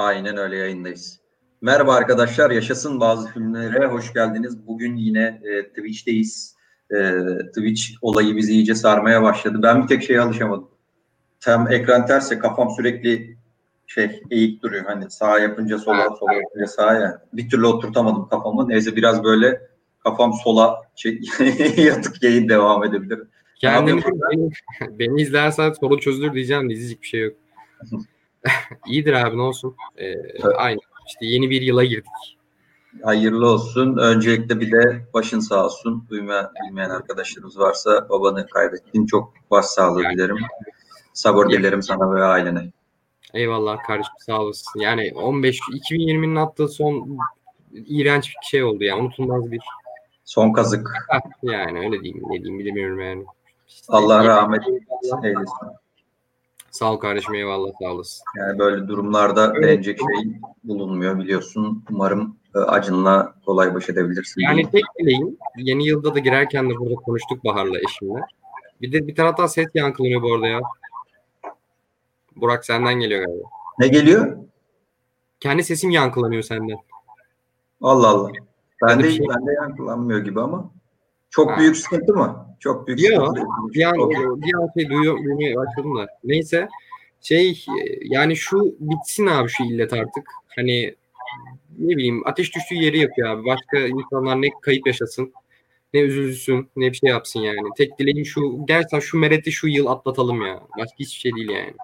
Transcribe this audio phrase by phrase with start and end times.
[0.00, 1.20] Aynen öyle yayındayız.
[1.60, 4.66] Merhaba arkadaşlar, Yaşasın Bazı Filmlere hoş geldiniz.
[4.66, 6.56] Bugün yine e, Twitch'teyiz.
[6.90, 7.14] E,
[7.46, 9.60] Twitch olayı bizi iyice sarmaya başladı.
[9.62, 10.68] Ben bir tek şeye alışamadım.
[11.40, 13.36] Tam ekran terse kafam sürekli
[13.86, 14.84] şey eğik duruyor.
[14.84, 17.22] Hani sağ yapınca sola, sola yapınca sağa ya.
[17.32, 18.68] Bir türlü oturtamadım kafamı.
[18.68, 19.62] Neyse biraz böyle
[20.04, 21.20] kafam sola şey,
[21.76, 23.20] yatık yayın devam edebilir.
[23.56, 24.50] Kendini beni,
[24.98, 27.34] beni izlersen sorun çözülür diyeceğim de izleyecek bir şey yok.
[28.86, 29.76] İyidir abi ne olsun.
[29.96, 30.44] Ee, Evet.
[30.56, 30.78] Aynı.
[31.08, 32.38] İşte yeni bir yıla girdik.
[33.02, 33.96] Hayırlı olsun.
[33.96, 36.04] Öncelikle bir de başın sağ olsun.
[36.10, 39.06] Duymayan, bilmeyen arkadaşlarımız varsa babanı kaybettin.
[39.06, 40.14] Çok başsağlığı Yani.
[40.14, 40.36] dilerim.
[41.12, 42.70] Sabır dilerim sana ve ailene.
[43.34, 44.80] Eyvallah kardeşim sağ olasın.
[44.80, 47.18] Yani 15 2020'nin attığı son
[47.72, 48.98] iğrenç bir şey oldu ya.
[48.98, 49.60] Unutulmaz bir
[50.24, 50.88] Son kazık.
[51.42, 53.24] yani öyle diyeyim ne diyeyim bilemiyorum yani.
[53.68, 54.62] İşte, Allah rahmet
[55.24, 55.68] eylesin.
[56.70, 58.24] Sağ ol kardeşim eyvallah sağ olasın.
[58.38, 60.32] Yani böyle durumlarda denecek şey
[60.64, 61.84] bulunmuyor biliyorsun.
[61.90, 64.40] Umarım e, acınla kolay baş edebilirsin.
[64.40, 68.20] Yani tek dileğim yeni yılda da girerken de burada konuştuk Bahar'la eşimle.
[68.80, 70.60] Bir de bir taraftan ses yankılanıyor bu arada ya.
[72.36, 73.48] Burak senden geliyor galiba.
[73.78, 74.36] Ne geliyor?
[75.40, 76.78] Kendi sesim yankılanıyor senden.
[77.82, 78.30] Allah Allah.
[78.82, 80.70] Ben Öyle de şey- ben de yankılanmıyor gibi ama.
[81.30, 81.58] Çok Ha.
[81.58, 82.56] büyük sıkıntı mı?
[82.60, 83.48] Çok büyük Yok, sıkıntı.
[83.74, 83.94] Bir an,
[84.40, 86.06] bir an şey duyuyor, duymaya başladım da.
[86.24, 86.68] Neyse
[87.20, 90.30] şey e, yani şu bitsin abi şu illet artık.
[90.56, 90.94] Hani
[91.78, 93.46] ne bileyim ateş düştüğü yeri yapıyor abi.
[93.46, 95.32] Başka insanlar ne kayıp yaşasın
[95.94, 97.58] ne üzülsün ne bir şey yapsın yani.
[97.76, 100.60] Tek dileğim şu gerçekten şu mereti şu yıl atlatalım ya.
[100.78, 101.74] Başka hiçbir şey değil yani.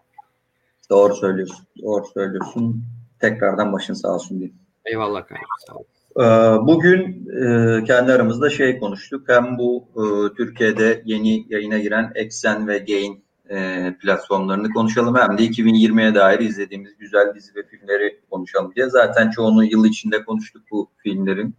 [0.91, 1.67] Doğru söylüyorsun.
[1.83, 2.85] Doğru söylüyorsun.
[3.21, 4.59] Tekrardan başın sağ olsun diyeyim.
[4.85, 5.85] Eyvallah kardeşim sağ ol.
[6.21, 6.23] Ee,
[6.63, 9.29] Bugün e, kendi aramızda şey konuştuk.
[9.29, 15.17] Hem bu e, Türkiye'de yeni yayına giren Exxen ve Gain e, platformlarını konuşalım.
[15.17, 18.89] Hem de 2020'ye dair izlediğimiz güzel dizi ve filmleri konuşalım diye.
[18.89, 21.55] Zaten çoğunu yıl içinde konuştuk bu filmlerin,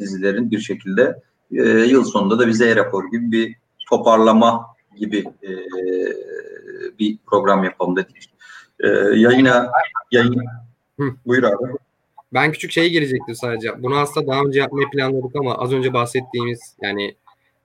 [0.00, 1.22] dizilerin bir şekilde.
[1.90, 3.56] Yıl sonunda da bize rapor gibi bir
[3.90, 4.66] toparlama
[4.96, 5.24] gibi
[6.98, 8.30] bir program yapalım dedik.
[9.14, 9.70] Yayına,
[10.10, 10.44] yayın...
[11.26, 11.78] Buyur abi.
[12.32, 13.82] Ben küçük şeye girecektim sadece.
[13.82, 17.14] Bunu aslında daha önce yapmayı planladık ama az önce bahsettiğimiz yani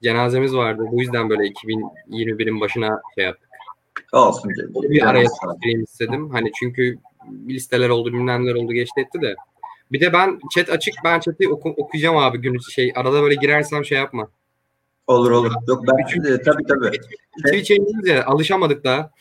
[0.04, 0.84] cenazemiz vardı.
[0.92, 3.50] Bu yüzden böyle 2021'in başına şey yaptık.
[4.14, 6.30] Olsun bir araya sıkıştırayım istedim.
[6.30, 6.98] Hani çünkü
[7.48, 9.36] listeler oldu, bilmem oldu geçti etti de.
[9.92, 12.94] Bir de ben chat açık, ben chat'i oku- okuyacağım abi gün şey.
[12.96, 14.28] Arada böyle girersem şey yapma.
[15.08, 15.52] Olur olur.
[15.68, 16.98] Yok ben de tabii tabii.
[17.46, 19.12] Twitch yayınlıyız ya, alışamadık daha.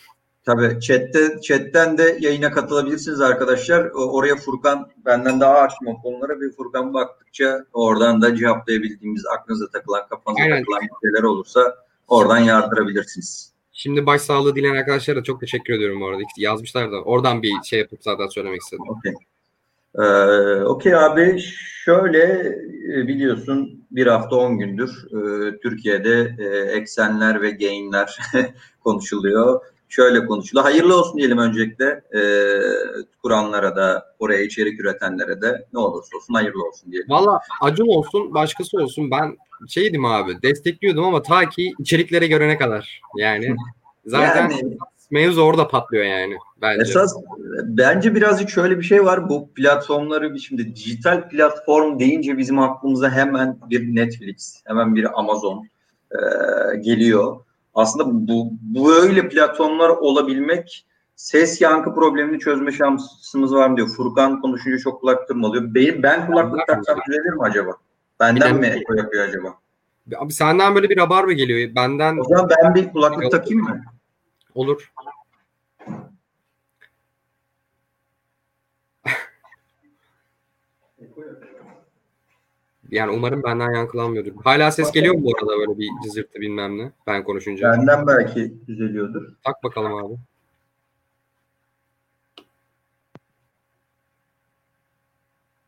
[0.46, 3.90] Tabii chatte chatten de yayına katılabilirsiniz arkadaşlar.
[3.94, 10.08] Oraya Furkan benden daha hakim o konulara bir Furkan baktıkça oradan da cevaplayabildiğimiz aklınıza takılan,
[10.08, 10.58] kafanıza Aynen.
[10.58, 11.74] takılan şeyler olursa
[12.08, 13.52] oradan yardırabilirsiniz.
[13.72, 16.22] Şimdi başsağlığı dileyen arkadaşlara da çok teşekkür ediyorum bu arada.
[16.38, 17.02] Yazmışlar da.
[17.02, 18.84] Oradan bir şey yapıp zaten söylemek istedim.
[18.88, 19.14] Okey.
[19.98, 21.40] Ee, Okey abi
[21.84, 22.22] şöyle
[22.94, 28.18] e, biliyorsun bir hafta 10 gündür e, Türkiye'de e, eksenler ve gainler
[28.80, 29.60] konuşuluyor.
[29.88, 30.64] Şöyle konuşuluyor.
[30.64, 32.20] Hayırlı olsun diyelim öncelikle e,
[33.22, 37.10] kuranlara da oraya içerik üretenlere de ne olursa olsun hayırlı olsun diyelim.
[37.10, 39.10] Valla Acun olsun, başkası olsun.
[39.10, 39.36] Ben
[39.68, 43.00] şeydim abi, destekliyordum ama ta ki içeriklere görene kadar.
[43.16, 43.56] Yani
[44.06, 44.78] zaten Yani
[45.10, 46.36] mevzu orada patlıyor yani.
[46.62, 46.82] Bence.
[46.82, 47.16] esas
[47.64, 49.28] bence birazcık şöyle bir şey var.
[49.28, 55.68] Bu platformları şimdi dijital platform deyince bizim aklımıza hemen bir Netflix, hemen bir Amazon
[56.10, 56.18] e,
[56.76, 57.36] geliyor.
[57.74, 60.86] Aslında bu böyle platformlar olabilmek
[61.16, 63.88] ses yankı problemini çözme şansımız var mı diyor.
[63.88, 65.74] Furkan konuşunca çok kulak tırmalıyor.
[65.74, 67.70] Benim, ben kulaklık taksam düzelir mi acaba?
[68.20, 69.54] Benden mi eko yapıyor acaba?
[70.16, 71.74] Abi senden böyle bir rabarba geliyor.
[71.74, 73.82] Benden O zaman ben bir kulaklık takayım mı?
[74.54, 74.92] olur.
[82.94, 84.32] Yani umarım benden yankılanmıyordur.
[84.44, 87.72] Hala ses geliyor mu bu arada böyle bir cızırtı bilmem ne ben konuşunca?
[87.72, 89.34] Benden belki düzeliyordur.
[89.44, 90.14] Tak bakalım abi.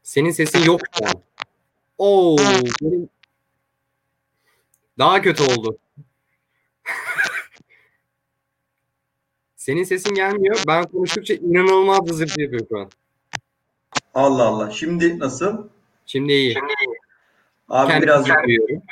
[0.03, 1.13] Senin sesin yok şu an.
[1.99, 2.37] Oo,
[2.83, 3.09] benim...
[4.99, 5.79] Daha kötü oldu.
[9.57, 10.63] Senin sesin gelmiyor.
[10.69, 12.91] Ben konuştukça inanılmaz hızlı yapıyor şu an.
[14.15, 14.71] Allah Allah.
[14.71, 15.69] Şimdi nasıl?
[16.07, 16.55] Şimdi iyi.
[17.69, 18.83] Abi Kendimi birazcık duyuyorum.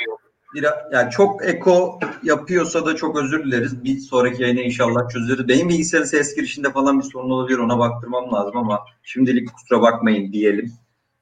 [0.55, 3.85] biraz, yani çok eko yapıyorsa da çok özür dileriz.
[3.85, 5.49] Bir sonraki yayına inşallah çözülür.
[5.49, 7.59] Benim bilgisayarın ses girişinde falan bir sorun olabilir.
[7.59, 10.73] Ona baktırmam lazım ama şimdilik kusura bakmayın diyelim.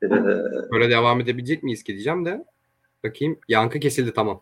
[0.02, 0.10] Ee,
[0.72, 2.44] Böyle devam edebilecek miyiz ki diyeceğim de.
[3.04, 3.38] Bakayım.
[3.48, 4.40] Yankı kesildi tamam.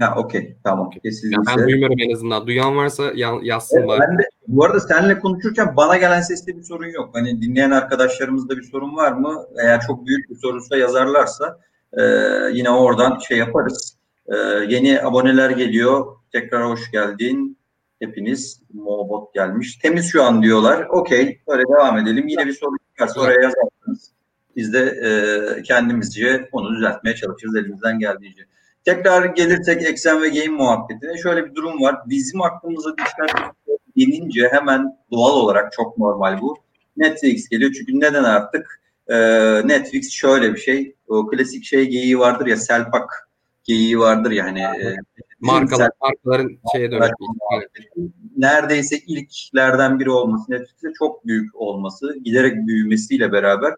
[0.00, 0.90] Ha okey tamam.
[0.94, 1.42] Ya Kesildiyse.
[1.58, 2.46] ben duymuyorum en azından.
[2.46, 4.00] Duyan varsa ya- yazsın Evet, bari.
[4.00, 7.10] ben de bu arada seninle konuşurken bana gelen seste bir sorun yok.
[7.12, 9.46] Hani dinleyen arkadaşlarımızda bir sorun var mı?
[9.62, 11.60] Eğer çok büyük bir sorunsa yazarlarsa
[11.98, 12.04] e,
[12.52, 13.98] yine oradan şey yaparız.
[14.26, 14.36] E,
[14.68, 16.16] yeni aboneler geliyor.
[16.32, 17.58] Tekrar hoş geldin.
[18.00, 19.76] Hepiniz Mobot gelmiş.
[19.76, 20.86] Temiz şu an diyorlar.
[20.90, 21.40] Okey.
[21.48, 22.28] Böyle devam edelim.
[22.28, 24.12] Yine bir sorun çıkarsa oraya yazarsınız.
[24.56, 28.42] Biz de e, kendimizce onu düzeltmeye çalışırız elimizden geldiğince.
[28.84, 31.96] Tekrar gelirsek eksen ve game muhabbetine şöyle bir durum var.
[32.06, 33.52] Bizim aklımıza dijital
[33.96, 36.56] denince hemen doğal olarak çok normal bu.
[36.96, 39.16] Netflix geliyor çünkü neden artık e,
[39.68, 40.94] Netflix şöyle bir şey.
[41.08, 43.28] O klasik şey geyiği vardır ya Selpak
[43.64, 44.96] geyiği vardır ya hani e,
[45.40, 47.10] Markalar, markaların şeye dönüş.
[47.52, 48.12] Aynen.
[48.36, 53.74] neredeyse ilklerden biri olması, Netflix'e çok büyük olması, giderek büyümesiyle beraber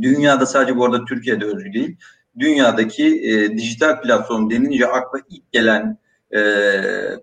[0.00, 1.96] dünyada sadece bu arada Türkiye'de özgü değil,
[2.38, 5.98] dünyadaki e, dijital platform denince akla ilk gelen
[6.30, 6.40] e,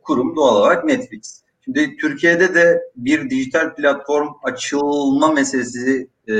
[0.03, 1.43] kurum doğal olarak Netflix.
[1.65, 6.35] Şimdi Türkiye'de de bir dijital platform açılma meselesi e,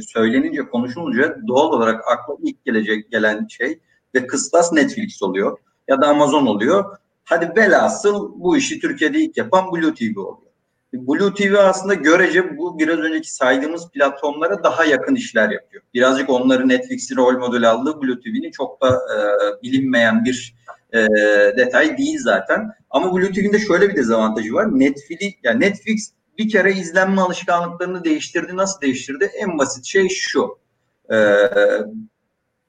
[0.00, 3.78] söylenince, konuşulunca doğal olarak akla ilk gelecek gelen şey
[4.14, 5.58] ve kıstas Netflix oluyor
[5.88, 6.96] ya da Amazon oluyor.
[7.24, 10.48] Hadi velhasıl bu işi Türkiye'de ilk yapan Blue TV oluyor.
[10.92, 15.82] Blue TV aslında görece bu biraz önceki saydığımız platformlara daha yakın işler yapıyor.
[15.94, 19.18] Birazcık onları Netflix'in rol modeli aldığı Blue TV'nin çok da e,
[19.62, 20.54] bilinmeyen bir
[20.92, 20.98] e,
[21.56, 22.70] detay değil zaten.
[22.90, 24.78] Ama Blue TV'nin de şöyle bir dezavantajı var.
[24.78, 28.56] Netflix, yani Netflix bir kere izlenme alışkanlıklarını değiştirdi.
[28.56, 29.24] Nasıl değiştirdi?
[29.24, 30.58] En basit şey şu.
[31.12, 31.16] E,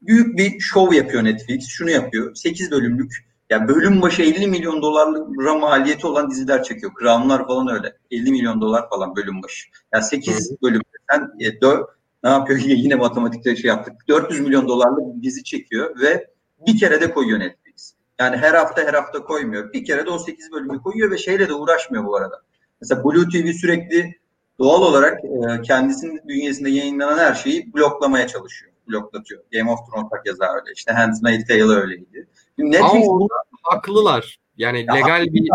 [0.01, 1.67] büyük bir şov yapıyor Netflix.
[1.67, 2.35] Şunu yapıyor.
[2.35, 6.91] 8 bölümlük yani bölüm başı 50 milyon dolarla maliyeti olan diziler çekiyor.
[6.99, 7.97] Crown'lar falan öyle.
[8.11, 9.67] 50 milyon dolar falan bölüm başı.
[9.93, 10.81] Yani 8 bölüm
[11.11, 11.83] sen e, dö,
[12.23, 13.93] ne yapıyor yine matematikte şey yaptık.
[14.07, 16.27] 400 milyon dolarlık bir dizi çekiyor ve
[16.67, 17.93] bir kere de koyuyor Netflix.
[18.19, 19.73] Yani her hafta her hafta koymuyor.
[19.73, 22.41] Bir kere de o 8 bölümü koyuyor ve şeyle de uğraşmıyor bu arada.
[22.81, 24.15] Mesela Blue TV sürekli
[24.59, 28.71] doğal olarak e, kendisinin bünyesinde yayınlanan her şeyi bloklamaya çalışıyor.
[28.87, 29.43] Bloklatıyor.
[29.53, 30.73] Game of Thrones keza öyle.
[30.75, 32.27] İşte Handmaid's Tale öyleydi.
[32.57, 33.27] Netflix Ama
[33.63, 34.39] haklılar.
[34.57, 35.49] Yani Ya legal bir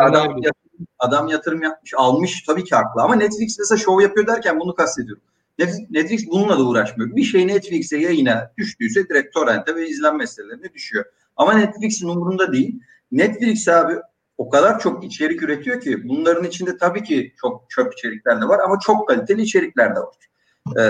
[0.00, 3.02] adam, Adam- yatırım, adam yatırım yapmış, almış tabii ki haklı.
[3.02, 5.22] Ama Netflix mesela şov yapıyor derken bunu kastediyorum.
[5.58, 7.16] Netflix, Netflix bununla da uğraşmıyor.
[7.16, 11.04] Bir şey Netflix'e yayına düştüyse direkt torrente ve izlenme sitelerine düşüyor.
[11.36, 12.80] Ama Netflix'in umurunda değil.
[13.12, 13.94] Netflix abi
[14.38, 18.60] o kadar çok içerik üretiyor ki bunların içinde tabii ki çok çöp içerikler de var
[18.64, 20.14] ama çok kaliteli içerikler de var.
[20.78, 20.82] Ee,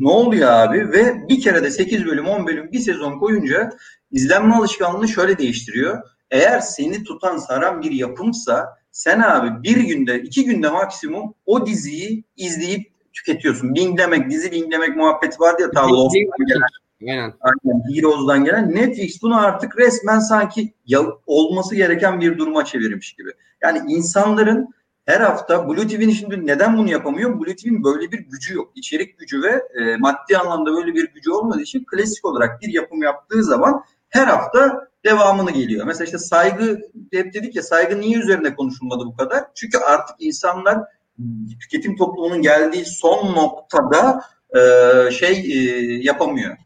[0.00, 3.70] ne oluyor abi ve bir kere de 8 bölüm 10 bölüm bir sezon koyunca
[4.10, 6.02] izlenme alışkanlığını şöyle değiştiriyor.
[6.30, 12.24] Eğer seni tutan saran bir yapımsa sen abi bir günde iki günde maksimum o diziyi
[12.36, 13.74] izleyip tüketiyorsun.
[13.74, 15.88] Binglemek, dizi binglemek muhabbeti vardı ya ta
[17.08, 17.32] Aynen.
[17.40, 18.74] aynen, Heroes'dan gelen.
[18.74, 23.30] Netflix bunu artık resmen sanki ya, olması gereken bir duruma çevirmiş gibi.
[23.62, 24.74] Yani insanların
[25.06, 27.40] her hafta Blue TV'nin şimdi neden bunu yapamıyor?
[27.40, 28.72] Blue TV'nin böyle bir gücü yok.
[28.74, 33.02] İçerik gücü ve e, maddi anlamda böyle bir gücü olmadığı için klasik olarak bir yapım
[33.02, 35.86] yaptığı zaman her hafta devamını geliyor.
[35.86, 36.80] Mesela işte saygı
[37.12, 39.44] hep dedik ya saygı niye üzerine konuşulmadı bu kadar?
[39.54, 40.78] Çünkü artık insanlar
[41.60, 44.20] tüketim toplumunun geldiği son noktada
[44.56, 44.60] e,
[45.10, 45.58] şey e,
[46.02, 46.56] yapamıyor.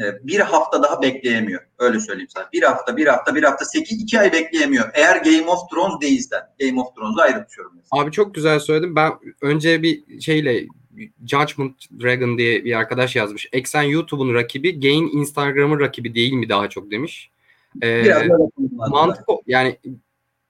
[0.00, 1.60] E, bir hafta daha bekleyemiyor.
[1.78, 2.48] Öyle söyleyeyim sana.
[2.52, 4.90] Bir hafta, bir hafta, bir hafta, sekiz, iki ay bekleyemiyor.
[4.94, 6.40] Eğer Game of Thrones değilsen.
[6.60, 7.72] Game of Thrones'u ayrı tutuyorum.
[7.76, 8.02] Mesela.
[8.02, 8.96] Abi çok güzel söyledin.
[8.96, 10.66] Ben önce bir şeyle
[11.26, 13.48] Judgment Dragon diye bir arkadaş yazmış.
[13.52, 17.30] Eksen YouTube'un rakibi, Gain Instagram'ın rakibi değil mi daha çok demiş.
[17.82, 18.28] Ee,
[18.68, 19.78] mantık yani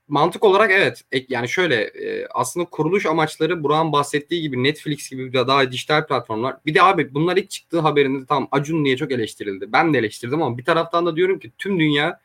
[0.09, 1.05] mantık olarak evet.
[1.29, 6.57] Yani şöyle e, aslında kuruluş amaçları Burak'ın bahsettiği gibi Netflix gibi daha dijital platformlar.
[6.67, 9.73] Bir de abi bunlar ilk çıktığı haberinde tam Acun diye çok eleştirildi.
[9.73, 12.21] Ben de eleştirdim ama bir taraftan da diyorum ki tüm dünya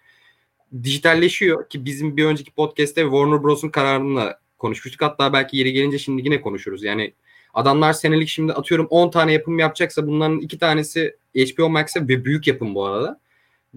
[0.84, 5.02] dijitalleşiyor ki bizim bir önceki podcast'te Warner Bros'un kararını konuşmuştuk.
[5.02, 6.84] Hatta belki yeri gelince şimdi yine konuşuruz.
[6.84, 7.14] Yani
[7.54, 12.48] adamlar senelik şimdi atıyorum 10 tane yapım yapacaksa bunların iki tanesi HBO Max'e ve büyük
[12.48, 13.20] yapım bu arada.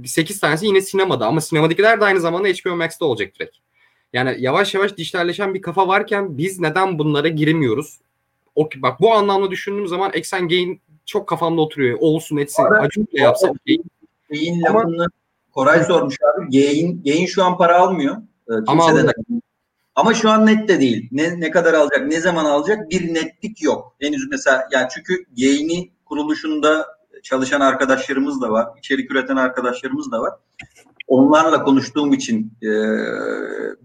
[0.05, 3.57] 8 tanesi yine sinemada ama sinemadakiler de aynı zamanda HBO Max'te olacak direkt.
[4.13, 7.99] Yani yavaş yavaş dijitalleşen bir kafa varken biz neden bunlara giremiyoruz?
[8.55, 11.99] O, bak bu anlamda düşündüğüm zaman Exxon Gain çok kafamda oturuyor.
[12.01, 12.65] Olsun etsin.
[12.65, 15.07] Acun bile yapsa Ama- lafını
[15.53, 16.57] Koray sormuş abi.
[16.57, 18.17] Yayın, yayın şu an para almıyor.
[18.51, 19.17] Ee, Ama alacak.
[19.95, 21.09] Ama şu an net de değil.
[21.13, 23.95] Ne, ne kadar alacak, ne zaman alacak bir netlik yok.
[24.01, 26.87] Henüz mesela yani çünkü yayını kuruluşunda
[27.23, 28.69] çalışan arkadaşlarımız da var.
[28.79, 30.33] içerik üreten arkadaşlarımız da var.
[31.13, 32.71] Onlarla konuştuğum için e,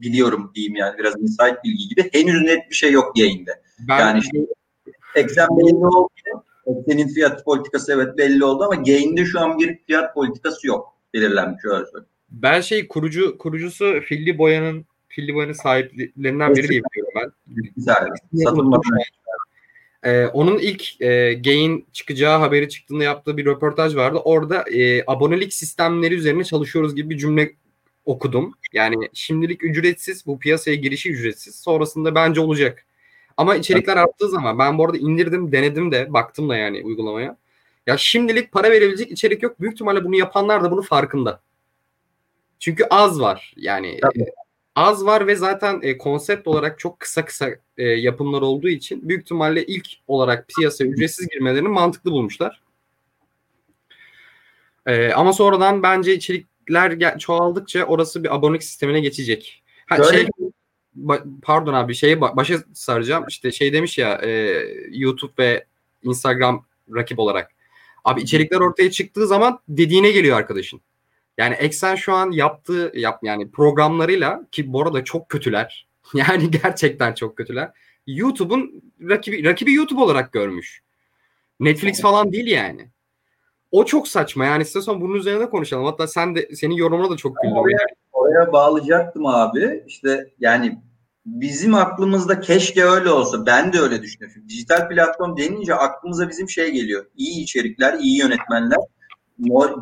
[0.02, 2.10] biliyorum diyeyim yani biraz insight bilgi gibi.
[2.14, 3.52] Henüz net bir şey yok yayında.
[3.80, 4.38] Ben Yani işte
[5.16, 6.10] eksen belli oldu.
[6.66, 11.66] Eksenin fiyat politikası evet belli oldu ama gain'de şu an bir fiyat politikası yok belirlenmiş
[11.66, 12.06] öyle söyleyeyim.
[12.30, 17.32] Ben şey kurucu kurucusu Filli Boya'nın Filli Boya'nın sahiplerinden biri diye biliyorum ben.
[17.76, 18.08] Güzel.
[18.44, 18.82] Satılmadan
[20.08, 24.18] Ee, onun ilk e, Gain çıkacağı haberi çıktığında yaptığı bir röportaj vardı.
[24.24, 27.54] Orada e, abonelik sistemleri üzerine çalışıyoruz gibi bir cümle
[28.06, 28.54] okudum.
[28.74, 31.56] Yani şimdilik ücretsiz, bu piyasaya girişi ücretsiz.
[31.56, 32.86] Sonrasında bence olacak.
[33.38, 37.38] Ama içerikler arttığı zaman ben bu arada indirdim, denedim de, baktım da yani uygulamaya.
[37.88, 39.62] Ya şimdilik para verebilecek içerik yok.
[39.62, 41.42] Büyük ihtimalle bunu yapanlar da bunun farkında.
[42.60, 43.54] Çünkü az var.
[43.58, 44.26] Yani Tabii.
[44.78, 49.22] Az var ve zaten e, konsept olarak çok kısa kısa e, yapımlar olduğu için büyük
[49.24, 52.62] ihtimalle ilk olarak piyasaya ücretsiz girmelerini mantıklı bulmuşlar.
[54.86, 59.64] E, ama sonradan bence içerikler çoğaldıkça orası bir abonelik sistemine geçecek.
[59.88, 60.28] Ha, Şöyle- şey,
[61.42, 63.26] pardon abi şeye ba- başa saracağım.
[63.30, 64.30] İşte şey demiş ya e,
[64.92, 65.66] YouTube ve
[66.04, 66.66] Instagram
[66.96, 67.52] rakip olarak.
[68.04, 70.82] Abi içerikler ortaya çıktığı zaman dediğine geliyor arkadaşın.
[71.38, 75.88] Yani Eksen şu an yaptığı yap yani programlarıyla ki bu arada çok kötüler.
[76.14, 77.72] Yani gerçekten çok kötüler.
[78.08, 80.82] YouTube'un rakibi rakibi YouTube olarak görmüş.
[81.60, 82.90] Netflix falan değil yani.
[83.72, 84.46] O çok saçma.
[84.46, 85.86] Yani istiyorsan bunun üzerine konuşalım.
[85.86, 87.58] Hatta sen de senin yorumuna da çok güldüm.
[87.58, 87.78] Oraya,
[88.14, 89.84] oraya bağlayacaktım abi.
[89.88, 90.82] İşte yani
[91.26, 93.46] bizim aklımızda keşke öyle olsa.
[93.46, 94.44] Ben de öyle düşünüyorum.
[94.50, 97.06] Dijital platform denince aklımıza bizim şey geliyor.
[97.16, 98.80] İyi içerikler, iyi yönetmenler.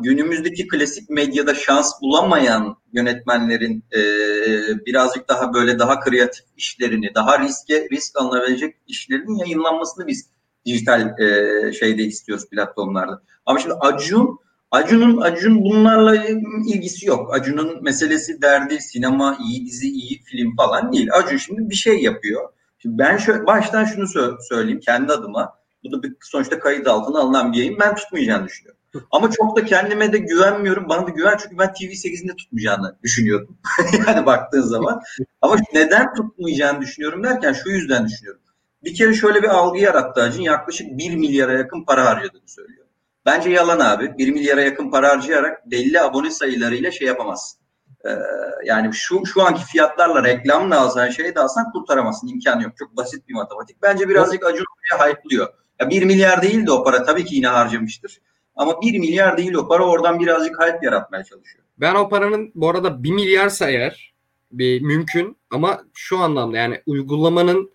[0.02, 4.00] Günümüzdeki klasik medyada şans bulamayan yönetmenlerin e,
[4.86, 10.30] birazcık daha böyle daha kreatif işlerini, daha riske risk alınabilecek işlerin yayınlanmasını biz
[10.66, 13.22] dijital e, şeyde istiyoruz platformlarda.
[13.46, 14.38] Ama şimdi Acun
[14.70, 16.16] Acun'un Acun bunlarla
[16.66, 17.34] ilgisi yok.
[17.34, 21.08] Acun'un meselesi derdi sinema, iyi dizi, iyi film falan değil.
[21.12, 22.48] Acun şimdi bir şey yapıyor.
[22.78, 25.54] Şimdi ben şöyle, baştan şunu sö- söyleyeyim kendi adıma.
[25.84, 27.76] Bu da bir, sonuçta kayıt altına alınan bir yayın.
[27.80, 28.80] Ben tutmayacağını düşünüyorum.
[29.10, 30.88] Ama çok da kendime de güvenmiyorum.
[30.88, 33.58] Bana da güven çünkü ben TV8'inde tutmayacağını düşünüyordum.
[34.06, 35.02] yani baktığın zaman.
[35.40, 38.40] Ama neden tutmayacağını düşünüyorum derken şu yüzden düşünüyorum.
[38.84, 40.42] Bir kere şöyle bir algı yarattı Acun.
[40.42, 42.86] Yaklaşık 1 milyara yakın para harcadığını söylüyor.
[43.26, 44.18] Bence yalan abi.
[44.18, 47.60] 1 milyara yakın para harcayarak belli abone sayılarıyla şey yapamazsın.
[48.06, 48.18] Ee,
[48.64, 52.28] yani şu şu anki fiyatlarla reklamla alsan şey de alsan kurtaramazsın.
[52.28, 52.72] İmkanı yok.
[52.76, 53.82] Çok basit bir matematik.
[53.82, 55.48] Bence birazcık Acun oraya hype'lıyor.
[55.80, 58.20] Ya 1 milyar değil de o para tabii ki yine harcamıştır.
[58.56, 61.64] Ama 1 milyar değil o para oradan birazcık hype yaratmaya çalışıyor.
[61.78, 64.14] Ben o paranın bu arada 1 milyarsa eğer
[64.52, 67.70] bir mümkün ama şu anlamda yani uygulamanın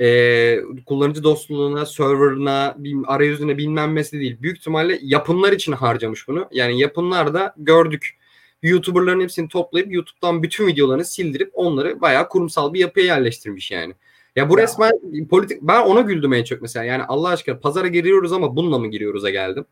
[0.00, 2.76] e, kullanıcı dostluğuna, serverına,
[3.06, 4.36] arayüzüne bilmem nesi değil.
[4.42, 6.48] Büyük ihtimalle yapımlar için harcamış bunu.
[6.52, 8.18] Yani yapımlar da gördük.
[8.62, 13.94] YouTuber'ların hepsini toplayıp YouTube'dan bütün videolarını sildirip onları bayağı kurumsal bir yapıya yerleştirmiş yani.
[14.36, 14.62] Ya bu Ya.
[14.62, 14.92] resmen
[15.30, 16.84] politik ben ona güldüm en çok mesela.
[16.84, 19.64] Yani Allah aşkına pazara giriyoruz ama bununla mı giriyoruz'a geldim.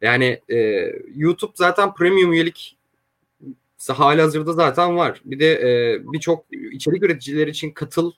[0.00, 0.56] Yani e,
[1.14, 2.76] YouTube zaten premium üyelik
[3.88, 5.20] hali hazırda zaten var.
[5.24, 8.12] Bir de e, birçok içerik üreticileri için katıl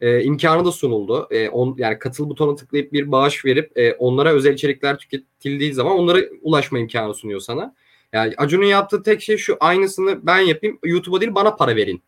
[0.00, 1.28] e, imkanı da sunuldu.
[1.30, 5.98] E, on, yani katıl butonuna tıklayıp bir bağış verip e, onlara özel içerikler tüketildiği zaman
[5.98, 7.74] onlara ulaşma imkanı sunuyor sana.
[8.12, 12.02] Yani Acun'un yaptığı tek şey şu aynısını ben yapayım YouTube'a değil bana para verin.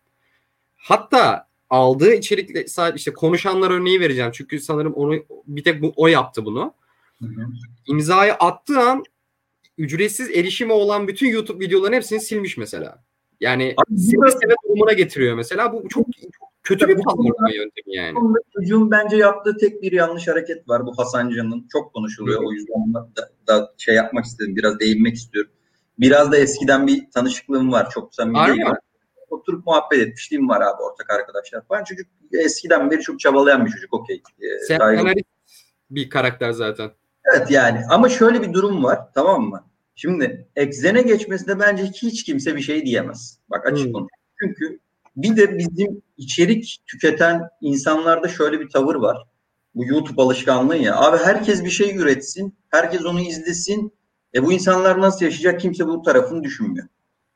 [0.76, 2.64] Hatta aldığı içerikle
[2.94, 4.30] işte konuşanlar örneği vereceğim.
[4.34, 5.14] Çünkü sanırım onu
[5.46, 6.74] bir tek bu, o yaptı bunu.
[7.86, 9.04] İmzayı attığı an
[9.78, 13.04] ücretsiz erişimi olan bütün YouTube videoların hepsini silmiş mesela.
[13.40, 15.72] Yani da- seve durumuna getiriyor mesela.
[15.72, 16.06] Bu çok,
[16.38, 18.18] çok kötü bir pazarlama yöntemi yani.
[18.52, 20.86] Çocuğun bence yaptığı tek bir yanlış hareket var.
[20.86, 22.42] Bu Hasan Can'ın çok konuşuluyor.
[22.44, 24.56] O yüzden da, da şey yapmak istedim.
[24.56, 25.50] Biraz değinmek istiyorum.
[25.98, 27.90] Biraz da eskiden bir tanışıklığım var.
[27.90, 28.74] Çok samimi mı?
[29.30, 31.84] Oturup muhabbet etmişliğim var abi ortak arkadaşlar falan.
[31.84, 33.94] Çocuk eskiden beri çok çabalayan bir çocuk.
[33.94, 34.22] Okey.
[34.40, 35.26] Ee, Sen senarist
[35.90, 36.90] bir karakter zaten.
[37.24, 39.64] Evet yani ama şöyle bir durum var tamam mı?
[39.94, 43.38] Şimdi Exzen'e geçmesinde bence hiç kimse bir şey diyemez.
[43.50, 44.06] Bak açık Hmm.
[44.40, 44.78] Çünkü
[45.16, 49.26] bir de bizim içerik tüketen insanlarda şöyle bir tavır var.
[49.74, 50.96] Bu YouTube alışkanlığı ya.
[50.96, 52.54] Abi herkes bir şey üretsin.
[52.68, 53.92] Herkes onu izlesin.
[54.34, 55.60] E bu insanlar nasıl yaşayacak?
[55.60, 56.86] Kimse bu tarafını düşünmüyor.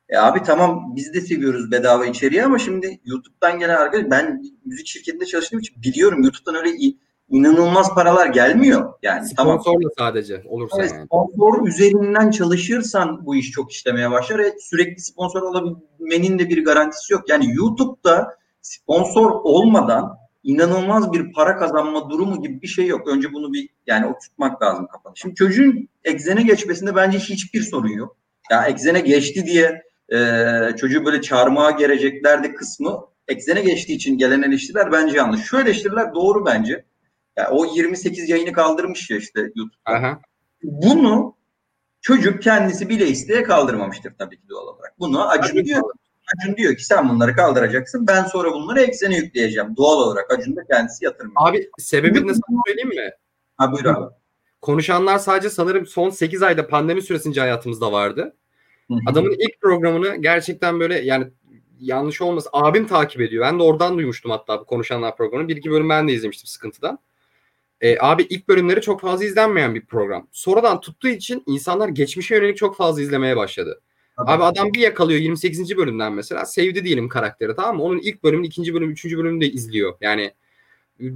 [0.09, 4.87] E abi tamam biz de seviyoruz bedava içeriği ama şimdi YouTube'dan gelen arkadaş ben müzik
[4.87, 6.97] şirketinde çalıştığım için biliyorum YouTube'dan öyle i-
[7.29, 8.93] inanılmaz paralar gelmiyor.
[9.03, 9.61] Yani tamam.
[9.61, 11.05] Sponsorla sadece olursa Evet, yani.
[11.05, 14.39] sponsor üzerinden çalışırsan bu iş çok işlemeye başlar.
[14.39, 17.29] E, sürekli sponsor olabilmenin de bir garantisi yok.
[17.29, 23.07] Yani YouTube'da sponsor olmadan inanılmaz bir para kazanma durumu gibi bir şey yok.
[23.07, 25.13] Önce bunu bir yani oturtmak lazım kafada.
[25.15, 28.17] Şimdi çocuğun egzene geçmesinde bence hiçbir sorun yok.
[28.51, 30.19] Ya egzene geçti diye e,
[30.77, 35.41] çocuğu böyle çarmıha geleceklerdi kısmı egzene geçtiği için gelen eleştiriler bence yanlış.
[35.41, 36.85] Şu eleştiriler doğru bence.
[37.37, 39.73] Ya o 28 yayını kaldırmış ya işte YouTube.
[39.85, 40.21] Aha.
[40.63, 41.37] Bunu
[42.07, 44.99] Çocuk kendisi bile isteye kaldırmamıştır tabii ki doğal olarak.
[44.99, 45.81] Bunu Acun diyor.
[46.35, 48.07] Acun diyor ki sen bunları kaldıracaksın.
[48.07, 49.77] Ben sonra bunları eksene yükleyeceğim.
[49.77, 51.33] Doğal olarak Acun da kendisi yatırım.
[51.35, 53.11] Abi sebebini sana söyleyeyim mi?
[53.57, 54.13] Ha buyur abi.
[54.61, 58.35] Konuşanlar sadece sanırım son 8 ayda pandemi süresince hayatımızda vardı.
[58.87, 58.99] Hı-hı.
[59.07, 61.27] Adamın ilk programını gerçekten böyle yani
[61.79, 63.45] yanlış olmasın abim takip ediyor.
[63.45, 65.47] Ben de oradan duymuştum hatta bu konuşanlar programını.
[65.47, 66.99] Bir iki bölüm ben de izlemiştim sıkıntıdan.
[67.81, 70.27] E, abi ilk bölümleri çok fazla izlenmeyen bir program.
[70.31, 73.81] Sonradan tuttuğu için insanlar geçmişe yönelik çok fazla izlemeye başladı.
[74.17, 74.31] Tabii.
[74.31, 75.77] Abi adam bir yakalıyor 28.
[75.77, 76.45] bölümden mesela.
[76.45, 77.83] Sevdi diyelim karakteri tamam mı?
[77.83, 79.93] Onun ilk bölümünü, ikinci bölüm, üçüncü bölümünü de izliyor.
[80.01, 80.31] Yani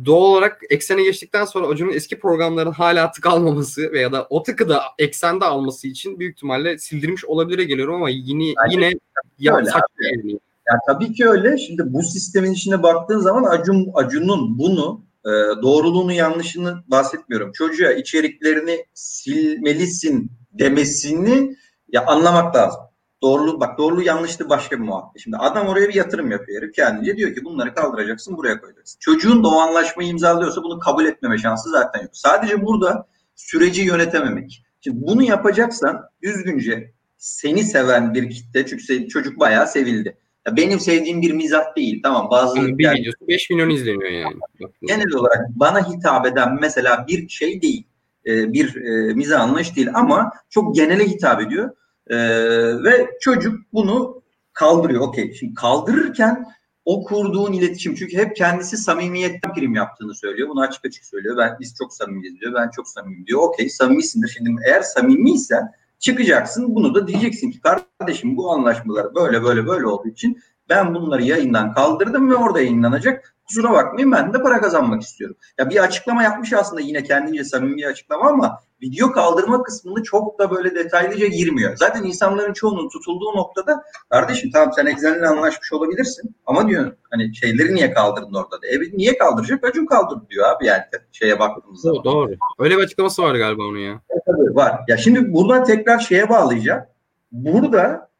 [0.05, 4.69] doğal olarak eksene geçtikten sonra Acun'un eski programların hala tık almaması veya da o tıkı
[4.69, 8.93] da eksende alması için büyük ihtimalle sildirmiş olabilire geliyorum ama yine yine
[9.39, 10.31] ya, öyle saçma yani.
[10.67, 11.57] Ya tabii ki öyle.
[11.57, 15.29] Şimdi bu sistemin içine baktığın zaman Acun Acun'un bunu e,
[15.61, 17.51] doğruluğunu yanlışını bahsetmiyorum.
[17.51, 21.55] Çocuğa içeriklerini silmelisin demesini
[21.91, 22.81] ya anlamak lazım.
[23.21, 25.21] Doğruluğu bak doğruluğu yanlıştı başka bir muhabbet.
[25.21, 28.97] Şimdi adam oraya bir yatırım yapıyor herif kendince diyor ki bunları kaldıracaksın buraya koyacaksın.
[28.99, 32.11] Çocuğun da o anlaşmayı imzalıyorsa bunu kabul etmeme şansı zaten yok.
[32.13, 34.63] Sadece burada süreci yönetememek.
[34.79, 40.17] Şimdi bunu yapacaksan düzgünce seni seven bir kitle çünkü çocuk bayağı sevildi.
[40.47, 41.99] Ya benim sevdiğim bir mizah değil.
[42.03, 44.35] Tamam bazı Yani bir yani videosu 5 milyon izleniyor yani.
[44.81, 47.87] Genel olarak bana hitap eden mesela bir şey değil.
[48.25, 51.69] e, bir e, mizah anlayış değil ama çok genele hitap ediyor.
[52.07, 52.17] E,
[52.83, 54.21] ve çocuk bunu
[54.53, 55.01] kaldırıyor.
[55.01, 55.33] Okey.
[55.33, 56.45] Şimdi kaldırırken
[56.85, 60.49] o kurduğun iletişim çünkü hep kendisi samimiyetten prim yaptığını söylüyor.
[60.49, 61.37] Bunu açık açık söylüyor.
[61.37, 62.53] Ben biz çok samimiyiz diyor.
[62.53, 63.39] Ben çok samimiyim diyor.
[63.41, 64.27] Okey samimisindir.
[64.27, 65.71] Şimdi eğer samimiysen
[66.01, 71.23] çıkacaksın bunu da diyeceksin ki kardeşim bu anlaşmalar böyle böyle böyle olduğu için ben bunları
[71.23, 73.35] yayından kaldırdım ve orada yayınlanacak.
[73.47, 75.35] Kusura bakmayın ben de para kazanmak istiyorum.
[75.57, 80.39] Ya bir açıklama yapmış aslında yine kendince samimi bir açıklama ama video kaldırma kısmında çok
[80.39, 81.75] da böyle detaylıca girmiyor.
[81.75, 87.75] Zaten insanların çoğunun tutulduğu noktada kardeşim tamam sen Exxen'le anlaşmış olabilirsin ama diyor hani şeyleri
[87.75, 88.67] niye kaldırdın orada da.
[88.71, 89.63] Evet niye kaldıracak?
[89.63, 92.03] Acun kaldırdı diyor abi yani şeye baktığımız zaman.
[92.03, 92.35] Doğru, doğru.
[92.59, 94.01] Öyle bir açıklaması vardı galiba onun ya.
[94.25, 94.79] Tabii var.
[94.87, 96.83] Ya şimdi buradan tekrar şeye bağlayacağım.
[97.31, 98.10] Burada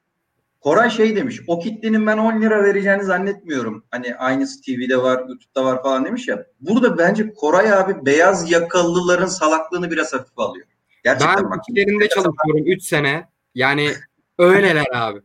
[0.62, 1.42] Koray şey demiş.
[1.48, 3.84] O kitlenin ben 10 lira vereceğini zannetmiyorum.
[3.92, 6.46] Hani aynısı TV'de var, YouTube'da var falan demiş ya.
[6.60, 10.66] Burada bence Koray abi beyaz yakalıların salaklığını biraz hafife alıyor.
[11.04, 11.60] Gerçekten Ben bak.
[11.70, 13.28] ikilerinde çalışıyorum 3 sene.
[13.56, 13.90] Yani
[14.38, 15.20] öyleler abi.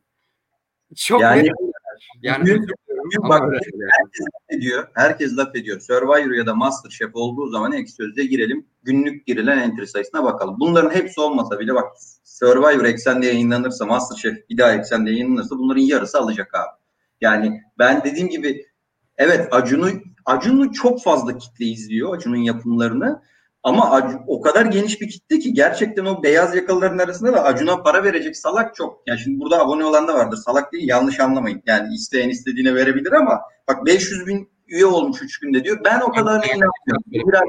[0.96, 1.52] Çok Yani- net.
[2.22, 2.66] Yani bugün
[3.22, 3.90] ama bak- öyleler.
[3.98, 4.88] Herkes laf ediyor.
[4.94, 5.80] Herkes laf ediyor.
[5.80, 8.66] Survivor ya da Masterchef olduğu zaman ek sözde girelim.
[8.82, 10.56] Günlük girilen entry sayısına bakalım.
[10.60, 11.84] Bunların hepsi olmasa bile bak
[12.24, 16.76] Survivor eksende yayınlanırsa Masterchef bir daha eksende yayınlanırsa bunların yarısı alacak abi.
[17.20, 18.66] Yani ben dediğim gibi
[19.18, 19.88] evet Acun'u
[20.24, 23.22] Acun'u çok fazla kitle izliyor Acun'un yapımlarını.
[23.66, 28.04] Ama o kadar geniş bir kitle ki gerçekten o beyaz yakalıların arasında da Acun'a para
[28.04, 29.02] verecek salak çok.
[29.06, 30.36] Yani şimdi burada abone olan da vardır.
[30.36, 31.62] Salak değil yanlış anlamayın.
[31.66, 35.80] Yani isteyen istediğine verebilir ama bak 500 bin üye olmuş 3 günde diyor.
[35.84, 37.02] Ben o kadarına inanmıyorum.
[37.06, 37.42] Bu biraz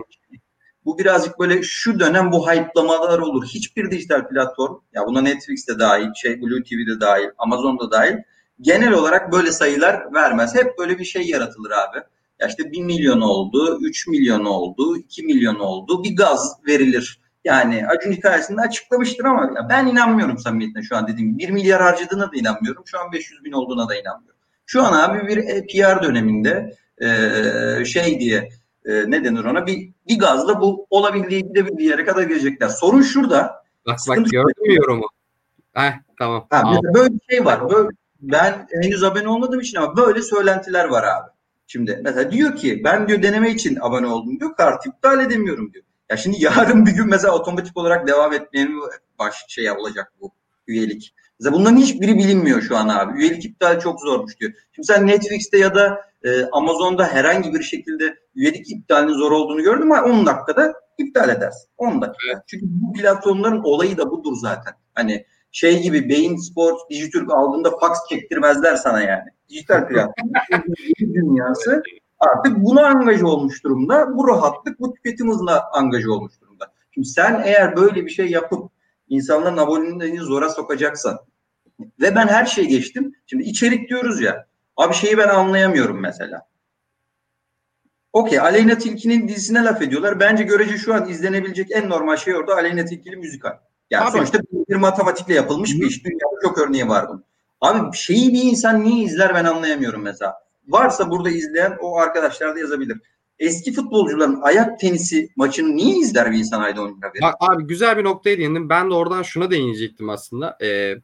[0.86, 3.46] bu birazcık böyle şu dönem bu hype'lamalar olur.
[3.46, 7.92] Hiçbir dijital platform ya buna Netflix de dahil, şey Blue TV de dahil, Amazon da
[7.92, 8.18] dahil
[8.62, 10.56] genel olarak böyle sayılar vermez.
[10.56, 12.04] Hep böyle bir şey yaratılır abi.
[12.40, 16.04] Ya işte 1 milyon oldu, 3 milyon oldu, 2 milyon oldu.
[16.04, 17.22] Bir gaz verilir.
[17.44, 21.48] Yani Acun hikayesinde açıklamıştır ama ya ben inanmıyorum samimiyetine şu an dediğim gibi.
[21.48, 22.84] 1 milyar harcadığına da inanmıyorum.
[22.86, 24.40] Şu an 500 bin olduğuna da inanmıyorum.
[24.66, 28.50] Şu an abi bir e, PR döneminde e, şey diye
[28.86, 32.68] e, ne denir ona bir, bir gazla bu olabildiği gidebildiği yere kadar gelecekler.
[32.68, 33.64] Sorun şurada.
[33.88, 35.08] Bak bak gördün mü yorumu?
[35.74, 36.48] Heh tamam.
[36.50, 37.70] Ha, mesela böyle bir şey var.
[37.70, 37.90] Böyle,
[38.22, 41.37] ben henüz abone olmadığım için ama böyle söylentiler var abi.
[41.68, 44.56] Şimdi mesela diyor ki ben diyor deneme için abone oldum diyor.
[44.56, 45.86] Kart iptal edemiyorum diyor.
[46.10, 48.68] Ya şimdi yarın bir gün mesela otomatik olarak devam etmeye
[49.20, 50.32] baş şey olacak bu
[50.68, 51.14] üyelik?
[51.40, 53.22] Mesela bunların hiçbiri bilinmiyor şu an abi.
[53.22, 54.52] Üyelik iptal çok zormuş diyor.
[54.72, 59.88] Şimdi sen Netflix'te ya da e, Amazon'da herhangi bir şekilde üyelik iptalinin zor olduğunu gördün
[59.88, 61.70] mü 10 dakikada iptal edersin.
[61.78, 62.44] 10 dakika.
[62.48, 64.74] Çünkü bu platformların olayı da budur zaten.
[64.94, 65.26] Hani
[65.58, 69.30] şey gibi Beyin Sports, Dijitürk aldığında fax çektirmezler sana yani.
[69.50, 70.30] Dijital platform
[71.00, 71.84] dünyası
[72.20, 74.18] artık buna angaj olmuş durumda.
[74.18, 76.74] Bu rahatlık bu tüketim hızına angaj olmuş durumda.
[76.92, 78.72] Şimdi sen eğer böyle bir şey yapıp
[79.10, 81.20] insanların aboneliğini zora sokacaksan
[82.02, 83.14] ve ben her şeyi geçtim.
[83.26, 84.48] Şimdi içerik diyoruz ya.
[84.76, 86.48] Abi şeyi ben anlayamıyorum mesela.
[88.14, 90.20] Okey Aleyna Tilki'nin dizisine laf ediyorlar.
[90.20, 93.58] Bence görece şu an izlenebilecek en normal şey orada Aleyna Tilki'li müzikal.
[93.92, 94.12] Yani Abi.
[94.12, 96.06] sonuçta bir matematikle yapılmış bir iş.
[96.06, 97.24] Dünyada çok örneği var bunun.
[97.62, 100.34] Abi şeyi bir insan niye izler ben anlayamıyorum mesela.
[100.68, 102.98] Varsa burada izleyen o arkadaşlar da yazabilir.
[103.40, 107.22] eski futbolcuların ayak tenisi maçını niye izler bir insan ayda 10 lira verir?
[107.22, 108.70] Bak abi güzel bir noktaya değindim.
[108.70, 110.58] Ben de oradan şuna değinecektim aslında.
[110.62, 110.96] Ee,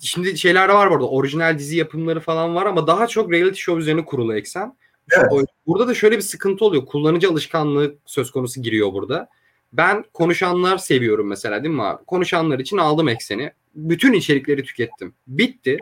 [0.00, 1.08] şimdi şeyler var burada.
[1.08, 4.76] Orijinal dizi yapımları falan var ama daha çok reality show üzerine kurulu eksen.
[5.10, 5.46] Evet.
[5.66, 6.86] Burada da şöyle bir sıkıntı oluyor.
[6.86, 9.28] Kullanıcı alışkanlığı söz konusu giriyor burada.
[9.72, 12.04] Ben konuşanlar seviyorum mesela değil mi abi?
[12.04, 13.52] Konuşanlar için aldım ekseni.
[13.74, 15.14] Bütün içerikleri tükettim.
[15.26, 15.78] Bitti.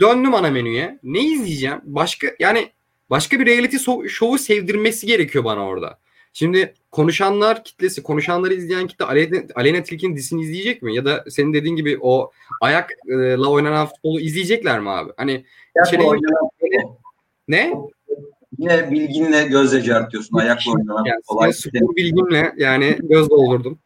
[0.00, 0.98] Döndüm ana menüye.
[1.02, 1.80] Ne izleyeceğim?
[1.84, 2.70] Başka yani
[3.10, 3.76] başka bir reality
[4.08, 5.98] show'u sevdirmesi gerekiyor bana orada.
[6.32, 10.96] Şimdi konuşanlar kitlesi, konuşanları izleyen kitle Aleyna, Aleyna Tilki'nin dizisini izleyecek mi?
[10.96, 15.12] Ya da senin dediğin gibi o ayakla oynanan futbolu izleyecekler mi abi?
[15.16, 15.44] Hani
[15.86, 16.08] içeriği...
[17.48, 17.74] Ne?
[18.58, 20.38] Yine bilginle gözle cartıyorsun.
[20.38, 21.52] Ayakla oynanan yani, olay.
[21.52, 23.78] Spor bilgimle yani göz doldurdum.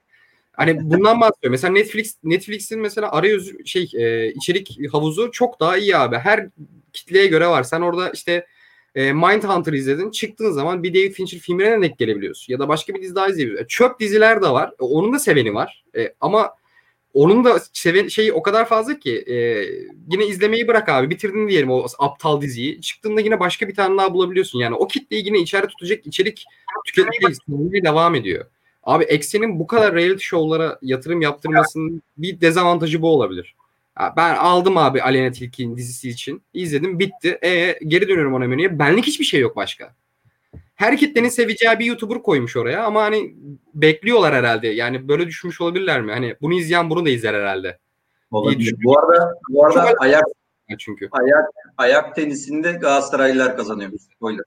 [0.52, 1.50] Hani bundan bahsediyorum.
[1.52, 6.16] Mesela Netflix Netflix'in mesela arayüz şey e, içerik havuzu çok daha iyi abi.
[6.16, 6.48] Her
[6.92, 7.62] kitleye göre var.
[7.62, 8.46] Sen orada işte
[8.94, 10.10] e, Mindhunter izledin.
[10.10, 12.52] Çıktığın zaman bir David Fincher filmine denk gelebiliyorsun.
[12.52, 13.66] Ya da başka bir dizi daha izleyebiliyorsun.
[13.66, 14.70] Çöp diziler de var.
[14.80, 15.84] E, onun da seveni var.
[15.96, 16.50] E, ama
[17.14, 19.34] onun da seven şeyi o kadar fazla ki e,
[20.10, 24.14] yine izlemeyi bırak abi bitirdin diyelim o aptal diziyi çıktığında yine başka bir tane daha
[24.14, 26.44] bulabiliyorsun yani o kitleyi yine içeri tutacak içerik
[26.86, 28.46] tüketmeye devam ediyor.
[28.82, 33.54] Abi Eksen'in bu kadar reality show'lara yatırım yaptırmasının bir dezavantajı bu olabilir.
[34.16, 36.42] ben aldım abi Aleyna Tilki'nin dizisi için.
[36.54, 37.38] izledim bitti.
[37.44, 38.78] E geri dönüyorum ona menüye.
[38.78, 39.94] Benlik hiçbir şey yok başka
[40.82, 43.34] her kitlenin seveceği bir YouTuber koymuş oraya ama hani
[43.74, 44.68] bekliyorlar herhalde.
[44.68, 46.12] Yani böyle düşünmüş olabilirler mi?
[46.12, 47.78] Hani bunu izleyen bunu da izler herhalde.
[48.30, 48.74] Olabilir.
[48.84, 50.24] Bu arada bu arada Çok ayak
[50.78, 51.08] çünkü.
[51.12, 54.02] Ayak ayak tenisinde Galatasaraylılar kazanıyormuş.
[54.02, 54.44] Spoiler.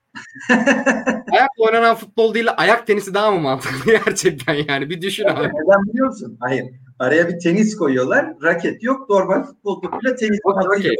[1.31, 5.47] Ayakla oynanan futbol değil ayak tenisi daha mı mantıklı gerçekten yani bir düşün abi.
[5.47, 6.37] Neden biliyor musun?
[6.39, 6.65] Hayır.
[6.99, 8.33] Araya bir tenis koyuyorlar.
[8.43, 9.09] Raket yok.
[9.09, 10.95] Normal futbol topuyla tenis okay.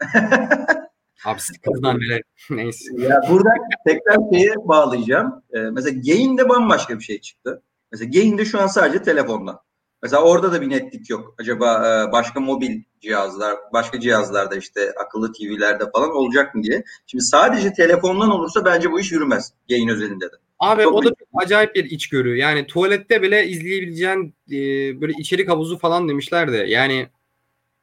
[1.24, 2.22] Abi sıkıntıdan neler.
[2.50, 2.84] Neyse.
[2.98, 3.50] Ya burada
[3.86, 5.42] tekrar şeye bağlayacağım.
[5.52, 7.62] Ee, mesela Gain'de bambaşka bir şey çıktı.
[7.92, 9.60] Mesela Gain'de şu an sadece telefondan.
[10.02, 11.34] Mesela orada da bir netlik yok.
[11.38, 16.84] Acaba e, başka mobil cihazlar, başka cihazlarda işte akıllı TV'lerde falan olacak mı diye.
[17.06, 19.52] Şimdi sadece telefondan olursa bence bu iş yürümez.
[19.68, 20.36] Gain özelinde de.
[20.58, 22.36] Abi çok o da çok acayip bir içgörü.
[22.36, 24.56] Yani tuvalette bile izleyebileceğin e,
[25.00, 26.56] böyle içerik havuzu falan demişler de.
[26.56, 27.08] Yani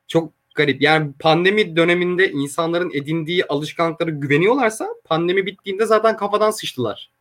[0.07, 0.81] çok garip.
[0.81, 7.11] Yani pandemi döneminde insanların edindiği alışkanlıklara güveniyorlarsa pandemi bittiğinde zaten kafadan sıçtılar.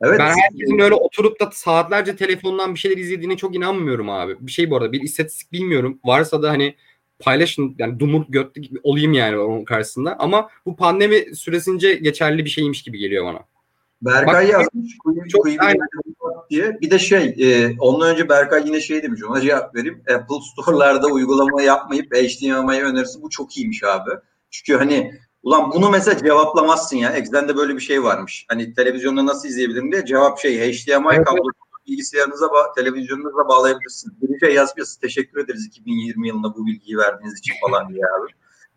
[0.00, 0.18] Evet.
[0.18, 4.36] Ben herkesin öyle oturup da saatlerce telefondan bir şeyler izlediğine çok inanmıyorum abi.
[4.40, 5.98] Bir şey bu arada bir istatistik bilmiyorum.
[6.04, 6.74] Varsa da hani
[7.18, 10.16] paylaşın yani dumur götlü gibi olayım yani onun karşısında.
[10.18, 13.40] Ama bu pandemi süresince geçerli bir şeymiş gibi geliyor bana.
[14.02, 14.98] Berkay Bak, yazmış.
[14.98, 15.46] Kuyu, çok,
[16.48, 16.80] kuyu diye.
[16.80, 20.02] Bir de şey e, ondan önce Berkay yine şey demiş ona cevap vereyim.
[20.14, 24.10] Apple Store'larda uygulama yapmayıp HDMI önerisi bu çok iyiymiş abi.
[24.50, 27.10] Çünkü hani ulan bunu mesela cevaplamazsın ya.
[27.10, 28.46] Exxen'de böyle bir şey varmış.
[28.48, 31.26] Hani televizyonda nasıl izleyebilirim diye cevap şey HDMI evet.
[31.26, 31.50] kablo
[31.86, 34.14] bilgisayarınıza ba- televizyonunuza bağlayabilirsiniz.
[34.22, 35.00] Bir şey yazmıyorsun.
[35.00, 38.32] Teşekkür ederiz 2020 yılında bu bilgiyi verdiğiniz için falan diye abi.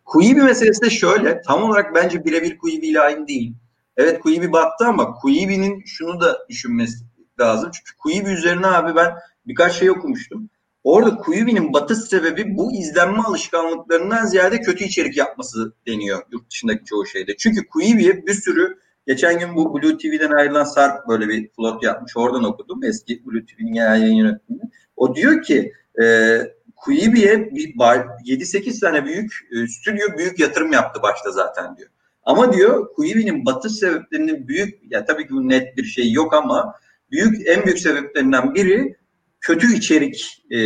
[0.06, 1.42] Quibi meselesi de şöyle.
[1.42, 3.54] Tam olarak bence birebir Quibi ile aynı değil.
[3.98, 7.09] Evet Quibi battı ama Quibi'nin şunu da düşünmesi
[7.40, 7.72] lazım.
[7.74, 9.14] Çünkü Quibi üzerine abi ben
[9.48, 10.50] birkaç şey okumuştum.
[10.84, 17.06] Orada Quibi'nin batış sebebi bu izlenme alışkanlıklarından ziyade kötü içerik yapması deniyor yurt dışındaki çoğu
[17.06, 17.38] şeyde.
[17.38, 22.18] Çünkü Quibi'ye bir sürü geçen gün bu Blue TV'den ayrılan Sarp böyle bir flot yapmış.
[22.18, 22.84] Oradan okudum.
[22.84, 24.62] Eski Blue TV'nin genel yayın yönetmeni.
[24.96, 26.38] O diyor ki e,
[26.76, 31.90] Quibi'ye 7-8 tane büyük e, stüdyo büyük yatırım yaptı başta zaten diyor.
[32.24, 36.76] Ama diyor Quibi'nin batış sebeplerinin büyük ya tabii ki bu net bir şey yok ama
[37.12, 38.96] büyük en büyük sebeplerinden biri
[39.42, 40.60] kötü içerik e,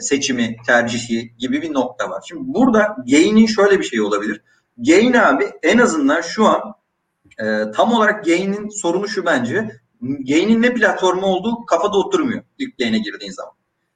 [0.00, 2.24] seçimi, tercihi gibi bir nokta var.
[2.28, 4.42] Şimdi burada Gain'in şöyle bir şey olabilir.
[4.78, 6.60] Gain abi en azından şu an
[7.38, 9.70] e, tam olarak Gain'in sorunu şu bence.
[10.02, 13.52] Gain'in ne platformu olduğu kafada oturmuyor ilk Gain'e girdiğin zaman.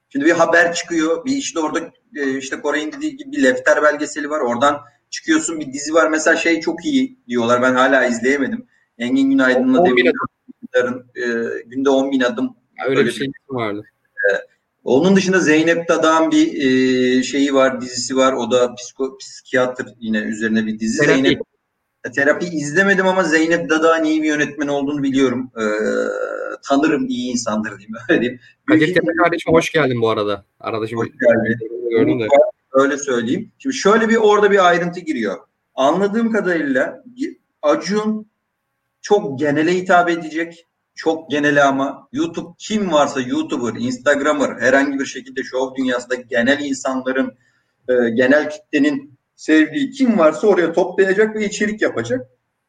[0.09, 1.79] Şimdi bir haber çıkıyor, bir işte orada
[2.15, 4.39] e, işte Koray'ın dediği gibi bir Lefter belgeseli var.
[4.39, 6.09] Oradan çıkıyorsun bir dizi var.
[6.09, 7.61] Mesela şey çok iyi diyorlar.
[7.61, 8.67] Ben hala izleyemedim.
[8.97, 10.11] Engin Günaydın'la Demir
[10.75, 12.55] Yıldar'ın e, günde 10 bin adım.
[12.87, 13.83] Öyle, öyle bir şey vardı.
[14.15, 14.29] E,
[14.83, 18.33] onun dışında Zeynep Dadağ'ın bir e, şeyi var, dizisi var.
[18.33, 20.97] O da psiko, psikiyatr yine üzerine bir dizi.
[20.97, 21.21] Terapi.
[21.21, 21.41] Zeynep
[22.05, 25.51] e, terapi izlemedim ama Zeynep Dadağ'ın iyi bir yönetmen olduğunu biliyorum.
[25.57, 25.63] E,
[26.69, 28.39] tanırım iyi insandır diyeyim öyle diyeyim.
[28.67, 30.45] Kadir Tepe kardeşim hoş geldin bu arada.
[30.59, 32.19] Arada şimdi hoş geldin.
[32.19, 32.27] De.
[32.71, 33.51] Öyle söyleyeyim.
[33.57, 35.37] Şimdi şöyle bir orada bir ayrıntı giriyor.
[35.75, 37.03] Anladığım kadarıyla
[37.61, 38.30] Acun
[39.01, 40.67] çok genele hitap edecek.
[40.95, 47.37] Çok genele ama YouTube kim varsa YouTuber, Instagramer herhangi bir şekilde show dünyasında genel insanların
[47.89, 52.27] e, genel kitlenin sevdiği kim varsa oraya toplayacak ve içerik yapacak.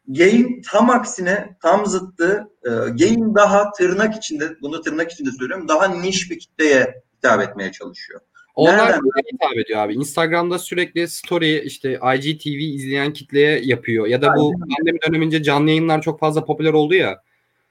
[0.08, 2.44] Gain tam aksine tam zıttı.
[2.64, 5.68] E, Gain daha tırnak içinde bunu tırnak içinde söylüyorum.
[5.68, 8.20] Daha niş bir kitleye hitap etmeye çalışıyor.
[8.54, 9.00] Onlar
[9.32, 9.94] hitap ediyor abi.
[9.94, 14.06] Instagram'da sürekli story işte IGTV izleyen kitleye yapıyor.
[14.06, 17.22] Ya da bu pandemi dönemince canlı yayınlar çok fazla popüler oldu ya.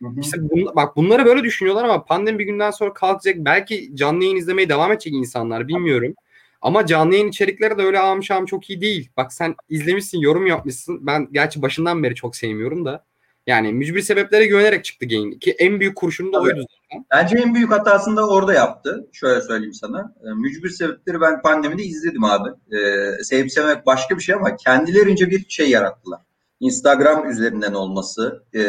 [0.02, 0.20] Hı hı.
[0.22, 3.36] İşte bun, bak bunları böyle düşünüyorlar ama pandemi bir günden sonra kalkacak.
[3.38, 6.14] Belki canlı yayın izlemeye devam edecek insanlar bilmiyorum.
[6.62, 9.10] Ama canlı yayın içerikleri de öyle amşam çok iyi değil.
[9.18, 11.08] Bak sen izlemişsin, yorum yapmışsın.
[11.08, 13.06] Ben gerçi başından beri çok sevmiyorum da.
[13.48, 15.40] Yani mücbir sebeplere güvenerek çıktı Gain.
[15.40, 16.48] Ki en büyük kurşunu da Tabii.
[16.48, 17.06] oydu zaten.
[17.12, 19.08] Bence en büyük hatasını da orada yaptı.
[19.12, 20.16] Şöyle söyleyeyim sana.
[20.24, 22.50] E, mücbir sebepleri ben pandemide izledim abi.
[22.78, 26.22] Ee, sevip sevmek başka bir şey ama kendilerince bir şey yarattılar.
[26.60, 28.62] Instagram üzerinden olması, e,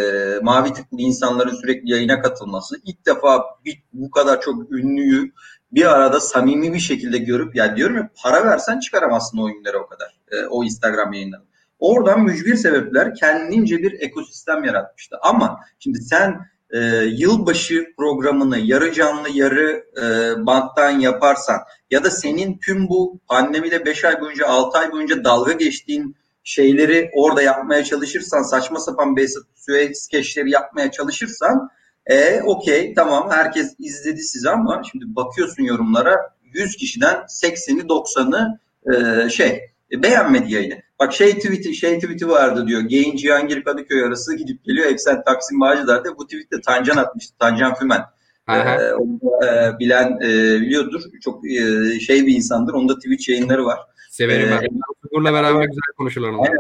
[0.43, 5.33] mavi tıklı insanların sürekli yayına katılması, ilk defa bir, bu kadar çok ünlüyü
[5.73, 9.87] bir arada samimi bir şekilde görüp, yani diyorum ya para versen çıkaramazsın o ünlüleri o
[9.87, 11.47] kadar, e, o Instagram yayınlarını.
[11.83, 15.17] Oradan mücbir sebepler kendince bir ekosistem yaratmıştı.
[15.23, 16.41] Ama şimdi sen
[16.71, 20.07] e, yılbaşı programını yarı canlı yarı e,
[20.47, 21.59] banttan yaparsan
[21.91, 27.11] ya da senin tüm bu pandemide 5 ay boyunca 6 ay boyunca dalga geçtiğin şeyleri
[27.15, 29.17] orada yapmaya çalışırsan saçma sapan
[29.55, 31.71] Suez skeçleri yapmaya çalışırsan
[32.07, 38.59] e okey tamam herkes izledi sizi ama şimdi bakıyorsun yorumlara 100 kişiden 80'i 90'ı
[38.95, 39.61] e, şey
[39.93, 40.83] e, beğenmedi yayını.
[41.03, 42.81] Bak şey tweet'i şey tweet'i vardı diyor.
[42.81, 44.87] Gain Cihangir Kadıköy arası gidip geliyor.
[44.87, 47.35] Eksen Taksim Bağcılar'da bu tweet'te Tancan atmıştı.
[47.39, 48.01] Tancan Fümen.
[48.49, 51.03] Ee, onu e, bilen e, biliyordur.
[51.25, 52.73] Çok e, şey bir insandır.
[52.73, 53.79] Onda Twitch yayınları var.
[54.11, 54.69] Severim ee, ben.
[55.11, 56.51] Uğur'la beraber güzel konuşurlar onlar.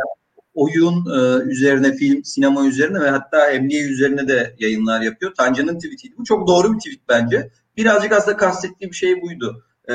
[0.54, 5.34] Oyun e, üzerine, film, sinema üzerine ve hatta emniye üzerine de yayınlar yapıyor.
[5.34, 6.14] Tancan'ın tweetiydi.
[6.18, 7.50] Bu çok doğru bir tweet bence.
[7.76, 9.64] Birazcık aslında kastettiğim şey buydu.
[9.90, 9.94] E,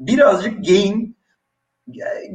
[0.00, 1.16] birazcık gain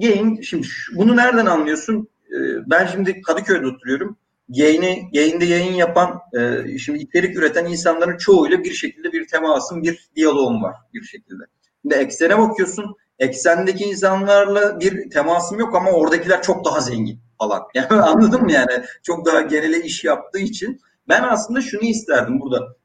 [0.01, 2.07] gain şimdi bunu nereden anlıyorsun?
[2.27, 2.37] E,
[2.69, 4.17] ben şimdi Kadıköy'de oturuyorum.
[4.49, 10.09] Yayını, yayında yayın yapan, e, şimdi içerik üreten insanların çoğuyla bir şekilde bir temasım, bir
[10.15, 11.43] diyaloğum var bir şekilde.
[11.81, 17.61] Şimdi eksene bakıyorsun eksendeki insanlarla bir temasım yok ama oradakiler çok daha zengin falan.
[17.73, 18.83] Yani anladın mı yani?
[19.03, 22.75] Çok daha genele iş yaptığı için ben aslında şunu isterdim burada.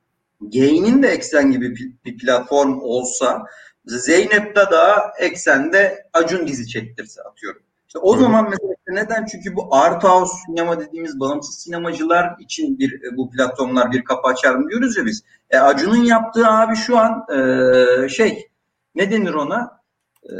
[0.40, 3.42] Gain'in de eksen gibi bir platform olsa
[3.86, 7.62] Zeynep da eksende Acun dizi çektirse atıyorum.
[7.86, 8.20] İşte o Hı.
[8.20, 9.26] zaman mesela neden?
[9.26, 14.28] Çünkü bu art house sinema dediğimiz bağımsız sinemacılar için bir e, bu platformlar bir kapı
[14.28, 15.22] açar mı diyoruz ya biz.
[15.50, 18.48] E, Acun'un yaptığı abi şu an e, şey
[18.94, 19.80] ne denir ona?
[20.24, 20.34] Ee,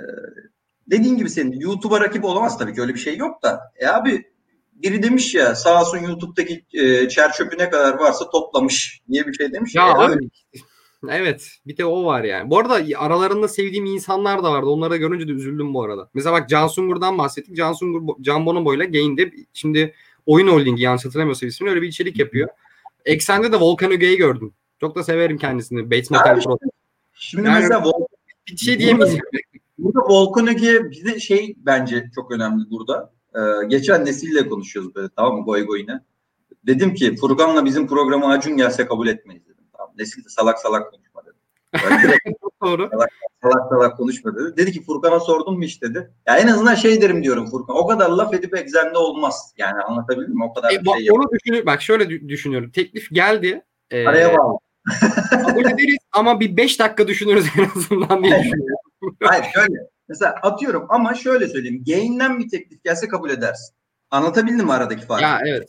[0.91, 3.73] dediğin gibi senin YouTube'a rakip olamaz tabii ki öyle bir şey yok da.
[3.77, 4.31] E abi
[4.73, 9.33] biri demiş ya sağ olsun YouTube'daki e, çer çöpü ne kadar varsa toplamış diye bir
[9.33, 9.75] şey demiş.
[9.75, 10.29] Ya, ya abi.
[11.11, 12.51] Evet bir de o var yani.
[12.51, 14.67] Bu arada aralarında sevdiğim insanlar da vardı.
[14.67, 16.11] Onları görünce de üzüldüm bu arada.
[16.15, 17.57] Mesela bak Can Sungur'dan bahsettik.
[17.57, 19.95] Can Sungur, Can Bonomo ile Gain'de şimdi
[20.27, 22.49] oyun holdingi yanlış hatırlamıyorsam ismini öyle bir içerik yapıyor.
[23.05, 24.53] Eksen'de de Volkan Öge'yi gördüm.
[24.81, 25.91] Çok da severim kendisini.
[25.91, 26.59] Bates Motel Pro.
[27.15, 28.17] Şimdi yani, mesela Volkan
[28.49, 29.25] bir şey diyemeyeceğim.
[29.79, 33.13] Burada Volkan Öge'ye bize şey bence çok önemli burada.
[33.35, 36.01] Ee, geçen nesille konuşuyoruz böyle tamam mı goy goyine.
[36.67, 39.43] Dedim ki Furkan'la bizim programa Acun gelse kabul etmeyiz.
[39.99, 41.35] Nesil de salak salak konuşma dedi.
[42.63, 42.91] Doğru.
[42.93, 43.11] Salak,
[43.43, 44.57] salak salak konuşma dedi.
[44.57, 46.11] Dedi ki Furkan'a sordum mu iş dedi.
[46.27, 47.77] Ya en azından şey derim diyorum Furkan.
[47.77, 49.55] O kadar laf edip egzende olmaz.
[49.57, 50.45] Yani anlatabildim mi?
[50.45, 52.71] O kadar e, bak, şey onu düşünür, bak şöyle düşünüyorum.
[52.71, 53.63] Teklif geldi.
[53.91, 54.59] Ee, Araya bağlı.
[55.31, 59.17] kabul ederiz ama bir 5 dakika düşünürüz en azından diye düşünüyorum.
[59.23, 59.75] Hayır şöyle.
[60.09, 61.85] Mesela atıyorum ama şöyle söyleyeyim.
[61.87, 63.75] Gain'den bir teklif gelse kabul edersin.
[64.11, 65.25] Anlatabildim mi aradaki farkı?
[65.25, 65.69] Ya evet.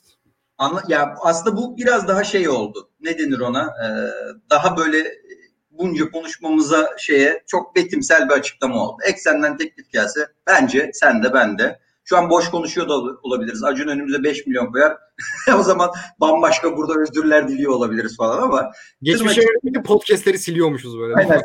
[0.57, 2.89] Anla, ya aslında bu biraz daha şey oldu.
[2.99, 3.61] Ne denir ona?
[3.63, 3.87] Ee,
[4.49, 5.03] daha böyle
[5.71, 8.97] bunca konuşmamıza şeye çok betimsel bir açıklama oldu.
[9.05, 13.63] Eksenden teklif gelse bence sen de ben de şu an boş konuşuyor da olabiliriz.
[13.63, 14.97] Acun önümüze 5 milyon koyar.
[15.59, 15.89] o zaman
[16.19, 18.71] bambaşka burada özürler diliyor olabiliriz falan ama.
[19.01, 21.15] Geçmişe yönelik podcastleri siliyormuşuz böyle.
[21.15, 21.41] Aynen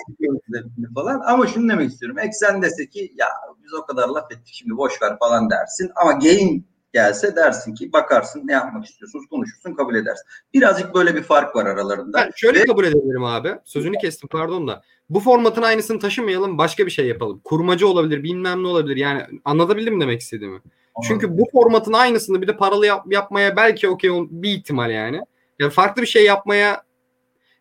[0.95, 1.21] falan.
[1.27, 2.19] Ama şunu demek istiyorum.
[2.19, 3.29] Eksen dese ki ya
[3.65, 5.91] biz o kadar laf ettik şimdi boş ver falan dersin.
[5.97, 10.27] Ama gain gelse dersin ki bakarsın ne yapmak istiyorsunuz konuşursun kabul edersin.
[10.55, 12.19] Birazcık böyle bir fark var aralarında.
[12.19, 12.65] Ben şöyle Ve...
[12.65, 13.55] kabul edebilirim abi.
[13.65, 14.83] Sözünü kestim pardon da.
[15.11, 17.41] Bu formatın aynısını taşımayalım başka bir şey yapalım.
[17.45, 18.97] Kurmacı olabilir bilmem ne olabilir.
[18.97, 20.55] Yani anlatabildim demek istediğimi?
[20.55, 21.09] Anladım.
[21.09, 25.21] Çünkü bu formatın aynısını bir de paralı yap- yapmaya belki okey bir ihtimal yani.
[25.59, 26.83] Yani farklı bir şey yapmaya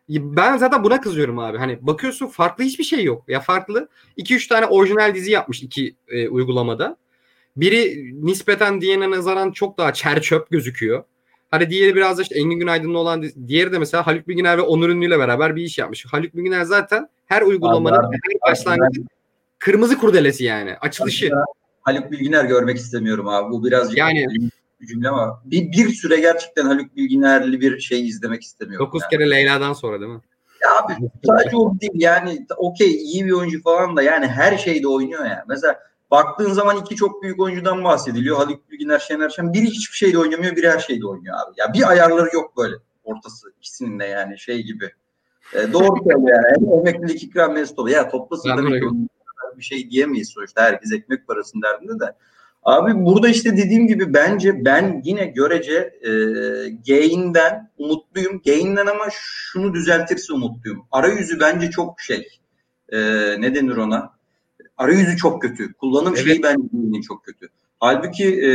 [0.08, 1.58] ben zaten buna kızıyorum abi.
[1.58, 3.24] Hani bakıyorsun farklı hiçbir şey yok.
[3.28, 3.88] Ya farklı
[4.18, 6.96] 2-3 tane orijinal dizi yapmış iki e, uygulamada.
[7.56, 11.04] Biri nispeten diğerine nazaran çok daha çer çöp gözüküyor.
[11.50, 14.88] Hani diğeri biraz da işte Engin Günaydın'la olan diğeri de mesela Haluk Bilginer ve Onur
[14.88, 16.06] Ünlü ile beraber bir iş yapmış.
[16.06, 19.02] Haluk Bilginer zaten her uygulamanın Allah, her başlangıcı
[19.58, 20.76] kırmızı kurdelesi yani.
[20.80, 21.30] Açılışı.
[21.82, 23.52] Haluk Bilginer görmek istemiyorum abi.
[23.52, 24.26] Bu birazcık yani
[24.88, 28.86] cümle ama bir, bir süre gerçekten Haluk Bilginer'li bir şey izlemek istemiyorum.
[28.86, 29.10] Dokuz yani.
[29.10, 30.20] kere Leyla'dan sonra değil mi?
[30.62, 30.92] Ya abi
[31.26, 35.44] sadece o değil yani okey iyi bir oyuncu falan da yani her şeyde oynuyor ya.
[35.48, 35.78] Mesela
[36.10, 38.36] baktığın zaman iki çok büyük oyuncudan bahsediliyor.
[38.36, 39.52] Haluk Bilginer, Şener Şen.
[39.52, 41.54] Biri hiçbir şeyde oynamıyor, biri her şeyde oynuyor abi.
[41.56, 44.90] Ya bir ayarları yok böyle ortası ikisinin de yani şey gibi.
[45.54, 46.80] E, doğru söylüyor yani.
[46.80, 47.96] Emeklilik ikram mesut oluyor.
[47.96, 48.86] Ya toplasın tabii ki
[49.60, 50.62] bir şey diyemeyiz sonuçta.
[50.62, 52.14] Herkes ekmek parasının derdinde de.
[52.62, 56.10] Abi burada işte dediğim gibi bence ben yine görece e,
[56.86, 58.42] Gain'den umutluyum.
[58.46, 60.86] Gain'den ama şunu düzeltirse umutluyum.
[60.90, 62.28] Arayüzü bence çok şey.
[62.88, 62.98] E,
[63.40, 64.19] ne denir ona?
[64.80, 65.72] Arayüzü çok kötü.
[65.72, 66.26] Kullanım evet.
[66.26, 67.48] şeyi bence çok kötü.
[67.80, 68.50] Halbuki e,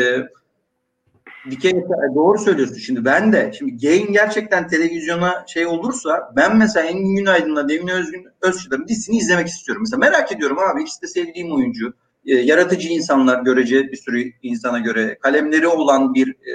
[1.52, 1.72] dikey
[2.16, 2.78] doğru söylüyorsun.
[2.78, 8.28] Şimdi ben de şimdi Gain gerçekten televizyona şey olursa ben mesela Engin Günaydın'la Devin Özgün
[8.42, 9.84] Özçılar'ın dizisini izlemek istiyorum.
[9.84, 11.94] Mesela merak ediyorum abi ikisi de sevdiğim oyuncu
[12.26, 16.54] e, yaratıcı insanlar görece bir sürü insana göre kalemleri olan bir e,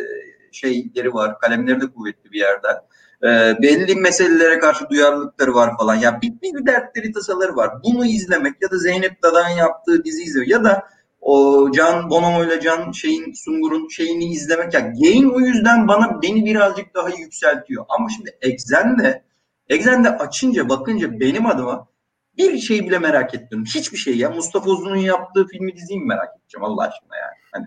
[0.53, 1.39] şeyleri var.
[1.39, 2.77] Kalemleri de kuvvetli bir yerden.
[3.23, 3.29] E,
[3.63, 5.95] belli meselelere karşı duyarlılıkları var falan.
[5.95, 7.71] Ya yani bir, bir dertleri tasaları var.
[7.85, 10.89] Bunu izlemek ya da Zeynep Dadan yaptığı dizi izlemek ya da
[11.21, 16.23] o Can Bonomo ile Can şeyin Sungur'un şeyini izlemek ya yani Gain o yüzden bana
[16.23, 17.85] beni birazcık daha yükseltiyor.
[17.89, 19.23] Ama şimdi Exen'de
[19.69, 21.89] Exen'de açınca bakınca benim adıma
[22.37, 23.65] bir şey bile merak etmiyorum.
[23.65, 24.31] Hiçbir şey ya.
[24.31, 27.35] Mustafa Uzun'un yaptığı filmi diziyi mi merak edeceğim Allah aşkına yani.
[27.53, 27.67] Hani,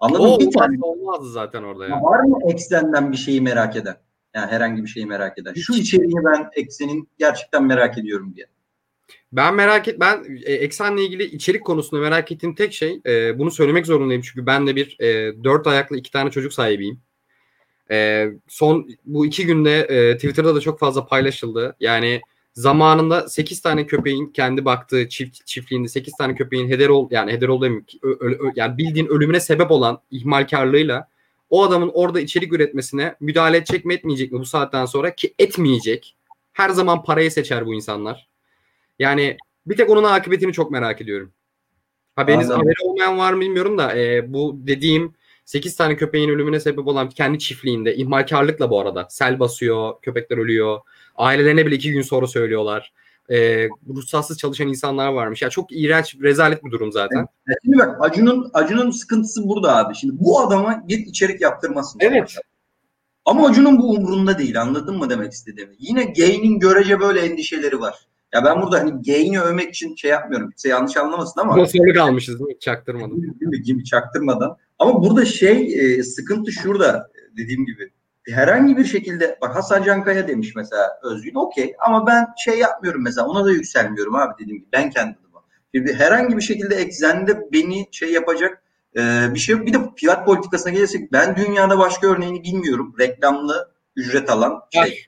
[0.00, 0.38] anladın mı?
[0.38, 2.02] Bir tane olmazdı zaten orada ya.
[2.02, 3.96] Var mı eksenden bir şeyi merak eden?
[4.34, 5.54] Yani herhangi bir şeyi merak eden.
[5.54, 8.46] Şu içeriği ben eksenin gerçekten merak ediyorum diye.
[9.32, 13.50] Ben merak et ben e, eksenle ilgili içerik konusunda merak ettiğim tek şey e, bunu
[13.50, 17.00] söylemek zorundayım çünkü ben de bir e, dört ayaklı iki tane çocuk sahibiyim.
[17.90, 21.76] E, son bu iki günde e, Twitter'da da çok fazla paylaşıldı.
[21.80, 22.20] Yani
[22.52, 27.48] zamanında 8 tane köpeğin kendi baktığı çift çiftliğinde 8 tane köpeğin heder ol yani heder
[27.48, 27.62] ol
[28.56, 31.08] yani bildiğin ölümüne sebep olan ihmalkarlığıyla
[31.50, 36.16] o adamın orada içerik üretmesine müdahale edecek mi etmeyecek mi bu saatten sonra ki etmeyecek.
[36.52, 38.28] Her zaman parayı seçer bu insanlar.
[38.98, 39.36] Yani
[39.66, 41.32] bir tek onun akıbetini çok merak ediyorum.
[42.16, 46.86] Haberiniz haberi olmayan var mı bilmiyorum da e, bu dediğim 8 tane köpeğin ölümüne sebep
[46.86, 50.80] olan kendi çiftliğinde ihmalkarlıkla bu arada sel basıyor, köpekler ölüyor.
[51.16, 52.92] Ailelerine bile iki gün sonra söylüyorlar.
[53.30, 55.42] E, ruhsatsız çalışan insanlar varmış.
[55.42, 57.26] Ya çok iğrenç, rezalet bir durum zaten.
[57.48, 57.58] Evet.
[57.64, 59.94] Şimdi bak Acun'un Acun'un sıkıntısı burada abi.
[59.94, 61.98] Şimdi bu adama git içerik yaptırmasın.
[62.02, 62.34] Evet.
[63.24, 64.60] Ama Acun'un bu umrunda değil.
[64.60, 65.74] Anladın mı demek istediğimi?
[65.78, 67.94] Yine Gain'in görece böyle endişeleri var.
[68.34, 70.50] Ya ben burada hani Gain'i övmek için şey yapmıyorum.
[70.50, 71.52] Kimse yanlış anlamasın ama.
[71.52, 72.58] Sponsorluk almışız değil mi?
[72.60, 73.22] Çaktırmadan.
[73.22, 73.62] Değil mi?
[73.62, 74.56] Gibi çaktırmadan.
[74.78, 77.90] Ama burada şey e, sıkıntı şurada dediğim gibi
[78.32, 83.26] herhangi bir şekilde bak Hasan Cankaya demiş mesela Özgün okey ama ben şey yapmıyorum mesela
[83.26, 85.20] ona da yükselmiyorum abi dediğim gibi ben kendim
[85.74, 88.62] Şimdi herhangi bir şekilde eksende beni şey yapacak
[88.96, 89.00] e,
[89.34, 89.66] bir şey yok.
[89.66, 92.94] Bir de fiyat politikasına gelirsek ben dünyada başka örneğini bilmiyorum.
[92.98, 95.06] Reklamlı ücret alan şey.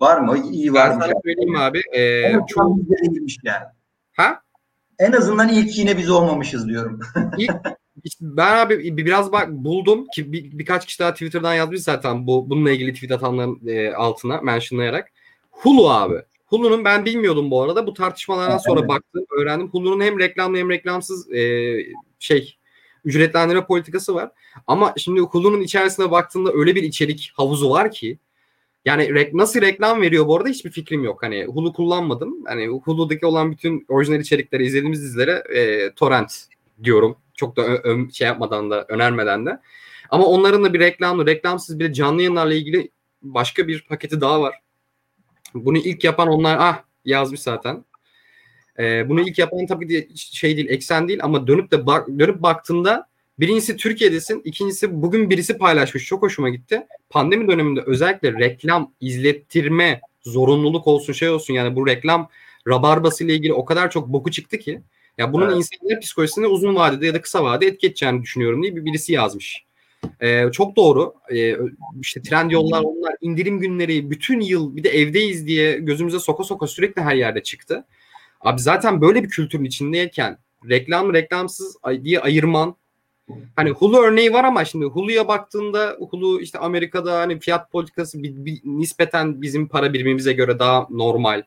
[0.00, 0.38] Var mı?
[0.50, 1.04] İyi var ben mı?
[1.04, 1.82] Sana söyleyeyim abi.
[1.92, 2.76] E, evet, çok
[3.44, 3.64] yani.
[4.12, 4.42] Ha?
[4.98, 7.00] En azından ilk yine biz olmamışız diyorum.
[7.38, 7.50] İlk,
[8.20, 12.70] ben abi biraz bak buldum ki bir, birkaç kişi daha Twitter'dan yazmış zaten bu bununla
[12.70, 15.12] ilgili tweet atanların e, altına mentionlayarak.
[15.50, 16.22] Hulu abi.
[16.46, 17.86] Hulu'nun ben bilmiyordum bu arada.
[17.86, 18.88] Bu tartışmalardan sonra evet.
[18.88, 19.68] baktım, öğrendim.
[19.68, 21.76] Hulu'nun hem reklamlı hem reklamsız e,
[22.18, 22.56] şey
[23.04, 24.30] ücretlendirme politikası var.
[24.66, 28.18] Ama şimdi Hulu'nun içerisine baktığında öyle bir içerik havuzu var ki
[28.84, 31.22] yani re- nasıl reklam veriyor bu arada hiçbir fikrim yok.
[31.22, 32.44] Hani Hulu kullanmadım.
[32.44, 36.46] Hani Hulu'daki olan bütün orijinal içerikleri izlediğimiz dizilere e, torrent
[36.84, 37.16] diyorum.
[37.42, 37.80] Çok da
[38.12, 39.60] şey yapmadan da önermeden de.
[40.10, 42.90] Ama onların da bir reklamlı, reklamsız bir canlı yayınlarla ilgili
[43.22, 44.54] başka bir paketi daha var.
[45.54, 47.84] Bunu ilk yapan onlar ah yazmış zaten.
[48.78, 52.42] Ee, bunu ilk yapan tabii ki şey değil, eksen değil ama dönüp de bak, dönüp
[52.42, 56.04] baktığında birincisi Türkiye'desin, ikincisi bugün birisi paylaşmış.
[56.04, 56.86] Çok hoşuma gitti.
[57.10, 62.28] Pandemi döneminde özellikle reklam izlettirme zorunluluk olsun şey olsun yani bu reklam
[62.68, 64.82] rabarbası ile ilgili o kadar çok boku çıktı ki
[65.18, 65.56] ya bunun evet.
[65.56, 69.64] insanlar psikolojisine uzun vadede ya da kısa vadede etki edeceğini düşünüyorum diye bir birisi yazmış.
[70.20, 71.14] Ee, çok doğru.
[71.34, 71.56] Ee,
[72.00, 76.66] işte trend yollar onlar indirim günleri bütün yıl bir de evdeyiz diye gözümüze soka soka
[76.66, 77.84] sürekli her yerde çıktı.
[78.40, 82.76] Abi zaten böyle bir kültürün içindeyken reklam reklamsız diye ayırman
[83.56, 88.44] Hani Hulu örneği var ama şimdi Hulu'ya baktığında Hulu işte Amerika'da hani fiyat politikası bir,
[88.44, 91.42] bir, nispeten bizim para birimimize göre daha normal.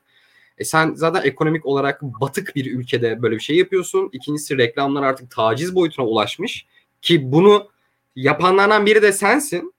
[0.57, 4.09] E sen zaten ekonomik olarak batık bir ülkede böyle bir şey yapıyorsun.
[4.11, 6.65] İkincisi reklamlar artık taciz boyutuna ulaşmış.
[7.01, 7.67] Ki bunu
[8.15, 9.73] yapanlardan biri de sensin.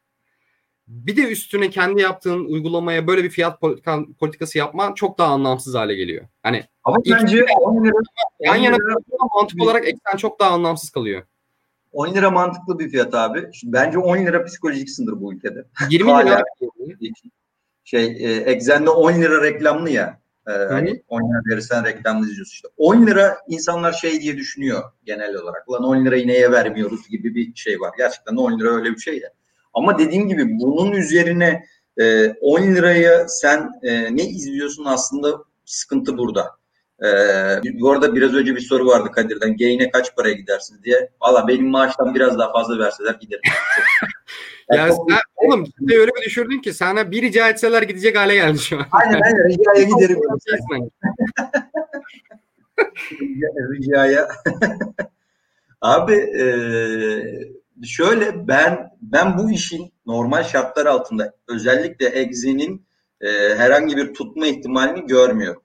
[0.88, 3.60] Bir de üstüne kendi yaptığın uygulamaya böyle bir fiyat
[4.18, 6.24] politikası yapman çok daha anlamsız hale geliyor.
[6.42, 7.46] Hani ama bence
[8.40, 8.76] yan yana
[9.34, 11.22] mantık olarak eksen çok daha anlamsız kalıyor.
[11.92, 13.48] 10 lira mantıklı bir fiyat abi.
[13.52, 15.64] Şimdi bence 10 lira psikolojik sınır bu ülkede.
[15.90, 16.42] 20 lira.
[17.84, 20.20] Şey, e, Exxen'de 10 lira reklamlı ya.
[20.48, 22.68] E, hani 10 lira verirsen reklamlı izliyorsun işte.
[22.76, 25.70] 10 lira insanlar şey diye düşünüyor genel olarak.
[25.70, 27.94] Lan 10 lirayı neye vermiyoruz gibi bir şey var.
[27.98, 29.28] Gerçekten 10 lira öyle bir şey ya.
[29.74, 31.64] Ama dediğim gibi bunun üzerine
[32.00, 36.56] e, 10 liraya sen e, ne izliyorsun aslında sıkıntı burada.
[37.02, 39.56] Ee, bu arada biraz önce bir soru vardı Kadir'den.
[39.56, 41.10] Gain'e kaç paraya gidersiniz diye.
[41.20, 43.42] Valla benim maaştan biraz daha fazla verseler giderim.
[44.70, 48.34] Ya yani sen, oğlum sen öyle bir düşürdün ki sana bir rica etseler gidecek hale
[48.34, 48.86] geldi şu an.
[48.92, 50.20] Aynen aynen ricaya giderim.
[53.72, 54.28] ricaya.
[55.80, 56.46] Abi e,
[57.84, 62.86] şöyle ben ben bu işin normal şartlar altında özellikle Exe'nin
[63.20, 65.62] e, herhangi bir tutma ihtimalini görmüyorum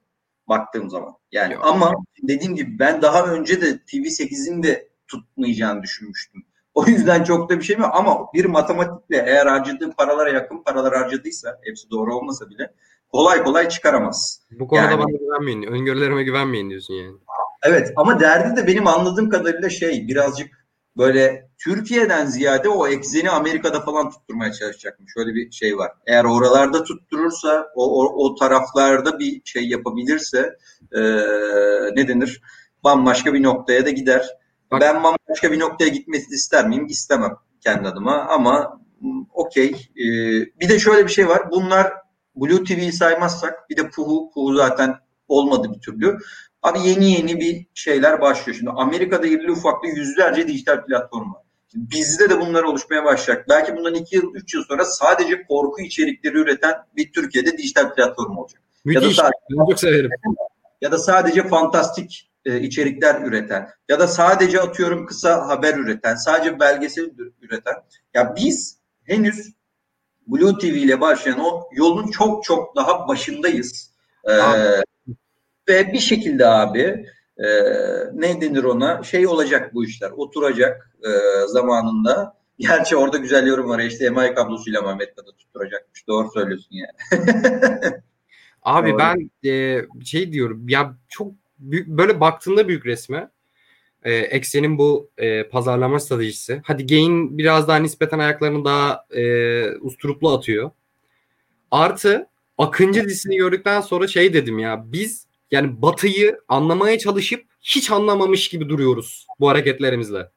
[0.48, 1.12] baktığım zaman.
[1.32, 1.66] Yani Yok.
[1.66, 1.92] ama
[2.22, 6.44] dediğim gibi ben daha önce de TV8'in de tutmayacağını düşünmüştüm.
[6.74, 7.86] O yüzden çok da bir şey mi?
[7.86, 12.72] Ama bir matematikle eğer harcadığı paralara yakın paralar harcadıysa hepsi doğru olmasa bile
[13.08, 14.40] kolay kolay çıkaramaz.
[14.50, 15.62] Bu konuda yani, bana güvenmeyin.
[15.62, 17.16] Öngörülerime güvenmeyin diyorsun yani.
[17.64, 20.62] Evet ama derdi de benim anladığım kadarıyla şey birazcık
[20.96, 25.12] böyle Türkiye'den ziyade o ekseni Amerika'da falan tutturmaya çalışacakmış.
[25.14, 25.92] Şöyle bir şey var.
[26.06, 30.56] Eğer oralarda tutturursa, o, o, o taraflarda bir şey yapabilirse
[30.92, 31.00] e,
[31.96, 32.42] ne denir?
[32.84, 34.41] Bambaşka bir noktaya da gider.
[34.72, 34.80] Bak.
[34.80, 36.86] Ben bambaşka bir noktaya gitmesini ister miyim?
[36.86, 38.80] İstemem kendi adıma ama
[39.34, 39.70] okey.
[39.96, 40.04] E,
[40.60, 41.50] bir de şöyle bir şey var.
[41.50, 41.92] Bunlar
[42.36, 44.94] Blue TV'yi saymazsak bir de Puhu, Puhu zaten
[45.28, 46.18] olmadı bir türlü.
[46.62, 48.58] Abi yeni yeni bir şeyler başlıyor.
[48.58, 51.42] Şimdi Amerika'da irili ufaklı yüzlerce dijital platform var.
[51.72, 53.48] Şimdi bizde de bunlar oluşmaya başlayacak.
[53.48, 58.36] Belki bundan 2 yıl, 3 yıl sonra sadece korku içerikleri üreten bir Türkiye'de dijital platform
[58.36, 58.62] olacak.
[58.84, 59.02] Müthiş.
[59.02, 60.10] Ya da sadece, çok severim.
[60.80, 66.60] Ya da sadece fantastik e, içerikler üreten ya da sadece atıyorum kısa haber üreten, sadece
[66.60, 67.10] belgesel
[67.42, 67.74] üreten.
[68.14, 69.52] Ya biz henüz
[70.26, 73.92] Blue TV ile başlayan o yolun çok çok daha başındayız.
[74.24, 74.32] Ee,
[75.68, 77.06] ve bir şekilde abi
[77.38, 77.46] e,
[78.12, 81.10] ne denir ona şey olacak bu işler oturacak e,
[81.46, 82.42] zamanında.
[82.58, 83.82] Gerçi orada güzel yorum var.
[83.82, 86.08] HDMI kablosuyla Amerika'da tutturacakmış.
[86.08, 87.22] Doğru söylüyorsun yani.
[88.62, 88.98] Abi Doğru.
[88.98, 91.32] ben e, şey diyorum ya çok
[91.70, 93.30] böyle baktığında büyük resme
[94.02, 96.62] e, Eksen'in bu e, pazarlama stratejisi.
[96.64, 100.70] Hadi Gain biraz daha nispeten ayaklarını daha e, usturuplu atıyor.
[101.70, 102.26] Artı
[102.58, 108.68] Akıncı dizisini gördükten sonra şey dedim ya biz yani Batı'yı anlamaya çalışıp hiç anlamamış gibi
[108.68, 110.30] duruyoruz bu hareketlerimizle.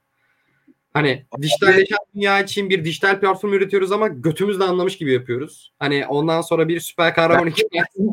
[0.93, 5.73] Hani dijitalleşen dünya için bir dijital platform üretiyoruz ama götümüzle anlamış gibi yapıyoruz.
[5.79, 7.69] Hani ondan sonra bir süper kahraman için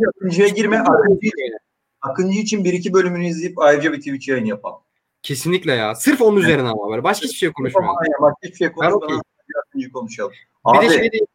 [0.08, 0.78] Akıncı'ya girme.
[0.78, 1.30] Akıncı,
[2.02, 4.78] Akıncı için bir iki bölümünü izleyip ayrıca bir Twitch yayın yapalım.
[5.22, 5.94] Kesinlikle ya.
[5.94, 7.04] Sırf onun üzerine ama böyle.
[7.04, 7.96] Başka hiçbir şey konuşmayalım.
[8.20, 9.22] Başka hiçbir şey konuşmayalım.
[9.68, 10.32] Akıncı konuşalım.
[10.64, 11.26] Abi, bir de şey değil.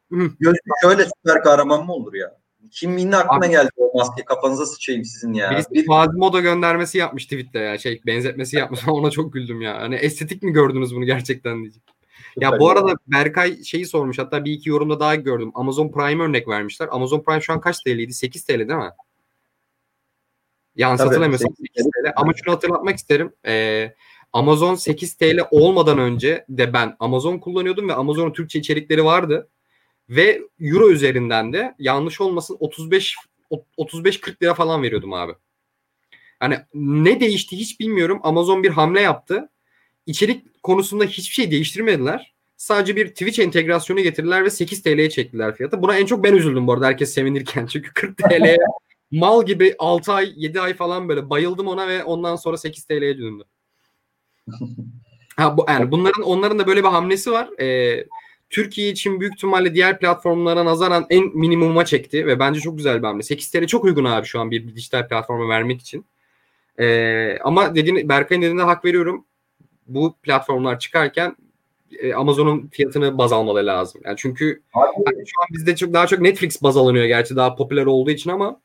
[0.81, 2.37] şöyle süper kahraman mı olur ya?
[2.71, 4.25] Kimin aklına Abi, geldi o maske?
[4.25, 5.51] Kafanıza sıçayım sizin ya.
[5.51, 7.77] Birisi bir Quasimodo göndermesi yapmış tweette ya.
[7.77, 8.79] Şey benzetmesi yapmış.
[8.87, 9.81] Ona çok güldüm ya.
[9.81, 11.83] Hani estetik mi gördünüz bunu gerçekten diyecek.
[12.37, 14.19] Ya bu arada Berkay şeyi sormuş.
[14.19, 15.51] Hatta bir iki yorumda daha gördüm.
[15.53, 16.89] Amazon Prime örnek vermişler.
[16.91, 18.13] Amazon Prime şu an kaç TL'ydi?
[18.13, 18.91] 8 TL değil mi?
[20.77, 22.13] Yanlış hatırlamıyorsam 8 TL.
[22.15, 23.33] Ama şunu hatırlatmak isterim.
[23.45, 23.93] Ee,
[24.33, 29.49] Amazon 8 TL olmadan önce de ben Amazon kullanıyordum ve Amazon'un Türkçe içerikleri vardı.
[30.09, 33.15] Ve euro üzerinden de yanlış olmasın 35
[33.77, 35.33] 35-40 lira falan veriyordum abi.
[36.41, 38.19] Yani ne değişti hiç bilmiyorum.
[38.23, 39.49] Amazon bir hamle yaptı.
[40.05, 42.33] İçerik konusunda hiçbir şey değiştirmediler.
[42.57, 45.81] Sadece bir Twitch entegrasyonu getirdiler ve 8 TL'ye çektiler fiyatı.
[45.81, 47.65] Buna en çok ben üzüldüm bu arada herkes sevinirken.
[47.71, 48.57] Çünkü 40 TL'ye
[49.11, 53.17] mal gibi 6 ay 7 ay falan böyle bayıldım ona ve ondan sonra 8 TL'ye
[53.17, 53.43] döndü.
[55.37, 57.49] Ha, bu, yani bunların onların da böyle bir hamlesi var.
[57.59, 58.05] Ee,
[58.49, 63.07] Türkiye için büyük ihtimalle diğer platformlara nazaran en minimuma çekti ve bence çok güzel bir
[63.07, 63.23] hamle.
[63.23, 66.05] 8 TL çok uygun abi şu an bir dijital platforma vermek için.
[66.79, 69.25] Ee, ama dediğin Berkay'ın dediğine hak veriyorum.
[69.87, 71.35] Bu platformlar çıkarken
[71.99, 74.01] e, Amazon'un fiyatını baz almaları lazım.
[74.05, 77.85] Yani çünkü yani şu an bizde çok daha çok Netflix baz alınıyor gerçi daha popüler
[77.85, 78.61] olduğu için ama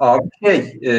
[0.00, 0.92] abi şey e,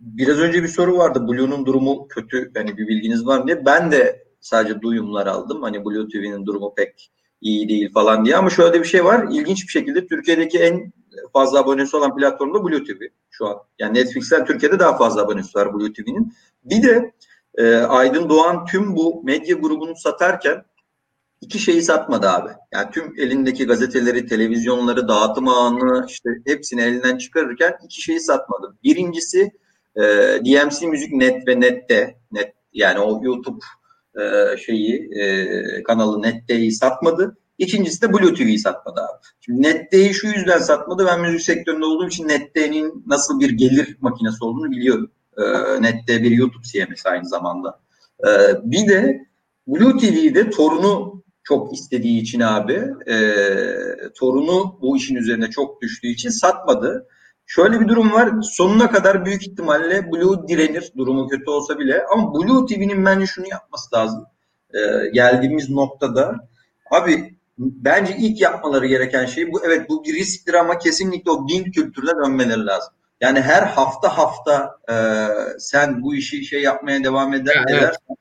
[0.00, 1.28] biraz önce bir soru vardı.
[1.28, 2.52] Blue'nun durumu kötü.
[2.54, 3.66] Yani bir bilginiz var mı diye.
[3.66, 5.62] Ben de sadece duyumlar aldım.
[5.62, 7.10] Hani Blue TV'nin durumu pek
[7.40, 8.36] iyi değil falan diye.
[8.36, 9.26] Ama şöyle bir şey var.
[9.30, 10.92] İlginç bir şekilde Türkiye'deki en
[11.32, 13.56] fazla abonesi olan platform da Blue TV şu an.
[13.78, 16.32] Yani Netflix'ten Türkiye'de daha fazla abonesi var Blue TV'nin.
[16.64, 17.12] Bir de
[17.54, 20.64] e, Aydın Doğan tüm bu medya grubunu satarken
[21.42, 22.50] iki şeyi satmadı abi.
[22.72, 28.76] Yani tüm elindeki gazeteleri, televizyonları, dağıtım ağını işte hepsini elinden çıkarırken iki şeyi satmadı.
[28.84, 29.50] Birincisi
[29.96, 30.02] e,
[30.44, 33.58] DMC Müzik Net ve Net'te, Net Yani o YouTube
[34.20, 37.36] e, şeyi e, kanalı NetD'yi satmadı.
[37.58, 39.22] İkincisi de Blue TV'yi satmadı abi.
[39.40, 41.06] Şimdi NetD'yi şu yüzden satmadı.
[41.06, 45.10] Ben müzik sektöründe olduğum için NetD'nin nasıl bir gelir makinesi olduğunu biliyorum.
[45.38, 45.42] E,
[45.82, 47.80] NetD bir YouTube CMS aynı zamanda.
[48.20, 48.30] E,
[48.64, 49.26] bir de
[49.66, 53.16] Blue TV'de torunu çok istediği için abi e,
[54.18, 57.06] torunu bu işin üzerine çok düştüğü için satmadı.
[57.46, 58.30] Şöyle bir durum var.
[58.42, 60.92] Sonuna kadar büyük ihtimalle Blue direnir.
[60.96, 62.04] Durumu kötü olsa bile.
[62.12, 64.24] Ama Blue TV'nin bence şunu yapması lazım.
[64.74, 66.34] Ee, geldiğimiz noktada.
[66.90, 69.60] Abi bence ilk yapmaları gereken şey bu.
[69.66, 72.94] Evet bu bir risktir ama kesinlikle o Bing kültürüne dönmeleri lazım.
[73.20, 74.94] Yani her hafta hafta e,
[75.58, 77.78] sen bu işi şey yapmaya devam eder, evet.
[77.78, 78.16] edersen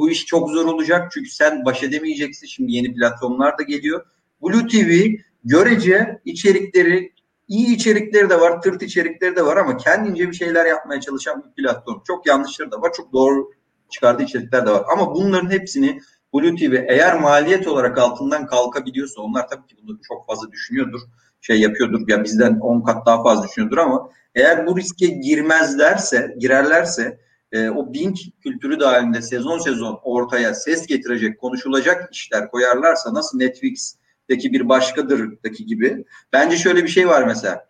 [0.00, 1.10] bu iş çok zor olacak.
[1.12, 2.46] Çünkü sen baş edemeyeceksin.
[2.46, 4.06] Şimdi yeni platformlar da geliyor.
[4.42, 7.12] Blue TV görece içerikleri
[7.48, 11.62] iyi içerikleri de var, tırt içerikleri de var ama kendince bir şeyler yapmaya çalışan bir
[11.62, 12.00] platform.
[12.06, 13.50] Çok yanlışları da var, çok doğru
[13.90, 14.84] çıkardığı içerikler de var.
[14.92, 16.00] Ama bunların hepsini
[16.34, 21.00] Blue TV eğer maliyet olarak altından kalkabiliyorsa onlar tabii ki bunu çok fazla düşünüyordur.
[21.40, 27.20] Şey yapıyordur ya bizden 10 kat daha fazla düşünüyordur ama eğer bu riske girmezlerse, girerlerse
[27.52, 34.52] e, o Bing kültürü dahilinde sezon sezon ortaya ses getirecek, konuşulacak işler koyarlarsa nasıl Netflix'teki
[34.52, 36.04] bir başkadır'daki gibi.
[36.32, 37.66] Bence şöyle bir şey var mesela.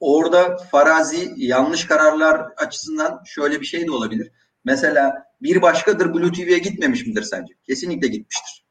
[0.00, 4.30] Orada farazi yanlış kararlar açısından şöyle bir şey de olabilir.
[4.64, 7.54] Mesela bir başkadır Blue TV'ye gitmemiş midir sence?
[7.66, 8.64] Kesinlikle gitmiştir.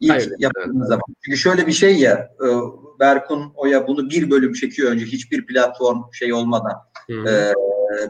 [0.00, 0.88] İlk Hayır, yaptığınız evet.
[0.88, 1.02] zaman.
[1.24, 2.48] Çünkü şöyle bir şey ya e,
[3.00, 6.74] Berkun Oya bunu bir bölüm çekiyor önce hiçbir platform şey olmadan.
[7.06, 7.28] Hı.
[7.28, 7.52] E,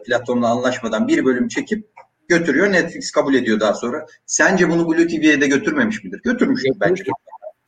[0.07, 1.89] platformla anlaşmadan bir bölüm çekip
[2.29, 2.73] götürüyor.
[2.73, 4.07] Netflix kabul ediyor daha sonra.
[4.27, 6.21] Sence bunu Blue TV'ye de götürmemiş midir?
[6.25, 7.05] Götürmüştür bence.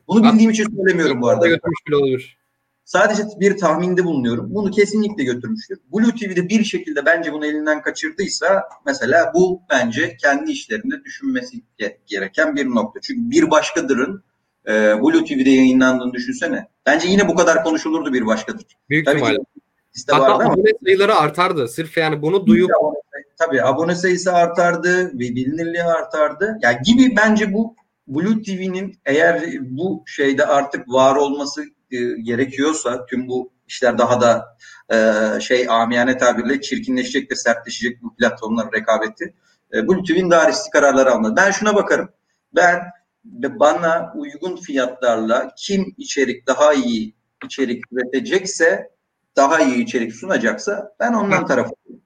[0.08, 1.46] Bunu bildiğim için söylemiyorum bu arada.
[1.46, 2.38] Götürmüş bile olur.
[2.84, 4.54] Sadece bir tahminde bulunuyorum.
[4.54, 5.78] Bunu kesinlikle götürmüştür.
[5.92, 11.62] Blue TV'de bir şekilde bence bunu elinden kaçırdıysa mesela bu bence kendi işlerinde düşünmesi
[12.06, 13.00] gereken bir nokta.
[13.00, 14.24] Çünkü bir başkadırın
[14.66, 16.68] e, Blue TV'de yayınlandığını düşünsene.
[16.86, 18.66] Bence yine bu kadar konuşulurdu bir başkadır.
[18.90, 19.38] Büyük Tabii ihtimalle.
[19.96, 20.78] Liste Hatta vardı abone ama.
[20.84, 21.68] sayıları artardı.
[21.68, 22.70] Sırf yani bunu duyup.
[23.38, 26.58] Tabii abone sayısı artardı ve bilinirliği artardı.
[26.62, 27.76] Yani gibi bence bu
[28.06, 34.56] Blue TV'nin eğer bu şeyde artık var olması e, gerekiyorsa tüm bu işler daha da
[34.92, 39.34] e, şey amiyane tabirle çirkinleşecek ve sertleşecek bu platformların rekabeti.
[39.74, 41.36] E, Blue TV'nin daha riskli kararları almalı.
[41.36, 42.08] Ben şuna bakarım.
[42.54, 42.82] Ben
[43.34, 47.14] bana uygun fiyatlarla kim içerik daha iyi
[47.44, 48.90] içerik üretecekse
[49.38, 52.02] daha iyi içerik sunacaksa ben ondan tarafındayım.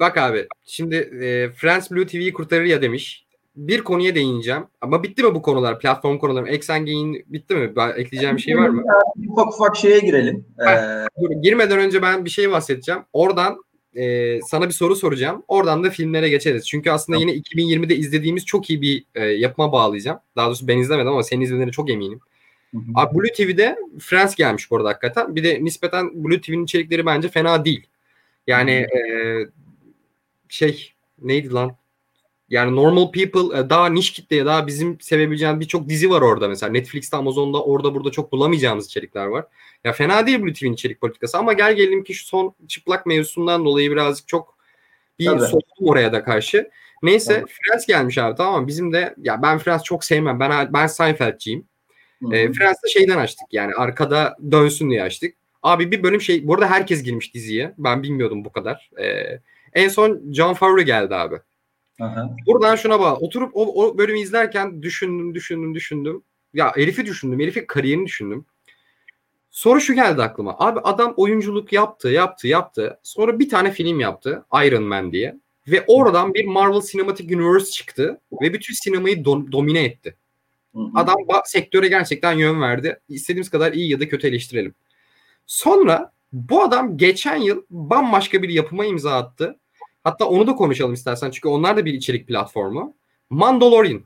[0.00, 3.24] Bak abi şimdi e, France Blue TV'yi kurtarır ya demiş.
[3.56, 4.66] Bir konuya değineceğim.
[4.80, 5.78] Ama bitti mi bu konular?
[5.78, 6.48] Platform konuları.
[6.48, 7.76] Eksen Gain bitti mi?
[7.76, 8.82] Ben ekleyeceğim bir şey var mı?
[9.28, 10.44] Ufak ufak şeye girelim.
[10.60, 11.06] Ee...
[11.22, 13.00] Dur, girmeden önce ben bir şey bahsedeceğim.
[13.12, 13.56] Oradan
[13.96, 15.42] e, sana bir soru soracağım.
[15.48, 16.66] Oradan da filmlere geçeriz.
[16.66, 20.18] Çünkü aslında yine 2020'de izlediğimiz çok iyi bir e, yapıma bağlayacağım.
[20.36, 22.20] Daha doğrusu ben izlemedim ama senin izlediğine çok eminim.
[22.94, 25.36] Abi Blue TV'de Friends gelmiş bu arada hakikaten.
[25.36, 27.86] Bir de nispeten Blue TV'nin içerikleri bence fena değil.
[28.46, 29.00] Yani e,
[30.48, 31.76] şey neydi lan?
[32.48, 36.72] Yani Normal People e, daha niş kitleye daha bizim sevebileceğimiz birçok dizi var orada mesela.
[36.72, 39.44] Netflix'te, Amazon'da orada burada çok bulamayacağımız içerikler var.
[39.84, 43.64] Ya fena değil Blue TV'nin içerik politikası ama gel gelelim ki şu son çıplak mevzusundan
[43.64, 44.54] dolayı birazcık çok
[45.18, 45.40] bir Tabii.
[45.40, 46.70] soğudum oraya da karşı.
[47.02, 47.48] Neyse evet.
[47.48, 48.66] Friends gelmiş abi tamam mı?
[48.66, 50.40] Bizim de ya ben Friends çok sevmem.
[50.40, 51.66] Ben ben Seinfeld'ciyim.
[52.32, 55.34] E, Friends'te şeyden açtık yani arkada dönsün diye açtık.
[55.62, 57.74] Abi bir bölüm şey bu arada herkes girmiş diziye.
[57.78, 58.90] Ben bilmiyordum bu kadar.
[59.00, 59.38] E,
[59.74, 61.36] en son John Favreau geldi abi.
[62.00, 62.36] Aha.
[62.46, 63.22] Buradan şuna bak.
[63.22, 66.22] Oturup o, o bölümü izlerken düşündüm, düşündüm, düşündüm.
[66.54, 67.40] Ya herifi düşündüm.
[67.40, 68.44] Herifin kariyerini düşündüm.
[69.50, 70.56] Soru şu geldi aklıma.
[70.58, 72.98] Abi adam oyunculuk yaptı, yaptı, yaptı.
[73.02, 74.44] Sonra bir tane film yaptı.
[74.64, 75.36] Iron Man diye.
[75.68, 78.20] Ve oradan bir Marvel Cinematic Universe çıktı.
[78.42, 80.16] Ve bütün sinemayı do- domine etti.
[80.94, 83.00] Adam sektöre gerçekten yön verdi.
[83.08, 84.74] İstediğimiz kadar iyi ya da kötü eleştirelim.
[85.46, 89.58] Sonra bu adam geçen yıl bambaşka bir yapıma imza attı.
[90.04, 92.96] Hatta onu da konuşalım istersen çünkü onlar da bir içerik platformu.
[93.30, 94.04] Mandalorian.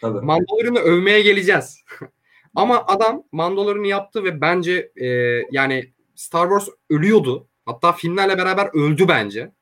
[0.00, 0.26] Tabii.
[0.26, 1.84] Mandalorian'ı övmeye geleceğiz.
[2.54, 5.06] Ama adam Mandalorian'ı yaptı ve bence e,
[5.50, 7.48] yani Star Wars ölüyordu.
[7.66, 9.52] Hatta filmlerle beraber öldü bence.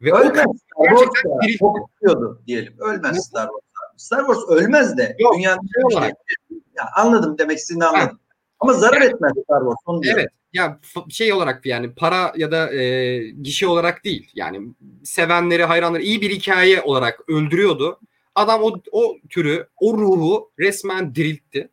[0.00, 0.46] Ve Ölmez.
[0.76, 2.46] o gerçekten bir...
[2.46, 2.74] diyelim.
[2.78, 3.67] Ölmez Star Wars.
[3.98, 6.12] Star Wars ölmez de Yok, dünyanın şey olarak.
[6.50, 8.06] Ya anladım demek istediğini anladım.
[8.06, 8.34] Ha.
[8.60, 9.78] Ama zarar yani, etmez Star Wars.
[9.86, 10.28] Onu evet.
[10.52, 10.78] Ya
[11.08, 14.30] şey olarak yani para ya da e, gişe olarak değil.
[14.34, 14.60] Yani
[15.04, 18.00] sevenleri, hayranları iyi bir hikaye olarak öldürüyordu.
[18.34, 21.68] Adam o, o türü, o ruhu resmen diriltti.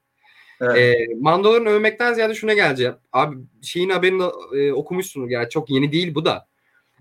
[0.62, 0.78] Evet.
[0.78, 2.96] E, Mandalorian övmekten ziyade şuna geleceğim.
[3.14, 4.24] Abi şeyin haberini
[4.54, 6.48] e, okumuşsunuz yani çok yeni değil bu da.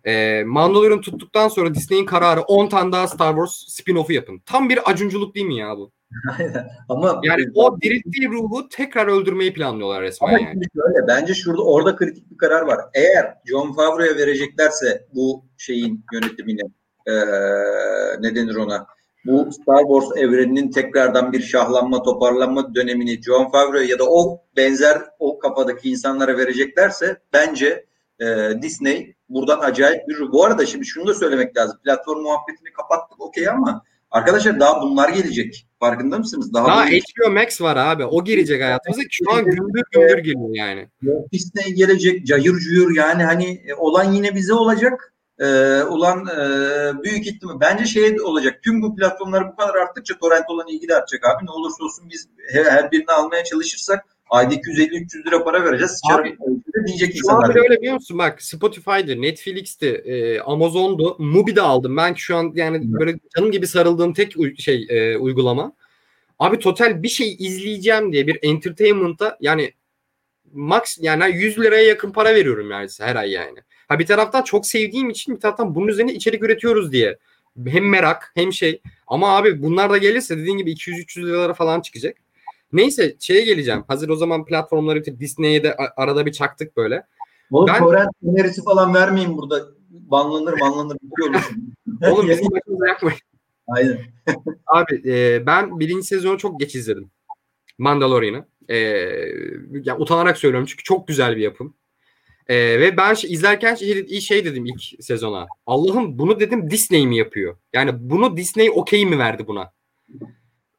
[0.07, 4.43] E, Mandalorian tuttuktan sonra Disney'in kararı 10 tane daha Star Wars spin-off'u yapın.
[4.47, 5.93] Tam bir acunculuk değil mi ya bu?
[6.39, 6.67] Aynen.
[6.89, 10.63] Ama Yani o dirilttiği ruhu tekrar öldürmeyi planlıyorlar resmen Ama yani.
[10.75, 12.81] şöyle, bence şurada orada kritik bir karar var.
[12.95, 16.61] Eğer John Favreau'ya vereceklerse bu şeyin yönetimini
[17.07, 18.87] eee ne denir ona?
[19.27, 24.99] Bu Star Wars evreninin tekrardan bir şahlanma, toparlanma dönemini John Favreau ya da o benzer
[25.19, 27.87] o kafadaki insanlara vereceklerse bence
[28.21, 30.33] eee, Disney buradan acayip bir...
[30.33, 31.79] Bu arada şimdi şunu da söylemek lazım.
[31.85, 35.67] Platform muhabbetini kapattık okey ama arkadaşlar daha bunlar gelecek.
[35.81, 36.55] Farkında mısınız?
[36.55, 38.05] Daha, Daha bu- HBO Max var abi.
[38.05, 40.89] O girecek hayatımıza ki şu an gümbür gümbür geliyor yani.
[41.33, 45.11] Disney gelecek, cayır cuyur yani hani e, olan yine bize olacak.
[45.39, 48.61] Ee, ulan e, büyük ihtimal bence şey olacak.
[48.65, 51.47] Tüm bu platformlar bu kadar arttıkça torrent olan ilgi de artacak abi.
[51.47, 55.91] Ne olursa olsun biz her, her birini almaya çalışırsak ayda 250-300 lira para vereceğiz.
[55.91, 56.37] Sıçarım
[56.87, 57.51] diyecek Şu an insanlar.
[57.51, 58.19] bile öyle biliyor musun?
[58.19, 61.97] Bak Spotify'dı, Netflix'ti, e, Amazon'du, Mubi'de aldım.
[61.97, 65.73] Ben şu an yani böyle canım gibi sarıldığım tek şey e, uygulama.
[66.39, 69.73] Abi total bir şey izleyeceğim diye bir entertainment'a yani
[70.53, 73.59] max yani 100 liraya yakın para veriyorum yani her ay yani.
[73.89, 77.19] Ha bir taraftan çok sevdiğim için bir taraftan bunun üzerine içerik üretiyoruz diye.
[77.67, 78.81] Hem merak hem şey.
[79.07, 82.17] Ama abi bunlar da gelirse dediğin gibi 200-300 liralara falan çıkacak.
[82.75, 83.85] Neyse şeye geleceğim.
[83.89, 85.19] Hazır o zaman platformları bitir.
[85.19, 87.07] Disney'e de arada bir çaktık böyle.
[87.51, 89.65] Oğlum Ben- torrent önerisi falan vermeyin burada.
[89.91, 92.11] Banlanır banlanır şey.
[92.11, 93.19] Oğlum bizim başımıza yakmayın.
[93.69, 93.99] Aynen.
[94.67, 97.11] Abi e, ben birinci sezonu çok geç izledim.
[97.79, 98.47] Mandalorian'ı.
[98.69, 98.77] E,
[99.85, 101.75] ya utanarak söylüyorum çünkü çok güzel bir yapım.
[102.49, 105.47] E, ve ben şey, izlerken şey, şey dedim ilk sezona.
[105.67, 107.57] Allah'ım bunu dedim Disney mi yapıyor?
[107.73, 109.73] Yani bunu Disney okey mi verdi buna?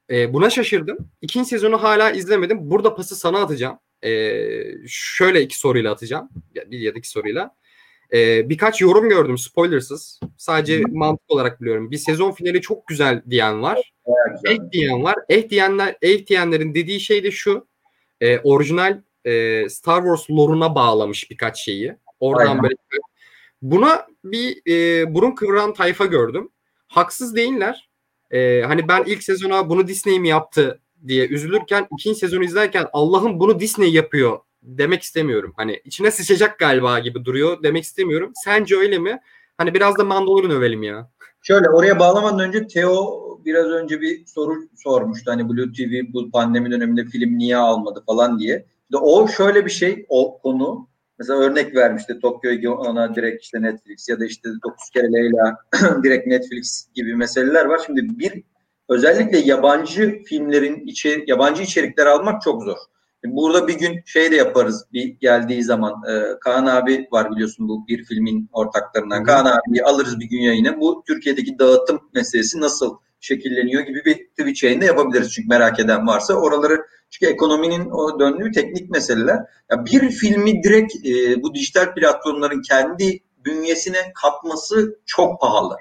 [0.09, 0.97] E, buna şaşırdım.
[1.21, 2.57] İkinci sezonu hala izlemedim.
[2.61, 3.79] Burada pası sana atacağım.
[4.03, 4.31] E,
[4.87, 6.29] şöyle iki soruyla atacağım.
[6.55, 7.55] Ya, bir ya da iki soruyla.
[8.13, 10.19] E, birkaç yorum gördüm spoilersız.
[10.37, 11.91] Sadece mantık olarak biliyorum.
[11.91, 13.93] Bir sezon finali çok güzel diyen var.
[14.45, 15.15] Eh diyen var.
[15.29, 17.67] Eh diyenler, eh diyenlerin dediği şey de şu.
[18.21, 21.95] E, orijinal e, Star Wars lore'una bağlamış birkaç şeyi.
[22.19, 22.63] Oradan Aynen.
[22.63, 22.75] böyle
[23.61, 26.49] buna bir e, burun kıvıran tayfa gördüm.
[26.87, 27.89] Haksız değiller.
[28.35, 33.39] E, hani ben ilk sezona bunu Disney mi yaptı diye üzülürken ikinci sezonu izlerken Allah'ım
[33.39, 35.53] bunu Disney yapıyor demek istemiyorum.
[35.57, 38.31] Hani içine sıçacak galiba gibi duruyor demek istemiyorum.
[38.43, 39.19] Sence öyle mi?
[39.57, 41.09] Hani biraz da Mandalorian övelim ya.
[41.41, 45.31] Şöyle oraya bağlamadan önce Teo biraz önce bir soru sormuştu.
[45.31, 48.65] Hani Blue TV bu pandemi döneminde film niye almadı falan diye.
[48.83, 50.87] İşte o şöyle bir şey o konu.
[51.19, 55.57] Mesela örnek vermişti Tokyo ona direkt işte Netflix ya da işte 9 kere Leyla
[56.03, 57.81] direkt Netflix gibi meseleler var.
[57.85, 58.43] Şimdi bir
[58.89, 62.77] özellikle yabancı filmlerin içi yabancı içerikler almak çok zor.
[63.25, 67.87] Burada bir gün şey de yaparız bir geldiği zaman e, Kaan abi var biliyorsun bu
[67.87, 69.21] bir filmin ortaklarından.
[69.21, 69.23] Hı.
[69.23, 70.79] Kaan abiyi alırız bir gün yayına.
[70.79, 75.31] Bu Türkiye'deki dağıtım meselesi nasıl şekilleniyor gibi bir Twitch yayında yapabiliriz.
[75.31, 79.37] Çünkü merak eden varsa oraları çünkü ekonominin o döndüğü teknik meseleler.
[79.71, 85.77] Ya bir filmi direkt e, bu dijital platformların kendi bünyesine katması çok pahalı.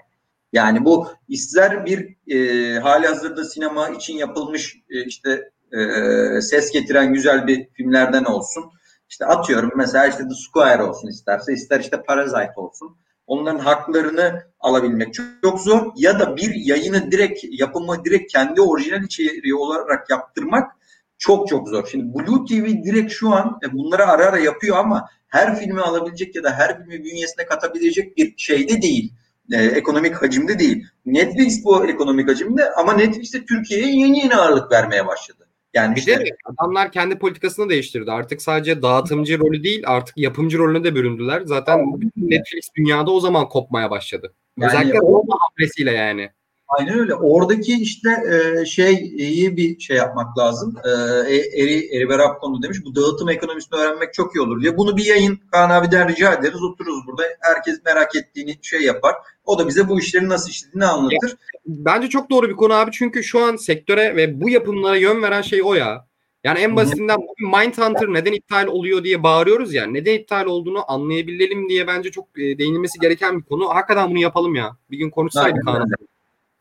[0.53, 7.13] Yani bu ister bir e, hali hazırda sinema için yapılmış e, işte e, ses getiren
[7.15, 8.65] güzel bir filmlerden olsun.
[9.09, 12.97] İşte atıyorum mesela işte The Square olsun isterse ister işte Parasite olsun.
[13.27, 15.93] Onların haklarını alabilmek çok, çok zor.
[15.97, 20.73] Ya da bir yayını direkt yapımı direkt kendi orijinal içeriği olarak yaptırmak
[21.19, 21.87] çok çok zor.
[21.91, 26.37] Şimdi Blue TV direkt şu an e, bunları ara ara yapıyor ama her filmi alabilecek
[26.37, 29.13] ya da her filmi bünyesine katabilecek bir şeyde değil.
[29.53, 30.85] E, ekonomik hacimde değil.
[31.07, 35.49] Netflix bu ekonomik hacimde ama Netflix de Türkiye'ye yeni yeni ağırlık vermeye başladı.
[35.75, 38.11] Yani Bir işte de adamlar kendi politikasını değiştirdi.
[38.11, 41.43] Artık sadece dağıtımcı rolü değil artık yapımcı rolüne de büründüler.
[41.45, 41.79] Zaten
[42.17, 44.35] Netflix dünyada o zaman kopmaya başladı.
[44.59, 46.31] Yani Özellikle o- Roma hamlesiyle yani.
[46.69, 47.15] Aynen öyle.
[47.15, 50.77] Oradaki işte e, şey iyi bir şey yapmak lazım.
[50.85, 50.91] E,
[51.63, 52.79] Eri, Eri Berap konu demiş.
[52.85, 54.79] Bu dağıtım ekonomisini öğrenmek çok iyi olur diye.
[54.79, 56.63] Bunu bir yayın Kaan abiden rica ederiz.
[56.63, 57.23] Otururuz burada.
[57.41, 59.15] Herkes merak ettiğini şey yapar.
[59.45, 61.37] O da bize bu işlerin nasıl işlediğini anlatır.
[61.67, 65.43] Bence çok doğru bir konu abi çünkü şu an sektöre ve bu yapımlara yön veren
[65.43, 66.07] şey o ya.
[66.45, 69.87] Yani en basitinden Mindhunter neden iptal oluyor diye bağırıyoruz ya.
[69.87, 73.69] Neden iptal olduğunu anlayabilelim diye bence çok e, değinilmesi gereken bir konu.
[73.69, 74.77] Hakikaten bunu yapalım ya.
[74.91, 75.87] Bir gün konuşsaydık Aynen.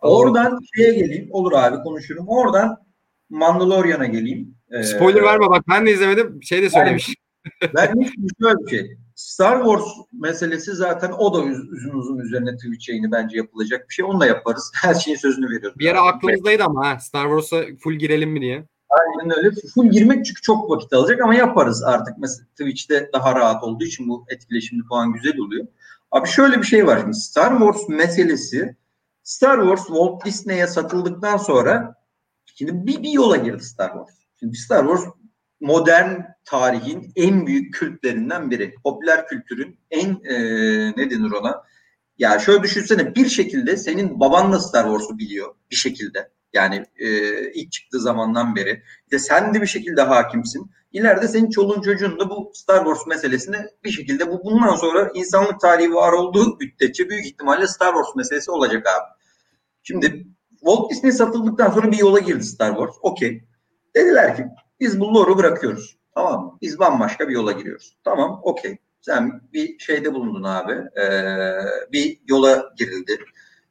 [0.03, 1.27] Oradan şeye geleyim.
[1.31, 2.27] Olur abi konuşurum.
[2.27, 2.77] Oradan
[3.29, 4.55] Mandalorian'a geleyim.
[4.71, 6.43] E, Spoiler verme bak ben de izlemedim.
[6.43, 7.15] Şey de söylemiş.
[7.75, 8.97] Ben hiç şöyle bir şey.
[9.15, 9.83] Star Wars
[10.13, 14.05] meselesi zaten o da uz- uzun uzun üzerine Twitch yayını bence yapılacak bir şey.
[14.05, 14.71] Onu da yaparız.
[14.81, 15.79] Her şeyin sözünü veriyoruz.
[15.79, 18.65] Bir ara aklımızdaydı ama ha, Star Wars'a full girelim mi diye.
[18.89, 19.49] Aynen öyle.
[19.75, 22.17] Full girmek çünkü çok vakit alacak ama yaparız artık.
[22.17, 25.67] Mesela Twitch'te daha rahat olduğu için bu etkileşimli falan güzel oluyor.
[26.11, 28.75] Abi şöyle bir şey var şimdi Star Wars meselesi
[29.23, 31.95] Star Wars Walt Disney'e satıldıktan sonra
[32.45, 34.15] şimdi bir, bir yola girdi Star Wars.
[34.39, 35.13] Şimdi Star Wars
[35.61, 38.75] modern tarihin en büyük kültlerinden biri.
[38.83, 40.35] Popüler kültürün en e,
[40.97, 41.63] ne denir ona?
[42.17, 46.31] Ya şöyle düşünsene bir şekilde senin baban da Star Wars'u biliyor bir şekilde.
[46.53, 47.07] Yani e,
[47.51, 48.83] ilk çıktığı zamandan beri.
[49.11, 50.71] de sen de bir şekilde hakimsin.
[50.91, 55.59] İleride senin çoluğun çocuğun da bu Star Wars meselesine bir şekilde bu bundan sonra insanlık
[55.59, 59.23] tarihi var olduğu müddetçe büyük ihtimalle Star Wars meselesi olacak abi.
[59.83, 62.95] Şimdi Walt Disney satıldıktan sonra bir yola girdi Star Wars.
[63.01, 63.43] Okey.
[63.95, 64.45] Dediler ki
[64.79, 65.97] biz bu lore'u bırakıyoruz.
[66.15, 66.57] Tamam mı?
[66.61, 67.97] Biz bambaşka bir yola giriyoruz.
[68.03, 68.77] Tamam okey.
[69.01, 70.73] Sen bir şeyde bulundun abi.
[71.01, 73.19] Ee, bir yola girildi.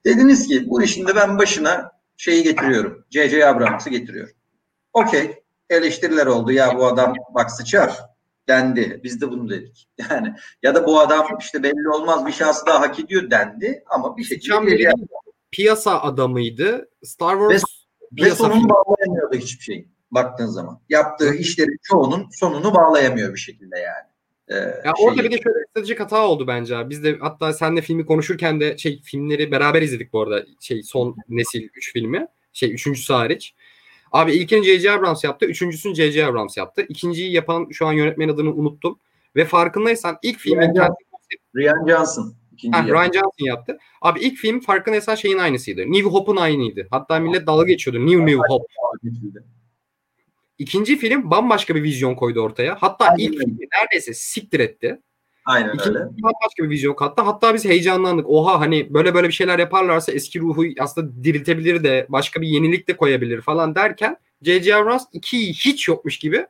[0.05, 1.93] Dediniz ki bu işin de ben başına
[2.23, 3.05] şeyi getiriyorum.
[3.11, 3.47] J.J.
[3.47, 4.35] Abrams'ı getiriyorum.
[4.93, 5.43] Okey.
[5.71, 6.53] Eleştiriler oldu.
[6.53, 7.99] Ya bu adam bak sıçar
[8.49, 9.01] dendi.
[9.05, 9.89] Biz de bunu dedik.
[10.11, 14.17] Yani ya da bu adam işte belli olmaz bir şansı daha hak ediyor dendi ama
[14.17, 14.93] bir şekilde
[15.51, 16.89] piyasa adamıydı.
[17.03, 17.63] Star Wars
[18.13, 20.81] ve, ve sonunu bağlayamıyordu hiçbir şey baktığın zaman.
[20.89, 24.12] Yaptığı işlerin çoğunun sonunu bağlayamıyor bir şekilde yani.
[24.49, 25.07] Ee, ya şey...
[25.07, 26.91] orada bir de şöyle bir stratejik hata oldu bence abi.
[26.91, 30.47] Biz de hatta senle filmi konuşurken de şey filmleri beraber izledik bu arada.
[30.61, 32.27] Şey son nesil 3 filmi.
[32.53, 33.55] Şey üçüncüsü hariç.
[34.13, 34.93] Abi ilkini J.J.
[34.93, 35.47] Abrams yaptı.
[35.47, 36.27] Üçüncüsünü J.J.
[36.27, 36.87] Abrams yaptı.
[36.89, 38.99] İkinciyi yapan şu an yönetmen adını unuttum.
[39.37, 40.95] Ve farkındaysan ilk filmin Ryan,
[41.57, 42.35] Ryan Johnson.
[42.73, 43.79] Ha, Ryan Johnson yaptı.
[44.03, 45.81] Abi ilk film farkındaysan şeyin aynısıydı.
[45.81, 46.87] New Hope'un aynıydı.
[46.91, 48.07] Hatta millet dalga geçiyordu.
[48.07, 48.67] New New Hope.
[50.59, 52.77] İkinci film bambaşka bir vizyon koydu ortaya.
[52.81, 55.01] Hatta Aynen ilk film neredeyse siktir etti.
[55.47, 55.99] Aynen İkinci öyle.
[55.99, 57.23] Bambaşka bir vizyon kattı.
[57.23, 58.29] Hatta biz heyecanlandık.
[58.29, 62.89] Oha hani böyle böyle bir şeyler yaparlarsa eski ruhu aslında diriltebilir de başka bir yenilik
[62.89, 64.75] de koyabilir falan derken J.J.
[64.77, 66.47] Abrams 2'yi hiç yokmuş gibi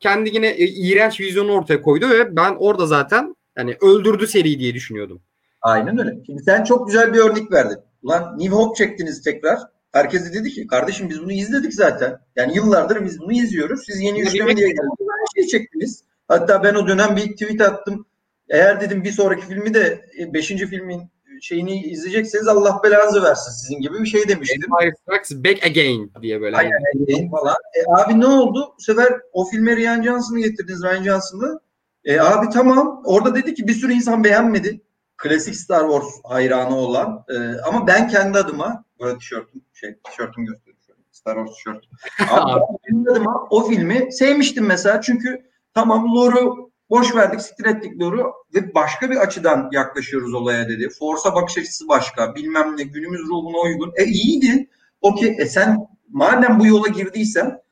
[0.00, 4.74] kendi yine e, iğrenç vizyonu ortaya koydu ve ben orada zaten yani öldürdü seri diye
[4.74, 5.22] düşünüyordum.
[5.62, 6.16] Aynen öyle.
[6.26, 7.78] Şimdi sen çok güzel bir örnek verdin.
[8.02, 9.58] Ulan New Hope çektiniz tekrar.
[9.92, 12.18] Herkes de dedi ki kardeşim biz bunu izledik zaten.
[12.36, 13.80] Yani yıllardır biz bunu izliyoruz.
[13.86, 14.98] Siz yeni üçleme diye geldiniz.
[15.00, 16.04] Her şey çektiniz.
[16.28, 18.06] Hatta ben o dönem bir tweet attım.
[18.48, 20.50] Eğer dedim bir sonraki filmi de 5.
[20.50, 21.02] E, filmin
[21.40, 24.62] şeyini izleyecekseniz Allah belanızı versin sizin gibi bir şey demiştim.
[24.62, 26.56] Empire Strikes Back Again diye böyle.
[26.56, 27.56] Aynen again falan.
[27.74, 28.74] E, abi ne oldu?
[28.78, 31.60] Bu sefer o filme Ryan Johnson'ı getirdiniz Ryan Johnson'ı.
[32.04, 33.02] E, abi tamam.
[33.04, 34.80] Orada dedi ki bir sürü insan beğenmedi
[35.16, 41.04] klasik Star Wars hayranı olan e, ama ben kendi adıma böyle tişörtüm şey tişörtüm gösteriyorum.
[41.10, 41.84] Star Wars tişört.
[42.30, 42.68] Ama
[43.10, 49.10] adıma o filmi sevmiştim mesela çünkü tamam lore'u boş verdik, siktir ettik lore'u ve başka
[49.10, 50.88] bir açıdan yaklaşıyoruz olaya dedi.
[50.98, 53.92] Force'a bakış açısı başka, bilmem ne, günümüz ruhuna uygun.
[53.96, 54.68] E iyiydi.
[55.00, 55.78] Okey, e sen
[56.08, 57.62] madem bu yola girdiysen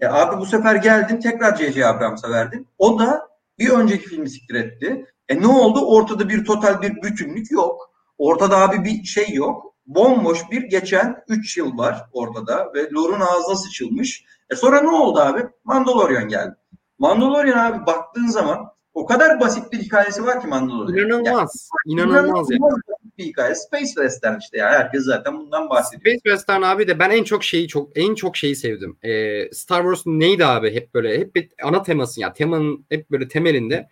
[0.00, 1.86] e abi bu sefer geldin tekrar C.C.
[1.86, 2.66] Abrams'a verdin.
[2.78, 3.28] O da
[3.58, 5.06] bir önceki filmi siktir etti.
[5.28, 5.86] E ne oldu?
[5.86, 7.90] Ortada bir total bir bütünlük yok.
[8.18, 9.74] Ortada abi bir şey yok.
[9.88, 14.24] Bomboş bir geçen 3 yıl var ortada ve Lore'un ağzına sıçılmış.
[14.50, 15.46] E sonra ne oldu abi?
[15.64, 16.54] Mandalorian geldi.
[16.98, 21.06] Mandalorian abi baktığın zaman o kadar basit bir hikayesi var ki Mandalorian.
[21.06, 21.70] İnanılmaz.
[21.86, 22.82] Yani, inanılmaz, inanılmaz
[23.18, 23.54] bir hikaye.
[23.54, 24.70] Space Western işte ya.
[24.70, 26.00] Herkes zaten bundan bahsediyor.
[26.00, 28.98] Space Western abi de ben en çok şeyi çok en çok şeyi sevdim.
[29.02, 30.74] Ee, Star Wars neydi abi?
[30.74, 32.26] Hep böyle hep bir ana teması ya.
[32.26, 33.88] Yani temanın hep böyle temelinde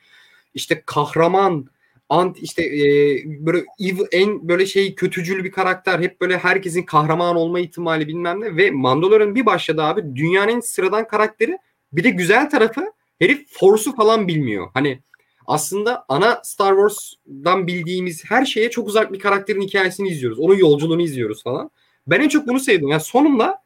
[0.54, 1.66] işte kahraman
[2.08, 2.84] ant işte e,
[3.26, 8.40] böyle evil, en böyle şey kötücül bir karakter hep böyle herkesin kahraman olma ihtimali bilmem
[8.40, 11.58] ne ve Mandalorian bir başladı abi dünyanın sıradan karakteri
[11.92, 14.68] bir de güzel tarafı herif Force'u falan bilmiyor.
[14.74, 15.00] Hani
[15.46, 20.38] aslında ana Star Wars'dan bildiğimiz her şeye çok uzak bir karakterin hikayesini izliyoruz.
[20.38, 21.70] Onun yolculuğunu izliyoruz falan.
[22.06, 22.88] Ben en çok bunu sevdim.
[22.88, 23.62] Yani sonunda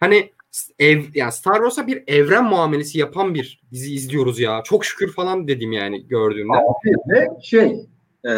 [0.00, 0.30] hani
[0.78, 4.62] ev yani Star Wars'a bir evren muamelesi yapan bir dizi izliyoruz ya.
[4.64, 6.58] Çok şükür falan dedim yani gördüğümde.
[7.08, 7.86] Ve şey
[8.28, 8.32] e,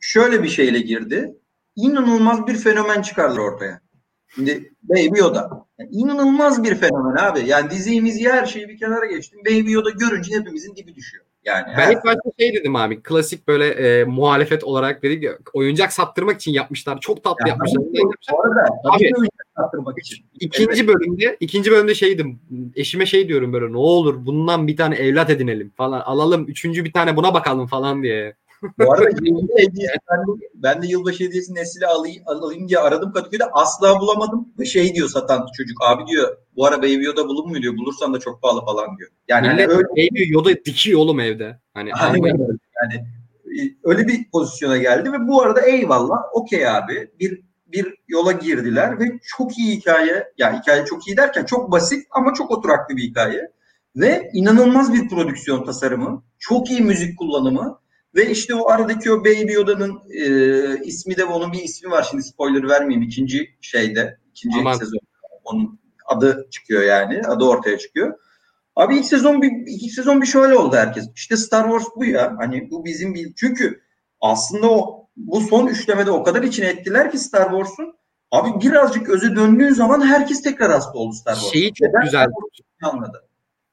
[0.00, 1.34] şöyle bir şeyle girdi.
[1.76, 3.80] İnanılmaz bir fenomen çıkardılar ortaya.
[4.34, 5.66] Şimdi Baby Yoda.
[5.78, 7.40] Yani inanılmaz bir fenomen abi.
[7.46, 9.40] Yani dizimizi her şeyi bir kenara geçtim.
[9.46, 11.24] Baby Yoda görünce hepimizin dibi düşüyor.
[11.44, 15.92] Yani ben ilk başta şey dedim abi klasik böyle e, muhalefet olarak dedik ya oyuncak
[15.92, 17.00] sattırmak için yapmışlar.
[17.00, 17.82] Çok tatlı ya, yapmışlar.
[18.32, 19.12] Bu arada abi,
[19.56, 20.24] sattırmak için.
[20.40, 20.88] İkinci evet.
[20.88, 22.40] bölümde ikinci bölümde şeydim
[22.76, 26.44] eşime şey diyorum böyle ne olur bundan bir tane evlat edinelim falan alalım.
[26.48, 28.34] Üçüncü bir tane buna bakalım falan diye.
[28.78, 29.04] Bu arada
[29.56, 34.48] hediye, ben, de, ben de yılbaşı hediyesi nesili alayım, alayım diye aradım Kadıköy'de asla bulamadım.
[34.58, 37.76] Ve şey diyor satan çocuk abi diyor bu ara Baby Yoda bulunmuyor diyor.
[37.76, 39.10] Bulursan da çok pahalı falan diyor.
[39.28, 39.88] Yani hani öyle...
[39.88, 41.60] Baby Yoda dikiyor oğlum evde.
[41.74, 42.38] Hani Aynen
[42.82, 42.94] Yani
[43.44, 49.00] e, öyle bir pozisyona geldi ve bu arada eyvallah okey abi bir bir yola girdiler
[49.00, 53.02] ve çok iyi hikaye yani hikaye çok iyi derken çok basit ama çok oturaklı bir
[53.02, 53.50] hikaye
[53.96, 57.79] ve inanılmaz bir prodüksiyon tasarımı çok iyi müzik kullanımı
[58.14, 62.06] Ve işte o aradaki o Baby Yoda'nın e, ismi de onun bir ismi var.
[62.10, 64.18] Şimdi spoiler vermeyeyim ikinci şeyde.
[64.30, 64.72] ikinci Aman.
[64.72, 65.00] sezon.
[65.44, 67.22] Onun adı çıkıyor yani.
[67.26, 68.18] Adı ortaya çıkıyor.
[68.76, 71.08] Abi ilk sezon bir ilk sezon bir şöyle oldu herkes.
[71.14, 72.36] İşte Star Wars bu ya.
[72.38, 73.82] Hani bu bizim bir çünkü
[74.20, 78.00] aslında o bu son üçlemede o kadar içine ettiler ki Star Wars'un.
[78.30, 81.52] Abi birazcık özü döndüğün zaman herkes tekrar hasta oldu Star Wars.
[81.52, 82.26] Şeyi çok Neden güzel
[82.82, 83.28] anladı.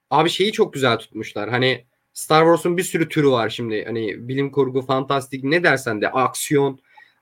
[0.10, 1.50] Abi şeyi çok güzel tutmuşlar.
[1.50, 1.86] Hani
[2.18, 3.86] Star Wars'un bir sürü türü var şimdi.
[3.86, 6.80] Hani bilim kurgu, fantastik ne dersen de aksiyon.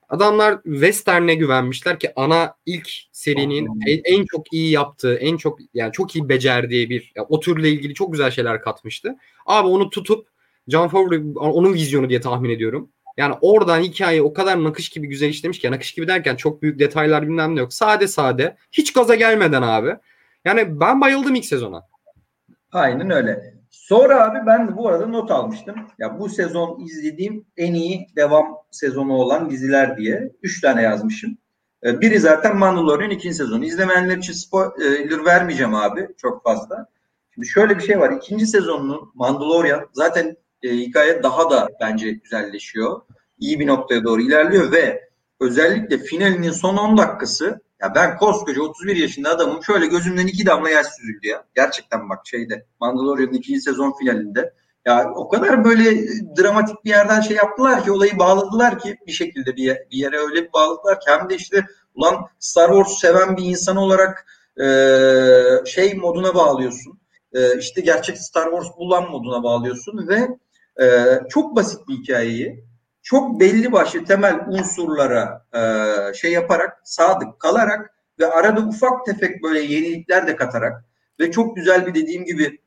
[0.08, 5.92] Adamlar Western'e güvenmişler ki ana ilk serinin en, en çok iyi yaptığı, en çok yani
[5.92, 9.16] çok iyi becerdiği bir ya o türle ilgili çok güzel şeyler katmıştı.
[9.46, 10.28] Abi onu tutup
[10.68, 12.90] John Favreau onun vizyonu diye tahmin ediyorum.
[13.16, 16.78] Yani oradan hikayeyi o kadar nakış gibi güzel işlemiş ki nakış gibi derken çok büyük
[16.78, 17.72] detaylar bilmem ne yok.
[17.72, 19.96] Sade sade hiç gaza gelmeden abi.
[20.44, 21.82] Yani ben bayıldım ilk sezona.
[22.72, 23.55] Aynen öyle.
[23.88, 25.74] Sonra abi ben bu arada not almıştım.
[25.98, 30.32] Ya bu sezon izlediğim en iyi devam sezonu olan diziler diye.
[30.42, 31.38] Üç tane yazmışım.
[31.84, 33.64] Ee, Biri zaten Mandalorian ikinci sezonu.
[33.64, 36.86] İzlemeyenler için spoiler vermeyeceğim abi çok fazla.
[37.34, 38.10] Şimdi şöyle bir şey var.
[38.10, 43.00] İkinci sezonunun Mandalorian zaten e, hikaye daha da bence güzelleşiyor.
[43.38, 45.08] İyi bir noktaya doğru ilerliyor ve
[45.40, 50.70] özellikle finalinin son 10 dakikası ya ben koskoca 31 yaşında adamım şöyle gözümden iki damla
[50.70, 51.44] yaş süzüldü ya.
[51.54, 54.52] Gerçekten bak şeyde Mandalorian'ın ikinci sezon finalinde.
[54.86, 56.08] Ya o kadar böyle
[56.38, 60.18] dramatik bir yerden şey yaptılar ki olayı bağladılar ki bir şekilde bir, ye- bir yere
[60.18, 61.64] öyle bir bağladılar ki hem de işte
[61.94, 64.26] ulan Star Wars seven bir insan olarak
[64.60, 64.66] e,
[65.66, 67.00] şey moduna bağlıyorsun.
[67.32, 70.28] E, işte gerçek Star Wars bulan moduna bağlıyorsun ve
[70.84, 72.64] e, çok basit bir hikayeyi
[73.06, 75.60] çok belli başlı temel unsurlara e,
[76.14, 80.84] şey yaparak, sadık kalarak ve arada ufak tefek böyle yenilikler de katarak
[81.20, 82.60] ve çok güzel bir dediğim gibi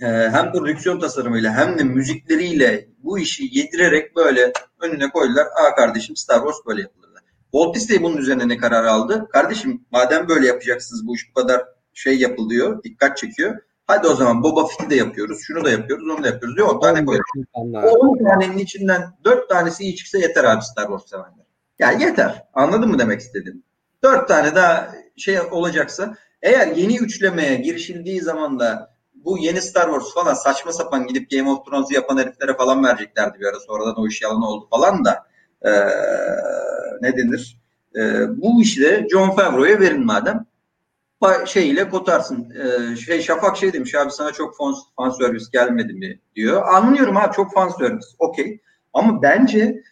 [0.00, 5.46] e, hem prodüksiyon tasarımıyla hem de müzikleriyle bu işi yedirerek böyle önüne koydular.
[5.46, 7.10] Aa kardeşim Star Wars böyle yapılır.
[7.52, 9.28] Walt Disney bunun üzerine ne karar aldı?
[9.32, 11.62] Kardeşim madem böyle yapacaksınız bu iş bu kadar
[11.94, 13.60] şey yapılıyor, dikkat çekiyor.
[13.86, 16.68] Hadi o zaman Boba Fett'i de yapıyoruz, şunu da yapıyoruz, onu da yapıyoruz diyor.
[16.68, 17.24] 10 tane koyuyor.
[17.36, 17.82] İnsanlar.
[17.84, 21.44] O 10 tanenin içinden 4 tanesi iyi çıksa yeter abi Star Wars sevenler.
[21.78, 22.44] Yani yeter.
[22.54, 23.62] Anladın mı demek istedim?
[24.02, 30.14] 4 tane daha şey olacaksa eğer yeni üçlemeye girişildiği zaman da bu yeni Star Wars
[30.14, 33.60] falan saçma sapan gidip Game of Thrones'u yapan heriflere falan vereceklerdi bir ara.
[33.60, 35.26] Sonradan o iş yalan oldu falan da
[35.64, 35.88] eee,
[37.00, 37.58] ne denir?
[37.96, 40.46] Eee, bu işi de John Favreau'ya verin madem
[41.24, 42.48] pa- şeyiyle kotarsın.
[42.50, 46.62] Ee, şey Şafak şey demiş abi sana çok fan, fan servis gelmedi mi diyor.
[46.74, 48.06] Anlıyorum abi çok fan servis.
[48.18, 48.60] Okey.
[48.92, 49.82] Ama bence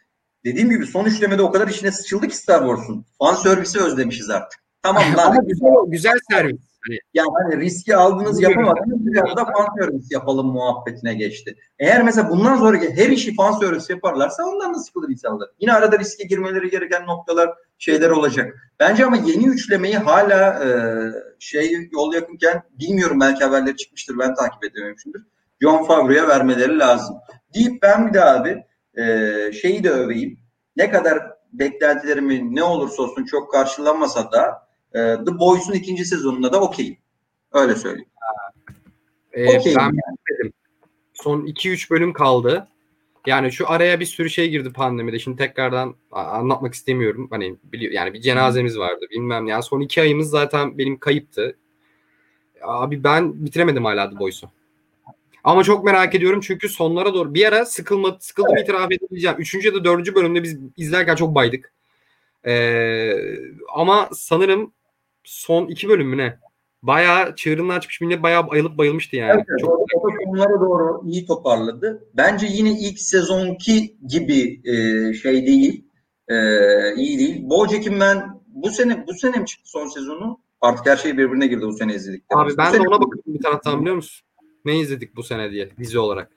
[0.44, 3.06] dediğim gibi son üçlemede o kadar içine sıçıldı ki Star Wars'un.
[3.18, 4.60] Fan servisi özlemişiz artık.
[4.82, 5.26] Tamam lan.
[5.26, 6.60] Ama güzel güzel servis.
[6.88, 11.56] Hani Yani hani riski aldınız yapamadınız biraz da fan service yapalım muhabbetine geçti.
[11.78, 15.48] Eğer mesela bundan sonraki her işi fan service yaparlarsa ondan da sıkılır insanlar.
[15.60, 18.72] Yine arada riske girmeleri gereken noktalar şeyler olacak.
[18.80, 20.68] Bence ama yeni üçlemeyi hala e,
[21.38, 25.22] şey yol yakınken bilmiyorum belki haberleri çıkmıştır ben takip edememişimdir.
[25.60, 27.16] John Favreau'ya vermeleri lazım.
[27.54, 28.64] Deyip ben bir de abi
[28.98, 30.38] e, şeyi de öveyim.
[30.76, 31.18] Ne kadar
[31.52, 34.61] beklentilerimi ne olursa olsun çok karşılanmasa da
[34.94, 36.96] e, The Boys'un ikinci sezonunda da okeyim.
[37.52, 38.08] Öyle söyleyeyim.
[39.32, 39.74] e, Okey.
[39.76, 40.52] ben bitmedim.
[41.14, 42.68] Son 2-3 bölüm kaldı.
[43.26, 45.18] Yani şu araya bir sürü şey girdi pandemide.
[45.18, 47.28] Şimdi tekrardan anlatmak istemiyorum.
[47.30, 49.06] Hani biliyor yani bir cenazemiz vardı.
[49.10, 49.46] Bilmem.
[49.46, 51.56] Yani son iki ayımız zaten benim kayıptı.
[52.62, 54.50] Abi ben bitiremedim hala The Boys'u.
[55.44, 59.36] Ama çok merak ediyorum çünkü sonlara doğru bir ara sıkılma, sıkıldım itiraf edebileceğim.
[59.38, 61.72] Üçüncü ya da dördüncü bölümde biz izlerken çok baydık.
[62.46, 63.12] Ee,
[63.74, 64.72] ama sanırım
[65.24, 66.38] son iki bölüm mü ne?
[66.82, 69.32] Bayağı çığırından çıkmış millet bayağı ayılıp bayılmıştı yani.
[69.48, 69.60] Evet.
[69.60, 72.08] Çok O- o sonlara doğru iyi toparladı.
[72.16, 75.84] Bence yine ilk sezonki gibi e, şey değil.
[76.28, 76.34] E,
[76.96, 77.50] iyi değil.
[77.50, 80.40] Bojack'in ben bu sene bu sene mi çıktı son sezonu?
[80.60, 82.52] Artık her şey birbirine girdi bu sene izlediklerimiz.
[82.52, 84.26] Abi ben Bu de sene- ona bakıyorum bir taraftan biliyor musun?
[84.64, 86.30] Ne izledik bu sene diye dizi olarak.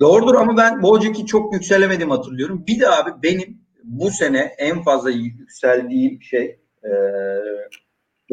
[0.00, 2.64] Doğrudur ama ben Bojack'i çok yükselemedim hatırlıyorum.
[2.66, 6.94] Bir de abi benim bu sene en fazla yükseldiğim şey e,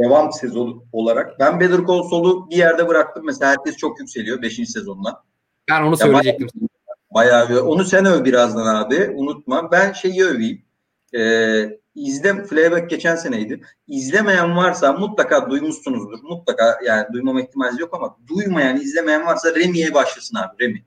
[0.04, 1.40] devam sezonu olarak.
[1.40, 3.26] Ben Better Call Saul'u bir yerde bıraktım.
[3.26, 4.56] Mesela herkes çok yükseliyor 5.
[4.56, 5.24] sezonla.
[5.70, 6.50] Ben onu Ya söyleyecektim.
[7.14, 7.64] Bayağı öv.
[7.64, 9.10] Onu sen öv birazdan abi.
[9.16, 9.72] Unutma.
[9.72, 10.62] Ben şeyi öveyim.
[11.18, 13.62] Ee, izle Fleabag geçen seneydi.
[13.88, 16.20] İzlemeyen varsa mutlaka duymuşsunuzdur.
[16.24, 20.64] Mutlaka yani duymama ihtimali yok ama duymayan, izlemeyen varsa Remy'ye başlasın abi.
[20.64, 20.84] Remy.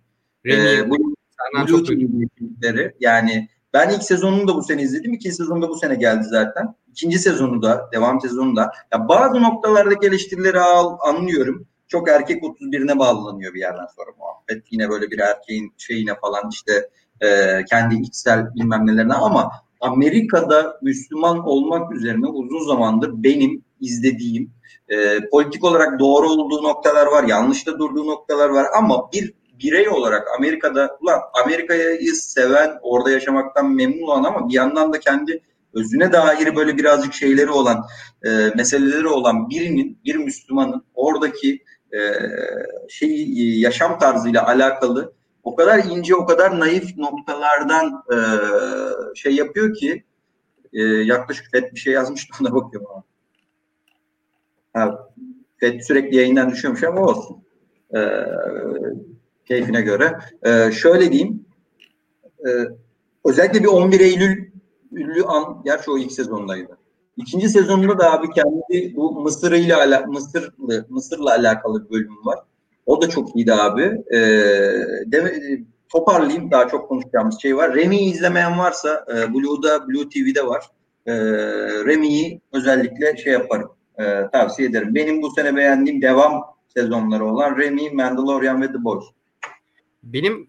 [0.46, 2.94] Remy, Ee, bu filmleri.
[3.00, 5.12] Yani ben ilk sezonunu da bu sene izledim.
[5.12, 6.74] İkinci sezonu da bu sene geldi zaten.
[6.99, 8.72] İkinci sezonu da, devam sezonu da.
[8.92, 11.66] Ya bazı noktalardaki eleştirileri al, anlıyorum.
[11.88, 14.64] Çok erkek 31'ine bağlanıyor bir yerden sonra muhabbet.
[14.70, 16.88] Yine böyle bir erkeğin şeyine falan işte
[17.20, 24.51] e, kendi içsel bilmem nelerine ama Amerika'da Müslüman olmak üzerine uzun zamandır benim izlediğim
[24.88, 29.34] e, politik olarak doğru olduğu noktalar var, yanlış da durduğu noktalar var ama bir
[29.64, 35.42] birey olarak Amerika'da ulan Amerika'yı seven, orada yaşamaktan memnun olan ama bir yandan da kendi
[35.74, 37.84] özüne dair böyle birazcık şeyleri olan,
[38.22, 41.98] e, meseleleri olan birinin, bir Müslümanın oradaki e,
[42.88, 45.12] şey yaşam tarzıyla alakalı
[45.42, 48.16] o kadar ince, o kadar naif noktalardan e,
[49.14, 50.04] şey yapıyor ki
[50.72, 53.04] e, yaklaşık FED bir şey yazmıştı ona bakıyorum ama.
[54.72, 55.08] Ha,
[55.56, 57.44] FED sürekli yayından düşüyormuş ama olsun.
[57.94, 58.00] E,
[59.46, 60.18] keyfine göre.
[60.42, 61.46] E, şöyle diyeyim.
[62.46, 62.50] E,
[63.24, 64.47] özellikle bir 11 Eylül
[64.93, 66.78] ünlü an, gerçi o ilk sezondaydı.
[67.16, 72.39] İkinci sezonunda da abi kendi bu Mısır ile ala, Mısırlı Mısır'la alakalı bir bölüm var.
[72.86, 74.03] O da çok iyiydi abi.
[74.12, 74.18] Ee,
[75.07, 75.41] de,
[75.89, 77.74] toparlayayım daha çok konuşacağımız şey var.
[77.74, 80.64] Remi'yi izlemeyen varsa e, Blue'da Blue TV'de var.
[81.07, 81.14] E,
[81.84, 83.70] Remi'yi özellikle şey yaparım.
[83.99, 84.95] E, tavsiye ederim.
[84.95, 89.05] Benim bu sene beğendiğim devam sezonları olan Remy, Mandalorian ve The Boys.
[90.03, 90.47] Benim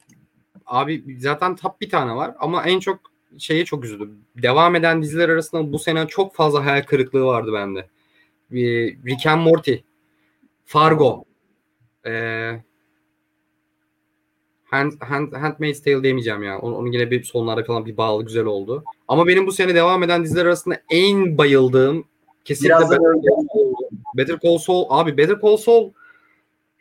[0.66, 3.00] abi zaten top bir tane var ama en çok
[3.38, 4.18] şeye çok üzüldüm.
[4.44, 7.88] Devam eden diziler arasında bu sene çok fazla hayal kırıklığı vardı bende.
[9.06, 9.76] Rick and Morty,
[10.66, 11.26] Fargo,
[12.06, 12.62] ee,
[14.64, 16.60] Hand, Hand, Handmaid's Tale demeyeceğim ya.
[16.60, 18.84] Onun, onun yine bir sonlarda falan bir bağlı güzel oldu.
[19.08, 22.06] Ama benim bu sene devam eden diziler arasında en bayıldığım
[22.46, 23.00] kesinlikle Better,
[24.18, 24.86] Better Call Saul.
[24.90, 25.92] Abi Better Call Saul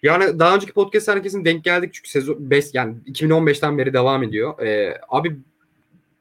[0.02, 4.58] yani daha önceki podcast herkesin denk geldik çünkü sezon 5 yani 2015'ten beri devam ediyor.
[4.58, 5.36] Ee, abi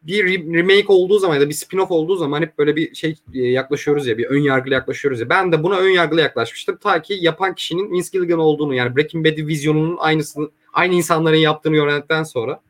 [0.04, 3.40] bir remake olduğu zaman ya da bir spin-off olduğu zaman hep böyle bir şey e,
[3.40, 5.30] yaklaşıyoruz ya bir ön yargılı yaklaşıyoruz ya.
[5.30, 6.78] Ben de buna ön yargılı yaklaşmıştım.
[6.78, 11.84] Ta ki yapan kişinin Vince Gilligan olduğunu yani Breaking Bad vizyonunun aynısını aynı insanların yaptığını
[11.84, 12.62] öğrendikten sonra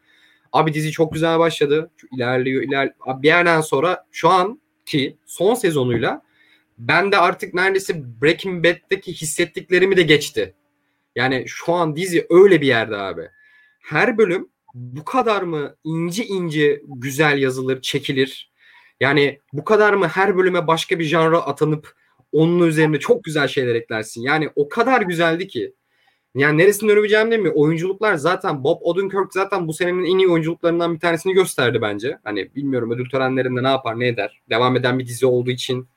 [0.53, 1.91] abi dizi çok güzel başladı.
[2.15, 6.21] İlerliyor iler bir yerden sonra şu an ki son sezonuyla
[6.78, 10.53] ben de artık neredeyse Breaking Bad'deki hissettiklerimi de geçti.
[11.15, 13.30] Yani şu an dizi öyle bir yerde abi.
[13.80, 18.51] Her bölüm bu kadar mı ince ince güzel yazılır, çekilir?
[18.99, 21.93] Yani bu kadar mı her bölüme başka bir janra atanıp
[22.32, 24.21] onun üzerine çok güzel şeyler eklersin?
[24.21, 25.73] Yani o kadar güzeldi ki.
[26.36, 27.49] Yani neresini öveceğim mi?
[27.49, 32.17] Oyunculuklar zaten Bob Odenkirk zaten bu senenin en iyi oyunculuklarından bir tanesini gösterdi bence.
[32.23, 34.41] Hani bilmiyorum ödül törenlerinde ne yapar ne eder.
[34.49, 35.88] Devam eden bir dizi olduğu için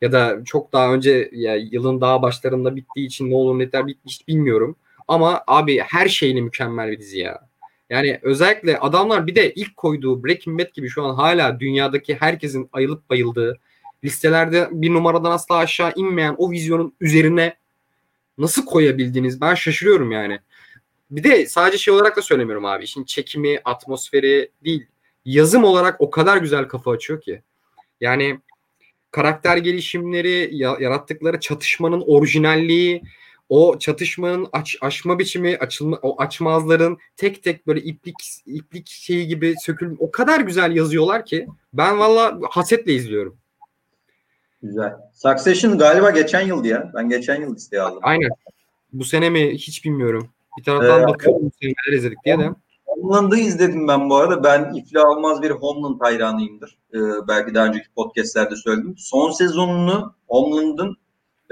[0.00, 3.84] ya da çok daha önce ya yılın daha başlarında bittiği için ne olur ne der
[4.06, 4.76] hiç bilmiyorum.
[5.08, 7.49] Ama abi her şeyini mükemmel bir dizi ya.
[7.90, 12.68] Yani özellikle adamlar bir de ilk koyduğu Breaking Bad gibi şu an hala dünyadaki herkesin
[12.72, 13.58] ayılıp bayıldığı
[14.04, 17.56] listelerde bir numaradan asla aşağı inmeyen o vizyonun üzerine
[18.38, 19.40] nasıl koyabildiniz?
[19.40, 20.38] Ben şaşırıyorum yani.
[21.10, 22.84] Bir de sadece şey olarak da söylemiyorum abi.
[22.84, 24.86] İşin çekimi, atmosferi değil.
[25.24, 27.42] Yazım olarak o kadar güzel kafa açıyor ki.
[28.00, 28.38] Yani
[29.10, 33.02] karakter gelişimleri, yarattıkları çatışmanın orijinalliği,
[33.50, 39.54] o çatışmanın aç, aşma biçimi, açılma, o açmazların tek tek böyle iplik iplik şeyi gibi
[39.60, 43.36] sökül o kadar güzel yazıyorlar ki ben valla hasetle izliyorum.
[44.62, 44.92] Güzel.
[45.14, 46.92] Succession galiba geçen yıldı ya.
[46.94, 48.00] Ben geçen yıl isteği aldım.
[48.02, 48.30] Aynen.
[48.92, 50.28] Bu sene mi hiç bilmiyorum.
[50.58, 52.50] Bir taraftan ee, bakıyorum bu sene neler izledik diye de.
[52.86, 54.44] Homeland'ı izledim ben bu arada.
[54.44, 56.78] Ben iflah olmaz bir Homeland hayranıyımdır.
[56.94, 56.98] Ee,
[57.28, 58.94] belki daha önceki podcastlerde söyledim.
[58.98, 60.96] Son sezonunu Homeland'ın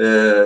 [0.01, 0.45] ee,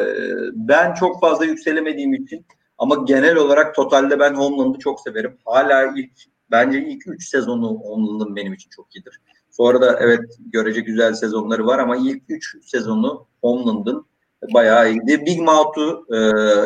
[0.52, 2.46] ben çok fazla yükselemediğim için
[2.78, 5.38] ama genel olarak totalde ben Homeland'ı çok severim.
[5.44, 6.12] Hala ilk
[6.50, 9.20] bence ilk 3 sezonu Homeland'ın benim için çok iyidir.
[9.50, 14.06] Sonra da evet görece güzel sezonları var ama ilk 3 sezonu Homeland'ın
[14.54, 15.26] bayağı iyiydi.
[15.26, 16.16] Big Mouth'u e,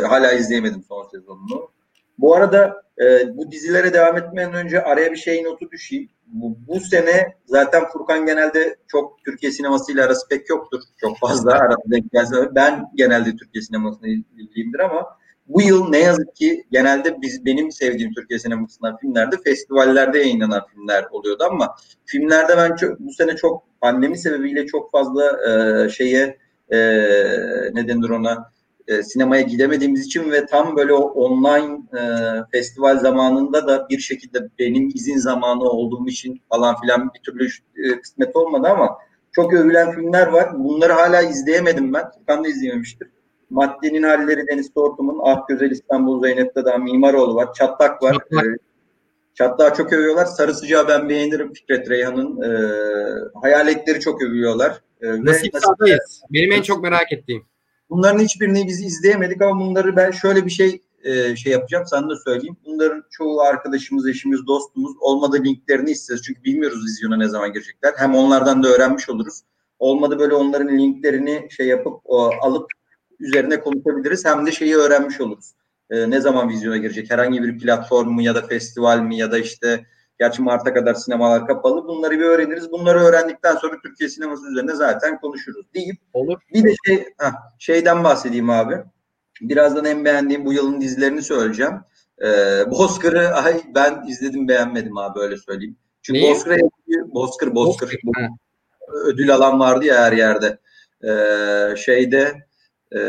[0.07, 1.69] hala izleyemedim son sezonunu.
[2.19, 6.09] Bu arada e, bu dizilere devam etmeden önce araya bir şey notu düşeyim.
[6.27, 10.81] Bu, bu sene zaten Furkan genelde çok Türkiye sinemasıyla arası pek yoktur.
[11.01, 12.37] Çok fazla arada denk gelse.
[12.55, 15.07] Ben genelde Türkiye sinemasını ilgiliyimdir ama
[15.49, 21.05] bu yıl ne yazık ki genelde biz benim sevdiğim Türkiye sinemasından filmlerde festivallerde yayınlanan filmler
[21.11, 26.39] oluyordu ama filmlerde ben çok, bu sene çok pandemi sebebiyle çok fazla e, şeye
[26.71, 26.79] e,
[27.75, 28.53] ne denir ona
[28.89, 32.03] e, sinemaya gidemediğimiz için ve tam böyle o online e,
[32.53, 38.01] festival zamanında da bir şekilde benim izin zamanı olduğum için falan filan bir türlü e,
[38.01, 38.99] kısmet olmadı ama
[39.33, 40.59] çok övülen filmler var.
[40.59, 42.11] Bunları hala izleyemedim ben.
[42.11, 43.09] Furkan da izlememiştir.
[43.51, 47.53] Maddenin Halleri Deniz Tortum'un Ah Güzel İstanbul Zeynep'te daha Mimaroğlu var.
[47.53, 48.13] Çatlak var.
[48.13, 48.47] Çatlak.
[48.47, 48.49] E,
[49.35, 50.25] Çatlağı çok övüyorlar.
[50.25, 52.43] Sarı Sıcağı ben beğenirim Fikret Reyhan'ın.
[52.43, 52.51] E,
[53.43, 54.81] hayaletleri çok övüyorlar.
[55.01, 56.23] E, Nasip Sağ'dayız.
[56.31, 57.45] Benim en çok merak ettiğim.
[57.91, 61.85] Bunların hiçbirini biz izleyemedik ama bunları ben şöyle bir şey e, şey yapacağım.
[61.87, 62.57] Sana da söyleyeyim.
[62.67, 66.23] Bunların çoğu arkadaşımız, eşimiz, dostumuz olmadı linklerini isteriz.
[66.23, 67.93] Çünkü bilmiyoruz vizyona ne zaman girecekler.
[67.97, 69.43] Hem onlardan da öğrenmiş oluruz.
[69.79, 72.71] Olmadı böyle onların linklerini şey yapıp o, alıp
[73.21, 74.25] üzerine konuşabiliriz.
[74.25, 75.53] Hem de şeyi öğrenmiş oluruz.
[75.91, 77.11] E, ne zaman vizyona girecek?
[77.11, 79.87] Herhangi bir platform mu ya da festival mi ya da işte
[80.19, 81.89] Gerçi Mart'a kadar sinemalar kapalı.
[81.89, 82.73] Bunları bir öğreniriz.
[82.73, 86.41] Bunları öğrendikten sonra Türkiye sineması üzerine zaten konuşuruz deyip Olur.
[86.55, 88.77] bir de şey heh, şeyden bahsedeyim abi.
[89.41, 91.81] Birazdan en beğendiğim bu yılın dizilerini söyleyeceğim.
[92.23, 95.77] Ee, Bozkır'ı ay ben izledim beğenmedim abi öyle söyleyeyim.
[96.03, 96.35] Çünkü Neyi?
[96.35, 96.57] Bozkır'a
[97.15, 97.99] Bozkır Bozkır Bozkır,
[99.05, 100.59] ödül alan vardı ya her yerde.
[101.05, 102.35] Ee, şeyde
[102.93, 103.01] e,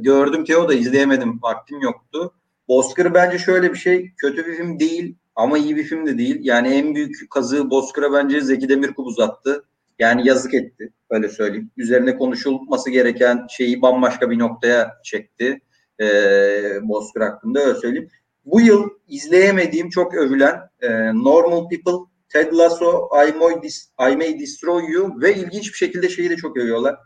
[0.00, 1.42] gördüm ki o da izleyemedim.
[1.42, 2.34] Vaktim yoktu.
[2.68, 4.12] Bozkır bence şöyle bir şey.
[4.16, 6.38] Kötü bir film değil ama iyi bir film de değil.
[6.42, 9.64] Yani en büyük kazığı Bozkır'a bence Zeki Demirkubuz attı.
[9.98, 10.92] Yani yazık etti.
[11.10, 11.70] Öyle söyleyeyim.
[11.76, 15.60] Üzerine konuşulması gereken şeyi bambaşka bir noktaya çekti.
[16.00, 18.08] Ee, Bozkır hakkında öyle söyleyeyim.
[18.44, 24.40] Bu yıl izleyemediğim çok övülen e, Normal People, Ted Lasso, I May, Dis- I May
[24.40, 26.96] Destroy You ve ilginç bir şekilde şeyi de çok övüyorlar.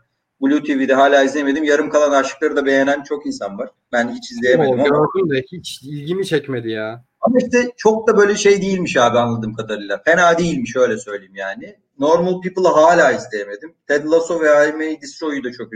[0.41, 1.63] Blue TV'de hala izleyemedim.
[1.63, 3.69] Yarım kalan aşıkları da beğenen çok insan var.
[3.91, 4.83] Ben hiç izleyemedim O, ama.
[4.83, 7.03] gördüm de hiç ilgimi çekmedi ya.
[7.21, 10.01] Ama işte çok da böyle şey değilmiş abi anladığım kadarıyla.
[10.05, 11.75] Fena değilmiş öyle söyleyeyim yani.
[11.99, 13.73] Normal People'ı hala izleyemedim.
[13.87, 15.69] Ted Lasso ve I May Destroy'u da çok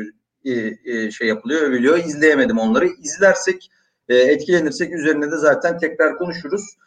[0.46, 0.52] e,
[0.86, 1.98] e, şey yapılıyor, övülüyor.
[1.98, 2.88] İzleyemedim onları.
[2.88, 3.70] İzlersek,
[4.10, 6.78] e, etkilenirsek üzerine de zaten tekrar konuşuruz.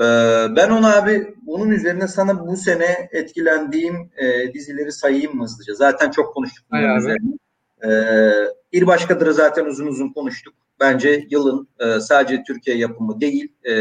[0.00, 0.04] E,
[0.56, 5.74] ben onu abi bunun üzerine sana bu sene etkilendiğim e, dizileri sayayım mı hızlıca?
[5.74, 7.00] Zaten çok konuştuk Hay bunların abi.
[7.00, 7.34] üzerine.
[7.84, 7.90] E,
[8.72, 10.54] bir başkadırı zaten uzun uzun konuştuk.
[10.82, 13.72] Bence yılın e, sadece Türkiye yapımı değil, e,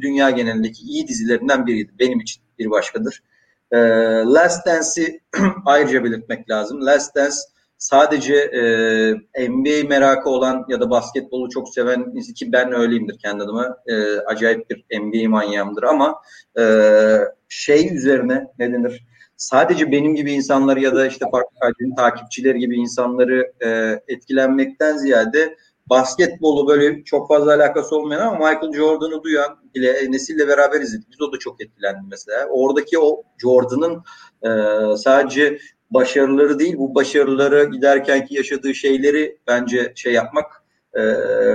[0.00, 1.92] dünya genelindeki iyi dizilerinden biriydi.
[1.98, 3.22] Benim için bir başkadır.
[3.72, 3.78] E,
[4.26, 5.20] Last Dance'i
[5.66, 6.86] ayrıca belirtmek lazım.
[6.86, 7.36] Last Dance
[7.78, 13.76] sadece e, NBA merakı olan ya da basketbolu çok seven ki ben öyleyimdir kendi adıma.
[13.86, 16.14] E, acayip bir NBA manyağımdır ama
[16.58, 16.64] e,
[17.48, 19.04] şey üzerine ne denir?
[19.36, 25.56] Sadece benim gibi insanları ya da işte farklı takipçileri gibi insanları e, etkilenmekten ziyade
[25.90, 31.10] basketbolu böyle çok fazla alakası olmayan ama Michael Jordan'ı duyan bile nesille beraber izledik.
[31.10, 32.46] Biz o da çok etkilendik mesela.
[32.46, 34.02] Oradaki o Jordan'ın
[34.42, 34.50] e,
[34.96, 35.58] sadece
[35.90, 40.64] başarıları değil bu başarılara giderkenki yaşadığı şeyleri bence şey yapmak
[40.94, 41.00] e,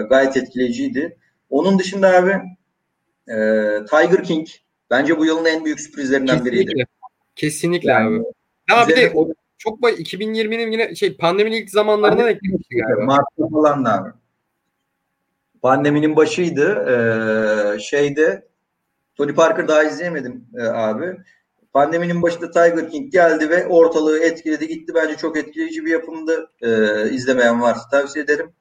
[0.10, 1.18] gayet etkileyiciydi.
[1.50, 2.32] Onun dışında abi
[3.28, 3.36] e,
[3.86, 4.48] Tiger King
[4.90, 6.66] bence bu yılın en büyük sürprizlerinden biriydi.
[6.66, 6.86] Kesinlikle.
[7.36, 8.24] Kesinlikle Yani abi.
[8.70, 9.28] Ya bir de o
[9.60, 13.06] çok bay 2020'nin yine şey pandeminin ilk zamanlarına denk gelmişti galiba.
[13.06, 14.10] Mart'ta falan da abi.
[15.62, 16.86] Pandeminin başıydı.
[16.90, 18.48] Ee, şeyde
[19.16, 21.18] Tony Parker daha izleyemedim e, abi.
[21.74, 24.94] Pandeminin başında Tiger King geldi ve ortalığı etkiledi gitti.
[24.96, 26.52] Bence çok etkileyici bir yapımdı.
[26.62, 28.52] Ee, izlemeyen varsa tavsiye ederim.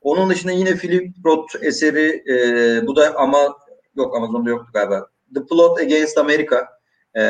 [0.00, 3.56] Onun dışında yine Philip Roth eseri e, bu da ama
[3.96, 5.06] yok Amazon'da yoktu galiba.
[5.34, 6.77] The Plot Against America.
[7.16, 7.20] Ee,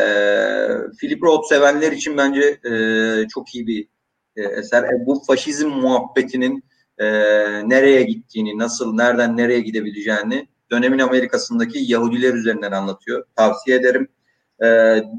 [1.01, 2.73] Philip Roth sevenler için bence e,
[3.29, 3.89] çok iyi bir
[4.37, 4.83] e, eser.
[4.83, 6.65] E, bu faşizm muhabbetinin
[6.99, 7.07] e,
[7.69, 13.25] nereye gittiğini, nasıl, nereden nereye gidebileceğini dönemin Amerika'sındaki Yahudiler üzerinden anlatıyor.
[13.37, 14.09] Tavsiye ederim.
[14.65, 14.67] E,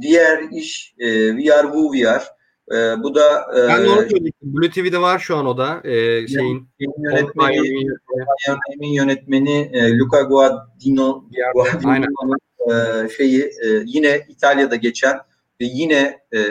[0.01, 2.24] diğer iş e, We Are Who We Are.
[2.72, 4.53] E, bu da e, Ben de onu söyleyecektim.
[4.53, 5.82] Blue TV'de var şu an o da.
[5.84, 7.57] Ee, şeyin yönetmeni,
[8.47, 12.38] yönetmeni, yönetmeni e, Luca Guadagnino, Guadagnino'nun
[12.68, 15.18] e, şeyi e, yine İtalya'da geçen
[15.62, 16.41] ve yine e,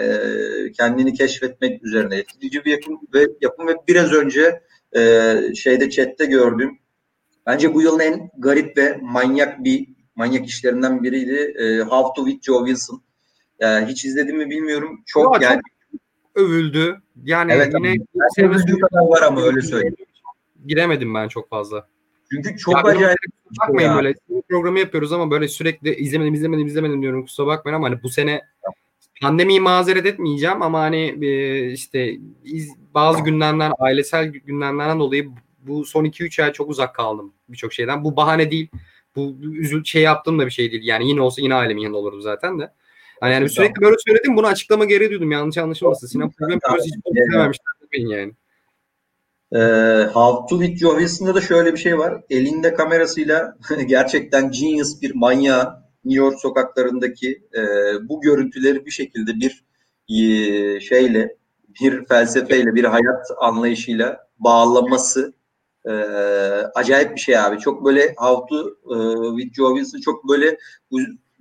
[0.72, 4.60] kendini keşfetmek üzerine etkileyici bir yapım ve yapım ve biraz önce
[4.96, 6.78] e, şeyde chatte gördüm.
[7.46, 11.54] Bence bu yılın en garip ve manyak bir manyak işlerinden biriydi.
[11.58, 13.02] E, How to with Joe Wilson.
[13.60, 15.02] Yani hiç izledim mi bilmiyorum.
[15.06, 15.60] Çok Ya, yani
[16.34, 16.96] övüldü.
[17.24, 17.96] Yani Evet, yine
[18.38, 19.96] övüldüğü kadar var ama öyle söyleyeyim.
[20.66, 21.88] giremedim ben çok fazla.
[22.30, 23.18] Çünkü çok Ya acayip
[23.62, 23.96] Bakmayın ya.
[23.96, 24.14] böyle
[24.48, 28.42] programı yapıyoruz ama böyle sürekli izlemedim izlemedim izlemedim diyorum kusura bakmayın ama hani bu sene
[29.20, 32.16] pandemiyi mazeret etmeyeceğim ama hani e, işte
[32.94, 38.04] bazı gündemden ailesel gündemlerden dolayı bu son 2-3 ay çok uzak kaldım birçok şeyden.
[38.04, 38.68] Bu bahane değil.
[39.16, 40.82] Bu üzül şey yaptığım da bir şey değil.
[40.84, 42.72] Yani yine olsa yine ailemin yanında olurdum zaten de.
[43.20, 45.30] Hani yani sürekli böyle söyledim bunu açıklama gereği duydum.
[45.30, 46.20] Yanlış anlaşılmasın.
[46.20, 46.94] Programı yapıyoruz hiç
[47.28, 48.32] izlememişler yani.
[49.52, 49.58] Ee,
[50.12, 52.22] How to with Joe Wilson'da da şöyle bir şey var.
[52.30, 53.56] Elinde kamerasıyla
[53.86, 57.62] gerçekten genius bir manyağı New York sokaklarındaki e,
[58.08, 59.64] bu görüntüleri bir şekilde bir
[60.08, 61.36] e, şeyle,
[61.80, 65.32] bir felsefeyle, bir hayat anlayışıyla bağlaması
[65.84, 65.92] e,
[66.74, 67.58] acayip bir şey abi.
[67.58, 70.58] Çok böyle How to e, with Joe çok böyle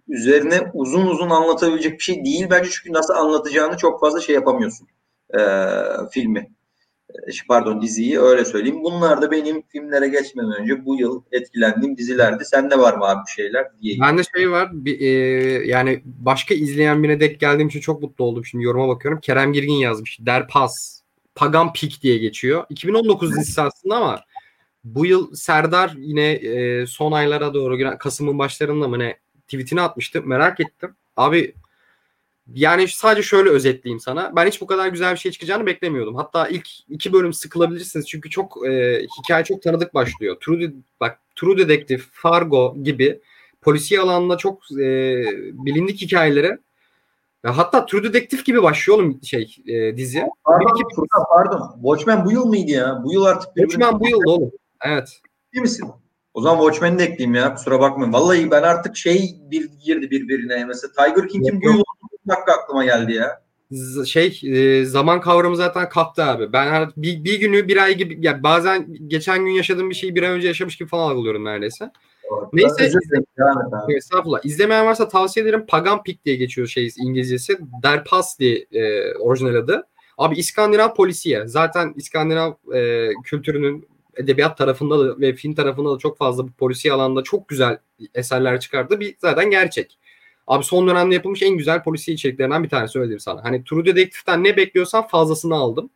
[0.08, 4.88] üzerine uzun uzun anlatabilecek bir şey değil bence çünkü nasıl anlatacağını çok fazla şey yapamıyorsun
[5.34, 5.40] e,
[6.12, 6.57] filmi.
[7.14, 8.84] E, pardon diziyi öyle söyleyeyim.
[8.84, 12.46] Bunlar da benim filmlere geçmeden önce bu yıl etkilendiğim dizilerdi.
[12.46, 13.68] Sende var mı abi bir şeyler?
[13.82, 14.02] Diyeyim.
[14.02, 14.70] Bende şey var.
[14.74, 15.08] Bir, e,
[15.68, 18.46] yani başka izleyen birine denk geldiğim için çok mutlu oldum.
[18.46, 19.20] Şimdi yoruma bakıyorum.
[19.20, 20.18] Kerem Girgin yazmış.
[20.22, 21.02] Derpas.
[21.36, 22.66] Pagan Peak diye geçiyor.
[22.70, 24.20] 2019 dizisi aslında ama
[24.84, 29.18] bu yıl Serdar yine e, son aylara doğru Kasım'ın başlarında mı ne
[29.48, 30.22] tweetini atmıştı.
[30.22, 30.96] Merak ettim.
[31.18, 31.54] Abi
[32.54, 34.36] yani sadece şöyle özetleyeyim sana.
[34.36, 36.16] Ben hiç bu kadar güzel bir şey çıkacağını beklemiyordum.
[36.16, 40.38] Hatta ilk iki bölüm sıkılabilirsiniz çünkü çok e, hikaye çok tanıdık başlıyor.
[40.42, 43.20] True bak True Detective, Fargo gibi
[43.62, 44.86] polisiye alanında çok e,
[45.54, 46.58] bilindik hikayeleri
[47.44, 50.24] ya hatta True Detective gibi başlıyor oğlum şey e, dizi.
[50.44, 50.96] Pardon, iki...
[50.96, 51.72] Furkan, pardon.
[51.76, 53.02] Watchmen bu yıl mıydı ya?
[53.04, 53.56] Bu yıl artık.
[53.56, 54.52] Watchmen bu yıl oğlum.
[54.86, 55.22] Evet.
[55.54, 55.88] Değil misin?
[56.34, 57.56] O zaman Watchmen'i de ekleyeyim ya.
[57.56, 58.14] Kusura bakmayın.
[58.14, 60.66] Vallahi ben artık şey bir girdi birbirine.
[60.66, 61.84] Mesela Tiger King'in bu yıl
[62.28, 63.42] dakika aklıma geldi ya.
[64.06, 66.54] Şey e, zaman kavramı zaten kalktı abi.
[66.54, 70.16] Ben her, bir, bir günü bir ay gibi ya bazen geçen gün yaşadığım bir şeyi
[70.16, 71.92] bir ay önce yaşamış gibi falan algılıyorum neredeyse.
[72.32, 72.50] Doğru.
[72.54, 72.92] Neyse.
[73.90, 74.40] Estağfurullah.
[74.46, 75.66] İzlemeyen varsa tavsiye ederim.
[75.68, 77.58] Pagan Peak diye geçiyor şey İngilizcesi.
[77.84, 79.88] Der Pass diye e, orijinal adı.
[80.18, 81.48] Abi İskandinav polisiye.
[81.48, 83.88] Zaten İskandinav e, kültürünün
[84.18, 87.78] edebiyat tarafında da ve film tarafında da çok fazla bu polisiye alanda çok güzel
[88.16, 89.00] eserler çıkardı.
[89.00, 90.00] Bir zaten gerçek.
[90.48, 93.44] Abi son dönemde yapılmış en güzel polisiye içeriklerinden bir tanesi söyleyeyim sana.
[93.44, 95.90] Hani True Detective'den ne bekliyorsan fazlasını aldım.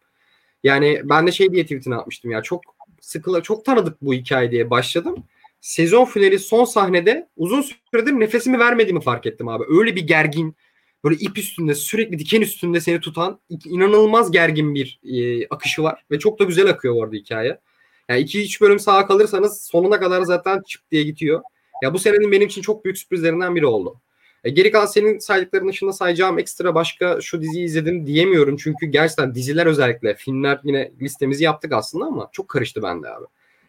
[0.63, 2.61] Yani ben de şey diye tweetini atmıştım ya çok
[3.01, 5.23] sıkıla çok tanıdık bu hikaye diye başladım.
[5.61, 9.63] Sezon finali son sahnede uzun süredir nefesimi vermediğimi fark ettim abi.
[9.69, 10.55] Öyle bir gergin
[11.03, 16.19] böyle ip üstünde sürekli diken üstünde seni tutan inanılmaz gergin bir e, akışı var ve
[16.19, 17.59] çok da güzel akıyor bu hikaye.
[18.09, 21.41] Yani 2-3 bölüm sağa kalırsanız sonuna kadar zaten çıp diye gidiyor.
[21.83, 24.01] Ya bu senenin benim için çok büyük sürprizlerinden biri oldu.
[24.43, 28.57] E, geri kalan senin saydıkların dışında sayacağım ekstra başka şu diziyi izledim diyemiyorum.
[28.57, 33.25] Çünkü gerçekten diziler özellikle filmler yine listemizi yaptık aslında ama çok karıştı bende abi.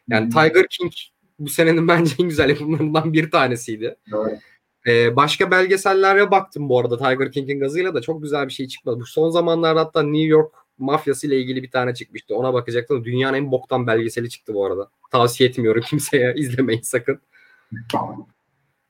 [0.09, 0.31] Yani hmm.
[0.31, 0.93] Tiger King
[1.39, 3.97] bu senenin bence en güzel yapımlarından bir tanesiydi.
[4.15, 4.41] Evet.
[4.87, 9.01] Ee, başka belgesellere baktım bu arada Tiger King'in gazıyla da çok güzel bir şey çıkmadı.
[9.01, 12.37] Bu son zamanlarda hatta New York mafyası ile ilgili bir tane çıkmıştı.
[12.37, 13.05] Ona bakacaktım.
[13.05, 14.91] Dünyanın en boktan belgeseli çıktı bu arada.
[15.11, 16.35] Tavsiye etmiyorum kimseye.
[16.37, 17.21] izlemeyin sakın.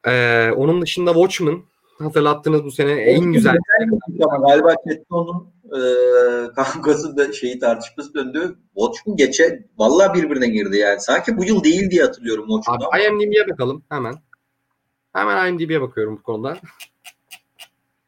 [0.06, 1.62] Ee, onun dışında Watchmen
[2.02, 3.56] hatırlattınız bu sene en güzel.
[4.30, 5.80] Ama galiba Ketton'un e,
[6.54, 8.58] kankası da şeyi tartışması döndü.
[8.74, 11.00] Watchmen geçe vallahi birbirine girdi yani.
[11.00, 12.88] Sanki bu yıl değil diye hatırlıyorum Watchmen'ı.
[12.88, 14.14] Abi IMDb'ye bakalım hemen.
[15.12, 16.58] Hemen IMDb'ye bakıyorum bu konuda.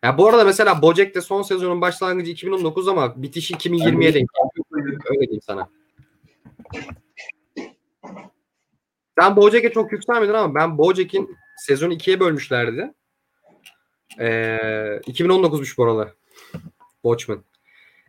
[0.02, 4.28] Ya bu arada mesela Bojack'te son sezonun başlangıcı 2019 ama bitişi 2020'ye denk
[4.76, 5.00] geliyor.
[5.10, 5.68] Öyle diyeyim sana.
[9.18, 12.94] Sen Bojack'e çok yükselmedin ama ben Bojack'in sezonu ikiye bölmüşlerdi.
[14.20, 16.12] Ee, 2019'muş bu arada.
[17.03, 17.39] Watchmen.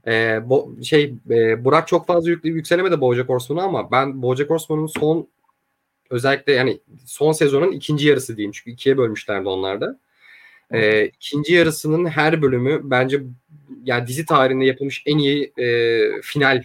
[0.07, 4.87] Ee, bo, şey e, Burak çok fazla yük, yükselemedi Bojack Horseman'a ama ben Bojack Horseman'ın
[4.87, 5.27] son
[6.09, 9.99] özellikle yani son sezonun ikinci yarısı diyeyim çünkü ikiye bölmüşlerdi onlarda.
[10.73, 13.21] Ee, ikinci yarısının her bölümü bence
[13.83, 16.63] yani dizi tarihinde yapılmış en iyi e, final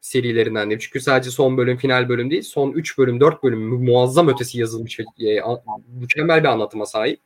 [0.00, 0.78] serilerinden diyeyim.
[0.78, 2.42] Çünkü sadece son bölüm final bölüm değil.
[2.42, 5.42] Son 3 bölüm 4 bölüm muazzam ötesi yazılmış ve e,
[6.00, 7.20] mükemmel bir anlatıma sahip.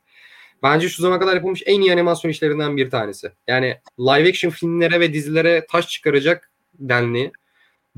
[0.63, 3.31] Bence şu zamana kadar yapılmış en iyi animasyon işlerinden bir tanesi.
[3.47, 7.31] Yani live action filmlere ve dizilere taş çıkaracak denli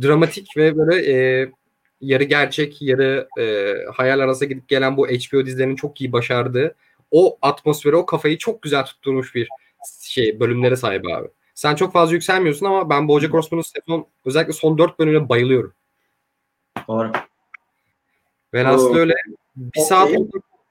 [0.02, 1.48] dramatik ve böyle e,
[2.02, 6.76] yarı gerçek yarı e, hayal arası gidip gelen bu HBO dizilerinin çok iyi başardığı
[7.12, 9.50] o atmosferi o kafayı çok güzel tutturmuş bir
[10.02, 11.28] şey bölümlere sahip abi.
[11.56, 15.74] Sen çok fazla yükselmiyorsun ama ben Bojack Horseman'ın sezon özellikle son dört bölümüne bayılıyorum.
[16.88, 17.12] Doğru.
[18.54, 19.14] Velhasıl öyle
[19.56, 20.10] bir saat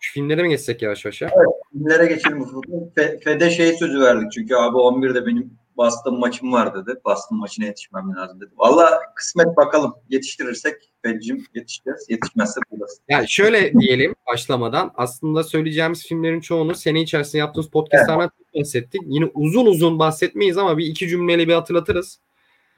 [0.01, 1.31] filmlere mi geçsek yavaş yavaş ya?
[1.37, 2.47] Evet, filmlere geçelim.
[3.25, 7.01] Fede şey sözü verdik çünkü abi 11'de benim Boston maçım var dedi.
[7.05, 8.51] Boston maçına yetişmem lazım dedi.
[8.57, 9.95] Valla kısmet bakalım.
[10.09, 12.07] Yetiştirirsek Fedcim yetişeceğiz.
[12.09, 13.05] Yetişmezse buradasın.
[13.09, 18.65] Yani şöyle diyelim başlamadan aslında söyleyeceğimiz filmlerin çoğunu sene içerisinde yaptığımız podcastlardan evet.
[18.65, 19.01] bahsettik.
[19.07, 22.21] Yine uzun uzun bahsetmeyiz ama bir iki cümleyle bir hatırlatırız.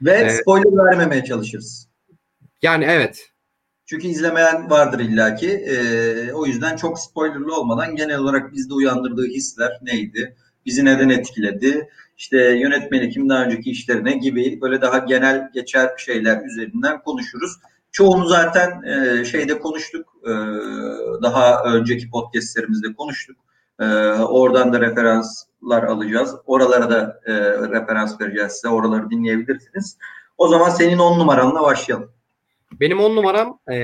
[0.01, 1.89] Ve ee, spoiler vermemeye çalışırız.
[2.61, 3.32] Yani evet.
[3.85, 5.49] Çünkü izlemeyen vardır illaki.
[5.49, 10.35] Ee, o yüzden çok spoilerlı olmadan genel olarak bizde uyandırdığı hisler neydi?
[10.65, 11.89] Bizi neden etkiledi?
[12.17, 17.51] işte yönetmeni kim daha önceki işlerine gibi böyle daha genel geçer şeyler üzerinden konuşuruz.
[17.91, 20.05] Çoğunu zaten e, şeyde konuştuk.
[20.23, 20.31] E,
[21.23, 23.37] daha önceki podcastlerimizde konuştuk.
[23.79, 26.35] E, oradan da referanslar alacağız.
[26.45, 27.33] Oralara da e,
[27.69, 28.67] referans vereceğiz size.
[28.67, 29.97] Oraları dinleyebilirsiniz.
[30.37, 32.11] O zaman senin on numaranla başlayalım.
[32.79, 33.75] Benim on numaram e,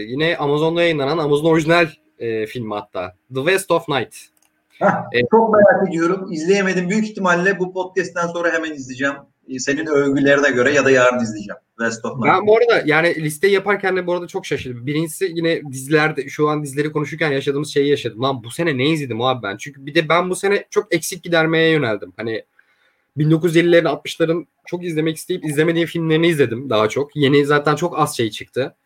[0.00, 1.86] yine Amazon'da yayınlanan Amazon orijinal
[2.18, 3.14] e, filmi hatta.
[3.34, 4.16] The West of Night.
[4.68, 5.24] Heh, evet.
[5.30, 6.28] Çok merak ediyorum.
[6.32, 6.90] İzleyemedim.
[6.90, 9.14] Büyük ihtimalle bu podcast'ten sonra hemen izleyeceğim.
[9.48, 11.58] Ee, senin övgülerine göre ya da yarın izleyeceğim.
[11.78, 14.86] West of Ben bu arada yani listeyi yaparken de bu arada çok şaşırdım.
[14.86, 18.22] Birincisi yine dizilerde şu an dizileri konuşurken yaşadığımız şeyi yaşadım.
[18.22, 19.56] Lan bu sene ne izledim abi ben?
[19.56, 22.12] Çünkü bir de ben bu sene çok eksik gidermeye yöneldim.
[22.16, 22.44] Hani
[23.18, 27.16] 1950'lerin 60'ların çok izlemek isteyip izlemediğim filmlerini izledim daha çok.
[27.16, 28.76] Yeni zaten çok az şey çıktı.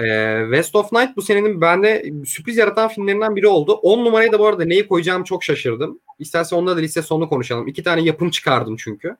[0.00, 3.72] Ee, West of Night bu senenin bende sürpriz yaratan filmlerinden biri oldu.
[3.72, 6.00] 10 numarayı da bu arada neyi koyacağım çok şaşırdım.
[6.18, 7.68] İstersen onda da liste sonunu konuşalım.
[7.68, 9.16] İki tane yapım çıkardım çünkü.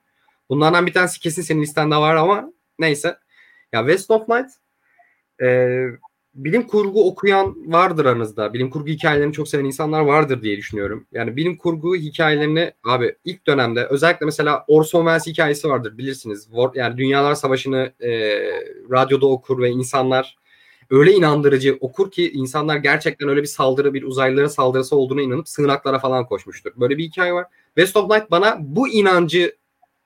[0.48, 3.16] Bunlardan bir tanesi kesin senin listende var ama neyse.
[3.72, 4.50] Ya West of Night
[5.42, 5.78] e,
[6.34, 8.54] bilim kurgu okuyan vardır aranızda.
[8.54, 11.06] Bilim kurgu hikayelerini çok seven insanlar vardır diye düşünüyorum.
[11.12, 16.48] Yani bilim kurgu hikayelerini abi ilk dönemde özellikle mesela Orson Welles hikayesi vardır bilirsiniz.
[16.74, 18.10] Yani Dünyalar Savaşı'nı e,
[18.90, 20.36] radyoda okur ve insanlar
[20.90, 25.98] öyle inandırıcı okur ki insanlar gerçekten öyle bir saldırı, bir uzaylıların saldırısı olduğuna inanıp sığınaklara
[25.98, 26.72] falan koşmuştur.
[26.76, 27.46] Böyle bir hikaye var.
[27.66, 29.56] West of Night bana bu inancı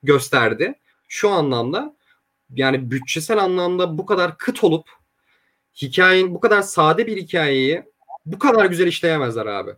[0.03, 0.73] gösterdi.
[1.07, 1.95] Şu anlamda
[2.55, 4.98] yani bütçesel anlamda bu kadar kıt olup
[5.75, 7.83] hikayenin bu kadar sade bir hikayeyi
[8.25, 9.71] bu kadar güzel işleyemezler abi.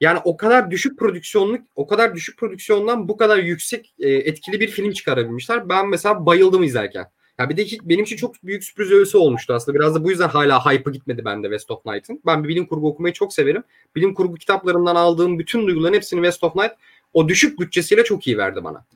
[0.00, 4.68] Yani o kadar düşük prodüksiyonluk, o kadar düşük prodüksiyondan bu kadar yüksek e, etkili bir
[4.68, 5.68] film çıkarabilmişler.
[5.68, 7.06] Ben mesela bayıldım izlerken.
[7.38, 9.78] Ya bir de benim için çok büyük sürpriz öğesi olmuştu aslında.
[9.78, 12.22] Biraz da bu yüzden hala hype'ı gitmedi bende West of Night'ın.
[12.26, 13.62] Ben bir bilim kurgu okumayı çok severim.
[13.96, 16.72] Bilim kurgu kitaplarından aldığım bütün duyguların hepsini West of Night
[17.12, 18.86] o düşük bütçesiyle çok iyi verdi bana.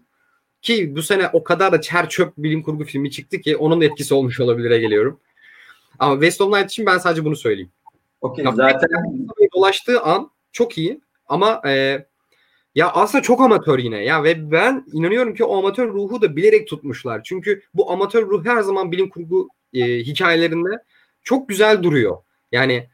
[0.62, 4.14] Ki bu sene o kadar da çer çöp bilim kurgu filmi çıktı ki onun etkisi
[4.14, 5.20] olmuş olabilire geliyorum.
[6.02, 7.72] Ama West of Night için ben sadece bunu söyleyeyim.
[8.20, 8.88] Okey zaten
[9.54, 12.04] dolaştığı an çok iyi ama e,
[12.74, 16.68] ya aslında çok amatör yine ya ve ben inanıyorum ki o amatör ruhu da bilerek
[16.68, 17.22] tutmuşlar.
[17.22, 20.70] Çünkü bu amatör ruh her zaman bilim kurgu e, hikayelerinde
[21.22, 22.16] çok güzel duruyor.
[22.52, 22.88] Yani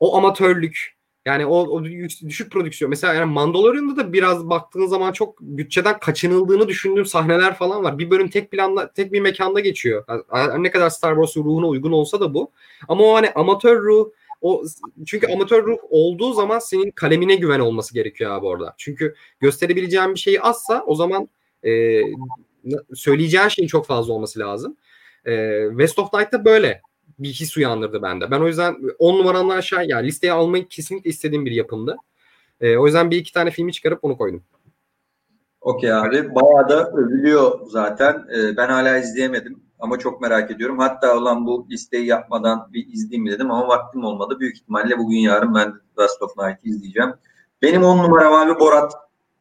[0.00, 0.97] o amatörlük
[1.28, 1.84] yani o, o
[2.28, 2.90] düşük prodüksiyon.
[2.90, 7.98] Mesela yani Mandalorian'da da biraz baktığın zaman çok bütçeden kaçınıldığını düşündüğüm sahneler falan var.
[7.98, 10.04] Bir bölüm tek planda, tek bir mekanda geçiyor.
[10.34, 12.50] Yani ne kadar Star Wars ruhuna uygun olsa da bu.
[12.88, 14.10] Ama o hani amatör ruh
[14.40, 14.64] o
[15.06, 18.74] çünkü amatör ruh olduğu zaman senin kalemine güven olması gerekiyor abi orada.
[18.78, 21.28] Çünkü gösterebileceğin bir şeyi azsa o zaman
[21.64, 22.00] e,
[22.94, 24.76] söyleyeceğin şeyin çok fazla olması lazım.
[25.26, 26.80] E, West of Night'ta böyle
[27.18, 28.30] bir his uyandırdı bende.
[28.30, 31.96] Ben o yüzden 10 numaranın aşağı yani listeye almayı kesinlikle istediğim bir yapımdı.
[32.60, 34.42] E, o yüzden bir iki tane filmi çıkarıp onu koydum.
[35.60, 36.34] Okey abi.
[36.34, 38.26] Bayağı da övülüyor zaten.
[38.36, 40.78] E, ben hala izleyemedim ama çok merak ediyorum.
[40.78, 44.36] Hatta olan bu listeyi yapmadan bir izleyeyim dedim ama vaktim olmadı.
[44.40, 47.10] Büyük ihtimalle bugün yarın ben Last of Night'ı izleyeceğim.
[47.62, 48.92] Benim 10 numaram abi Borat.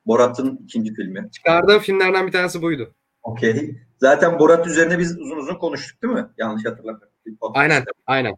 [0.08, 1.30] Borat'ın ikinci filmi.
[1.32, 2.94] Çıkardığım filmlerden bir tanesi buydu.
[3.24, 3.76] Okey.
[3.98, 6.26] Zaten Borat üzerine biz uzun uzun konuştuk değil mi?
[6.38, 7.14] Yanlış hatırlamıyorum.
[7.54, 8.36] Aynen, aynen.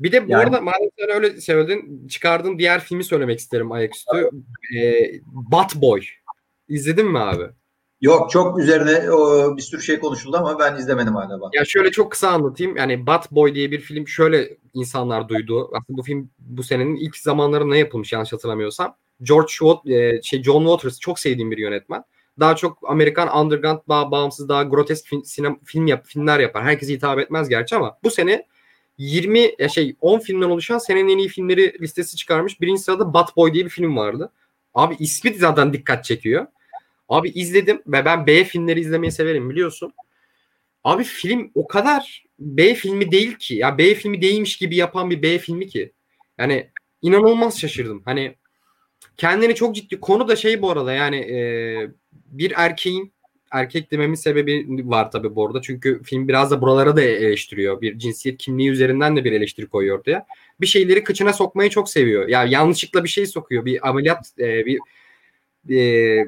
[0.00, 4.30] Bir de bu yani, arada madem sen öyle söyledin, çıkardığın diğer filmi söylemek isterim ayaküstü.
[4.76, 6.00] Ee, Bat Boy.
[6.68, 7.44] İzledin mi abi?
[8.00, 11.40] Yok çok üzerine o, bir sürü şey konuşuldu ama ben izlemedim hala.
[11.40, 11.54] Bak.
[11.54, 12.76] Ya şöyle çok kısa anlatayım.
[12.76, 15.70] Yani Bat Boy diye bir film şöyle insanlar duydu.
[15.74, 18.96] Aslında bu film bu senenin ilk zamanlarında yapılmış yanlış hatırlamıyorsam.
[19.22, 22.04] George Watt, e, şey John Waters çok sevdiğim bir yönetmen.
[22.40, 26.64] Daha çok Amerikan underground daha bağımsız daha grotesk film, sinem, film yap, filmler yapar.
[26.64, 28.46] Herkese hitap etmez gerçi ama bu sene
[28.98, 32.60] 20 ya şey 10 filmden oluşan senenin en iyi filmleri listesi çıkarmış.
[32.60, 34.32] Birinci sırada Bat Boy diye bir film vardı.
[34.74, 36.46] Abi ismi zaten dikkat çekiyor.
[37.08, 39.92] Abi izledim ve ben B filmleri izlemeyi severim biliyorsun.
[40.84, 43.54] Abi film o kadar B filmi değil ki.
[43.54, 45.92] Ya B filmi değilmiş gibi yapan bir B filmi ki.
[46.38, 46.70] Yani
[47.02, 48.02] inanılmaz şaşırdım.
[48.04, 48.34] Hani
[49.16, 51.40] kendini çok ciddi konu da şey bu arada yani e,
[52.26, 53.12] bir erkeğin
[53.50, 55.62] erkek dememin sebebi var tabii bu arada.
[55.62, 57.80] Çünkü film biraz da buralara da eleştiriyor.
[57.80, 60.26] Bir cinsiyet kimliği üzerinden de bir eleştiri koyuyor ortaya.
[60.60, 62.28] Bir şeyleri kıçına sokmayı çok seviyor.
[62.28, 63.64] Ya yani yanlışlıkla bir şey sokuyor.
[63.64, 64.80] Bir ameliyat e, bir
[65.70, 66.26] e,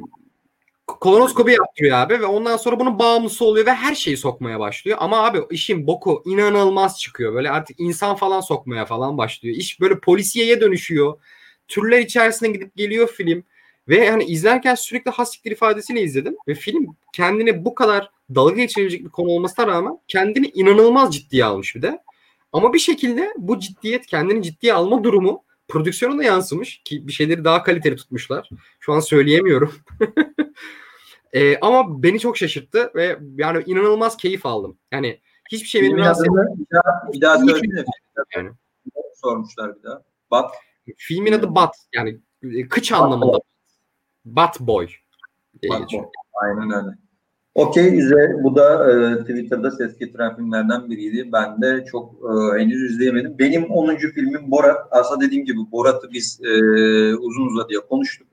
[0.87, 4.99] kolonoskopi yaptırıyor abi ve ondan sonra bunun bağımlısı oluyor ve her şeyi sokmaya başlıyor.
[5.01, 7.35] Ama abi işin boku inanılmaz çıkıyor.
[7.35, 9.57] Böyle artık insan falan sokmaya falan başlıyor.
[9.57, 11.19] İş böyle polisiyeye dönüşüyor.
[11.69, 13.45] Türler içerisine gidip geliyor film.
[13.89, 16.37] Ve hani izlerken sürekli hastiktir ifadesiyle izledim.
[16.49, 21.77] Ve film kendini bu kadar dalga geçirecek bir konu olmasına rağmen kendini inanılmaz ciddiye almış
[21.77, 22.03] bir de.
[22.53, 27.45] Ama bir şekilde bu ciddiyet, kendini ciddiye alma durumu prodüksiyona da yansımış ki bir şeyleri
[27.45, 28.51] daha kaliteli tutmuşlar.
[28.81, 29.75] Şu an söyleyemiyorum.
[31.33, 34.79] e, ama beni çok şaşırttı ve yani inanılmaz keyif aldım.
[34.93, 35.21] Yani
[35.53, 36.47] hiçbir şey beni rahatsız etmedi.
[36.59, 37.85] Bir daha, bir daha söylesene.
[38.37, 38.51] Yani.
[39.15, 40.03] Sormuşlar bir daha.
[40.31, 40.55] Bat.
[40.97, 41.75] Filmin adı Bat.
[41.95, 42.21] Yani
[42.71, 43.39] kıç Bat anlamında.
[44.25, 44.89] Bat Boy.
[45.71, 46.05] Bat Boy.
[46.43, 46.97] Aynen öyle.
[47.55, 51.33] Okey İze bu da e, Twitter'da ses getiren filmlerden biriydi.
[51.33, 53.39] Ben de çok e, henüz izleyemedim.
[53.39, 53.97] Benim 10.
[53.97, 54.89] filmim Borat.
[54.91, 56.51] Aslında dediğim gibi Borat'ı biz e,
[57.17, 58.29] uzun uzadıya konuştuk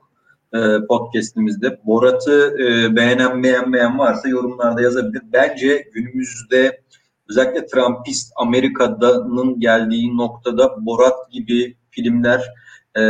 [0.54, 0.58] e,
[0.88, 1.80] podcast'imizde.
[1.84, 5.22] Borat'ı e, beğenen beğenmeyen varsa yorumlarda yazabilir.
[5.32, 6.82] Bence günümüzde
[7.30, 12.50] özellikle Trumpist Amerika'nın geldiği noktada Borat gibi filmler
[12.96, 13.02] e,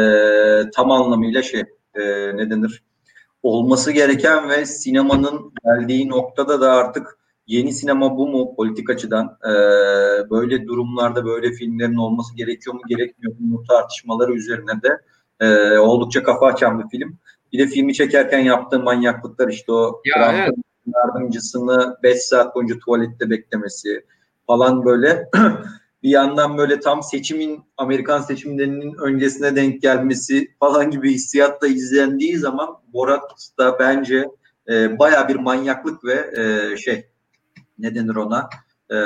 [0.71, 1.61] tam anlamıyla şey
[1.95, 2.03] e,
[2.37, 2.83] ne denir
[3.43, 9.51] olması gereken ve sinemanın geldiği noktada da artık yeni sinema bu mu politik açıdan e,
[10.31, 14.99] böyle durumlarda böyle filmlerin olması gerekiyor mu gerekmiyor mu tartışmaları üzerine de
[15.41, 17.19] e, oldukça kafa açan bir film.
[17.53, 20.55] Bir de filmi çekerken yaptığı manyaklıklar işte o ya, evet.
[20.87, 24.05] yardımcısını 5 saat boyunca tuvalette beklemesi
[24.47, 25.29] falan böyle
[26.03, 32.69] bir yandan böyle tam seçimin Amerikan seçimlerinin öncesine denk gelmesi falan gibi hissiyatla izlendiği zaman
[32.93, 34.29] Borat da bence
[34.69, 37.07] e, baya bir manyaklık ve e, şey
[37.79, 38.49] ne denir ona
[38.91, 38.97] e,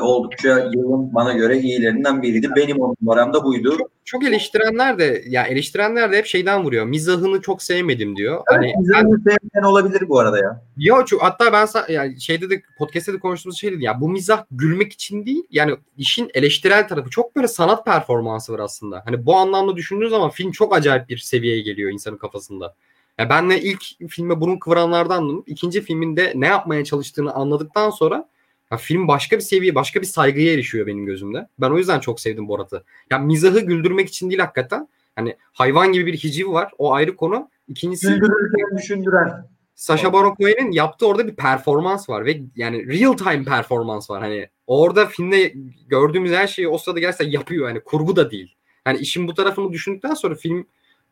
[0.00, 2.48] oldukça yılın bana göre iyilerinden biriydi.
[2.56, 3.78] Benim on numaram da buydu.
[3.78, 6.86] Çok, çok eleştirenler de ya eleştirenler de hep şeyden vuruyor.
[6.86, 8.42] Mizahını çok sevmedim diyor.
[8.50, 10.62] Evet, hani mizahını sevmeyen olabilir bu arada ya.
[10.76, 14.92] Yok çok hatta ben yani şeyde de podcast'te de konuştuğumuz şeydi ya bu mizah gülmek
[14.92, 15.42] için değil.
[15.50, 19.02] Yani işin eleştirel tarafı çok böyle sanat performansı var aslında.
[19.04, 22.74] Hani bu anlamda düşündüğün zaman film çok acayip bir seviyeye geliyor insanın kafasında.
[23.18, 25.44] Ya ben de ilk filme burun kıvıranlardandım.
[25.46, 28.28] İkinci filminde ne yapmaya çalıştığını anladıktan sonra
[28.72, 31.48] ya film başka bir seviye, başka bir saygıya erişiyor benim gözümde.
[31.58, 32.84] Ben o yüzden çok sevdim Borat'ı.
[33.10, 34.88] Ya mizahı güldürmek için değil hakikaten.
[35.16, 36.72] Hani hayvan gibi bir hiciv var.
[36.78, 37.50] O ayrı konu.
[37.68, 39.46] İkincisi güldürürken düşündüren.
[39.74, 44.22] Sacha Baron Cohen'in yaptığı orada bir performans var ve yani real time performans var.
[44.22, 45.54] Hani orada filmde
[45.88, 47.68] gördüğümüz her şeyi o sırada gerçekten yapıyor.
[47.68, 48.54] Hani kurgu da değil.
[48.86, 50.66] Yani işin bu tarafını düşündükten sonra film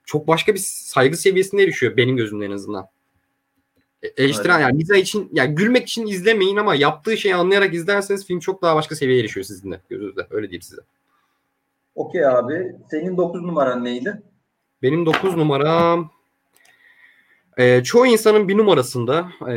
[0.05, 2.87] çok başka bir saygı seviyesine erişiyor benim gözümde en azından.
[4.05, 8.39] E, eleştiren yani Liza için yani gülmek için izlemeyin ama yaptığı şeyi anlayarak izlerseniz film
[8.39, 10.27] çok daha başka seviyeye erişiyor sizin de gözünüzde.
[10.31, 10.83] Öyle diyeyim size.
[11.95, 12.77] Okey abi.
[12.91, 14.23] Senin 9 numaran neydi?
[14.83, 16.11] Benim 9 numaram
[17.57, 19.55] e, çoğu insanın bir numarasında e,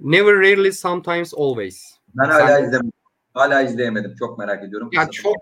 [0.00, 1.94] Never, Rarely, Sometimes, Always.
[2.14, 2.64] Ben hala Sen...
[2.64, 2.92] izlemedim.
[3.34, 4.14] Hala izleyemedim.
[4.18, 4.90] Çok merak ediyorum.
[4.92, 5.36] Ya yani çok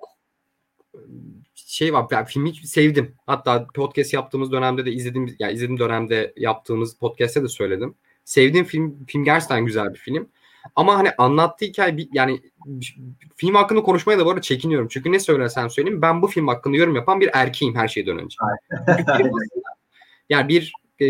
[1.69, 2.07] şey var.
[2.11, 3.15] Ben filmi sevdim.
[3.27, 7.95] Hatta podcast yaptığımız dönemde de izlediğim yani izlediğim dönemde yaptığımız podcast'te de söyledim.
[8.25, 10.29] Sevdiğim film film gerçekten güzel bir film.
[10.77, 12.41] Ama hani anlattığı hikaye yani
[13.37, 14.89] film hakkında konuşmaya da bu arada çekiniyorum.
[14.89, 18.37] Çünkü ne söylersem söyleyeyim ben bu film hakkında yorum yapan bir erkeğim her şeyden önce.
[20.31, 21.07] yani bir e,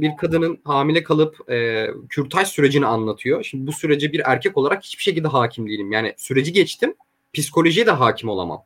[0.00, 3.42] bir kadının hamile kalıp e, kürtaj sürecini anlatıyor.
[3.42, 5.92] Şimdi bu sürece bir erkek olarak hiçbir şekilde hakim değilim.
[5.92, 6.94] Yani süreci geçtim.
[7.32, 8.64] Psikolojiye de hakim olamam.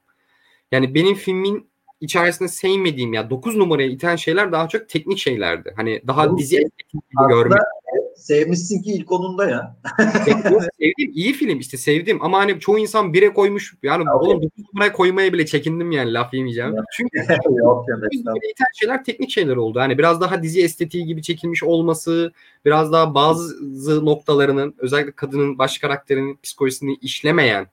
[0.72, 1.70] Yani benim filmin
[2.00, 5.72] içerisinde sevmediğim ya 9 numaraya iten şeyler daha çok teknik şeylerdi.
[5.76, 7.58] Hani daha Oğlum, dizi gibi görmek.
[8.16, 9.76] Sevmişsin ki ilk onunda ya.
[10.26, 11.12] sevdim.
[11.12, 13.74] iyi film işte sevdim ama hani çoğu insan bire koymuş.
[13.82, 14.14] Yani okay.
[14.16, 16.74] oğlum 9 numaraya koymaya bile çekindim yani laf yemeyeceğim.
[16.92, 17.18] Çünkü
[17.56, 17.86] Yok,
[18.50, 19.80] iten şeyler teknik şeyler oldu.
[19.80, 22.32] Hani biraz daha dizi estetiği gibi çekilmiş olması,
[22.64, 27.66] biraz daha bazı noktalarının özellikle kadının baş karakterinin psikolojisini işlemeyen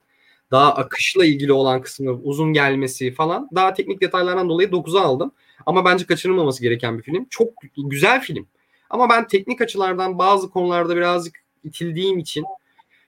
[0.54, 5.32] daha akışla ilgili olan kısmı uzun gelmesi falan daha teknik detaylardan dolayı 9'a aldım.
[5.66, 7.26] Ama bence kaçırılmaması gereken bir film.
[7.30, 8.48] Çok güzel film.
[8.90, 12.46] Ama ben teknik açılardan bazı konularda birazcık itildiğim için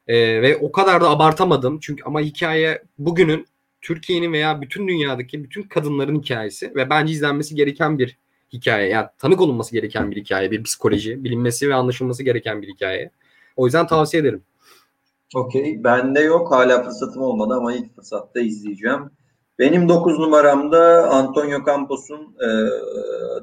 [0.08, 1.80] e, ve o kadar da abartamadım.
[1.82, 3.48] Çünkü ama hikaye bugünün
[3.82, 8.18] Türkiye'nin veya bütün dünyadaki bütün kadınların hikayesi ve bence izlenmesi gereken bir
[8.54, 8.90] hikaye.
[8.90, 13.12] Yani tanık olunması gereken bir hikaye, bir psikoloji, bilinmesi ve anlaşılması gereken bir hikaye.
[13.56, 14.44] O yüzden tavsiye ederim.
[15.36, 15.84] Okey.
[15.84, 16.52] Bende yok.
[16.52, 19.12] Hala fırsatım olmadı ama ilk fırsatta izleyeceğim.
[19.60, 22.48] Benim 9 numaramda Antonio Campos'un e,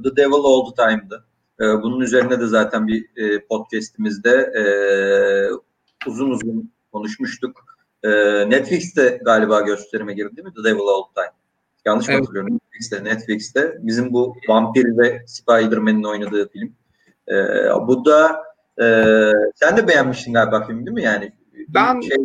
[0.03, 1.25] The Devil All the Time'dı.
[1.61, 4.65] E, bunun üzerine de zaten bir e, podcastimizde e,
[6.09, 7.65] uzun uzun konuşmuştuk.
[8.03, 8.11] E,
[8.51, 10.55] Netflix'te galiba gösterime girdi değil mi?
[10.55, 11.33] The Devil All the Time.
[11.85, 12.23] Yanlış mı evet.
[12.23, 12.55] hatırlıyorum?
[12.55, 13.79] Netflix'te, Netflix'te.
[13.83, 16.73] Bizim bu vampir ve Spider-Man'in oynadığı film.
[17.29, 17.35] E,
[17.87, 18.43] bu da
[18.83, 18.87] e,
[19.55, 21.03] sen de beğenmiştin galiba film değil mi?
[21.03, 21.33] Yani
[21.75, 22.17] ben şey,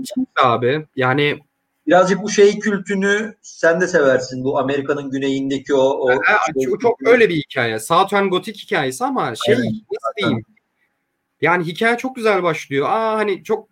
[0.44, 1.40] abi yani
[1.88, 4.44] birazcık bu şey kültünü sen de seversin.
[4.44, 7.80] Bu Amerika'nın güneyindeki o o, yani, şey, çok öyle bir hikaye.
[7.80, 10.44] Southern Gothic hikayesi ama şey evet, nasıl diyeyim?
[11.42, 12.88] Yani hikaye çok güzel başlıyor.
[12.90, 13.70] Aa hani çok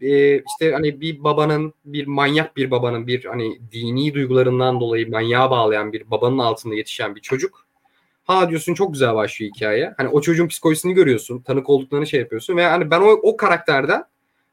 [0.00, 5.50] e, işte hani bir babanın bir manyak bir babanın bir hani dini duygularından dolayı manyağa
[5.50, 7.66] bağlayan bir babanın altında yetişen bir çocuk.
[8.24, 9.94] Ha diyorsun çok güzel başlıyor hikaye.
[9.96, 11.42] Hani o çocuğun psikolojisini görüyorsun.
[11.42, 12.56] Tanık olduklarını şey yapıyorsun.
[12.56, 14.04] Ve hani ben o, o karakterden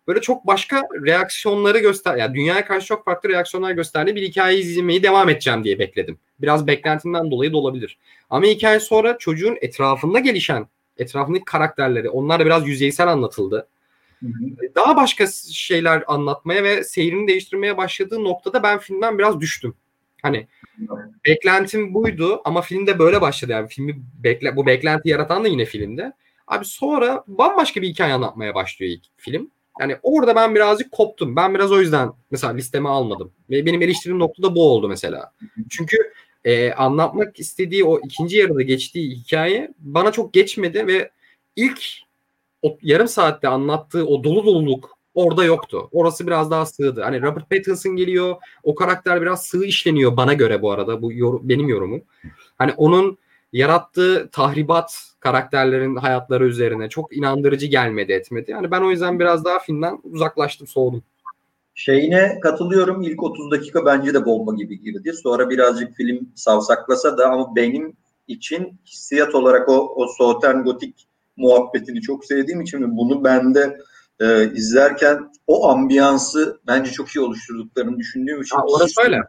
[0.07, 5.03] böyle çok başka reaksiyonları göster yani dünyaya karşı çok farklı reaksiyonlar gösterdiği bir hikaye izlemeyi
[5.03, 6.17] devam edeceğim diye bekledim.
[6.41, 7.97] Biraz beklentimden dolayı da olabilir.
[8.29, 10.67] Ama hikaye sonra çocuğun etrafında gelişen
[10.97, 13.67] etrafındaki karakterleri onlar da biraz yüzeysel anlatıldı.
[14.19, 14.75] Hı hı.
[14.75, 19.75] Daha başka şeyler anlatmaya ve seyrini değiştirmeye başladığı noktada ben filmden biraz düştüm.
[20.21, 20.47] Hani
[21.25, 26.13] beklentim buydu ama filmde böyle başladı yani filmi bekle bu beklenti yaratan da yine filmde.
[26.47, 29.51] Abi sonra bambaşka bir hikaye anlatmaya başlıyor ilk film.
[29.79, 31.35] Yani orada ben birazcık koptum.
[31.35, 33.31] Ben biraz o yüzden mesela listeme almadım.
[33.49, 35.31] Ve benim eleştirim nokta da bu oldu mesela.
[35.69, 35.97] Çünkü
[36.45, 41.11] e, anlatmak istediği o ikinci yarıda geçtiği hikaye bana çok geçmedi ve
[41.55, 41.83] ilk
[42.61, 45.89] o yarım saatte anlattığı o dolu doluluk orada yoktu.
[45.91, 47.01] Orası biraz daha sığdı.
[47.01, 48.35] Hani Robert Pattinson geliyor.
[48.63, 51.01] O karakter biraz sığ işleniyor bana göre bu arada.
[51.01, 52.03] Bu yor- benim yorumum.
[52.57, 53.17] Hani onun
[53.53, 58.51] yarattığı tahribat karakterlerin hayatları üzerine çok inandırıcı gelmedi etmedi.
[58.51, 61.03] Yani ben o yüzden biraz daha filmden uzaklaştım, soğudum.
[61.75, 63.01] Şeyine katılıyorum.
[63.01, 65.13] İlk 30 dakika bence de bomba gibi girdi.
[65.13, 67.93] Sonra birazcık film savsaklasa da ama benim
[68.27, 71.07] için hissiyat olarak o, o Southern Gotik
[71.37, 73.77] muhabbetini çok sevdiğim için bunu bende
[74.19, 78.55] e, izlerken o ambiyansı bence çok iyi oluşturduklarını düşündüğüm için.
[78.55, 79.21] Ha, orası öyle.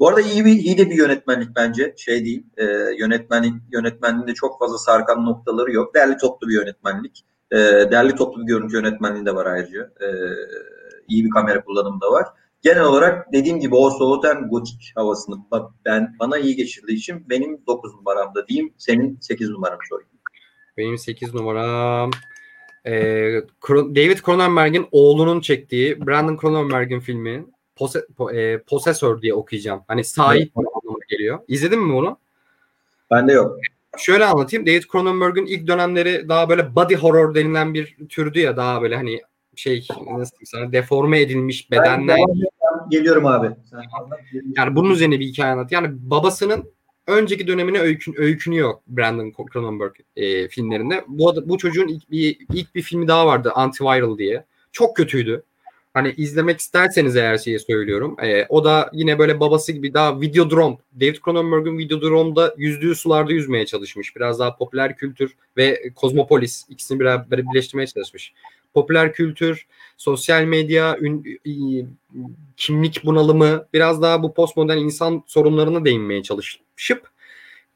[0.00, 1.94] Bu arada iyi bir iyi de bir yönetmenlik bence.
[1.96, 2.46] Şey değil.
[2.56, 2.64] E,
[2.98, 5.94] yönetmenlik yönetmenliğinde çok fazla sarkan noktaları yok.
[5.94, 7.24] Derli toplu bir yönetmenlik.
[7.52, 7.56] E,
[7.90, 9.80] derli toplu bir görüntü yönetmenliği de var ayrıca.
[9.80, 10.08] E,
[11.08, 12.26] iyi bir kamera kullanımı da var.
[12.62, 15.36] Genel olarak dediğim gibi o Southern gotik havasını
[15.84, 18.74] ben bana iyi geçirdiği için benim 9 numaramda diyeyim.
[18.78, 20.10] Senin 8 numaranı sorayım.
[20.76, 22.10] Benim 8 numaram
[22.84, 22.92] e,
[23.70, 27.46] David Cronenberg'in oğlunun çektiği Brandon Cronenberg'in filmi
[27.80, 29.82] Pose, e, Possessor diye okuyacağım.
[29.88, 30.68] Hani sahip evet.
[30.76, 31.38] anlamına geliyor.
[31.48, 32.18] İzledin mi bunu?
[33.10, 33.58] Bende yok.
[33.98, 34.66] Şöyle anlatayım.
[34.66, 39.20] David Cronenberg'in ilk dönemleri daha böyle body horror denilen bir türdü ya daha böyle hani
[39.56, 42.18] şey nasıl sana deforme edilmiş bedenler.
[42.90, 43.50] Geliyorum abi.
[44.56, 45.72] yani bunun üzerine bir hikaye anlat.
[45.72, 46.70] Yani babasının
[47.06, 51.04] önceki dönemine öykün, öykünüyor Brandon Cronenberg e, filmlerinde.
[51.08, 54.44] Bu, bu çocuğun ilk bir, ilk bir filmi daha vardı Antiviral diye.
[54.72, 55.42] Çok kötüydü.
[55.94, 58.16] Hani izlemek isterseniz eğer şeyi söylüyorum.
[58.22, 60.76] E, o da yine böyle babası gibi daha Videodrome.
[61.00, 64.16] David Cronenberg'in Videodrome'da yüzdüğü sularda yüzmeye çalışmış.
[64.16, 68.32] Biraz daha popüler kültür ve Kozmopolis ikisini beraber birleştirmeye çalışmış.
[68.74, 71.40] Popüler kültür, sosyal medya, ün,
[72.56, 77.10] kimlik bunalımı biraz daha bu postmodern insan sorunlarına değinmeye çalışıp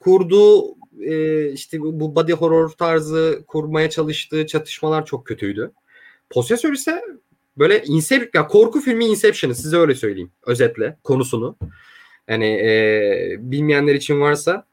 [0.01, 5.73] kurduğu e, işte bu body horror tarzı kurmaya çalıştığı çatışmalar çok kötüydü.
[6.31, 7.03] Possessor ise
[7.59, 11.57] böyle Inception, ya korku filmi Inception'ı size öyle söyleyeyim özetle konusunu.
[12.29, 14.65] Yani e, bilmeyenler için varsa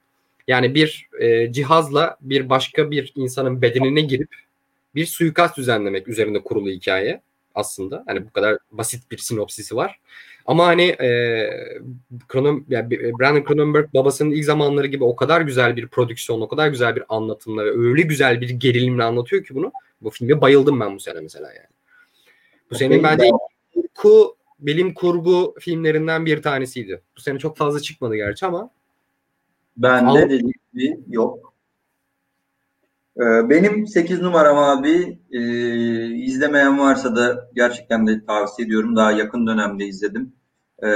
[0.47, 4.35] yani bir e, cihazla bir başka bir insanın bedenine girip
[4.95, 7.21] bir suikast düzenlemek üzerinde kurulu hikaye
[7.55, 8.03] aslında.
[8.07, 9.99] Hani bu kadar basit bir sinopsisi var.
[10.45, 11.49] Ama hani e,
[12.31, 16.67] Cronen, yani Brandon Cronenberg babasının ilk zamanları gibi o kadar güzel bir prodüksiyon, o kadar
[16.67, 19.71] güzel bir anlatımla ve öyle güzel bir gerilimle anlatıyor ki bunu.
[20.01, 21.67] Bu filme bayıldım ben bu sene mesela yani.
[22.71, 23.29] Bu senin bence
[23.95, 27.01] kurgu, bilim kurgu filmlerinden bir tanesiydi.
[27.17, 28.69] Bu sene çok fazla çıkmadı gerçi ama.
[29.77, 31.53] Ben de dediğim gibi yok.
[33.17, 35.39] Ee, benim 8 numaram abi e,
[36.05, 38.95] izlemeyen varsa da gerçekten de tavsiye ediyorum.
[38.95, 40.33] Daha yakın dönemde izledim.
[40.83, 40.89] E,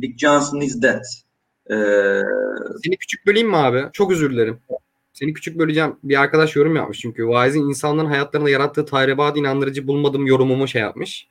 [0.00, 1.02] Dick Johnson is Dead.
[1.70, 1.74] E,
[2.84, 3.84] Seni küçük böleyim mi abi?
[3.92, 4.60] Çok özür dilerim.
[5.12, 5.96] Seni küçük böleceğim.
[6.02, 7.22] Bir arkadaş yorum yapmış çünkü.
[7.22, 11.28] Wise'in insanların hayatlarında yarattığı tahribat inandırıcı bulmadım yorumumu şey yapmış.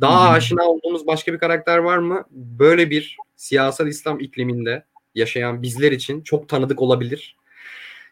[0.00, 0.34] Daha hmm.
[0.34, 2.24] aşina olduğumuz başka bir karakter var mı?
[2.30, 4.84] Böyle bir siyasal İslam ikliminde
[5.14, 7.36] yaşayan bizler için çok tanıdık olabilir.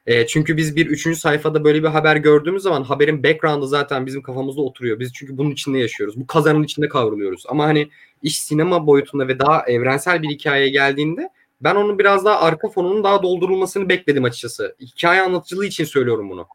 [0.07, 4.23] E, çünkü biz bir üçüncü sayfada böyle bir haber gördüğümüz zaman haberin background'ı zaten bizim
[4.23, 5.01] kafamızda oturuyor.
[5.01, 6.21] Biz çünkü bunun içinde yaşıyoruz.
[6.21, 7.45] Bu kazanın içinde kavruluyoruz.
[7.49, 7.89] Ama hani
[8.23, 11.29] iş sinema boyutunda ve daha evrensel bir hikayeye geldiğinde
[11.61, 14.77] ben onun biraz daha arka fonunun daha doldurulmasını bekledim açıkçası.
[14.81, 16.47] Hikaye anlatıcılığı için söylüyorum bunu.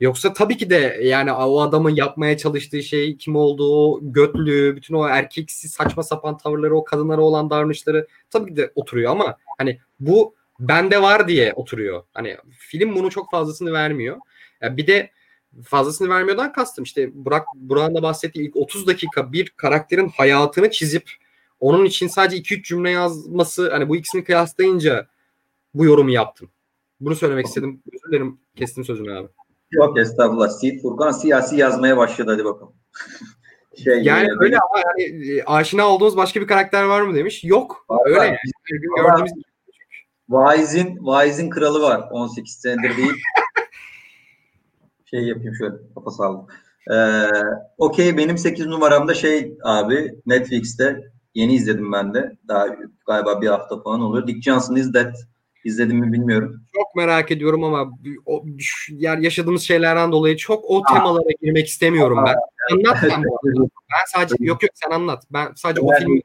[0.00, 5.08] Yoksa tabii ki de yani o adamın yapmaya çalıştığı şey kim olduğu, götlüğü, bütün o
[5.08, 10.34] erkeksi saçma sapan tavırları, o kadınlara olan davranışları tabii ki de oturuyor ama hani bu
[10.60, 12.02] bende var diye oturuyor.
[12.14, 14.16] Hani film bunu çok fazlasını vermiyor.
[14.60, 15.10] Yani bir de
[15.64, 21.10] fazlasını vermiyordan kastım işte Burak Burak'ın da bahsettiği ilk 30 dakika bir karakterin hayatını çizip
[21.60, 25.06] onun için sadece 2-3 cümle yazması hani bu ikisini kıyaslayınca
[25.74, 26.50] bu yorumu yaptım.
[27.00, 27.82] Bunu söylemek istedim.
[27.92, 29.28] Özür dilerim kestim sözünü abi.
[29.70, 30.48] Yok estağfurullah.
[30.48, 32.72] Seyit Furkan siyasi yazmaya başladı hadi bakalım.
[33.84, 37.44] şey, yani, yani öyle ama yani e, aşina olduğumuz başka bir karakter var mı demiş.
[37.44, 37.84] Yok.
[37.88, 38.24] Var, öyle var.
[38.24, 38.36] yani.
[38.64, 39.32] Gün gördüğümüz
[40.30, 43.12] Wise'in Wise'in kralı var 18 senedir değil.
[45.04, 46.46] şey yapayım şöyle kafa saldım.
[46.90, 47.30] Ee,
[47.78, 52.36] Okey benim 8 numaramda şey abi Netflix'te Yeni izledim ben de.
[52.48, 52.66] Daha
[53.06, 54.26] galiba bir hafta falan oluyor.
[54.26, 55.14] Dick Johnson is Dead
[55.64, 56.62] İzledim mi bilmiyorum.
[56.74, 57.90] Çok merak ediyorum ama
[58.26, 58.44] o
[58.90, 62.34] yani yaşadığımız şeylerden dolayı çok o temalara girmek istemiyorum ben.
[62.72, 63.22] Anlat arada.
[63.90, 65.24] Ben sadece yok yok sen anlat.
[65.30, 66.20] Ben sadece o filmi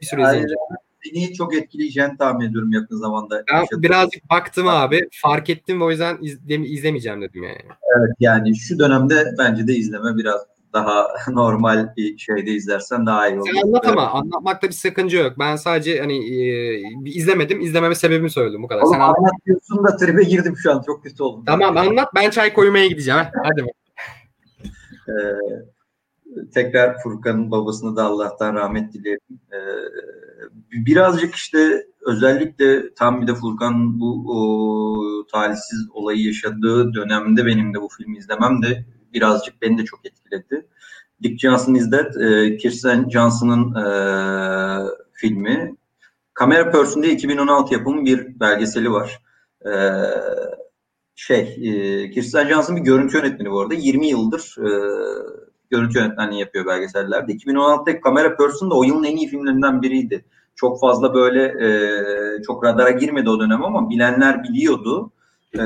[0.00, 0.58] bir süre izleyeceğim.
[1.04, 3.44] Seni çok etkileyeceğini tahmin ediyorum yakın zamanda.
[3.52, 5.08] Ben birazcık baktım abi.
[5.12, 6.18] Fark ettim ve o yüzden
[6.48, 7.62] izlemeyeceğim dedim yani.
[7.98, 10.40] Evet yani şu dönemde bence de izleme biraz
[10.72, 13.50] daha normal bir şeyde izlersen daha iyi olur.
[13.54, 15.32] Sen anlat ama anlatmakta bir sakınca yok.
[15.38, 17.60] Ben sadece hani e, izlemedim.
[17.60, 18.82] izlememe sebebimi söyledim bu kadar.
[18.82, 20.82] Oğlum, Sen anlat diyorsun da tribe girdim şu an.
[20.86, 21.44] Çok kötü oldum.
[21.46, 22.08] Tamam anlat.
[22.14, 23.24] Ben çay koymaya gideceğim.
[23.42, 23.66] Hadi
[25.08, 25.12] ee,
[26.54, 29.20] tekrar Furkan'ın babasını da Allah'tan rahmet dilerim.
[29.52, 29.56] Ee,
[30.72, 37.80] birazcık işte özellikle tam bir de Furkan bu o, talihsiz olayı yaşadığı dönemde benim de
[37.80, 40.66] bu filmi izlemem de birazcık beni de çok etkiledi.
[41.22, 43.86] Dick Johnson is Dead, e, Kirsten Johnson'ın e,
[45.12, 45.76] filmi.
[46.40, 49.22] Camera Person'da 2016 yapımı bir belgeseli var.
[49.66, 49.72] E,
[51.14, 53.74] şey, e, Kirsten Johnson bir görüntü yönetmeni bu arada.
[53.74, 54.70] 20 yıldır e,
[55.70, 57.32] görüntü yönetmenliği yapıyor belgesellerde.
[57.32, 60.24] 2016'daki Camera Person o yılın en iyi filmlerinden biriydi.
[60.54, 65.12] Çok fazla böyle e, çok radara girmedi o dönem ama bilenler biliyordu.
[65.58, 65.62] E,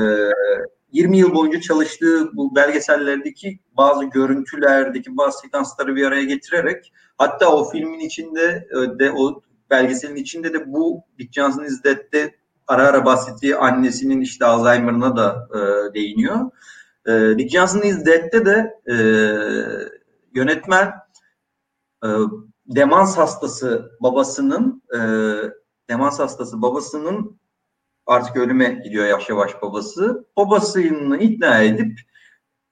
[0.91, 7.69] 20 yıl boyunca çalıştığı bu belgesellerdeki bazı görüntülerdeki bazı sekansları bir araya getirerek hatta o
[7.69, 11.03] filmin içinde e, de o belgeselin içinde de bu
[11.67, 12.35] is Dead'de
[12.67, 16.51] ara ara bahsettiği annesinin işte Alzheimer'ına da e, değiniyor.
[17.07, 18.95] E, Dick Johnson is Dead'de de e,
[20.35, 20.93] yönetmen
[22.03, 22.07] e,
[22.67, 24.99] demans hastası babasının e,
[25.89, 27.39] demans hastası babasının
[28.07, 30.25] artık ölüme gidiyor yavaş yavaş babası.
[30.37, 31.99] Babasını ikna edip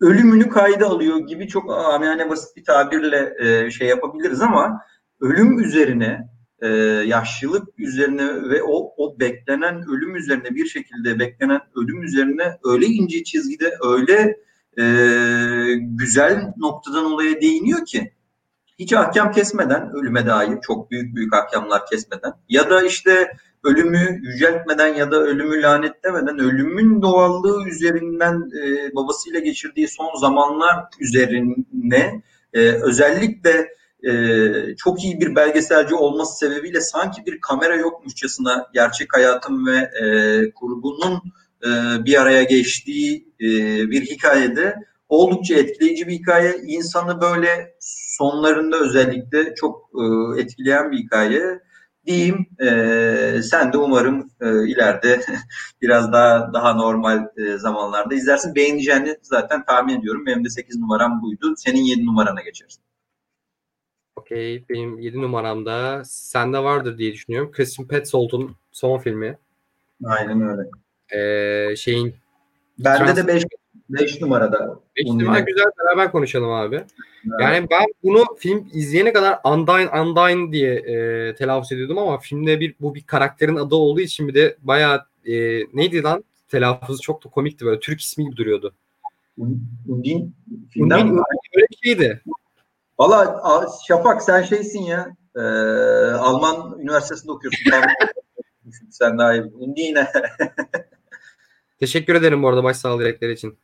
[0.02, 4.82] ölümünü kayda alıyor gibi çok amiyane basit bir tabirle e, şey yapabiliriz ama
[5.22, 6.30] ölüm üzerine
[6.62, 6.68] e,
[7.06, 13.24] yaşlılık üzerine ve o, o beklenen ölüm üzerine bir şekilde beklenen ölüm üzerine öyle ince
[13.24, 14.38] çizgide öyle
[14.78, 14.84] e,
[15.80, 18.12] güzel noktadan olaya değiniyor ki
[18.80, 23.32] hiç ahkam kesmeden ölüme dair çok büyük büyük ahkamlar kesmeden ya da işte
[23.65, 32.21] ölümü yüceltmeden ya da ölümü lanetlemeden ölümün doğallığı üzerinden e, babasıyla geçirdiği son zamanlar üzerine
[32.53, 33.67] e, özellikle
[34.03, 40.05] e, çok iyi bir belgeselci olması sebebiyle sanki bir kamera yokmuşçasına gerçek hayatın ve e,
[40.51, 41.21] kurgunun
[41.65, 41.69] e,
[42.05, 43.47] bir araya geçtiği e,
[43.91, 44.75] bir hikayede
[45.09, 46.55] oldukça etkileyici bir hikaye.
[46.67, 51.64] İnsanı böyle sonlarında özellikle çok e, etkileyen bir hikaye
[52.06, 52.48] diyeyim.
[52.60, 55.22] E, sen de umarım e, ileride
[55.82, 58.56] biraz daha daha normal e, zamanlarda izlersin.
[58.56, 60.26] Beğeneceğini zaten tahmin ediyorum.
[60.26, 61.53] Benim de 8 numaram buydu.
[61.57, 62.80] Senin 7 numarana geçeriz.
[64.15, 64.65] Okey.
[64.69, 67.52] Benim 7 numaramda sende vardır diye düşünüyorum.
[67.52, 69.38] Christian Petzold'un son filmi.
[70.06, 70.69] Aynen öyle.
[71.11, 72.15] Ee, şeyin
[72.80, 73.44] Bende de 5
[73.90, 74.80] 5 numarada.
[74.98, 76.76] 5 numara güzel beraber konuşalım abi.
[76.76, 77.41] Evet.
[77.41, 82.76] Yani ben bunu film izleyene kadar Undyne Undyne diye e, telaffuz ediyordum ama filmde bir
[82.82, 85.34] bu bir karakterin adı olduğu için bir de bayağı e,
[85.74, 88.74] neydi lan telaffuzu çok da komikti böyle Türk ismi gibi duruyordu.
[89.88, 90.36] Undin
[90.70, 91.24] filmden Undin,
[91.56, 92.22] öyle bir şeydi.
[92.99, 93.41] Valla
[93.88, 95.41] Şafak sen şeysin ya e,
[96.12, 97.72] Alman üniversitesinde okuyorsun.
[98.90, 99.44] sen daha iyi.
[99.44, 100.07] Undine.
[101.80, 103.57] Teşekkür ederim bu arada başsağlığı dilekleri için.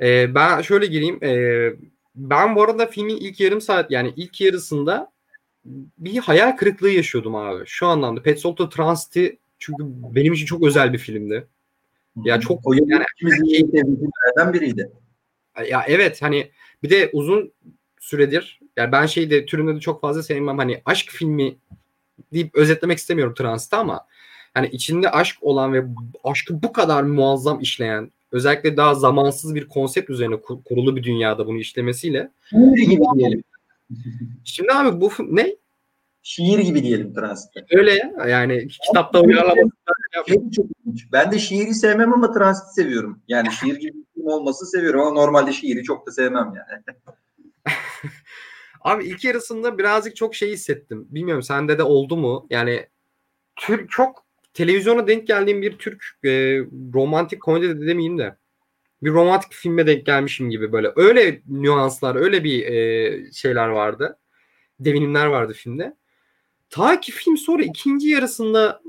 [0.00, 1.24] Ee, ben şöyle gireyim.
[1.24, 1.72] Ee,
[2.14, 5.12] ben bu arada filmin ilk yarım saat yani ilk yarısında
[5.98, 7.62] bir hayal kırıklığı yaşıyordum abi.
[7.66, 11.46] Şu anlamda Pet Sold'da Transit'i çünkü benim için çok özel bir filmdi.
[12.24, 14.90] Ya çok o yani filmlerden biriydi.
[15.68, 16.50] Ya evet hani
[16.82, 17.52] bir de uzun
[18.00, 21.56] süredir yani ben şeyde türünde de çok fazla sevmem hani aşk filmi
[22.32, 24.06] deyip özetlemek istemiyorum Transit'i ama
[24.54, 25.84] hani içinde aşk olan ve
[26.24, 31.58] aşkı bu kadar muazzam işleyen özellikle daha zamansız bir konsept üzerine kurulu bir dünyada bunu
[31.58, 32.30] işlemesiyle.
[32.50, 33.42] Şiir gibi diyelim.
[34.44, 35.56] Şimdi abi bu ne?
[36.22, 37.66] Şiir gibi diyelim transitte.
[37.70, 38.26] Öyle ya.
[38.28, 39.70] Yani kitapta uyarlaması.
[41.12, 43.22] Ben de şiiri sevmem ama transit seviyorum.
[43.28, 46.82] Yani şiir gibi olması seviyorum ama normalde şiiri çok da sevmem yani.
[48.80, 51.08] Abi ilk yarısında birazcık çok şey hissettim.
[51.10, 52.46] Bilmiyorum sende de oldu mu?
[52.50, 52.86] Yani
[53.56, 54.24] tür çok
[54.54, 56.30] televizyona denk geldiğim bir Türk e,
[56.94, 58.36] romantik komedi de demeyeyim de
[59.02, 60.92] bir romantik filme denk gelmişim gibi böyle.
[60.96, 64.18] Öyle nüanslar, öyle bir e, şeyler vardı.
[64.80, 65.96] Devinimler vardı filmde.
[66.70, 68.82] Ta ki film sonra ikinci yarısında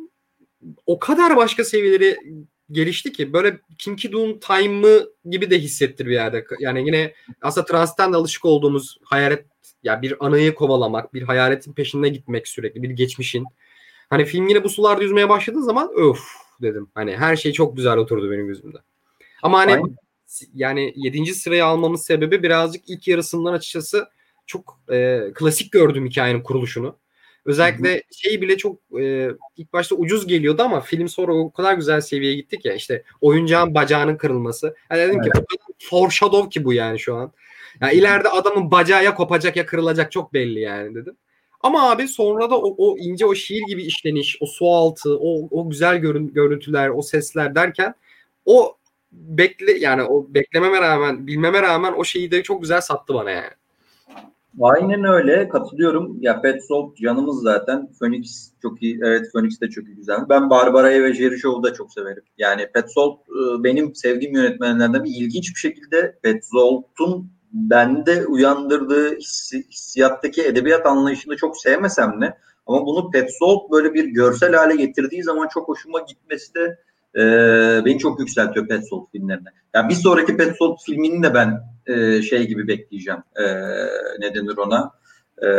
[0.85, 2.17] o kadar başka seviyeleri
[2.71, 6.45] gelişti ki böyle Kim Ki-doon Time'ı gibi de hissettir bir yerde.
[6.59, 9.45] Yani yine aslında Trans'ten de alışık olduğumuz hayalet
[9.83, 13.45] ya yani bir anıyı kovalamak, bir hayaletin peşinde gitmek sürekli, bir geçmişin
[14.11, 16.19] Hani film yine bu sularda yüzmeye başladığı zaman öf
[16.61, 16.89] dedim.
[16.95, 18.77] Hani her şey çok güzel oturdu benim gözümde.
[19.43, 19.95] Ama hani Aynen.
[20.53, 21.35] yani 7.
[21.35, 24.07] sıraya almamın sebebi birazcık ilk yarısından açıkçası
[24.45, 26.97] çok e, klasik gördüm hikayenin kuruluşunu.
[27.45, 32.01] Özellikle şey bile çok e, ilk başta ucuz geliyordu ama film sonra o kadar güzel
[32.01, 34.75] seviyeye gittik ya işte oyuncağın bacağının kırılması.
[34.91, 37.31] Yani dedim ki o kadar foreshadow ki bu yani şu an.
[37.81, 41.17] Yani ileride adamın bacağı ya kopacak ya kırılacak çok belli yani dedim.
[41.63, 45.47] Ama abi sonra da o, o ince o şiir gibi işleniş, o su altı, o,
[45.51, 47.93] o güzel görün, görüntüler, o sesler derken
[48.45, 48.77] o
[49.11, 53.51] bekle yani o beklememe rağmen, bilmeme rağmen o şeyi de çok güzel sattı bana yani.
[54.61, 56.17] Aynen öyle katılıyorum.
[56.21, 57.89] Ya Petzold canımız zaten.
[57.99, 58.99] Phoenix çok iyi.
[59.03, 60.17] Evet Phoenix de çok iyi güzel.
[60.29, 62.23] Ben Barbara'yı ve Jerry Show'u da çok severim.
[62.38, 71.38] Yani e, benim sevdiğim yönetmenlerden ilginç bir şekilde Petzold'un bende uyandırdığı hissi, hissiyattaki edebiyat anlayışını
[71.38, 72.38] çok sevmesem de
[72.68, 76.78] ama bunu Petzold böyle bir görsel hale getirdiği zaman çok hoşuma gitmesi de
[77.15, 77.22] e,
[77.86, 79.49] beni çok yükseltiyor Petzold filmlerine.
[79.73, 83.19] Yani bir sonraki Petzold filmini de ben e, şey gibi bekleyeceğim.
[83.36, 83.44] E,
[84.19, 84.91] ne denir ona?
[85.44, 85.49] E,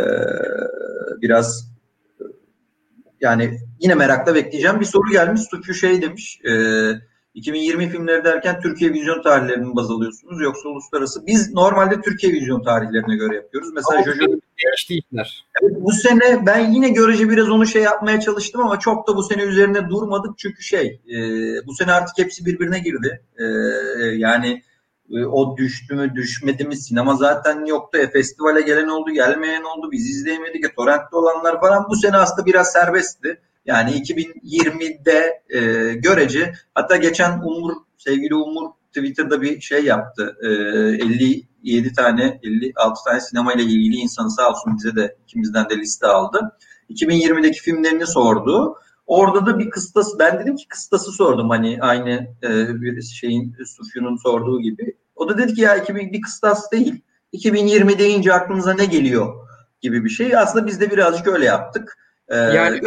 [1.21, 1.73] biraz
[3.21, 4.79] yani yine merakla bekleyeceğim.
[4.79, 5.41] Bir soru gelmiş.
[5.41, 6.41] Suçu şey demiş.
[6.45, 6.51] E,
[7.33, 11.27] 2020 filmleri derken Türkiye vizyon tarihlerini baz alıyorsunuz yoksa uluslararası.
[11.27, 13.69] Biz normalde Türkiye vizyon tarihlerine göre yapıyoruz.
[13.73, 14.25] Mesela Ama Jojo
[14.63, 15.45] değişti işler.
[15.61, 19.23] Evet, bu sene ben yine görece biraz onu şey yapmaya çalıştım ama çok da bu
[19.23, 21.17] sene üzerine durmadık çünkü şey e,
[21.67, 23.21] bu sene artık hepsi birbirine girdi.
[23.37, 23.43] E,
[24.15, 24.63] yani
[25.11, 27.97] e, o düştü mü düşmedi mi sinema zaten yoktu.
[27.97, 30.65] E, festivale gelen oldu gelmeyen oldu biz izleyemedik.
[30.65, 33.41] E, torrentte olanlar falan bu sene aslında biraz serbestti.
[33.65, 35.59] Yani 2020'de e,
[35.93, 40.37] görece hatta geçen Umur sevgili Umur Twitter'da bir şey yaptı.
[40.41, 45.77] E, 57 tane 56 tane sinema ile ilgili insanı sağ olsun bize de ikimizden de
[45.77, 46.57] liste aldı.
[46.89, 48.75] 2020'deki filmlerini sordu.
[49.07, 54.15] Orada da bir kıstas ben dedim ki kıstası sordum hani aynı e, bir şeyin Sufyun'un
[54.15, 54.95] sorduğu gibi.
[55.15, 57.01] O da dedi ki ya 2000 bir kıstas değil.
[57.31, 59.33] 2020 deyince aklınıza ne geliyor
[59.81, 60.37] gibi bir şey.
[60.37, 61.97] Aslında biz de birazcık öyle yaptık.
[62.27, 62.81] E, Yani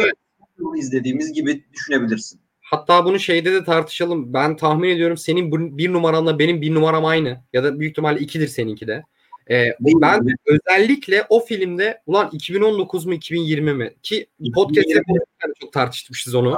[0.59, 2.39] öyle izlediğimiz gibi düşünebilirsin.
[2.61, 4.33] Hatta bunu şeyde de tartışalım.
[4.33, 7.43] Ben tahmin ediyorum senin bir numaranla benim bir numaram aynı.
[7.53, 9.03] Ya da büyük ihtimalle ikidir seninki de.
[9.51, 13.93] Ee, ben özellikle o filmde ulan 2019 mu 2020 mi?
[14.03, 15.19] Ki podcast'te 2020.
[15.61, 16.57] çok tartışmışız onu.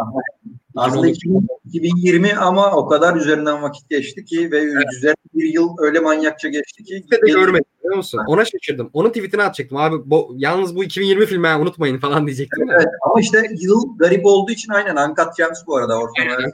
[0.76, 4.64] Aslında 2000 2020 ama o kadar üzerinden vakit geçti ki ve
[4.98, 7.02] üzerine bir yıl öyle manyakça geçti ki.
[7.02, 8.22] Kimse de görmedim biliyor musun?
[8.28, 8.90] Ona şaşırdım.
[8.94, 9.78] Onun tweetini atacaktım.
[9.78, 12.68] Abi bu, yalnız bu 2020 filmi ha, unutmayın falan diyecektim.
[12.68, 12.72] de.
[12.76, 15.98] Evet, ama işte yıl garip olduğu için aynen Uncut Gems bu arada.
[16.00, 16.52] Orson Aynen.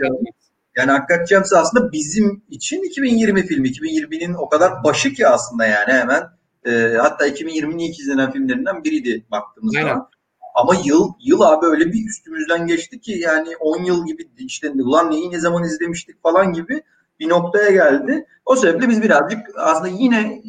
[0.75, 3.67] Yani Uncut Gems aslında bizim için 2020 filmi.
[3.67, 6.23] 2020'nin o kadar başı ki aslında yani hemen.
[6.65, 9.87] E, hatta 2020'nin ilk izlenen filmlerinden biriydi baktığımız Aynen.
[9.87, 10.09] zaman.
[10.55, 15.11] Ama yıl yıl abi öyle bir üstümüzden geçti ki yani 10 yıl gibi işte ulan
[15.11, 16.83] neyi ne zaman izlemiştik falan gibi
[17.19, 18.25] bir noktaya geldi.
[18.45, 20.41] O sebeple biz birazcık aslında yine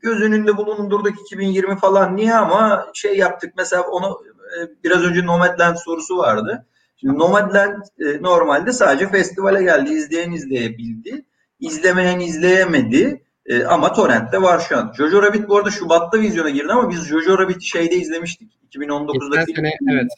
[0.00, 5.76] göz önünde bulundurduk 2020 falan niye ama şey yaptık mesela onu e, biraz önce Nomadland
[5.76, 6.66] sorusu vardı.
[7.02, 9.90] Şimdi Nomadland e, normalde sadece festivale geldi.
[9.90, 11.24] izleyen izleyebildi.
[11.60, 13.22] İzlemeyen izleyemedi.
[13.46, 14.92] E, ama Torrent'te var şu an.
[14.96, 18.52] Jojo Rabbit bu arada Şubat'ta vizyona girdi ama biz Jojo Rabbit'i şeyde izlemiştik.
[18.70, 20.10] 2019'daki Geçen sene evet.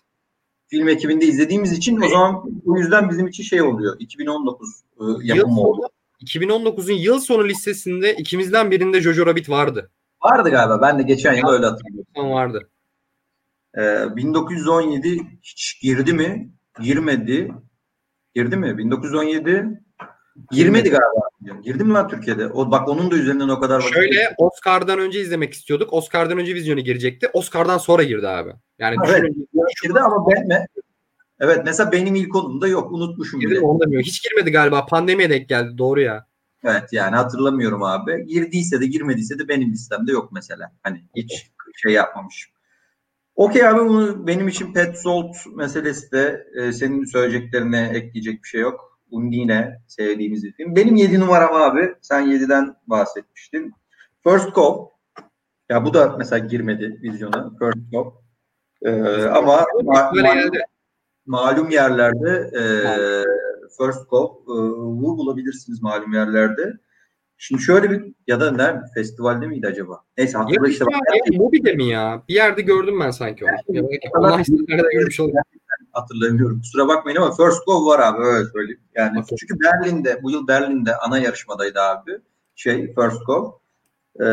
[0.68, 3.96] film ekibinde izlediğimiz için o zaman bu yüzden bizim için şey oluyor.
[3.98, 5.80] 2019 e, yapımı oldu.
[5.80, 9.90] sonu, 2019'un yıl sonu listesinde ikimizden birinde Jojo Rabbit vardı.
[10.24, 10.82] Vardı galiba.
[10.82, 12.32] Ben de geçen yıl öyle hatırlıyorum.
[12.32, 12.68] Vardı.
[13.78, 16.50] Ee, 1917 hiç girdi mi?
[16.82, 17.52] Girmedi.
[18.34, 18.78] Girdi mi?
[18.78, 19.80] 1917
[20.50, 21.60] girmedi galiba.
[21.64, 22.46] Girdi mi lan Türkiye'de?
[22.46, 24.14] O bak onun da üzerinden o kadar vakit geçti.
[24.14, 25.92] Şöyle Oscar'dan önce izlemek istiyorduk.
[25.92, 27.28] Oscar'dan önce vizyona girecekti.
[27.32, 28.50] Oscar'dan sonra girdi abi.
[28.78, 29.48] Yani Evet, düşünün,
[29.82, 30.66] girdi ama ben me-
[31.40, 32.92] Evet mesela benim ilk onumda yok.
[32.92, 33.58] Unutmuşum girdi bile.
[33.60, 34.00] mi onu.
[34.00, 34.86] Hiç girmedi galiba.
[34.86, 35.78] Pandemiye denk geldi.
[35.78, 36.26] Doğru ya.
[36.64, 38.26] Evet yani hatırlamıyorum abi.
[38.26, 40.72] Girdiyse de girmediyse de benim listemde yok mesela.
[40.82, 41.50] Hani hiç
[41.82, 42.52] şey yapmamışım.
[43.36, 48.98] Okey abi bunu benim için Petzold meselesi de e, senin söyleyeceklerine ekleyecek bir şey yok.
[49.10, 50.76] Undine sevdiğimiz bir film.
[50.76, 51.94] Benim 7 numaram abi.
[52.00, 53.72] Sen 7'den bahsetmiştin.
[54.26, 54.74] First Call.
[55.68, 57.50] Ya bu da mesela girmedi vizyona.
[57.58, 58.04] First Call.
[58.82, 60.58] Ee, ama ma- Böyle ma- geldi.
[61.26, 62.62] malum yerlerde e,
[63.78, 64.54] First Call e,
[65.18, 66.72] bulabilirsiniz malum yerlerde.
[67.46, 70.04] Şimdi şöyle bir ya da nerede festivalde miydi acaba?
[70.18, 70.84] Neyse Ya, hatırla işte.
[70.92, 70.98] ya,
[71.32, 72.22] ya, Mobi'de mi ya?
[72.28, 73.50] Bir yerde gördüm ben sanki onu.
[73.68, 75.36] Ya, belki online sitelerde görmüş oldum.
[75.92, 76.60] hatırlamıyorum.
[76.60, 78.80] Kusura bakmayın ama First Go var abi öyle söyleyeyim.
[78.94, 79.36] Yani Okey.
[79.38, 82.10] çünkü Berlin'de bu yıl Berlin'de ana yarışmadaydı abi.
[82.54, 83.60] Şey First Go.
[84.20, 84.24] Ee,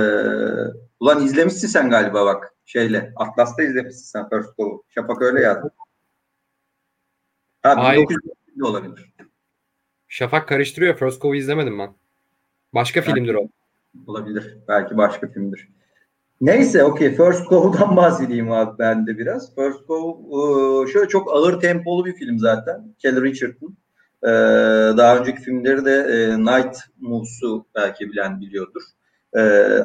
[1.00, 3.14] ulan izlemişsin sen galiba bak şeyle.
[3.16, 4.84] Atlas'ta izlemişsin sen First Go.
[4.90, 5.72] Şafak öyle yazdı.
[7.62, 8.02] Ha, Hayır.
[8.02, 9.14] 1900 olabilir.
[10.08, 10.96] Şafak karıştırıyor.
[10.98, 12.01] First Cow'u izlemedim ben.
[12.74, 13.48] Başka filmdir o.
[14.08, 14.58] Olabilir.
[14.68, 15.68] Belki başka filmdir.
[16.42, 17.16] Neyse okey.
[17.16, 19.56] First Go'dan bahsedeyim abi ben de biraz.
[19.56, 22.96] First Go e, şöyle çok ağır tempolu bir film zaten.
[23.00, 23.78] Kelly Richardson.
[24.24, 24.30] E,
[24.98, 28.82] daha önceki filmleri de e, Night Moves'u belki bilen biliyordur.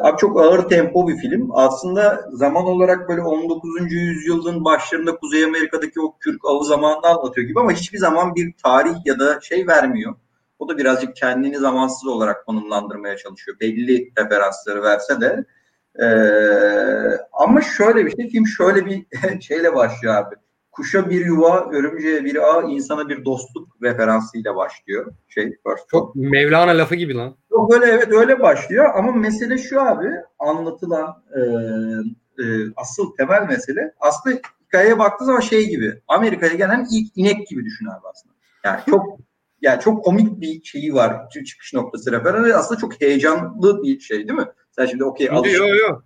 [0.01, 1.49] Abi çok ağır tempo bir film.
[1.53, 3.93] Aslında zaman olarak böyle 19.
[3.93, 8.95] yüzyılın başlarında Kuzey Amerika'daki o Kürk avı zamanını anlatıyor gibi ama hiçbir zaman bir tarih
[9.05, 10.15] ya da şey vermiyor.
[10.59, 13.57] O da birazcık kendini zamansız olarak konumlandırmaya çalışıyor.
[13.61, 15.45] Belli referansları verse de.
[16.03, 19.07] Ee, ama şöyle bir şey, film şöyle bir
[19.41, 20.35] şeyle başlıyor abi.
[20.73, 25.13] Kuşa bir yuva, örümceğe bir ağ, insana bir dostluk referansıyla başlıyor.
[25.29, 27.37] Şey, first Çok Mevlana lafı gibi lan.
[27.51, 31.41] Çok öyle evet öyle başlıyor ama mesele şu abi anlatılan e,
[32.43, 32.45] e,
[32.77, 37.87] asıl temel mesele aslında hikayeye baktığı zaman şey gibi Amerika'ya gelen ilk inek gibi düşün
[37.87, 38.35] abi aslında.
[38.65, 39.19] Yani çok
[39.67, 44.19] yani çok komik bir şeyi var çıkış noktası referans ve aslında çok heyecanlı bir şey
[44.19, 44.47] değil mi?
[44.71, 45.47] Sen şimdi okey Yok
[45.81, 46.05] yok.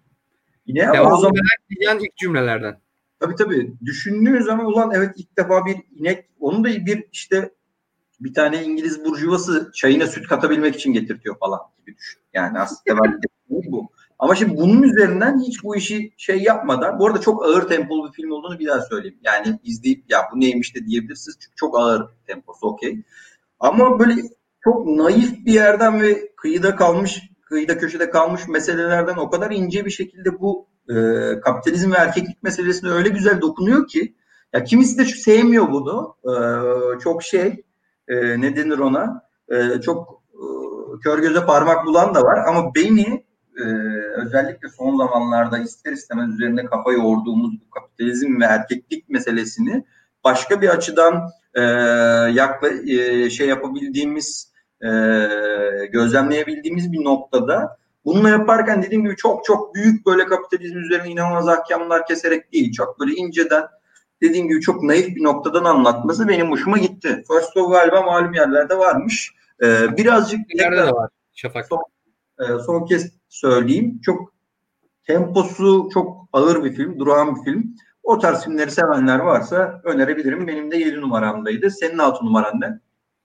[0.66, 1.36] Yine ama Devam o zaman
[1.82, 2.80] eden ilk cümlelerden.
[3.20, 3.72] Tabii tabii.
[3.84, 7.50] Düşündüğün zaman ulan evet ilk defa bir inek onu da bir işte
[8.20, 12.20] bir tane İngiliz burjuvası çayına süt katabilmek için getirtiyor falan gibi düşün.
[12.34, 13.88] Yani aslında ben bu.
[14.18, 18.12] Ama şimdi bunun üzerinden hiç bu işi şey yapmadan bu arada çok ağır tempolu bir
[18.12, 19.18] film olduğunu bir daha söyleyeyim.
[19.22, 23.02] Yani izleyip ya bu neymiş de diyebilirsiniz çünkü çok ağır temposu okey.
[23.60, 24.14] Ama böyle
[24.64, 29.90] çok naif bir yerden ve kıyıda kalmış kıyıda köşede kalmış meselelerden o kadar ince bir
[29.90, 30.94] şekilde bu e,
[31.40, 34.14] kapitalizm ve erkeklik meselesine öyle güzel dokunuyor ki
[34.52, 36.16] ya kimisi de sevmiyor bunu.
[36.24, 36.34] E,
[36.98, 37.64] çok şey
[38.08, 39.22] e, ne denir ona?
[39.48, 40.44] E, çok e,
[41.02, 43.24] kör göze parmak bulan da var ama beni
[43.56, 43.64] e,
[44.16, 49.84] özellikle son zamanlarda ister istemez üzerine kafa yorduğumuz bu kapitalizm ve erkeklik meselesini
[50.24, 51.62] başka bir açıdan e,
[52.32, 54.52] yakla, e, şey yapabildiğimiz
[54.82, 54.88] e,
[55.92, 62.06] gözlemleyebildiğimiz bir noktada Bununla yaparken dediğim gibi çok çok büyük böyle kapitalizm üzerine inanılmaz ahkamlar
[62.06, 62.72] keserek değil.
[62.72, 63.64] Çok böyle inceden
[64.22, 67.24] dediğim gibi çok naif bir noktadan anlatması benim hoşuma gitti.
[67.28, 69.34] First of galiba malum yerlerde varmış.
[69.62, 71.66] Ee, birazcık Nerede de var Şafak?
[71.66, 71.82] Son,
[72.40, 74.00] e, son kez söyleyeyim.
[74.02, 74.32] Çok
[75.06, 77.74] temposu çok ağır bir film, durağan bir film.
[78.02, 80.46] O tarz filmleri sevenler varsa önerebilirim.
[80.46, 81.70] Benim de 7 numaramdaydı.
[81.70, 82.80] Senin 6 numaran ne?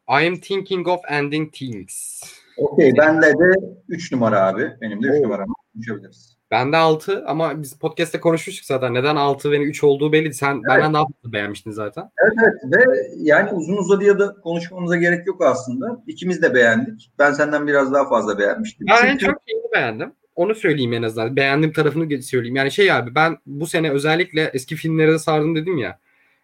[0.10, 2.24] I am thinking of ending things.
[2.58, 2.94] Okey.
[2.98, 3.54] Bende de
[3.90, 4.72] 3 numara abi.
[4.82, 5.24] Benim de 3 Oo.
[5.24, 5.48] numaram.
[5.74, 6.36] Konuşabiliriz.
[6.52, 8.94] Bende 6 ama biz podcast'te konuşmuştuk zaten.
[8.94, 10.34] Neden 6 ve 3 olduğu belli.
[10.34, 12.12] Sen benden daha fazla beğenmiştin zaten.
[12.24, 16.04] Evet evet ve yani uzun uzadıya da konuşmamıza gerek yok aslında.
[16.08, 17.12] İkimiz de beğendik.
[17.20, 18.88] Ben senden biraz daha fazla beğenmiştim.
[18.90, 20.14] Ben en Çünkü çok şeyini beğendim.
[20.36, 21.36] Onu söyleyeyim en azından.
[21.36, 22.56] Beğendiğim tarafını söyleyeyim.
[22.56, 26.00] Yani şey abi ben bu sene özellikle eski filmlere de sardım dedim ya.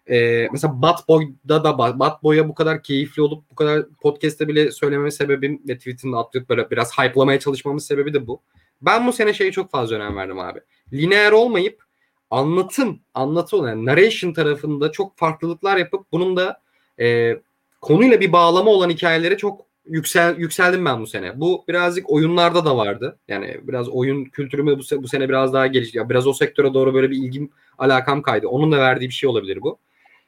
[0.10, 4.72] Ee, mesela Bat Boy'da da Bat Boy'a bu kadar keyifli olup bu kadar podcast'te bile
[4.72, 8.42] söylememe sebebim ve tweetini atlayıp böyle biraz hype'lamaya çalışmamın sebebi de bu.
[8.82, 10.60] Ben bu sene şeye çok fazla önem verdim abi.
[10.94, 11.84] Lineer olmayıp
[12.32, 16.62] anlatım, anlatı olan yani narration tarafında çok farklılıklar yapıp bunun da
[17.00, 17.38] e,
[17.82, 21.40] konuyla bir bağlama olan hikayelere çok yüksel yükseldim ben bu sene.
[21.40, 23.20] Bu birazcık oyunlarda da vardı.
[23.28, 25.98] Yani biraz oyun kültürümü bu, bu sene biraz daha gelişti.
[25.98, 28.48] Ya biraz o sektöre doğru böyle bir ilgim, alakam kaydı.
[28.48, 29.80] Onun da verdiği bir şey olabilir bu.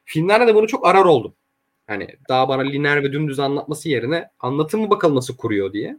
[0.04, 1.34] Filmlerde de bunu çok arar oldum.
[1.86, 5.98] Hani daha bana lineer ve dümdüz anlatması yerine anlatımı bakalım nasıl kuruyor diye.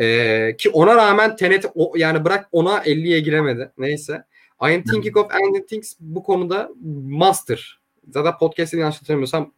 [0.00, 3.72] Ee, ki ona rağmen Tenet o, yani bırak ona 50'ye giremedi.
[3.78, 4.24] Neyse.
[4.62, 6.70] I am thinking of ending things bu konuda
[7.08, 7.80] master.
[8.10, 9.52] Zaten podcast'te yanlış hatırlamıyorsam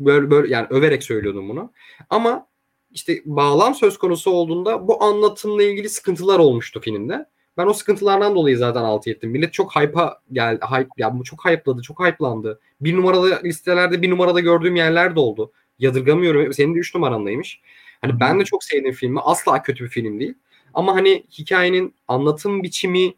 [0.00, 1.72] böyle böyle yani överek söylüyordum bunu.
[2.10, 2.46] Ama
[2.92, 7.26] işte bağlam söz konusu olduğunda bu anlatımla ilgili sıkıntılar olmuştu filmde.
[7.56, 9.30] Ben o sıkıntılardan dolayı zaten 6 ettim.
[9.30, 10.60] Millet çok hype'a geldi.
[10.70, 12.60] Hype, ya bu çok hype'ladı, çok hype'landı.
[12.80, 15.52] Bir numaralı listelerde bir numarada gördüğüm yerler de oldu.
[15.78, 16.52] Yadırgamıyorum.
[16.52, 17.60] Senin de 3 numarandaymış.
[18.00, 19.20] Hani ben de çok sevdiğim filmi.
[19.20, 20.34] Asla kötü bir film değil.
[20.74, 23.14] Ama hani hikayenin anlatım biçimi,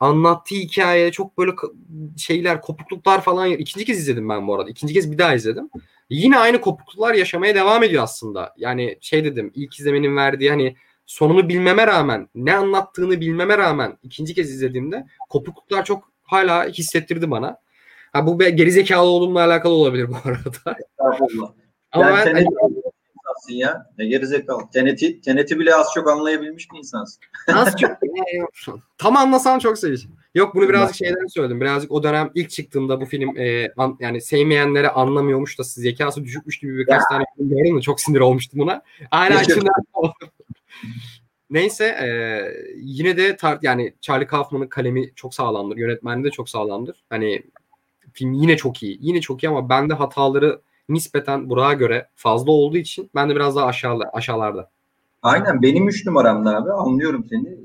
[0.00, 1.52] anlattığı hikaye çok böyle
[2.16, 3.50] şeyler, kopukluklar falan.
[3.50, 4.70] İkinci kez izledim ben bu arada.
[4.70, 5.70] İkinci kez bir daha izledim.
[6.10, 8.54] Yine aynı kopukluklar yaşamaya devam ediyor aslında.
[8.56, 10.76] Yani şey dedim ilk izlemenin verdiği hani
[11.06, 17.58] sonunu bilmeme rağmen ne anlattığını bilmeme rağmen ikinci kez izlediğimde kopukluklar çok hala hissettirdi bana.
[18.12, 20.78] Ha bu be- gerizekalı olduğumla alakalı olabilir bu arada.
[21.92, 22.48] Ama yani ben Tenet'i
[23.44, 23.86] insansın ya.
[23.98, 24.62] Ne gerizekalı.
[24.72, 27.22] Tenet'i, Tenet'i bile az çok anlayabilmiş bir insansın.
[27.54, 27.90] az çok
[28.98, 30.16] tam anlasan çok seveceğim.
[30.34, 31.60] Yok bunu birazcık şeyden söyledim.
[31.60, 36.58] Birazcık o dönem ilk çıktığında bu film e, an- yani sevmeyenlere anlamıyormuş da zekası düşükmüş
[36.58, 38.82] gibi birkaç tane film gördüm de çok sinir olmuştum buna.
[39.10, 39.72] Hala içimden
[41.50, 42.08] Neyse e,
[42.76, 45.76] yine de tar- yani Charlie Kaufman'ın kalemi çok sağlamdır.
[45.76, 47.04] Yönetmeni de çok sağlamdır.
[47.10, 47.42] Hani
[48.12, 48.98] film yine çok iyi.
[49.00, 53.56] Yine çok iyi ama bende hataları nispeten Burak'a göre fazla olduğu için ben de biraz
[53.56, 54.70] daha aşağıda, aşağılarda.
[55.22, 57.58] Aynen benim 3 numaramda abi anlıyorum seni.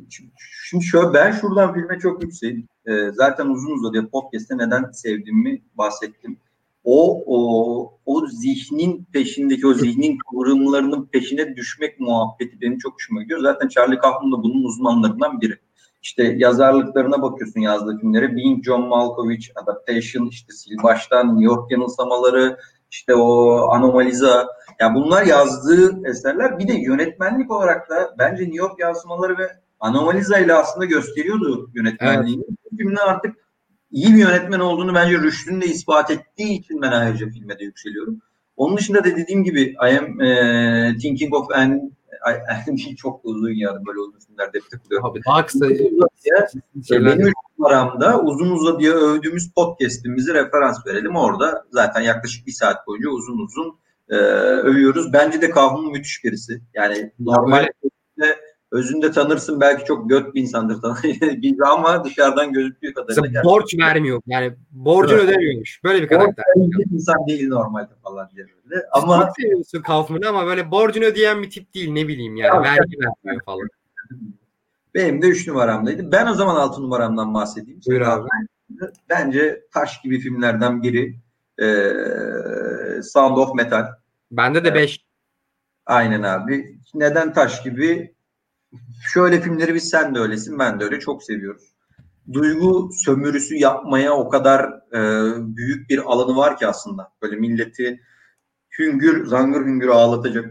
[0.70, 2.68] Şimdi şöyle ben şuradan filme çok yükseğim.
[2.88, 6.38] Ee, zaten uzun uzadıya podcast'te neden sevdiğimi bahsettim.
[6.84, 13.40] O, o o zihnin peşindeki o zihnin kıvrımlarının peşine düşmek muhabbeti benim çok hoşuma gidiyor.
[13.40, 15.58] Zaten Charlie Kaufman da bunun uzmanlarından biri.
[16.02, 18.36] İşte yazarlıklarına bakıyorsun yazdığı filmlere.
[18.36, 22.58] Being John Malkovich, Adaptation, işte Sil Baştan, New York Yanılsamaları,
[22.92, 24.48] işte o Anomaliza.
[24.80, 26.60] Yani bunlar yazdığı eserler.
[26.60, 29.48] Bir de yönetmenlik olarak da bence New York Yansımaları ve
[29.80, 32.44] Anomaliza ile aslında gösteriyordu yönetmenliğini.
[32.48, 32.78] Evet.
[32.78, 33.36] Filmin artık
[33.92, 38.22] iyi bir yönetmen olduğunu bence Rüştü'nün de ispat ettiği için ben ayrıca filme de yükseliyorum.
[38.58, 41.92] Onun dışında da dediğim gibi I am e, thinking of an
[42.78, 45.02] şey çok uzun yani böyle uzun filmlerde hep takılıyor.
[45.04, 45.70] Abi daha kısa
[46.92, 51.16] benim numaramda uzun uzadıya övdüğümüz podcast'imizi referans verelim.
[51.16, 53.80] Orada zaten yaklaşık bir saat boyunca uzun uzun
[54.10, 55.14] e, övüyoruz.
[55.14, 56.62] Bence de Kahun müthiş birisi.
[56.74, 57.68] Yani normal
[58.72, 60.98] özünde tanırsın belki çok göt bir insandır tanır
[61.66, 63.44] ama dışarıdan gözüktüğü kadarıyla.
[63.44, 64.22] borç vermiyor.
[64.28, 65.30] Yani borcunu evet.
[65.30, 65.84] ödemiyormuş.
[65.84, 66.46] Böyle bir karakter.
[66.56, 68.82] Bir insan değil normalde falan diye böyle.
[68.92, 72.56] Ama çok seviyorsun Kaufman'ı ama böyle borcunu ödeyen bir tip değil ne bileyim yani.
[72.56, 73.70] Ya, vergi vermiyor falan.
[74.96, 76.12] Benim de 3 numaramdaydı.
[76.12, 77.80] Ben o zaman 6 numaramdan bahsedeyim.
[77.88, 78.28] Buyur abi.
[79.10, 81.16] Bence taş gibi filmlerden biri
[81.62, 83.88] ee, Sound of Metal.
[84.32, 84.92] Bende de 5.
[84.92, 85.00] Evet.
[85.86, 86.80] Aynen abi.
[86.94, 88.14] Neden taş gibi?
[89.14, 91.64] Şöyle filmleri biz sen de öylesin ben de öyle çok seviyoruz.
[92.34, 94.64] Duygu sömürüsü yapmaya o kadar
[94.94, 95.00] e,
[95.56, 97.12] büyük bir alanı var ki aslında.
[97.22, 98.00] Böyle milleti
[98.80, 100.46] hüngür, zangır hüngür ağlatacak.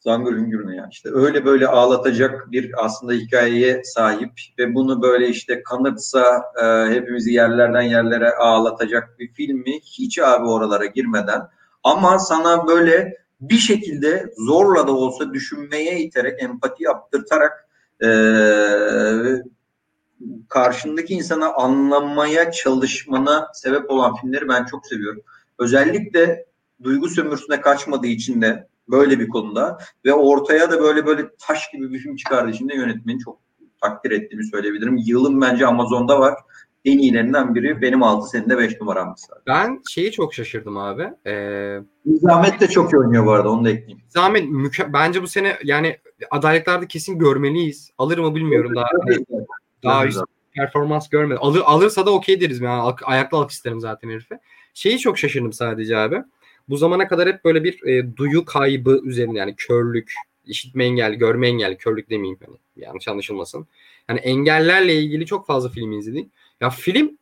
[0.00, 0.88] Zangır hüngür ne ya?
[0.90, 7.32] İşte öyle böyle ağlatacak bir aslında hikayeye sahip ve bunu böyle işte kanıtsa e, hepimizi
[7.32, 11.42] yerlerden yerlere ağlatacak bir filmi hiç abi oralara girmeden
[11.82, 17.68] ama sana böyle bir şekilde zorla da olsa düşünmeye iterek, empati yaptırtarak
[18.04, 18.08] e,
[20.48, 25.22] karşındaki insana anlamaya çalışmana sebep olan filmleri ben çok seviyorum.
[25.58, 26.46] Özellikle
[26.82, 31.92] duygu sömürüsüne kaçmadığı için de böyle bir konuda ve ortaya da böyle böyle taş gibi
[31.92, 33.40] bir film çıkardığı için de yönetmeni çok
[33.82, 34.96] takdir ettiğimi söyleyebilirim.
[34.96, 36.34] Yılın bence Amazon'da var
[36.84, 37.82] en iyilerinden biri.
[37.82, 39.40] Benim 6 senede 5 numaram mesela.
[39.46, 41.08] Ben şeyi çok şaşırdım abi.
[41.26, 44.00] Ee, Zahmet de çok iyi oynuyor bu arada onu da ekleyeyim.
[44.08, 45.98] Zahmet müke- bence bu sene yani
[46.30, 47.90] adaylıklarda kesin görmeliyiz.
[47.98, 48.86] Alır mı bilmiyorum daha.
[49.06, 49.24] Hani,
[49.84, 50.20] daha üst
[50.56, 51.38] performans görmedi.
[51.38, 52.60] Alır, alırsa da okey deriz.
[52.60, 54.38] Yani ayakta alk isterim zaten herife.
[54.74, 56.22] Şeyi çok şaşırdım sadece abi.
[56.68, 60.12] Bu zamana kadar hep böyle bir e, duyu kaybı üzerine yani körlük,
[60.46, 63.66] işitme engelli, görme engelli, körlük demeyeyim hani yanlış anlaşılmasın.
[64.08, 66.30] Yani engellerle ilgili çok fazla film izledik.
[66.60, 67.18] Ya film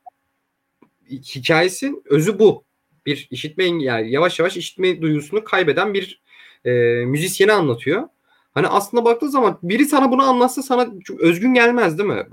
[1.11, 2.65] hikayesi özü bu.
[3.07, 6.23] Bir işitme yani yavaş yavaş işitme duyusunu kaybeden bir
[6.65, 6.71] e,
[7.05, 8.09] müzisyeni anlatıyor.
[8.55, 10.89] Hani aslında baktığı zaman biri sana bunu anlatsa sana
[11.19, 12.27] özgün gelmez değil mi?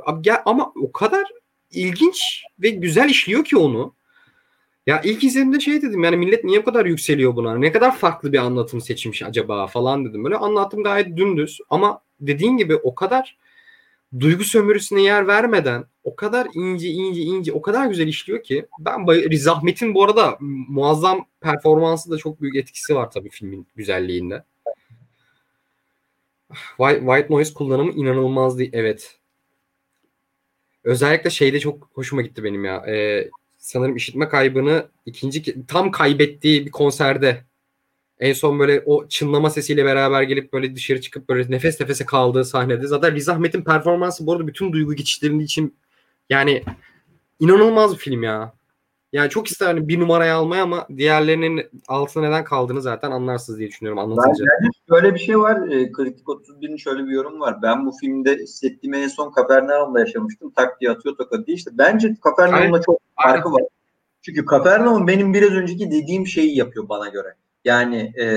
[0.45, 1.23] Ama o kadar
[1.71, 3.93] ilginç ve güzel işliyor ki onu.
[4.87, 7.57] Ya ilk izlediğimde şey dedim yani millet niye bu kadar yükseliyor buna?
[7.57, 10.23] Ne kadar farklı bir anlatım seçmiş acaba falan dedim.
[10.23, 13.37] Böyle anlattım gayet dümdüz ama dediğin gibi o kadar
[14.19, 19.07] duygu sömürüsüne yer vermeden o kadar ince ince ince o kadar güzel işliyor ki ben
[19.07, 20.37] bay- Zahmet'in bu arada
[20.67, 24.43] muazzam performansı da çok büyük etkisi var tabii filmin güzelliğinde.
[26.77, 28.63] White, white noise kullanımı inanılmazdı.
[28.73, 29.19] Evet.
[30.83, 32.85] Özellikle şeyde çok hoşuma gitti benim ya.
[32.87, 37.43] Ee, sanırım işitme kaybını ikinci tam kaybettiği bir konserde
[38.19, 42.45] en son böyle o çınlama sesiyle beraber gelip böyle dışarı çıkıp böyle nefes nefese kaldığı
[42.45, 42.87] sahnede.
[42.87, 45.77] Zaten Riz Ahmet'in performansı bu arada bütün duygu geçişlerinin için
[46.29, 46.63] yani
[47.39, 48.53] inanılmaz bir film ya.
[49.13, 53.69] Yani çok isterim hani bir numaraya almaya ama diğerlerinin altına neden kaldığını zaten anlarsınız diye
[53.69, 54.45] düşünüyorum anlatınca.
[54.45, 55.67] Yani şöyle bir şey var.
[55.67, 57.61] E, Kritik 31'in şöyle bir yorum var.
[57.61, 60.51] Ben bu filmde hissettiğim en son Kapernaum'da yaşamıştım.
[60.51, 61.55] Tak diye atıyor tokat diye.
[61.55, 63.63] İşte bence Kapernaum'la çok farkı var.
[64.21, 67.35] Çünkü Kapernaum benim biraz önceki dediğim şeyi yapıyor bana göre.
[67.69, 68.27] Yani e,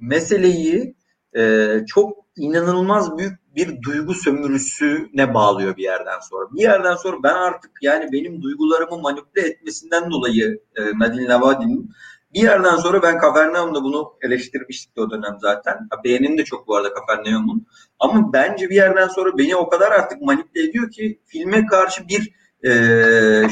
[0.00, 0.94] meseleyi
[1.36, 6.52] e, çok inanılmaz büyük bir duygu sömürüsüne bağlıyor bir yerden sonra.
[6.52, 11.90] Bir yerden sonra ben artık yani benim duygularımı manipüle etmesinden dolayı e, Nadine Lavadin'in
[12.34, 15.88] bir yerden sonra ben Kafernaum'da bunu eleştirmiştik o dönem zaten.
[16.04, 17.66] Beğenim de çok bu arada Kafernaum'un.
[17.98, 22.32] Ama bence bir yerden sonra beni o kadar artık manipüle ediyor ki filme karşı bir
[22.64, 22.70] e,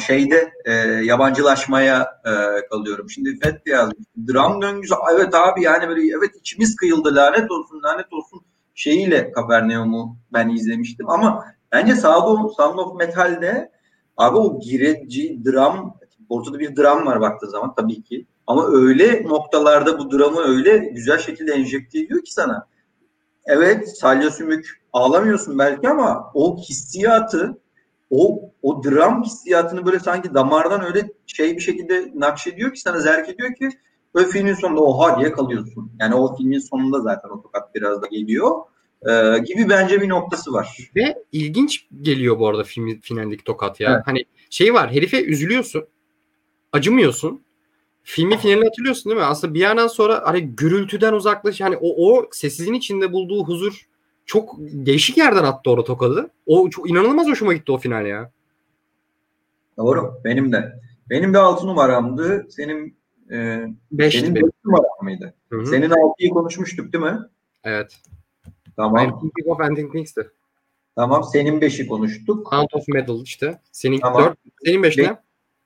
[0.07, 0.73] şeyde e,
[1.05, 2.33] yabancılaşmaya e,
[2.69, 3.11] kalıyorum.
[3.11, 4.07] Şimdi Feth yazmış.
[4.29, 8.43] Dram döngüsü evet abi yani böyle evet içimiz kıyıldı lanet olsun lanet olsun
[8.75, 13.71] şeyiyle Kapernaum'u ben izlemiştim ama bence Sound of, Metal'de
[14.17, 15.99] abi o gireci dram
[16.29, 21.19] ortada bir dram var baktığı zaman tabii ki Ama öyle noktalarda bu dramı öyle güzel
[21.19, 22.67] şekilde enjekte ediyor ki sana.
[23.47, 27.59] Evet salya sümük ağlamıyorsun belki ama o hissiyatı
[28.11, 33.29] o o dram hissiyatını böyle sanki damardan öyle şey bir şekilde nakşediyor ki sana zerk
[33.29, 33.69] ediyor ki
[34.15, 35.93] böyle filmin sonunda oha diye kalıyorsun.
[36.01, 38.51] Yani o filmin sonunda zaten o tokat biraz da geliyor.
[39.09, 40.91] Ee, gibi bence bir noktası var.
[40.97, 43.93] Ve ilginç geliyor bu arada film finaldeki tokat ya.
[43.95, 44.03] Evet.
[44.07, 45.85] Hani şey var herife üzülüyorsun.
[46.73, 47.45] Acımıyorsun.
[48.03, 49.27] Filmi finalini hatırlıyorsun değil mi?
[49.27, 53.89] Aslında bir yerden sonra hani gürültüden uzaklaş hani o, o sessizliğin içinde bulduğu huzur
[54.27, 56.31] çok değişik yerden attı orada tokadı.
[56.47, 58.31] O çok inanılmaz hoşuma gitti o final ya.
[59.77, 60.21] Doğru.
[60.25, 60.81] Benim de.
[61.11, 62.47] Benim bir altı numaramdı.
[62.51, 62.97] Senin
[63.31, 64.47] e, Beşti senin benim.
[64.47, 65.35] dört numaran mıydı?
[65.51, 65.67] Hı hı.
[65.67, 67.19] Senin altıyı konuşmuştuk değil mi?
[67.65, 67.97] Evet.
[68.77, 68.97] Tamam.
[68.97, 70.31] Benim Thinking of Ending Things'ti.
[70.97, 71.25] Tamam.
[71.33, 72.49] Senin beşi konuştuk.
[72.51, 73.61] Sound of Metal işte.
[73.73, 74.25] Senin Tamam.
[74.25, 74.39] dört.
[74.65, 75.17] Senin beş Be- ne?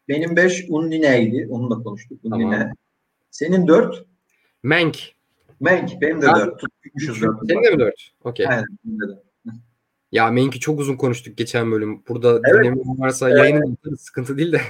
[0.09, 1.47] Benim beş Undine'ydi.
[1.51, 2.19] Onu da konuştuk.
[2.23, 2.41] Tamam.
[2.41, 2.73] Undine.
[3.31, 4.05] Senin dört
[4.63, 4.99] Mank.
[5.61, 5.91] Mank.
[6.01, 6.61] Benim de Ben- dört.
[6.61, 7.39] Tutmuşuz dört.
[7.49, 8.11] Senin de mi dört?
[8.25, 8.47] Okey.
[8.49, 8.65] Aynen.
[8.85, 9.23] benim de dört.
[10.13, 12.03] Ya Mank'i çok uzun konuştuk geçen bölüm.
[12.09, 12.45] Burada Evet.
[12.65, 13.55] dinlemeyen varsa Evet.
[13.55, 14.61] yaparız, sıkıntı değil de.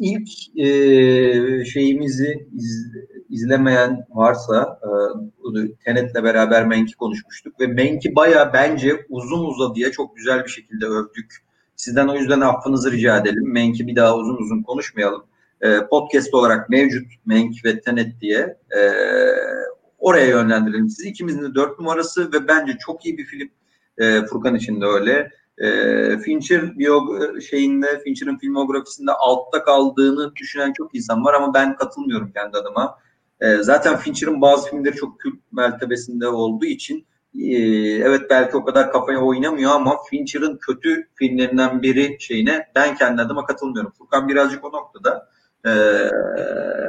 [0.00, 2.92] İlk e, şeyimizi iz-
[3.30, 4.88] izlemeyen varsa e,
[5.84, 11.34] Tenet'le beraber Menk'i konuşmuştuk ve Menk'i baya bence uzun uzadıya çok güzel bir şekilde övdük.
[11.76, 13.52] Sizden o yüzden affınızı rica edelim.
[13.52, 15.24] Menk'i bir daha uzun uzun konuşmayalım.
[15.60, 18.80] E, podcast olarak mevcut Menk ve Tenet diye e,
[20.04, 21.08] oraya yönlendirelim sizi.
[21.08, 23.50] İkimizin de dört numarası ve bence çok iyi bir film.
[23.98, 25.30] E, Furkan için de öyle.
[25.58, 25.68] E,
[26.18, 27.08] Fincher biyog
[27.42, 32.98] şeyinde Fincher'ın filmografisinde altta kaldığını düşünen çok insan var ama ben katılmıyorum kendi adıma.
[33.40, 37.06] E, zaten Fincher'ın bazı filmleri çok kült mertebesinde olduğu için
[37.40, 37.56] e,
[38.08, 43.46] evet belki o kadar kafaya oynamıyor ama Fincher'ın kötü filmlerinden biri şeyine ben kendi adıma
[43.46, 43.92] katılmıyorum.
[43.98, 45.28] Furkan birazcık o noktada.
[45.66, 45.70] E,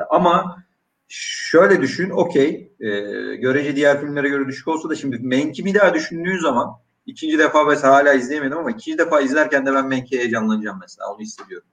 [0.09, 0.65] ama
[1.07, 2.89] şöyle düşün, okey, e,
[3.35, 7.63] görece diğer filmlere göre düşük olsa da şimdi Menk'i bir daha düşündüğün zaman İkinci defa
[7.63, 11.13] mesela hala izleyemedim ama ikinci defa izlerken de ben Menk'e heyecanlanacağım mesela.
[11.13, 11.67] Onu hissediyorum.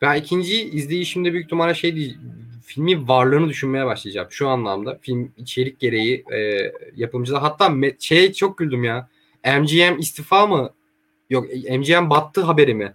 [0.00, 2.18] Ben ikinci izleyişimde büyük ihtimalle şey değil,
[2.64, 4.28] filmin varlığını düşünmeye başlayacağım.
[4.30, 9.08] Şu anlamda film içerik gereği e, yapımcılar hatta şeye çok güldüm ya.
[9.44, 10.70] MGM istifa mı?
[11.30, 12.94] Yok MGM battı haberi mi?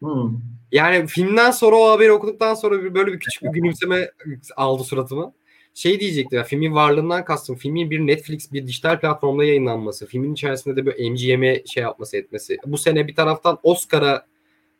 [0.00, 0.40] Hmm.
[0.72, 4.10] Yani filmden sonra o haberi okuduktan sonra böyle bir küçük bir gülümseme
[4.56, 5.32] aldı suratıma.
[5.74, 10.76] Şey diyecektim ya filmin varlığından kastım filmin bir Netflix bir dijital platformda yayınlanması, filmin içerisinde
[10.76, 12.58] de böyle MGM'e şey yapması etmesi.
[12.66, 14.26] Bu sene bir taraftan Oscar'a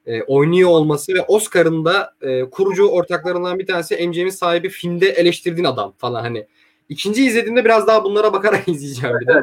[0.06, 5.66] e, oynuyor olması ve Oscar'ın da e, kurucu ortaklarından bir tanesi MGM'in sahibi filmde eleştirdiğin
[5.66, 6.46] adam falan hani.
[6.88, 9.42] İkinci izlediğimde biraz daha bunlara bakarak izleyeceğim bir de.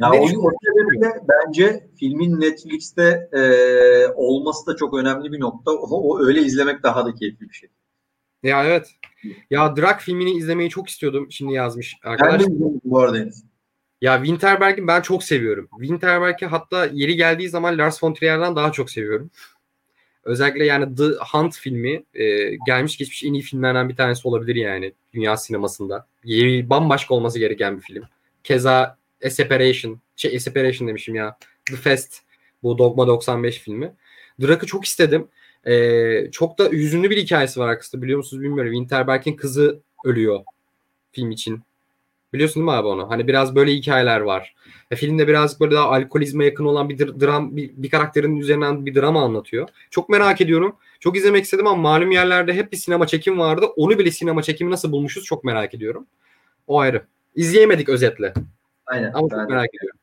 [0.00, 3.42] Ya Ne o, sebeple bence filmin Netflix'te e,
[4.14, 5.70] olması da çok önemli bir nokta.
[5.70, 7.68] O, o öyle izlemek daha da keyifli bir şey.
[8.42, 8.86] Ya evet.
[9.50, 11.26] Ya Drak filmini izlemeyi çok istiyordum.
[11.30, 12.40] Şimdi yazmış Ben arkadaş.
[12.40, 13.18] de izledim bu arada.
[14.00, 15.68] Ya Winterberg'i ben çok seviyorum.
[15.80, 19.30] Winterberg'i hatta yeri geldiği zaman Lars von Trier'den daha çok seviyorum.
[20.24, 24.92] Özellikle yani The Hunt filmi e, gelmiş geçmiş en iyi filmlerden bir tanesi olabilir yani
[25.12, 26.06] dünya sinemasında.
[26.24, 28.02] Yeri bambaşka olması gereken bir film.
[28.44, 31.38] Keza A Separation, şey A Separation demişim ya.
[31.70, 32.20] The Fest
[32.62, 33.92] bu Dogma 95 filmi.
[34.40, 35.28] Drak'ı çok istedim.
[35.66, 38.72] E, çok da hüzünlü bir hikayesi var arkasında biliyor musunuz bilmiyorum.
[38.72, 40.40] Winterberg'in kızı ölüyor
[41.12, 41.62] film için.
[42.32, 43.10] Biliyorsun değil mi abi onu?
[43.10, 44.54] Hani biraz böyle hikayeler var.
[44.90, 48.86] E, filmde birazcık böyle daha alkolizme yakın olan bir dr- dram, bir, bir karakterin üzerinden
[48.86, 49.68] bir drama anlatıyor.
[49.90, 50.76] Çok merak ediyorum.
[51.00, 53.66] Çok izlemek istedim ama malum yerlerde hep bir sinema çekim vardı.
[53.76, 56.06] Onu bile sinema çekimi nasıl bulmuşuz çok merak ediyorum.
[56.66, 57.02] O ayrı.
[57.34, 58.34] İzleyemedik özetle.
[58.90, 59.10] Aynen.
[59.14, 59.98] Ama çok merak ediyorum.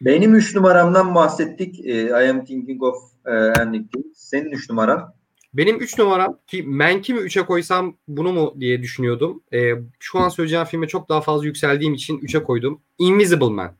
[0.00, 1.86] Benim üç numaramdan bahsettik.
[1.86, 2.96] E, I am thinking of
[3.26, 4.18] e, ending things.
[4.18, 5.14] Senin üç numaran.
[5.54, 9.42] Benim 3 numaram ki Mank'i mi 3'e koysam bunu mu diye düşünüyordum.
[9.52, 12.80] E, şu an söyleyeceğim filme çok daha fazla yükseldiğim için 3'e koydum.
[12.98, 13.72] Invisible Man.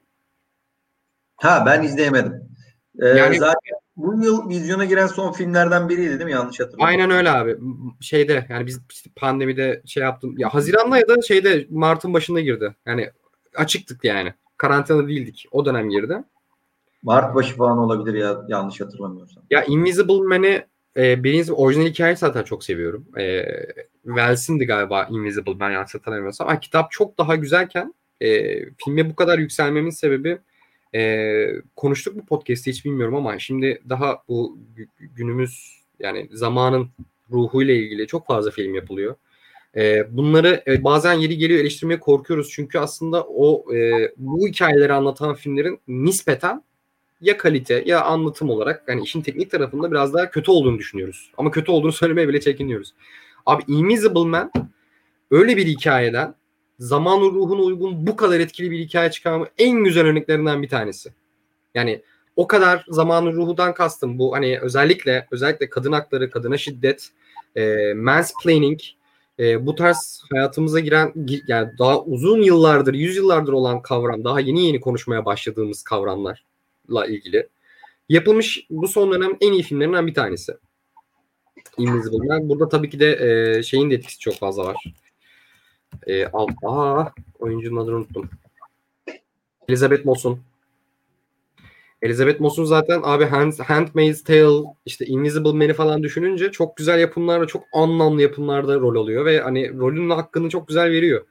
[1.36, 2.32] Ha ben izleyemedim.
[3.02, 6.32] E, Yani- zaten bu yıl vizyona giren son filmlerden biriydi değil mi?
[6.32, 7.00] Yanlış hatırlamıyorum.
[7.00, 7.56] Aynen öyle abi.
[8.00, 8.80] Şeyde yani biz
[9.16, 10.34] pandemide şey yaptım.
[10.38, 12.74] Ya Haziran'da ya da şeyde Mart'ın başında girdi.
[12.86, 13.10] Yani
[13.56, 14.34] açıktık yani.
[14.56, 15.46] Karantina değildik.
[15.50, 16.18] O dönem girdi.
[17.02, 19.42] Mart başı falan olabilir ya yanlış hatırlamıyorsam.
[19.50, 20.66] Ya Invisible Man'i
[20.96, 23.06] e, birincisi orijinal hikayeyi zaten çok seviyorum.
[23.18, 23.44] E,
[24.04, 26.48] Wells'indi galiba Invisible Man yanlış hatırlamıyorsam.
[26.48, 30.38] Ama kitap çok daha güzelken e, filme bu kadar yükselmemin sebebi
[30.94, 31.46] e,
[31.76, 36.88] konuştuk bu podcast'te hiç bilmiyorum ama şimdi daha bu gü- günümüz yani zamanın
[37.30, 39.16] ruhuyla ilgili çok fazla film yapılıyor.
[39.76, 45.34] E, bunları e, bazen yeri geliyor eleştirmeye korkuyoruz çünkü aslında o e, bu hikayeleri anlatan
[45.34, 46.62] filmlerin nispeten
[47.20, 51.30] ya kalite ya anlatım olarak yani işin teknik tarafında biraz daha kötü olduğunu düşünüyoruz.
[51.38, 52.94] Ama kötü olduğunu söylemeye bile çekiniyoruz.
[53.46, 54.52] Abi Invisible Man
[55.30, 56.34] öyle bir hikayeden
[56.78, 61.12] zaman ruhuna uygun bu kadar etkili bir hikaye çıkarma en güzel örneklerinden bir tanesi.
[61.74, 62.02] Yani
[62.36, 67.08] o kadar zamanın ruhudan kastım bu hani özellikle özellikle kadın hakları, kadına şiddet,
[67.56, 68.80] e, mansplaining
[69.42, 71.12] e, bu tarz hayatımıza giren
[71.46, 77.48] yani daha uzun yıllardır, yüz yıllardır olan kavram, daha yeni yeni konuşmaya başladığımız kavramlarla ilgili
[78.08, 80.52] yapılmış bu son dönem en iyi filmlerinden bir tanesi.
[81.78, 82.48] Invisible Man.
[82.48, 84.76] Burada tabii ki de e, şeyin de etkisi çok fazla var.
[86.06, 86.26] E,
[86.64, 87.04] aa,
[87.38, 88.30] oyuncunun adını unuttum.
[89.68, 90.40] Elizabeth Moss'un
[92.02, 97.46] Elizabeth Moss'un zaten abi Hand, Handmaid's Tale, işte Invisible Man'i falan düşününce çok güzel yapımlarda,
[97.46, 101.26] çok anlamlı yapımlarda rol alıyor ve hani rolünün hakkını çok güzel veriyor.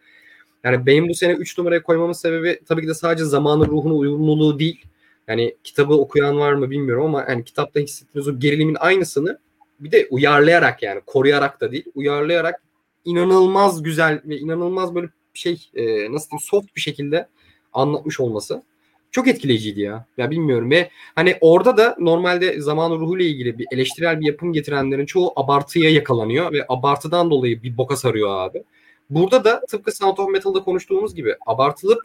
[0.64, 4.60] Yani benim bu sene 3 numaraya koymamın sebebi tabii ki de sadece zamanın ruhunun uyumluluğu
[4.60, 4.86] değil.
[5.28, 9.40] Yani kitabı okuyan var mı bilmiyorum ama yani kitapta hissettiğiniz o gerilimin aynısını
[9.80, 12.62] bir de uyarlayarak yani koruyarak da değil, uyarlayarak
[13.06, 17.28] inanılmaz güzel ve inanılmaz böyle şey e, nasıl diyeyim soft bir şekilde
[17.74, 18.64] anlatmış olması
[19.12, 20.06] çok etkileyiciydi ya.
[20.18, 25.06] Ya bilmiyorum ve hani orada da normalde zaman ruhuyla ilgili bir eleştirel bir yapım getirenlerin
[25.06, 28.64] çoğu abartıya yakalanıyor ve abartıdan dolayı bir boka sarıyor abi.
[29.10, 32.00] Burada da tıpkı Sound of Metal'da konuştuğumuz gibi abartılıp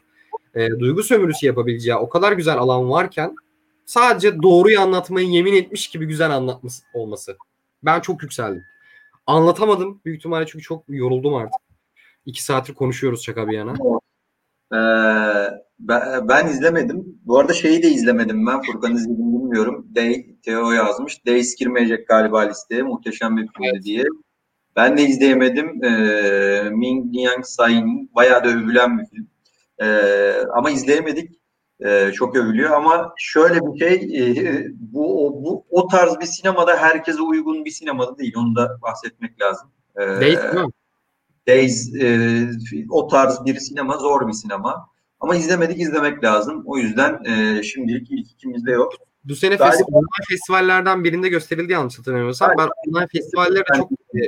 [0.55, 3.35] e, duygu sömürüsü yapabileceği o kadar güzel alan varken
[3.85, 7.37] sadece doğruyu anlatmayı yemin etmiş gibi güzel anlatması olması.
[7.83, 8.63] Ben çok yükseldim.
[9.27, 11.61] Anlatamadım büyük ihtimalle çünkü çok yoruldum artık.
[12.25, 13.73] İki saattir konuşuyoruz şaka bir yana.
[14.73, 14.77] Ee,
[15.79, 17.19] ben, ben izlemedim.
[17.25, 18.61] Bu arada şeyi de izlemedim ben.
[18.61, 19.87] Furkan izledim bilmiyorum.
[19.95, 21.25] Day, Teo yazmış.
[21.25, 22.83] Days girmeyecek galiba listeye.
[22.83, 23.83] Muhteşem bir filmdi evet.
[23.83, 24.05] diye.
[24.75, 25.83] Ben de izleyemedim.
[25.83, 29.27] Ee, Ming Liang Tsai'nin bayağı da övülen bir film.
[29.81, 31.37] Ee, ama izleyemedik.
[31.85, 36.77] Ee, çok övülüyor ama şöyle bir şey e, bu, o, bu o tarz bir sinemada
[36.77, 38.33] herkese uygun bir sinemada değil.
[38.37, 39.71] Onu da bahsetmek lazım.
[39.99, 40.61] Ee, Days mi?
[41.47, 42.49] Days e,
[42.89, 44.89] o tarz bir sinema zor bir sinema.
[45.19, 46.63] Ama izlemedik izlemek lazım.
[46.65, 48.93] O yüzden e, şimdilik ilk ikimizde yok.
[49.23, 49.71] Bu sene Galiba...
[49.71, 52.51] festival, festivallerden birinde gösterildi yanlış hatırlamıyorsam.
[52.57, 54.19] Ben online festivallere çok e,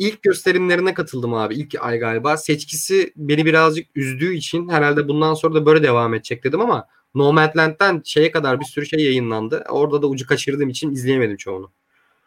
[0.00, 1.54] ilk gösterimlerine katıldım abi.
[1.54, 2.36] İlk ay galiba.
[2.36, 8.02] Seçkisi beni birazcık üzdüğü için herhalde bundan sonra da böyle devam edecek dedim ama Nomadland'den
[8.04, 9.64] şeye kadar bir sürü şey yayınlandı.
[9.68, 11.70] Orada da ucu kaçırdığım için izleyemedim çoğunu.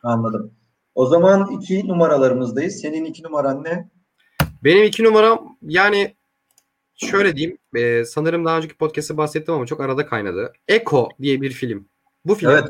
[0.04, 0.52] Anladım.
[0.96, 2.76] O zaman iki numaralarımızdayız.
[2.82, 3.90] Senin iki numaran ne?
[4.64, 6.16] Benim iki numaram yani
[6.96, 7.58] şöyle diyeyim.
[7.76, 10.54] E, sanırım daha önceki podcast'te bahsettim ama çok arada kaynadı.
[10.68, 11.88] Echo diye bir film.
[12.26, 12.50] Bu film.
[12.52, 12.64] Evet.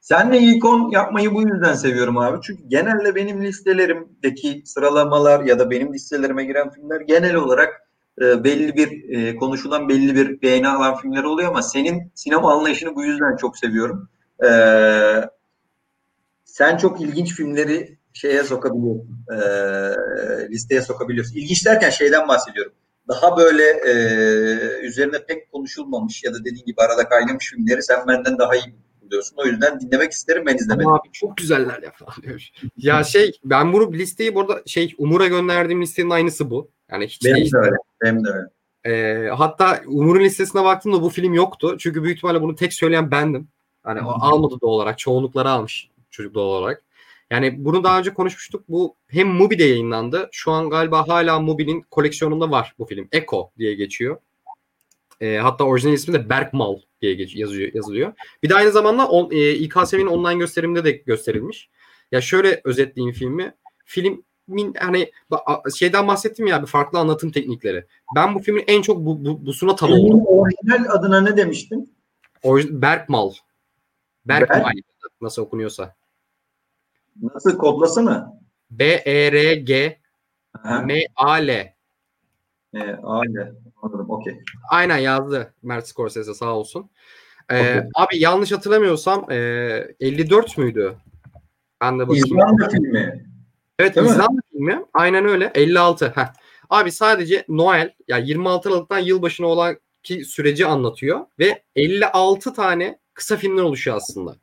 [0.00, 2.38] Senle ikon yapmayı bu yüzden seviyorum abi.
[2.42, 7.88] Çünkü genelde benim listelerimdeki sıralamalar ya da benim listelerime giren filmler genel olarak
[8.20, 12.94] e, belli bir e, konuşulan belli bir beğeni alan filmler oluyor ama senin sinema anlayışını
[12.94, 14.08] bu yüzden çok seviyorum.
[14.44, 14.50] E,
[16.44, 19.24] sen çok ilginç filmleri şeye sokabiliyorsun.
[19.32, 19.38] E,
[20.50, 21.36] listeye sokabiliyorsun.
[21.36, 22.72] İlginç derken şeyden bahsediyorum.
[23.08, 23.92] Daha böyle e,
[24.86, 29.36] üzerine pek konuşulmamış ya da dediğin gibi arada kaynamış filmleri sen benden daha iyi buluyorsun.
[29.36, 30.88] O yüzden dinlemek isterim ben izlemedim.
[30.88, 32.50] Abi çok güzeller ya falan diyor.
[32.76, 36.70] ya şey ben bunu listeyi burada şey Umur'a gönderdiğim listenin aynısı bu.
[36.90, 37.76] Yani hiç benim de öyle.
[38.02, 38.48] Benim de öyle.
[38.84, 41.76] Ee, hatta Umur'un listesine baktığımda bu film yoktu.
[41.78, 43.48] Çünkü büyük ihtimalle bunu tek söyleyen bendim.
[43.82, 44.98] Hani almadı doğal olarak.
[44.98, 46.82] Çoğunlukları almış çocuk doğal olarak.
[47.30, 48.64] Yani bunu daha önce konuşmuştuk.
[48.68, 50.28] Bu hem Mubi'de yayınlandı.
[50.32, 53.08] Şu an galiba hala Mubi'nin koleksiyonunda var bu film.
[53.12, 54.16] Echo diye geçiyor.
[55.20, 58.12] E, hatta orijinal ismi de Berkmal diye geç, yazıyor, yazılıyor.
[58.42, 61.70] Bir de aynı zamanda on, e, İKSV'nin online gösteriminde de gösterilmiş.
[62.12, 63.54] Ya şöyle özetleyeyim filmi.
[63.84, 65.10] Filmin hani
[65.76, 67.84] şeyden bahsettim ya bir farklı anlatım teknikleri.
[68.16, 70.26] Ben bu filmin en çok bu, bu, busuna tam oldum.
[70.26, 71.94] Orijinal adına ne demiştin?
[72.42, 73.32] Orij- Berkmal.
[74.24, 74.84] Berkmal Berk.
[75.20, 75.94] nasıl okunuyorsa.
[77.22, 78.40] Nasıl kodlasana?
[78.70, 80.00] B E R G
[80.64, 81.48] M A L.
[81.48, 81.74] E
[83.02, 83.54] A L.
[83.82, 84.10] Anladım.
[84.10, 84.40] Okey.
[84.70, 86.90] Aynen yazdı Mert Scorsese sağ olsun.
[87.50, 87.82] Ee, okay.
[87.94, 89.36] Abi yanlış hatırlamıyorsam e,
[90.00, 90.96] 54 müydü?
[91.80, 92.26] Ben de bakayım.
[92.26, 93.26] İzlanda filmi.
[93.78, 94.40] Evet Değil İzlanda mi?
[94.52, 94.84] filmi.
[94.94, 95.50] Aynen öyle.
[95.54, 96.06] 56.
[96.06, 96.32] Heh.
[96.70, 102.98] Abi sadece Noel ya yani 26 Aralık'tan yılbaşına olan ki süreci anlatıyor ve 56 tane
[103.14, 104.36] kısa filmler oluşuyor aslında.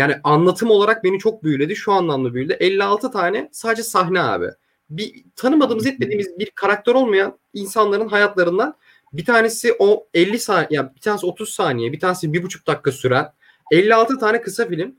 [0.00, 1.76] Yani anlatım olarak beni çok büyüledi.
[1.76, 2.56] Şu anlamda büyüledi.
[2.60, 4.46] 56 tane sadece sahne abi.
[4.90, 8.76] Bir tanımadığımız etmediğimiz bir karakter olmayan insanların hayatlarından
[9.12, 12.92] bir tanesi o 50 saniye, yani bir tanesi 30 saniye, bir tanesi bir buçuk dakika
[12.92, 13.32] süren
[13.70, 14.96] 56 tane kısa film.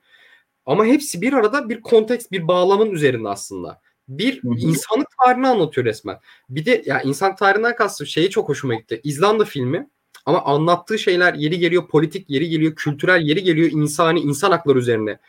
[0.66, 3.82] Ama hepsi bir arada bir konteks, bir bağlamın üzerinde aslında.
[4.08, 6.20] Bir insanlık tarihini anlatıyor resmen.
[6.50, 9.02] Bir de ya insan tarihinden kastım şeyi çok hoşuma gitti.
[9.04, 9.90] İzlanda filmi
[10.26, 15.20] ama anlattığı şeyler yeri geliyor politik, yeri geliyor kültürel, yeri geliyor insani, insan hakları üzerine.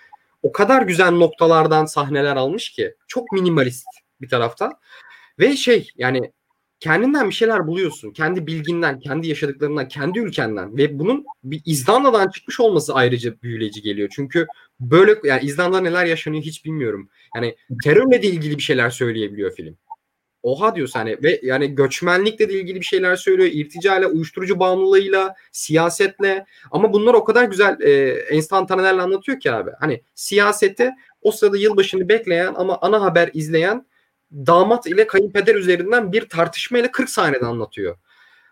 [0.43, 3.86] O kadar güzel noktalardan sahneler almış ki çok minimalist
[4.20, 4.73] bir taraftan.
[5.39, 6.32] Ve şey yani
[6.81, 8.10] kendinden bir şeyler buluyorsun.
[8.10, 14.09] Kendi bilginden, kendi yaşadıklarından, kendi ülkenden ve bunun bir İzlanda'dan çıkmış olması ayrıca büyüleyici geliyor.
[14.12, 14.47] Çünkü
[14.81, 17.09] böyle yani İzlanda neler yaşanıyor hiç bilmiyorum.
[17.35, 19.77] Yani terörle de ilgili bir şeyler söyleyebiliyor film.
[20.43, 23.51] Oha diyorsun hani ve yani göçmenlikle de ilgili bir şeyler söylüyor.
[23.52, 29.70] irticayla, uyuşturucu bağımlılığıyla, siyasetle ama bunlar o kadar güzel e, enstantanelerle anlatıyor ki abi.
[29.81, 30.90] Hani siyaseti
[31.23, 33.86] o sırada yılbaşını bekleyen ama ana haber izleyen
[34.32, 37.97] damat ile kayınpeder üzerinden bir tartışma ile 40 saniyede anlatıyor.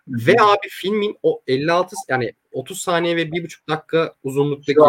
[0.09, 4.81] Ve abi filmin o 56 yani 30 saniye ve 1,5 dakika uzunluktaki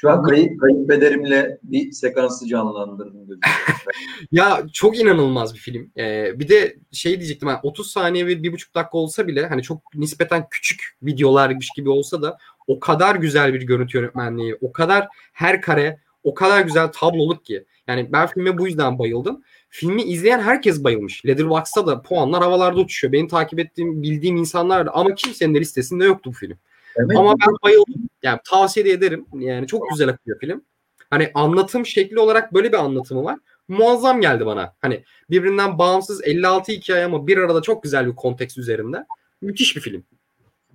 [0.00, 3.40] şu an, an kayıp, kayınpederimle bir sekansı canlandırdım.
[4.32, 5.90] ya çok inanılmaz bir film.
[5.98, 9.94] Ee, bir de şey diyecektim yani 30 saniye ve 1,5 dakika olsa bile hani çok
[9.94, 15.62] nispeten küçük videolarmış gibi olsa da o kadar güzel bir görüntü yönetmenliği, o kadar her
[15.62, 17.64] kare o kadar güzel tabloluk ki.
[17.86, 19.42] Yani ben filme bu yüzden bayıldım.
[19.68, 21.26] Filmi izleyen herkes bayılmış.
[21.26, 23.12] Letterboxd'da da puanlar havalarda uçuşuyor.
[23.12, 26.58] Benim takip ettiğim, bildiğim insanlar da ama kimsenin de listesinde yoktu bu film.
[26.98, 27.16] Evet.
[27.18, 28.08] Ama ben bayıldım.
[28.22, 29.26] Yani tavsiye de ederim.
[29.38, 30.64] Yani çok güzel akıyor film.
[31.10, 33.38] Hani anlatım şekli olarak böyle bir anlatımı var.
[33.68, 34.74] Muazzam geldi bana.
[34.80, 39.06] Hani birbirinden bağımsız 56 hikaye ama bir arada çok güzel bir konteks üzerinde.
[39.40, 40.04] Müthiş bir film.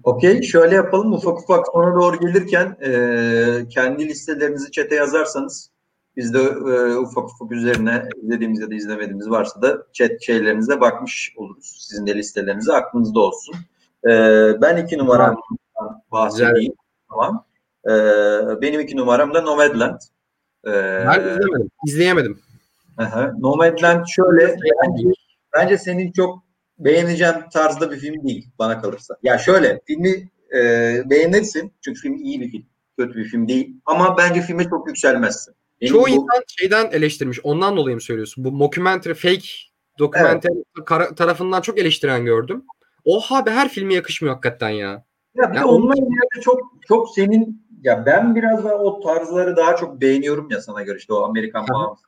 [0.03, 5.69] Okey şöyle yapalım ufak ufak sona doğru gelirken e, kendi listelerinizi çete yazarsanız
[6.17, 11.33] biz de e, ufak ufak üzerine izlediğimiz ya da izlemediğimiz varsa da chat şeylerinize bakmış
[11.37, 11.75] oluruz.
[11.89, 13.55] Sizin de listelerinize aklınızda olsun.
[14.05, 14.11] E,
[14.61, 15.37] ben iki numaram
[16.11, 16.73] bahsedeyim.
[17.09, 17.45] Tamam.
[17.85, 17.91] E,
[18.61, 19.99] benim iki numaram da Nomadland.
[20.67, 20.71] E,
[21.07, 21.69] ben izlemedim.
[21.87, 22.39] İzleyemedim.
[22.97, 23.33] Aha.
[23.39, 25.07] Nomadland şöyle bence,
[25.55, 26.43] bence senin çok
[26.79, 29.17] beğeneceğim tarzda bir film değil bana kalırsa.
[29.23, 30.59] Ya şöyle filmi e,
[31.09, 32.65] beğenirsin çünkü film iyi bir film.
[32.97, 33.75] Kötü bir film değil.
[33.85, 35.55] Ama bence filme çok yükselmezsin.
[35.81, 36.09] Benim Çoğu bu...
[36.09, 37.39] insan şeyden eleştirmiş.
[37.43, 38.43] Ondan dolayı mı söylüyorsun?
[38.43, 39.47] Bu mockumentary, fake
[39.99, 40.53] dokumentary
[40.89, 41.17] evet.
[41.17, 42.65] tarafından çok eleştiren gördüm.
[43.05, 45.05] Oha be her filme yakışmıyor hakikaten ya.
[45.35, 49.75] Ya bir yani onunla ilgili çok çok senin ya ben biraz daha o tarzları daha
[49.75, 52.05] çok beğeniyorum ya sana göre işte o Amerikan bağımsız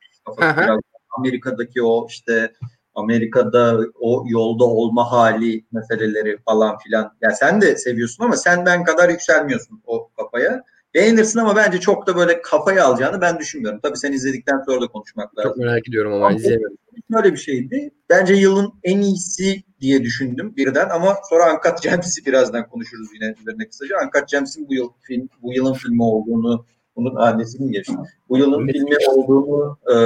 [1.18, 2.52] Amerika'daki o işte
[2.94, 7.16] Amerika'da o yolda olma hali meseleleri falan filan.
[7.20, 10.64] Ya sen de seviyorsun ama senden kadar yükselmiyorsun o kafaya.
[10.96, 13.80] Beğenirsin ama bence çok da böyle kafaya alacağını ben düşünmüyorum.
[13.82, 15.50] Tabii sen izledikten sonra da konuşmak lazım.
[15.50, 16.76] Çok merak ediyorum ama izleyemedim.
[17.10, 17.90] Böyle bir şeydi.
[18.10, 23.68] Bence yılın en iyisi diye düşündüm birden ama sonra Uncut Gems'i birazdan konuşuruz yine üzerine
[23.68, 23.96] kısaca.
[24.04, 26.66] Uncut Gems'in bu yıl film, bu yılın filmi olduğunu
[26.96, 27.94] bunun adresi mi geçti?
[28.28, 29.96] Bu yılın filmi olduğunu e,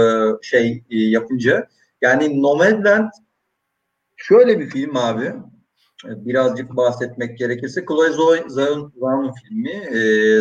[0.42, 1.68] şey e, yapınca
[2.02, 3.10] yani Nomadland
[4.16, 5.32] şöyle bir film abi
[6.04, 8.12] birazcık bahsetmek gerekirse Chloe
[8.48, 9.92] Zhao'nun filmi e,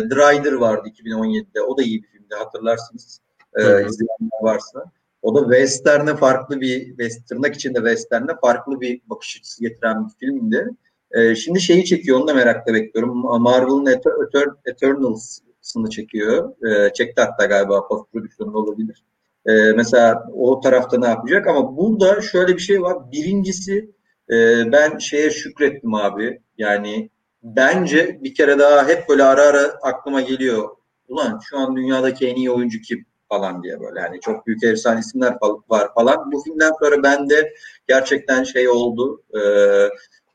[0.08, 1.62] The Rider vardı 2017'de.
[1.62, 3.20] O da iyi bir filmdi hatırlarsınız.
[3.54, 4.84] E, izleyenler varsa.
[5.22, 10.12] O da Western'e farklı bir, West, tırnak içinde Western'e farklı bir bakış açısı getiren bir
[10.26, 10.68] filmdi.
[11.12, 13.42] E, şimdi şeyi çekiyor, onu da merakla bekliyorum.
[13.42, 16.52] Marvel'ın Etern Eternals'ını çekiyor.
[16.66, 19.04] E, çekti hatta galiba post prodüksiyonu olabilir.
[19.46, 21.46] E, mesela o tarafta ne yapacak?
[21.46, 23.12] Ama burada şöyle bir şey var.
[23.12, 23.90] Birincisi
[24.32, 26.40] ee, ben şeye şükrettim abi.
[26.58, 27.10] Yani
[27.42, 30.68] bence bir kere daha hep böyle ara ara aklıma geliyor.
[31.08, 34.00] Ulan şu an dünyadaki en iyi oyuncu kim falan diye böyle.
[34.00, 35.36] Hani çok büyük efsane isimler
[35.68, 36.32] var falan.
[36.32, 37.52] Bu filmden sonra ben de
[37.88, 39.22] gerçekten şey oldu.
[39.34, 39.40] E,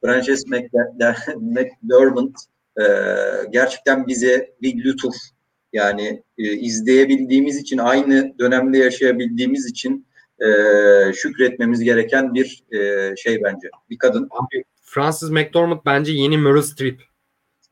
[0.01, 0.43] Frances
[1.37, 2.35] McDermott
[2.79, 2.83] e,
[3.51, 5.15] gerçekten bize bir lütuf
[5.73, 10.07] yani e, izleyebildiğimiz için aynı dönemde yaşayabildiğimiz için
[10.39, 13.69] e, şükretmemiz gereken bir e, şey bence.
[13.89, 14.29] Bir kadın.
[14.31, 17.01] Abi, Francis McDormand bence yeni Meryl Streep.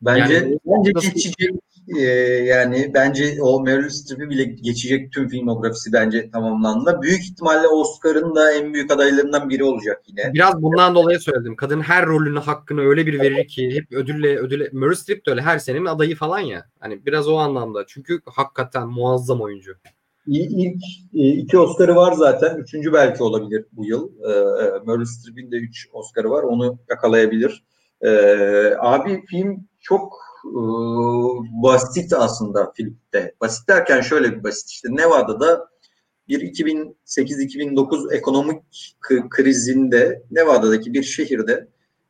[0.02, 1.50] Bence yani, bence geçecek
[1.98, 2.02] e,
[2.44, 7.00] yani bence o Meryl Streep'i bile geçecek tüm filmografisi bence tamamlandı.
[7.02, 10.34] Büyük ihtimalle Oscar'ın da en büyük adaylarından biri olacak yine.
[10.34, 11.56] Biraz bundan dolayı söyledim.
[11.56, 15.42] Kadın her rolünü hakkını öyle bir verir ki hep ödülle ödülle Meryl Streep de öyle
[15.42, 16.66] her senenin adayı falan ya.
[16.80, 17.86] Hani biraz o anlamda.
[17.88, 19.76] Çünkü hakikaten muazzam oyuncu.
[20.28, 20.84] İlk
[21.14, 22.58] e, iki Oscar'ı var zaten.
[22.58, 24.10] Üçüncü belki olabilir bu yıl.
[24.24, 26.44] E, e, Meryl Streep'in de üç Oscar'ı var.
[26.44, 27.64] Onu yakalayabilir.
[28.80, 30.20] Abi film çok
[31.64, 33.36] basit aslında filmde.
[33.42, 34.70] Basit derken şöyle bir basit.
[34.70, 35.68] İşte Nevada'da
[36.28, 38.64] bir 2008-2009 ekonomik
[39.30, 41.68] krizinde Nevada'daki bir şehirde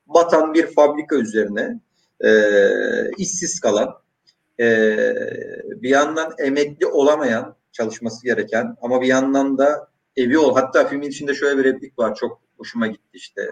[0.07, 1.79] batan bir fabrika üzerine
[3.17, 3.89] işsiz kalan
[5.81, 10.55] bir yandan emekli olamayan çalışması gereken ama bir yandan da evi ol.
[10.55, 13.49] Hatta filmin içinde şöyle bir replik var çok hoşuma gitti işte.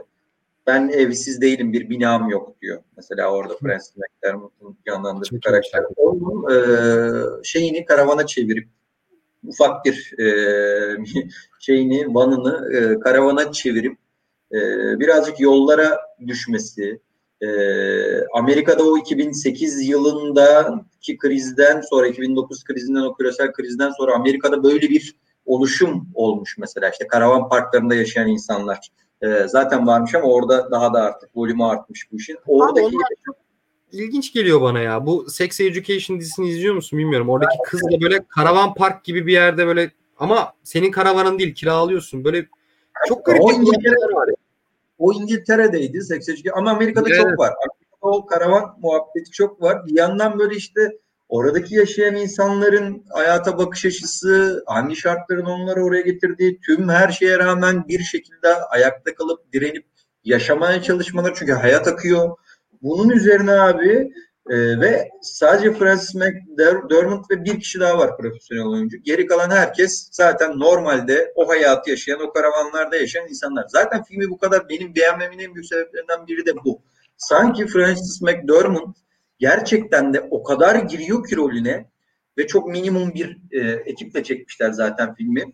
[0.68, 2.84] Ben evsiz değilim bir binam yok diyor.
[2.98, 5.84] Mesela orada Francis McDermott'un canlandırdığı karakter.
[5.96, 8.70] Onun e, şeyini karavana çevirip
[9.48, 10.26] ufak bir e,
[11.60, 13.98] şeyini, vanını e, karavana çevirip
[14.52, 14.60] e,
[15.00, 17.00] birazcık yollara düşmesi,
[17.42, 17.48] e,
[18.34, 25.16] Amerika'da o 2008 yılındaki krizden sonra 2009 krizinden o küresel krizden sonra Amerika'da böyle bir
[25.46, 28.80] oluşum olmuş mesela işte karavan parklarında yaşayan insanlar
[29.22, 32.38] e, zaten varmış ama orada daha da artık volümü artmış bu işin.
[32.48, 33.36] Oradaki Abi çok
[33.92, 35.06] ilginç geliyor bana ya.
[35.06, 37.30] Bu Sex Education dizisini izliyor musun bilmiyorum.
[37.30, 42.24] Oradaki kız da böyle karavan park gibi bir yerde böyle ama senin karavanın değil kiralıyorsun.
[42.24, 42.48] Böyle
[43.08, 44.36] çok garip bir İngiltere var ya.
[45.02, 47.20] O İngiltere'deydi Sex Education ama Amerika'da Evet.
[47.22, 47.54] çok var.
[47.54, 49.86] Amerika'da o karavan muhabbeti çok var.
[49.88, 50.92] Bir yandan böyle işte
[51.30, 57.88] oradaki yaşayan insanların hayata bakış açısı, hangi şartların onları oraya getirdiği, tüm her şeye rağmen
[57.88, 59.86] bir şekilde ayakta kalıp direnip
[60.24, 62.38] yaşamaya çalışmaları çünkü hayat akıyor.
[62.82, 64.12] Bunun üzerine abi
[64.50, 68.98] e, ve sadece Francis McDermott ve bir kişi daha var profesyonel oyuncu.
[68.98, 73.66] Geri kalan herkes zaten normalde o hayatı yaşayan, o karavanlarda yaşayan insanlar.
[73.68, 76.82] Zaten filmi bu kadar benim beğenmemin en büyük sebeplerinden biri de bu.
[77.18, 78.98] Sanki Francis McDermott
[79.40, 81.92] gerçekten de o kadar giriyor ki rolüne
[82.38, 85.54] ve çok minimum bir e, ekiple çekmişler zaten filmi.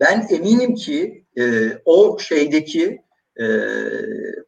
[0.00, 1.42] Ben eminim ki e,
[1.84, 3.02] o şeydeki
[3.36, 3.46] e,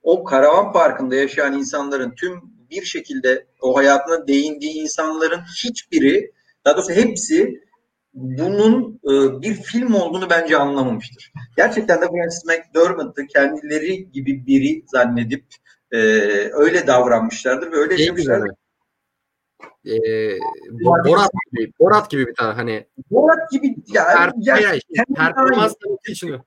[0.03, 6.33] o karavan parkında yaşayan insanların tüm bir şekilde o hayatına değindiği insanların hiçbiri,
[6.65, 7.61] daha doğrusu hepsi
[8.15, 11.33] bunun e, bir film olduğunu bence anlamamıştır.
[11.57, 15.45] Gerçekten de Francis McDermott'ı kendileri gibi biri zannedip
[15.93, 15.99] e,
[16.53, 18.09] öyle davranmışlardır ve öyle şey.
[19.87, 20.39] Ee,
[20.71, 25.05] Bo- Borat gibi, Borat gibi bir tane hani Borat gibi ya, per, ya, ya işte,
[25.17, 25.75] performans
[26.09, 26.41] için?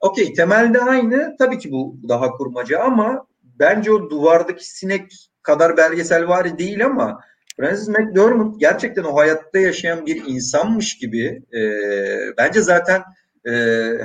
[0.00, 1.36] Okey temelde aynı.
[1.38, 7.20] Tabii ki bu daha kurmaca ama bence o duvardaki sinek kadar belgesel var değil ama
[7.56, 11.60] Francis McDermott gerçekten o hayatta yaşayan bir insanmış gibi e,
[12.38, 13.02] bence zaten
[13.46, 13.52] e,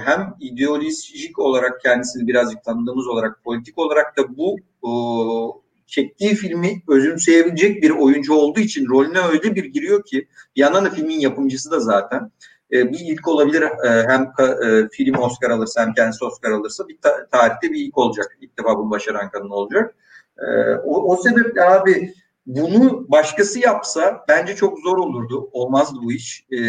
[0.05, 7.83] hem ideolojik olarak kendisini birazcık tanıdığımız olarak politik olarak da bu o, çektiği filmi özümseyebilecek
[7.83, 11.79] bir oyuncu olduğu için rolüne öyle bir giriyor ki bir yandan da filmin yapımcısı da
[11.79, 12.31] zaten
[12.71, 16.97] e, bir ilk olabilir e, hem e, film Oscar alırsa hem kendisi Oscar alırsa bir
[17.01, 18.37] ta- tarihte bir ilk olacak.
[18.41, 19.95] İlk defa bunu başaran kadın olacak.
[20.39, 22.13] E, o, o sebeple abi
[22.45, 25.49] bunu başkası yapsa bence çok zor olurdu.
[25.51, 26.45] Olmazdı bu iş.
[26.51, 26.59] E,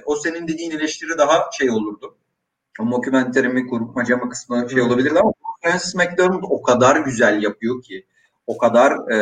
[0.00, 2.16] o senin dediğin eleştiri daha şey olurdu.
[2.80, 4.86] O mockumentary mi kurmaca mı kısmı şey Hı.
[4.86, 8.06] olabilirdi ama Francis McDermott o kadar güzel yapıyor ki
[8.46, 9.18] o kadar e,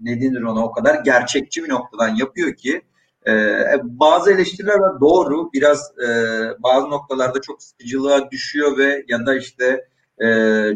[0.00, 2.82] ne denir ona o kadar gerçekçi bir noktadan yapıyor ki
[3.26, 3.32] e,
[3.82, 6.08] bazı eleştiriler var doğru biraz e,
[6.62, 9.88] bazı noktalarda çok sıkıcılığa düşüyor ve ya da işte
[10.24, 10.28] e,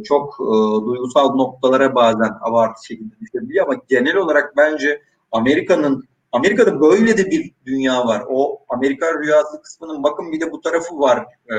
[0.04, 0.54] çok e,
[0.86, 5.02] duygusal noktalara bazen abartı şekilde düşebiliyor ama genel olarak bence
[5.32, 8.22] Amerika'nın Amerika'da böyle de bir dünya var.
[8.28, 11.18] O Amerika rüyası kısmının bakın bir de bu tarafı var
[11.48, 11.56] e,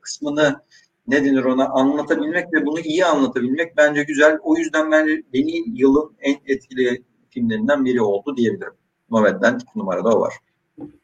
[0.00, 0.60] kısmını
[1.06, 4.38] ne denir ona anlatabilmek ve bunu iyi anlatabilmek bence güzel.
[4.42, 8.72] O yüzden bence beni yılın en etkili filmlerinden biri oldu diyebilirim.
[9.10, 10.34] Nomadland iki numarada o var.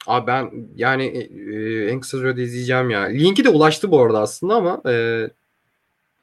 [0.07, 3.01] Abi ben yani e, en kısa sürede izleyeceğim ya.
[3.01, 5.25] Linki de ulaştı bu arada aslında ama e,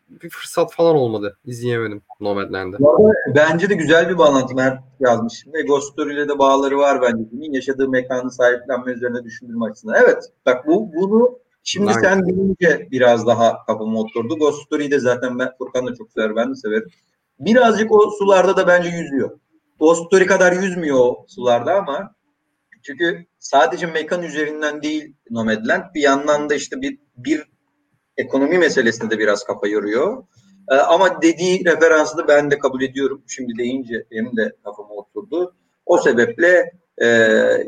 [0.10, 1.38] bir fırsat falan olmadı.
[1.45, 2.77] İzleyemedim Nomadland'ı.
[3.36, 5.48] Bence de güzel bir bağlantı Mert yazmış.
[5.53, 7.30] Ve Ghost Story ile de bağları var bence.
[7.30, 9.95] Filmin yaşadığı mekanı sahiplenme üzerine düşündürme açısından.
[10.03, 12.02] Evet bak bu bunu şimdi Aynen.
[12.02, 14.38] sen deyince biraz daha kafama oturdu.
[14.40, 16.36] Ghost Story'yi de zaten ben Furkan da çok sever.
[16.36, 16.90] Ben de severim.
[17.40, 19.40] Birazcık o sularda da bence yüzüyor.
[19.80, 22.15] Ghost Story kadar yüzmüyor o sularda ama
[22.84, 27.44] çünkü sadece mekan üzerinden değil Nomadland bir yandan da işte bir, bir
[28.17, 30.23] ekonomi meselesinde de biraz kafa yoruyor.
[30.71, 33.23] Ee, ama dediği referansı da ben de kabul ediyorum.
[33.27, 35.55] Şimdi deyince benim de kafama oturdu.
[35.85, 37.07] O sebeple e,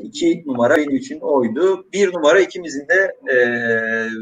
[0.04, 1.86] iki numara benim için oydu.
[1.94, 3.38] Bir numara ikimizin de e,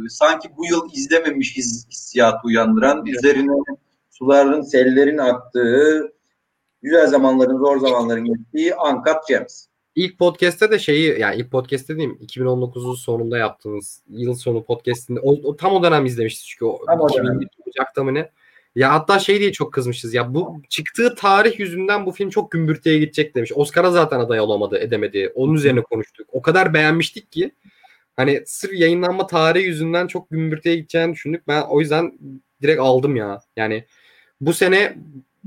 [0.09, 3.51] sanki bu yıl izlememişiz hissiyatı uyandıran, üzerine
[4.09, 6.13] suların, sellerin aktığı,
[6.81, 9.65] güzel zamanların, zor zamanların geçtiği Uncut Gems.
[9.95, 15.31] İlk podcast'te de şeyi yani ilk podcast'te diyeyim 2019'un sonunda yaptığımız yıl sonu podcast'inde o,
[15.31, 17.41] o tam o dönem izlemiştik çünkü o Tam o dönem.
[17.41, 18.31] 2000 Ocak'ta mı ne?
[18.75, 22.99] Ya hatta şey diye çok kızmışız ya bu çıktığı tarih yüzünden bu film çok gümbürtüye
[22.99, 23.51] gidecek demiş.
[23.55, 25.31] Oscar'a zaten aday olamadı edemedi.
[25.35, 26.27] Onun üzerine konuştuk.
[26.31, 27.51] O kadar beğenmiştik ki
[28.15, 31.47] hani sırf yayınlanma tarihi yüzünden çok gümbürtüye gideceğini düşündük.
[31.47, 32.19] Ben o yüzden
[32.61, 33.41] direkt aldım ya.
[33.57, 33.85] Yani
[34.41, 34.97] bu sene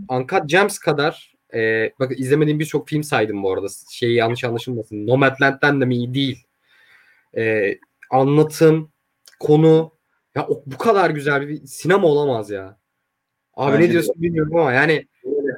[0.08, 3.66] Uncut Gems kadar e, bak izlemediğim birçok film saydım bu arada.
[3.90, 5.06] Şey yanlış anlaşılmasın.
[5.06, 6.44] Nomadland'den de mi iyi değil.
[7.36, 7.74] E,
[8.10, 8.92] anlatım,
[9.40, 9.92] konu
[10.34, 12.78] ya o, bu kadar güzel bir sinema olamaz ya.
[13.54, 13.92] Abi Bence ne de.
[13.92, 15.06] diyorsun bilmiyorum ama yani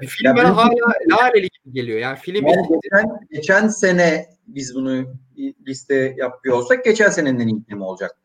[0.00, 1.98] bir film Ya bana hala laleli gibi geliyor.
[1.98, 5.14] Yani film Yani geçen, geçen sene biz bunu
[5.66, 8.16] liste yapıyor olsak geçen senenin filmi olacaktı.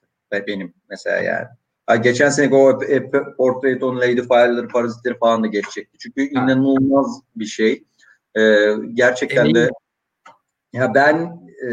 [0.48, 1.48] Benim mesela yani.
[2.04, 2.80] Geçen sene o
[3.38, 5.98] Portrait on Lady Fire'ları, Parazitleri falan da geçecekti.
[5.98, 7.84] Çünkü inanılmaz bir şey.
[8.38, 9.70] Ee, gerçekten de
[10.74, 11.70] ya ben e,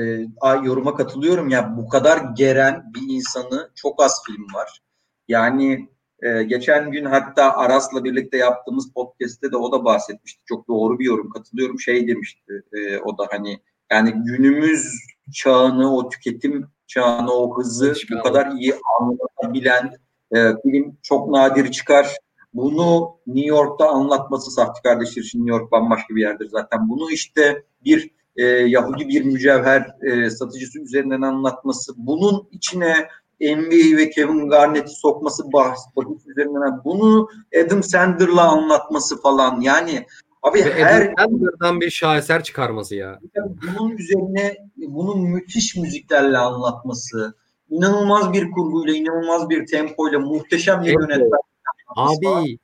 [0.64, 4.82] yoruma katılıyorum ya bu kadar geren bir insanı çok az film var.
[5.28, 5.88] Yani
[6.22, 10.42] e, geçen gün hatta Aras'la birlikte yaptığımız podcast'te de o da bahsetmişti.
[10.46, 11.80] Çok doğru bir yorum katılıyorum.
[11.80, 13.60] Şey demişti e, o da hani
[13.92, 14.92] yani günümüz
[15.32, 19.92] çağını o tüketim çağını o hızı bu kadar iyi anlatabilen
[20.34, 22.16] e, film çok nadir çıkar.
[22.54, 26.88] Bunu New York'ta anlatması Safti kardeşler için New York bambaşka bir yerdir zaten.
[26.88, 32.94] Bunu işte bir e, Yahudi bir mücevher e, satıcısı üzerinden anlatması, bunun içine
[33.40, 37.28] NBA ve Kevin Garnett'i sokması bahs, bahis üzerinden bunu
[37.64, 40.06] Adam Sandler'la anlatması falan yani
[40.42, 43.20] abi ve her Sandler'dan bir şaheser çıkarması ya.
[43.78, 47.34] Bunun üzerine bunun müthiş müziklerle anlatması,
[47.70, 51.38] inanılmaz bir kurguyla, inanılmaz bir tempoyla, muhteşem bir yönetmen.
[51.96, 52.58] Abi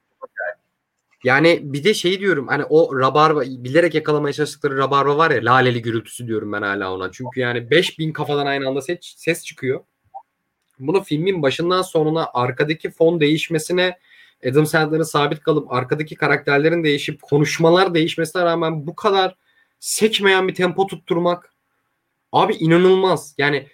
[1.25, 5.83] yani bir de şey diyorum hani o rabarba bilerek yakalamaya çalıştıkları rabarba var ya laleli
[5.83, 7.13] gürültüsü diyorum ben hala ona.
[7.13, 9.81] Çünkü yani 5000 kafadan aynı anda ses, ses çıkıyor.
[10.79, 13.99] Bunu filmin başından sonuna arkadaki fon değişmesine
[14.45, 19.35] Adam Sandler'ın sabit kalıp arkadaki karakterlerin değişip konuşmalar değişmesine rağmen bu kadar
[19.81, 21.55] sekmeyen bir tempo tutturmak
[22.33, 23.35] abi inanılmaz.
[23.39, 23.67] Yani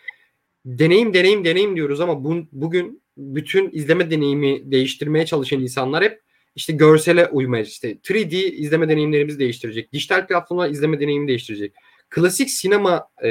[0.66, 6.20] deneyim deneyim deneyim diyoruz ama bu, bugün bütün izleme deneyimi değiştirmeye çalışan insanlar hep
[6.56, 9.92] işte görsele uymaya işte 3D izleme deneyimlerimizi değiştirecek.
[9.92, 11.74] Dijital platformlar izleme deneyimi değiştirecek.
[12.10, 13.30] Klasik sinema e,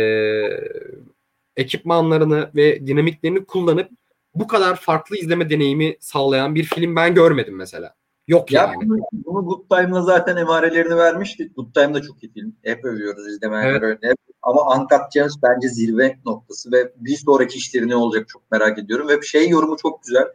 [1.58, 3.90] ekipmanlarını ve dinamiklerini kullanıp
[4.36, 7.96] bu kadar farklı izleme deneyimi sağlayan bir film ben görmedim mesela.
[8.28, 8.90] Yok ya yani.
[8.90, 11.56] Bunu, bunu Good Time'la zaten emarelerini vermiştik.
[11.56, 12.56] Good Time da çok iyi film.
[12.64, 14.18] Hep övüyoruz izlemeyenler evet.
[14.42, 19.08] Ama Uncut Gems bence zirve noktası ve bir sonraki işleri ne olacak çok merak ediyorum.
[19.08, 20.28] Ve şey yorumu çok güzel.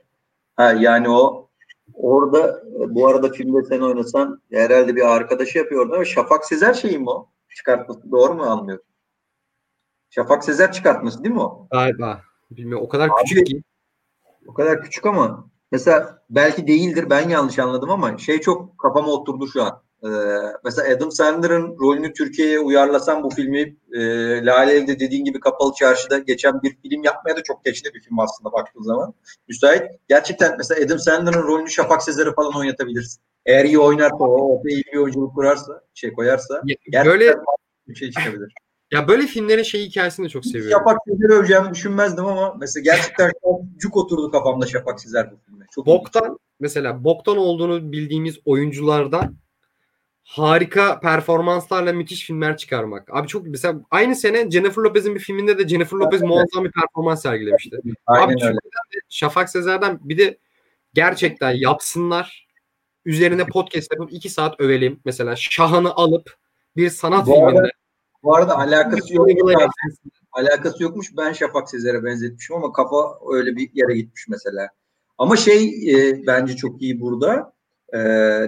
[0.57, 1.49] Ha, yani o
[1.95, 6.05] orada bu arada filmde sen oynasan herhalde bir arkadaşı yapıyor orada.
[6.05, 7.29] Şafak Sezer şeyi mi o?
[7.57, 8.85] Çıkartması doğru mu anlıyorum?
[10.11, 11.67] Şafak Sezer çıkartması değil mi o?
[11.71, 12.21] Galiba.
[12.51, 12.85] Bilmiyorum.
[12.85, 13.63] O kadar Abi, küçük ki.
[14.49, 19.49] O kadar küçük ama mesela belki değildir ben yanlış anladım ama şey çok kafama oturdu
[19.49, 19.83] şu an.
[20.05, 20.09] Ee,
[20.65, 24.01] mesela Adam Sandler'ın rolünü Türkiye'ye uyarlasam bu filmi e,
[24.45, 28.19] Lale Ev'de dediğin gibi Kapalı Çarşı'da geçen bir film yapmaya da çok geçti bir film
[28.19, 29.15] aslında baktığın zaman.
[29.49, 29.83] Müsait.
[30.09, 33.23] Gerçekten mesela Adam Sandler'ın rolünü Şafak Sezer'e falan oynatabilirsin.
[33.47, 36.63] Eğer iyi oynarsa o iyi bir oyunculuk kurarsa, şey koyarsa
[37.05, 37.37] böyle
[37.89, 38.55] bir şey çıkabilir.
[38.93, 40.71] Ya böyle filmlerin şey hikayesini de çok seviyorum.
[40.71, 43.33] Şafak Sezer'i öveceğimi düşünmezdim ama mesela gerçekten
[43.77, 45.67] cuk oturdu kafamda Şafak Sezer bu filme.
[45.75, 46.39] Çok boktan iyi.
[46.61, 49.37] mesela boktan olduğunu bildiğimiz oyunculardan
[50.29, 53.09] harika performanslarla müthiş filmler çıkarmak.
[53.13, 56.29] Abi çok mesela aynı sene Jennifer Lopez'in bir filminde de Jennifer Lopez evet.
[56.29, 57.77] muazzam bir performans sergilemişti.
[58.07, 58.59] Aynen Abi öyle.
[59.09, 60.39] Şafak Sezer'den bir de
[60.95, 62.49] gerçekten yapsınlar.
[63.05, 65.01] Üzerine podcast yapıp iki saat övelim.
[65.05, 66.37] Mesela Şahan'ı alıp
[66.77, 67.71] bir sanat bu filminde arada,
[68.23, 69.55] bu arada alakası yokmuş.
[70.33, 71.17] alakası yokmuş.
[71.17, 74.69] Ben Şafak Sezer'e benzetmişim ama kafa öyle bir yere gitmiş mesela.
[75.19, 77.53] Ama şey e, bence çok iyi burada.
[77.93, 77.99] E,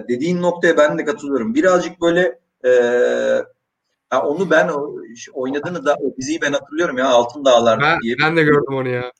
[0.09, 1.55] dediğin noktaya ben de katılıyorum.
[1.55, 2.71] Birazcık böyle e,
[4.17, 4.71] onu ben
[5.33, 8.15] oynadığını da o diziyi ben hatırlıyorum ya Altın Dağlar ben, diye.
[8.21, 9.11] Ben de gördüm onu ya.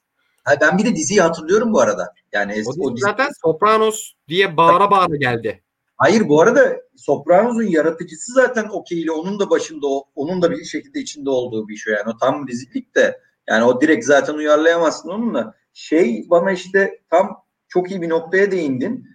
[0.43, 2.13] Ha, ben bir de diziyi hatırlıyorum bu arada.
[2.31, 3.03] Yani o, o dizi...
[3.03, 5.63] zaten Sopranos diye bağıra bağıra geldi.
[6.01, 11.29] Hayır bu arada Sopranos'un yaratıcısı zaten okeyle onun da başında onun da bir şekilde içinde
[11.29, 13.19] olduğu bir şey yani o tam dizilik de
[13.49, 15.55] yani o direkt zaten uyarlayamazsın onunla.
[15.73, 19.07] Şey bana işte tam çok iyi bir noktaya değindin.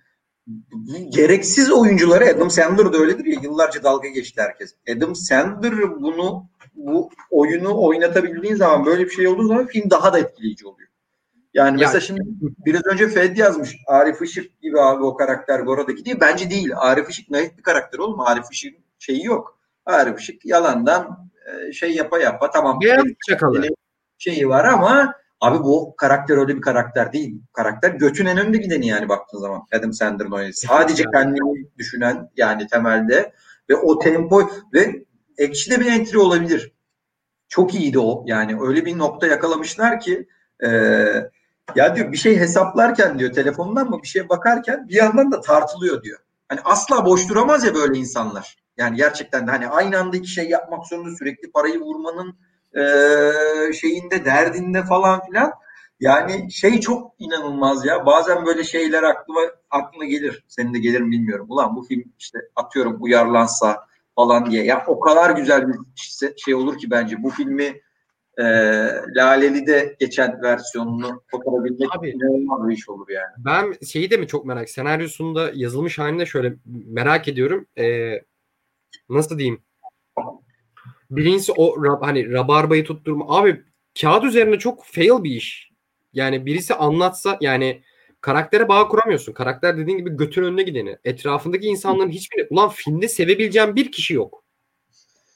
[1.08, 4.74] Gereksiz oyuncuları Adam Sandler da öyledir ya yıllarca dalga geçti herkes.
[4.96, 10.18] Adam Sandler bunu bu oyunu oynatabildiğin zaman böyle bir şey olduğu zaman film daha da
[10.18, 10.88] etkileyici oluyor.
[11.56, 12.20] Yani, yani mesela şimdi
[12.66, 13.76] biraz önce Fed yazmış.
[13.86, 16.20] Arif Işık gibi abi o karakter Gora'daki diye.
[16.20, 16.70] Bence değil.
[16.76, 18.20] Arif Işık naif bir karakter oğlum.
[18.20, 19.58] Arif Işık'ın şeyi yok.
[19.86, 22.80] Arif Işık yalandan e, şey yapa yapa tamam.
[22.80, 23.68] Beyaz çakalı.
[24.18, 27.40] Şeyi var ama abi bu karakter öyle bir karakter değil.
[27.52, 29.62] Karakter götün en önde gideni yani baktığın zaman.
[29.72, 30.52] Adam Sandler'ın oyunu.
[30.52, 33.32] Sadece kendini düşünen yani temelde
[33.70, 35.04] ve o tempo ve
[35.38, 36.72] ekşide bir entry olabilir.
[37.48, 38.24] Çok iyiydi o.
[38.26, 40.28] Yani öyle bir nokta yakalamışlar ki
[40.62, 41.30] eee
[41.74, 46.02] ya diyor bir şey hesaplarken diyor telefonundan mı bir şeye bakarken bir yandan da tartılıyor
[46.02, 46.18] diyor.
[46.48, 48.56] Hani asla boş duramaz ya böyle insanlar.
[48.76, 52.36] Yani gerçekten de hani aynı anda iki şey yapmak zorunda sürekli parayı vurmanın
[52.74, 52.82] e,
[53.72, 55.52] şeyinde derdinde falan filan.
[56.00, 58.06] Yani şey çok inanılmaz ya.
[58.06, 59.40] Bazen böyle şeyler aklıma
[59.70, 60.44] aklına gelir.
[60.48, 61.46] Senin de gelir mi bilmiyorum.
[61.48, 64.64] Ulan bu film işte atıyorum uyarlansa falan diye.
[64.64, 65.78] Ya o kadar güzel bir
[66.36, 67.80] şey olur ki bence bu filmi
[68.38, 68.44] e,
[69.16, 72.10] Laleli'de geçen versiyonunu koparabilmek Abi.
[72.10, 73.32] inanılmaz bir iş olur yani.
[73.38, 76.54] Ben şeyi de mi çok merak senaryosunda yazılmış halinde şöyle
[76.86, 77.66] merak ediyorum.
[77.78, 78.22] Ee,
[79.08, 79.62] nasıl diyeyim?
[81.10, 83.24] Birincisi o rab- hani rabarbayı tutturma.
[83.28, 83.62] Abi
[84.00, 85.70] kağıt üzerinde çok fail bir iş.
[86.12, 87.82] Yani birisi anlatsa yani
[88.20, 89.32] karaktere bağ kuramıyorsun.
[89.32, 90.98] Karakter dediğin gibi götün önüne gideni.
[91.04, 94.44] Etrafındaki insanların hiçbiri ulan filmde sevebileceğim bir kişi yok.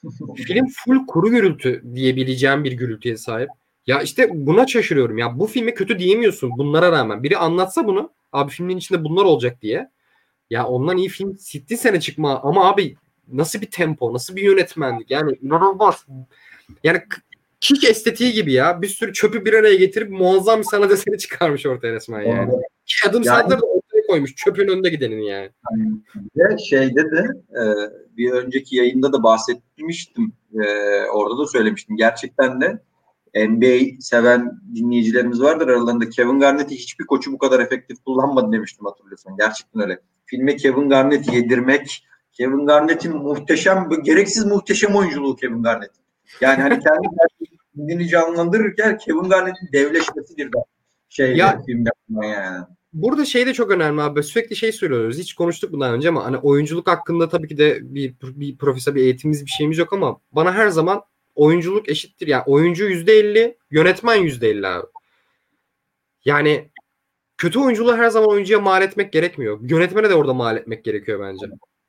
[0.35, 3.49] Film full kuru gürültü diyebileceğim bir gürültüye sahip.
[3.87, 5.17] Ya işte buna şaşırıyorum.
[5.17, 7.23] Ya bu filme kötü diyemiyorsun bunlara rağmen.
[7.23, 9.89] Biri anlatsa bunu abi filmin içinde bunlar olacak diye.
[10.49, 12.95] Ya ondan iyi film sitti sene çıkma ama abi
[13.27, 16.05] nasıl bir tempo, nasıl bir yönetmenlik yani inanılmaz.
[16.83, 17.01] Yani
[17.61, 18.81] kick estetiği gibi ya.
[18.81, 22.51] Bir sürü çöpü bir araya getirip muazzam bir sanat eseri çıkarmış ortaya resmen yani.
[23.09, 23.80] Adam Yani- ortaya
[24.11, 24.35] koymuş.
[24.35, 25.49] Çöpün önünde gidenin yani.
[26.35, 27.63] Ve şeyde de e,
[28.17, 30.33] bir önceki yayında da bahsetmiştim.
[30.53, 30.65] E,
[31.13, 31.97] orada da söylemiştim.
[31.97, 32.79] Gerçekten de
[33.35, 36.09] NBA seven dinleyicilerimiz vardır aralarında.
[36.09, 39.37] Kevin Garnett'i hiçbir koçu bu kadar efektif kullanmadı demiştim hatırlıyorsan.
[39.37, 39.99] Gerçekten öyle.
[40.25, 45.91] Filme Kevin Garnett'i yedirmek, Kevin Garnett'in muhteşem, gereksiz muhteşem oyunculuğu Kevin Garnett.
[46.41, 47.07] Yani hani kendi
[47.75, 50.57] kendini canlandırırken Kevin Garnett'in devleşmesidir de
[51.09, 51.89] şey Ya- filmde
[52.21, 52.65] yani.
[52.93, 54.23] Burada şey de çok önemli abi.
[54.23, 55.17] Sürekli şey söylüyoruz.
[55.17, 59.01] Hiç konuştuk bundan önce ama hani oyunculuk hakkında tabii ki de bir, bir profesör bir
[59.01, 61.01] eğitimimiz bir şeyimiz yok ama bana her zaman
[61.35, 62.27] oyunculuk eşittir.
[62.27, 64.87] Yani oyuncu %50, yönetmen %50 abi.
[66.25, 66.69] Yani
[67.37, 69.59] kötü oyunculuğu her zaman oyuncuya mal etmek gerekmiyor.
[69.61, 71.45] Yönetmene de orada mal etmek gerekiyor bence.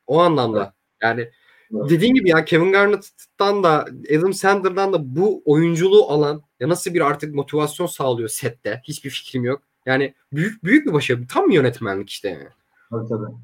[0.07, 0.75] O anlamda.
[1.03, 1.31] Yani
[1.71, 3.87] dediğim gibi ya Kevin Garnett'tan da
[4.19, 9.45] Adam Sandler'dan da bu oyunculuğu alan ya nasıl bir artık motivasyon sağlıyor sette hiçbir fikrim
[9.45, 9.63] yok.
[9.87, 11.27] Yani büyük büyük bir başarı.
[11.27, 12.49] Tam yönetmenlik işte yani.
[12.91, 13.37] Tabii tabii.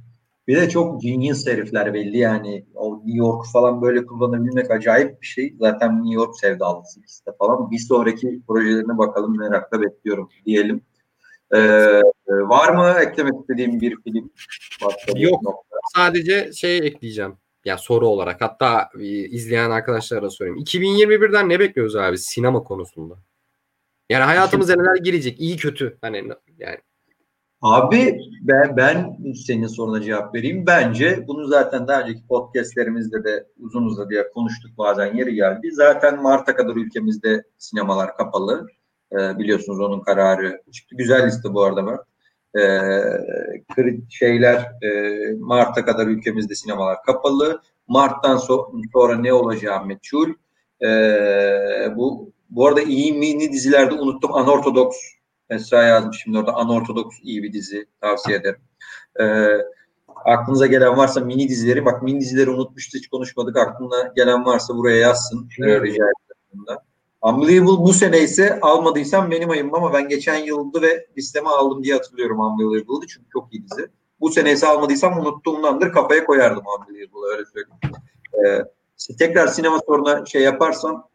[0.49, 2.67] Bir de çok genius herifler belli yani.
[2.75, 5.55] O New York falan böyle kullanabilmek acayip bir şey.
[5.61, 7.71] Zaten New York sevdalısı ikisi de falan.
[7.71, 10.81] Bir sonraki projelerine bakalım merakla bekliyorum diyelim.
[11.55, 14.31] Ee, var mı eklemek istediğim bir film?
[14.85, 15.43] Başka Yok.
[15.43, 15.77] nokta?
[15.97, 17.37] Sadece şey ekleyeceğim.
[17.65, 18.89] Ya soru olarak hatta
[19.31, 20.65] izleyen arkadaşlara da söyleyeyim.
[20.65, 23.15] 2021'den ne bekliyoruz abi sinema konusunda?
[24.11, 25.41] Yani hayatımıza neler girecek?
[25.41, 25.99] iyi kötü.
[26.01, 26.25] Hani
[26.59, 26.79] yani
[27.63, 29.17] Abi ben, ben
[29.47, 30.67] senin soruna cevap vereyim.
[30.67, 35.71] Bence bunu zaten daha önceki podcastlerimizde de uzun uzadıya konuştuk bazen yeri geldi.
[35.73, 38.67] Zaten Mart'a kadar ülkemizde sinemalar kapalı.
[39.13, 40.97] Ee, biliyorsunuz onun kararı çıktı.
[40.99, 42.01] Güzel liste bu arada var.
[42.59, 47.61] Ee, şeyler e, Mart'a kadar ülkemizde sinemalar kapalı.
[47.89, 50.35] Mart'tan so- sonra ne olacağı meçhul.
[50.85, 54.35] Ee, bu bu arada iyi mini dizilerde unuttum.
[54.35, 54.97] Anortodoks
[55.51, 58.61] Esra yazmış şimdi orada Anortodoks iyi bir dizi tavsiye ederim.
[59.21, 59.49] Ee,
[60.25, 63.57] aklınıza gelen varsa mini dizileri bak mini dizileri unutmuştu hiç konuşmadık.
[63.57, 65.49] Aklına gelen varsa buraya yazsın.
[65.61, 66.79] Ee, rica ederim.
[67.23, 71.95] Unbelievable bu sene ise almadıysam benim ayım ama ben geçen yıldı ve listeme aldım diye
[71.95, 73.89] hatırlıyorum Unbelievable'ı çünkü çok iyi dizi.
[74.21, 77.81] Bu sene ise almadıysam unuttuğumdandır kafaya koyardım Unbelievable'ı öyle söyleyeyim.
[78.47, 81.08] Ee, tekrar sinema soruna şey yaparsam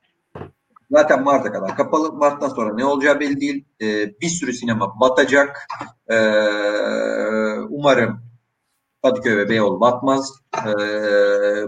[0.92, 2.14] Zaten Mart'a kadar kapalı.
[2.14, 3.66] Mart'tan sonra ne olacağı belli değil.
[3.82, 5.68] Ee, bir sürü sinema batacak.
[6.08, 6.18] Ee,
[7.70, 8.22] umarım
[9.04, 10.34] Kadıköy ve Beyoğlu batmaz.
[10.58, 10.74] Ee,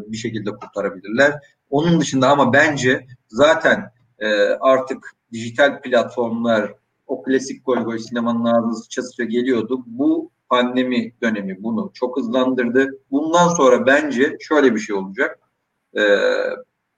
[0.07, 1.39] bir şekilde kurtarabilirler.
[1.69, 4.27] Onun dışında ama bence zaten e,
[4.59, 6.73] artık dijital platformlar
[7.07, 9.83] o klasik goy goy sinemanın ağzı sıça geliyordu.
[9.85, 12.99] Bu pandemi dönemi bunu çok hızlandırdı.
[13.11, 15.39] Bundan sonra bence şöyle bir şey olacak.
[15.97, 16.01] Ee,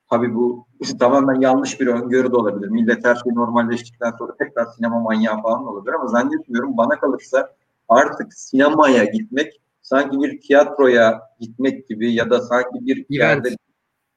[0.09, 0.67] Tabii bu
[0.99, 2.67] tamamen yanlış bir öngörü de olabilir.
[2.67, 6.77] Millet her şey normalleştikten sonra tekrar sinema manyağı falan olabilir ama zannetmiyorum.
[6.77, 7.55] Bana kalırsa
[7.87, 13.49] artık sinemaya gitmek sanki bir tiyatroya gitmek gibi ya da sanki bir yerde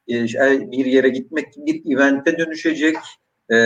[0.08, 2.96] e, şey, bir yere gitmek gibi bir evente dönüşecek
[3.50, 3.56] Ee,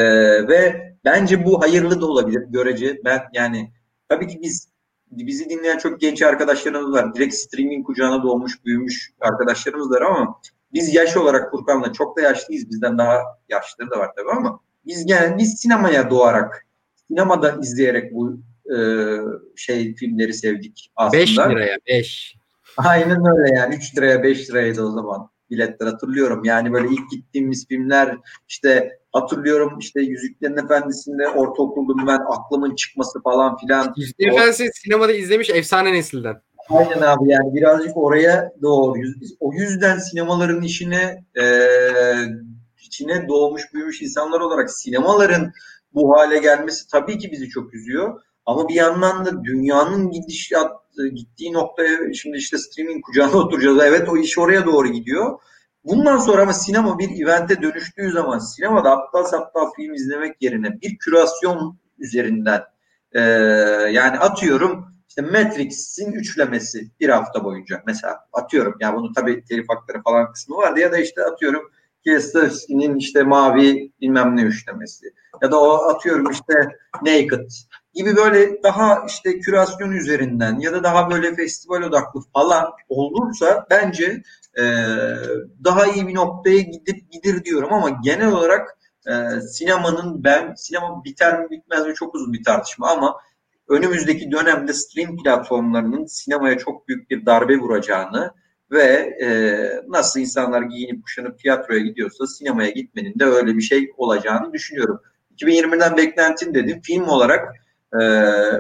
[0.49, 3.01] ve bence bu hayırlı da olabilir görece.
[3.05, 3.73] Ben yani
[4.09, 4.69] tabii ki biz
[5.11, 7.15] bizi dinleyen çok genç arkadaşlarımız var.
[7.15, 10.41] Direkt streaming kucağına doğmuş, büyümüş arkadaşlarımız var ama
[10.75, 12.71] biz yaş olarak Furkan'la çok da yaşlıyız.
[12.71, 16.67] Bizden daha yaşlıları da var tabii ama biz yani biz sinemaya doğarak,
[17.09, 18.41] sinemada izleyerek bu
[18.75, 18.77] e,
[19.57, 21.23] şey filmleri sevdik aslında.
[21.23, 22.37] 5 liraya 5.
[22.77, 26.45] Aynen öyle yani 3 liraya 5 liraydı o zaman biletler hatırlıyorum.
[26.45, 28.17] Yani böyle ilk gittiğimiz filmler
[28.49, 33.95] işte hatırlıyorum işte Yüzüklerin Efendisi'nde ortaokuldum ben aklımın çıkması falan filan.
[33.97, 36.41] Yüzüklerin Efendisi sinemada izlemiş efsane nesilden.
[36.71, 38.99] Aynen abi yani birazcık oraya doğru.
[39.41, 41.45] O yüzden sinemaların işine e,
[42.83, 45.53] içine doğmuş büyümüş insanlar olarak sinemaların
[45.95, 48.21] bu hale gelmesi tabii ki bizi çok üzüyor.
[48.47, 50.73] Ama bir yandan da dünyanın gidişat
[51.15, 53.79] gittiği noktaya şimdi işte streaming kucağına oturacağız.
[53.83, 55.39] Evet o iş oraya doğru gidiyor.
[55.85, 60.99] Bundan sonra ama sinema bir evente dönüştüğü zaman sinemada aptal saptal film izlemek yerine bir
[60.99, 62.61] kürasyon üzerinden
[63.13, 63.21] e,
[63.91, 68.75] yani atıyorum işte Matrix'in üçlemesi bir hafta boyunca mesela atıyorum.
[68.81, 71.71] Ya bunu tabii telif hakları falan kısmı vardı ya da işte atıyorum
[72.05, 75.07] Kieslowski'nin işte mavi bilmem ne üçlemesi
[75.43, 76.55] ya da o atıyorum işte
[77.03, 77.51] Naked
[77.95, 84.23] gibi böyle daha işte kürasyon üzerinden ya da daha böyle festival odaklı falan olursa bence
[84.59, 84.63] e,
[85.65, 87.73] daha iyi bir noktaya gidip gidir diyorum.
[87.73, 92.91] Ama genel olarak e, sinemanın ben sinema biter mi bitmez mi çok uzun bir tartışma
[92.91, 93.17] ama
[93.69, 98.35] önümüzdeki dönemde stream platformlarının sinemaya çok büyük bir darbe vuracağını
[98.71, 98.83] ve
[99.23, 99.29] e,
[99.89, 105.01] nasıl insanlar giyinip kuşanıp tiyatroya gidiyorsa sinemaya gitmenin de öyle bir şey olacağını düşünüyorum.
[105.39, 106.81] 2020'den beklentin dedim.
[106.83, 107.55] Film olarak
[107.93, 107.99] e,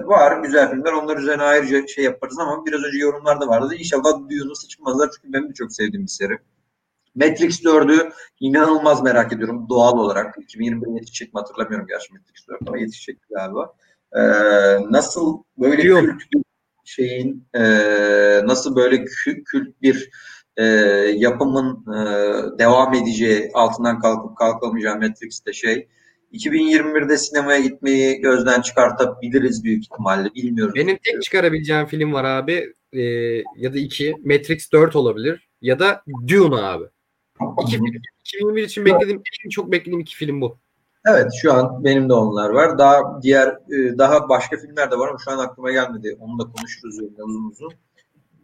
[0.04, 0.92] var güzel filmler.
[0.92, 3.74] Onlar üzerine ayrıca şey yaparız ama biraz önce yorumlarda vardı.
[3.74, 6.38] İnşallah Dune'u sıçmazlar çünkü benim de çok sevdiğim bir seri.
[7.14, 10.36] Matrix 4'ü inanılmaz merak ediyorum doğal olarak.
[10.36, 13.72] 2021'de yetişecek mi hatırlamıyorum gerçi Matrix 4 ama yetişecek galiba.
[14.14, 14.20] Ee,
[14.90, 16.00] nasıl böyle Yok.
[16.00, 16.44] kült bir
[16.84, 17.60] şeyin e,
[18.46, 20.10] nasıl böyle kült, kült bir
[20.56, 20.64] e,
[21.16, 21.98] yapımın e,
[22.58, 25.88] devam edeceği altından kalkıp kalkamayacağı Matrix'te şey
[26.32, 30.34] 2021'de sinemaya gitmeyi gözden çıkartabiliriz büyük ihtimalle.
[30.34, 30.74] Bilmiyorum.
[30.76, 33.02] Benim tek çıkarabileceğim film var abi e,
[33.56, 34.14] ya da iki.
[34.24, 36.84] Matrix 4 olabilir ya da Dune abi.
[37.62, 38.02] İki film.
[38.20, 40.58] 2021 için beklediğim en çok beklediğim iki film bu.
[41.08, 42.78] Evet şu an benim de onlar var.
[42.78, 46.16] Daha diğer e, daha başka filmler de var ama şu an aklıma gelmedi.
[46.20, 47.72] Onu da konuşuruz uzun uzun.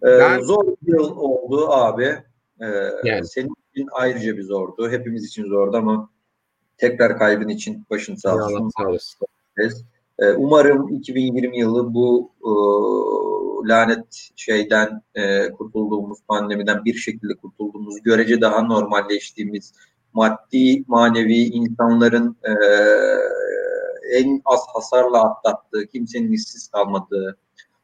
[0.06, 2.16] Ee, Zor bir yıl oldu abi.
[2.60, 2.66] Ee,
[3.05, 3.26] Yani.
[3.26, 4.90] Senin için ayrıca bir zordu.
[4.90, 6.10] Hepimiz için zordu ama
[6.78, 8.70] tekrar kaybın için başın sağ olsun.
[8.78, 9.26] Sağ olasın.
[10.18, 12.50] Ee, Umarım 2020 yılı bu e,
[13.68, 19.72] lanet şeyden e, kurtulduğumuz, pandemiden bir şekilde kurtulduğumuz, görece daha normalleştiğimiz,
[20.12, 22.52] maddi, manevi insanların e,
[24.18, 27.39] en az hasarla atlattığı, kimsenin işsiz kalmadığı,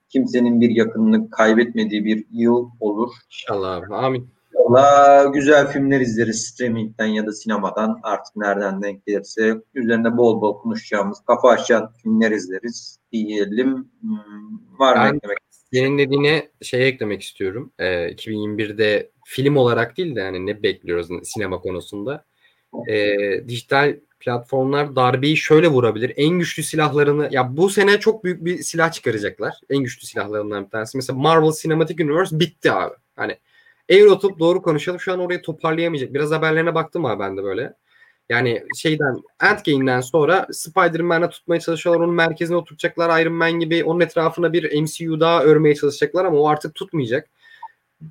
[0.08, 3.12] kimsenin bir yakınını kaybetmediği bir yıl olur.
[3.30, 3.94] İnşallah abi.
[3.94, 4.36] Amin.
[4.54, 9.62] Valla güzel filmler izleriz streamingden ya da sinemadan artık nereden denk gelirse.
[9.74, 13.90] Üzerinde bol bol konuşacağımız, kafa açan filmler izleriz diyelim.
[14.00, 15.38] Hmm, var mı eklemek?
[15.76, 17.72] Senin dediğine şey eklemek istiyorum.
[17.78, 22.24] Ee, 2021'de film olarak değil de yani ne bekliyoruz sinema konusunda.
[22.88, 26.12] Ee, dijital platformlar darbeyi şöyle vurabilir.
[26.16, 29.54] En güçlü silahlarını ya bu sene çok büyük bir silah çıkaracaklar.
[29.70, 30.96] En güçlü silahlarından bir tanesi.
[30.96, 32.94] Mesela Marvel Cinematic Universe bitti abi.
[33.16, 33.36] Hani
[33.88, 35.00] eğri doğru konuşalım.
[35.00, 36.14] Şu an orayı toparlayamayacak.
[36.14, 37.72] Biraz haberlerine baktım abi ben de böyle.
[38.28, 42.04] Yani şeyden Endgame'den sonra Spider-Man'e tutmaya çalışıyorlar.
[42.04, 43.84] Onun merkezine oturacaklar Iron Man gibi.
[43.84, 47.28] Onun etrafına bir MCU daha örmeye çalışacaklar ama o artık tutmayacak.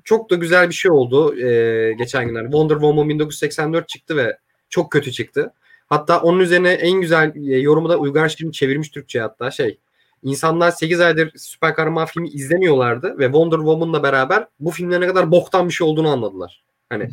[0.04, 2.42] Çok da güzel bir şey oldu e, geçen günler.
[2.42, 4.38] Wonder Woman 1984 çıktı ve
[4.68, 5.52] çok kötü çıktı.
[5.86, 9.78] Hatta onun üzerine en güzel e, yorumu da Uygar Şirin çevirmiş Türkçe hatta şey.
[10.22, 15.30] İnsanlar 8 aydır süper kahraman filmi izlemiyorlardı ve Wonder Woman'la beraber bu filmlerin ne kadar
[15.30, 16.65] boktan bir şey olduğunu anladılar.
[16.88, 17.08] Hani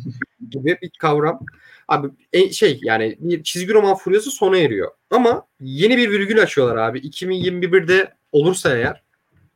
[0.50, 1.40] gibi bir kavram.
[1.88, 4.90] Abi e, şey yani bir çizgi roman furyası sona eriyor.
[5.10, 6.98] Ama yeni bir virgül açıyorlar abi.
[6.98, 9.02] 2021'de olursa eğer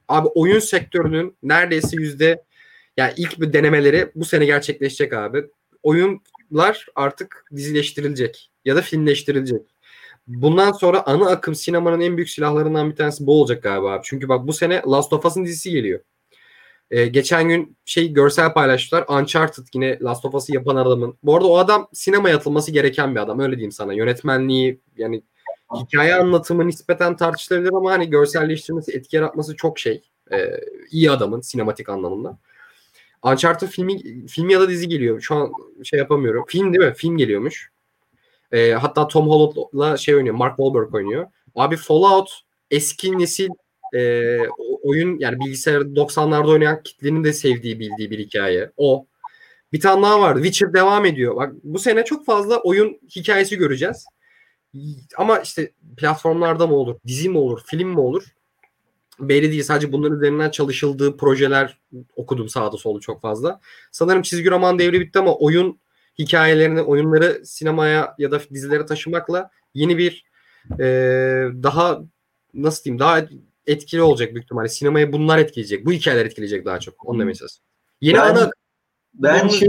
[0.09, 2.45] abi oyun sektörünün neredeyse yüzde
[2.97, 5.45] yani ilk bir denemeleri bu sene gerçekleşecek abi.
[5.83, 9.63] Oyunlar artık dizileştirilecek ya da filmleştirilecek.
[10.27, 14.01] Bundan sonra ana akım sinemanın en büyük silahlarından bir tanesi bu olacak galiba abi.
[14.05, 16.01] Çünkü bak bu sene Last of Us'ın dizisi geliyor.
[16.91, 19.05] Ee, geçen gün şey görsel paylaştılar.
[19.09, 21.19] Uncharted yine Last of Us'ı yapan adamın.
[21.23, 23.41] Bu arada o adam sinemaya atılması gereken bir adam.
[23.41, 23.93] Öyle diyeyim sana.
[23.93, 25.23] Yönetmenliği yani
[25.75, 30.03] hikaye anlatımı nispeten tartışılabilir ama hani görselleştirmesi, etki yaratması çok şey.
[30.33, 30.61] Ee,
[30.91, 32.39] iyi adamın sinematik anlamında.
[33.23, 35.21] Uncharted filmi, film ya da dizi geliyor.
[35.21, 35.53] Şu an
[35.85, 36.45] şey yapamıyorum.
[36.49, 36.95] Film değil mi?
[36.95, 37.71] Film geliyormuş.
[38.53, 40.35] Ee, hatta Tom Holland'la şey oynuyor.
[40.35, 41.27] Mark Wahlberg oynuyor.
[41.55, 42.31] Abi Fallout
[42.71, 43.49] eski nesil
[43.95, 44.39] e,
[44.83, 48.71] oyun yani bilgisayar 90'larda oynayan kitlenin de sevdiği bildiği bir hikaye.
[48.77, 49.07] O.
[49.73, 50.43] Bir tane daha vardı.
[50.43, 51.37] Witcher devam ediyor.
[51.37, 54.05] Bak bu sene çok fazla oyun hikayesi göreceğiz.
[55.17, 58.25] Ama işte platformlarda mı olur, dizi mi olur, film mi olur?
[59.21, 59.63] Belli değil.
[59.63, 61.79] Sadece bunların üzerinden çalışıldığı projeler
[62.17, 63.61] okudum sağda solda çok fazla.
[63.93, 65.81] Sanırım çizgi roman devri bitti ama oyun
[66.19, 70.25] hikayelerini, oyunları sinemaya ya da dizilere taşımakla yeni bir
[70.81, 70.85] e,
[71.63, 72.01] daha
[72.55, 73.27] nasıl diyeyim daha
[73.69, 74.69] etkili olacak büyük ihtimalle.
[74.69, 75.87] Sinemaya bunlar etkileyecek.
[75.87, 77.07] Bu hikayeler etkileyecek daha çok.
[77.09, 77.69] Onu demeye çalışıyorum.
[78.01, 78.51] Yeni Ben- ana
[79.15, 79.69] Ben şey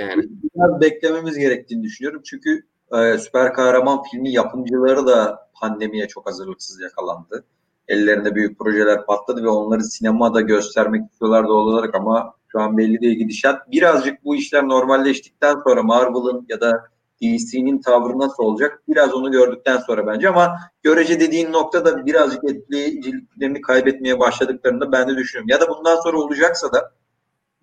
[0.00, 0.22] yani.
[0.54, 2.22] biraz beklememiz gerektiğini düşünüyorum.
[2.24, 7.44] Çünkü e, süper kahraman filmi yapımcıları da pandemiye çok hazırlıksız yakalandı.
[7.88, 13.00] Ellerinde büyük projeler patladı ve onları sinemada göstermek istiyorlar doğal olarak ama Şu an belli
[13.00, 13.70] değil gidişat.
[13.70, 16.84] Birazcık bu işler normalleştikten sonra Marvel'ın ya da
[17.22, 18.82] DC'nin tavrı nasıl olacak?
[18.88, 25.16] Biraz onu gördükten sonra bence ama görece dediğin noktada birazcık etkileyiciliklerini kaybetmeye başladıklarını ben de
[25.16, 25.48] düşünüyorum.
[25.48, 26.92] Ya da bundan sonra olacaksa da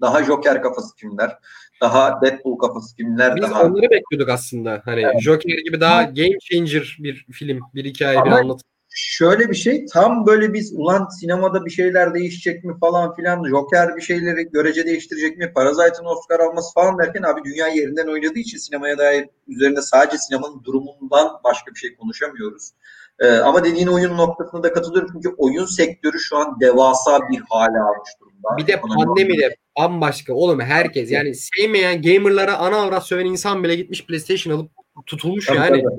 [0.02, 1.38] daha Joker kafası kimler,
[1.82, 3.36] daha Deadpool kafası kimler.
[3.36, 3.64] Biz daha...
[3.64, 4.82] onları bekliyorduk aslında.
[4.86, 5.22] Hani evet.
[5.22, 8.73] Joker gibi daha game changer bir film, bir hikaye, Ama bir anlatım.
[8.96, 13.96] Şöyle bir şey, tam böyle biz ulan sinemada bir şeyler değişecek mi falan filan, Joker
[13.96, 18.58] bir şeyleri görece değiştirecek mi, Parasite'ın Oscar alması falan derken abi dünya yerinden oynadığı için
[18.58, 22.72] sinemaya dair üzerinde sadece sinemanın durumundan başka bir şey konuşamıyoruz.
[23.20, 27.80] Ee, ama dediğin oyun noktasına da katılıyorum çünkü oyun sektörü şu an devasa bir hale
[27.80, 28.58] almış durumda.
[28.58, 34.06] Bir de pandemide bambaşka oğlum herkes yani sevmeyen gamerlara ana avrat söven insan bile gitmiş
[34.06, 34.72] PlayStation alıp
[35.06, 35.84] tutulmuş tabii, yani.
[35.84, 35.98] Tabii.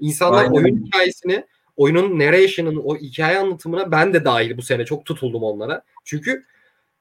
[0.00, 0.52] İnsanlar Aynen.
[0.52, 1.44] oyun hikayesini
[1.76, 5.82] oyunun narration'ın o hikaye anlatımına ben de dahil bu sene çok tutuldum onlara.
[6.04, 6.44] Çünkü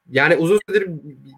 [0.10, 0.90] yani uzun süredir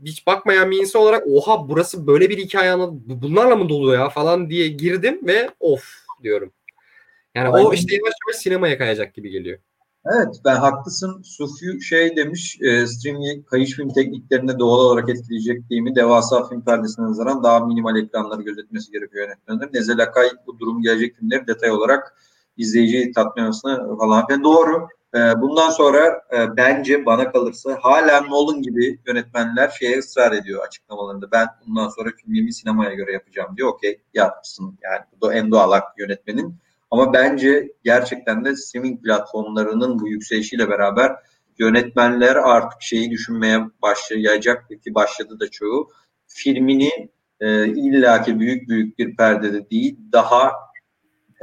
[0.06, 4.10] hiç bakmayan bir insan olarak oha burası böyle bir hikaye anlat bunlarla mı dolu ya
[4.10, 5.84] falan diye girdim ve of
[6.24, 6.52] diyorum.
[7.36, 7.66] Yani Aynen.
[7.66, 9.60] o işte yavaş yavaş sinemaya kayacak gibi geliyor.
[10.06, 11.22] Evet ben haklısın.
[11.22, 15.95] Sufi şey demiş e, streaming kayış film tekniklerinde doğal olarak etkileyecek değil mi?
[15.95, 19.74] Devasa film perdesine nazaran daha minimal ekranları gözetmesi gerekiyor yönetmenlerin.
[19.74, 22.16] Nezel Akay bu durum gelecek filmleri detay olarak
[22.58, 23.52] izleyiciyi tatmin
[24.00, 24.44] falan filan.
[24.44, 24.88] Doğru.
[25.16, 31.32] E, bundan sonra e, bence bana kalırsa hala Nolan gibi yönetmenler şeye ısrar ediyor açıklamalarında.
[31.32, 33.70] Ben bundan sonra filmimi sinemaya göre yapacağım diyor.
[33.70, 36.56] Okey yapsın yani bu da en doğal hak yönetmenin.
[36.92, 41.16] Ama bence gerçekten de streaming platformlarının bu yükselişiyle beraber
[41.60, 45.90] yönetmenler artık şeyi düşünmeye başlayacak ki başladı da çoğu.
[46.28, 47.10] Filmini
[47.40, 50.52] e, illaki büyük büyük bir perdede değil daha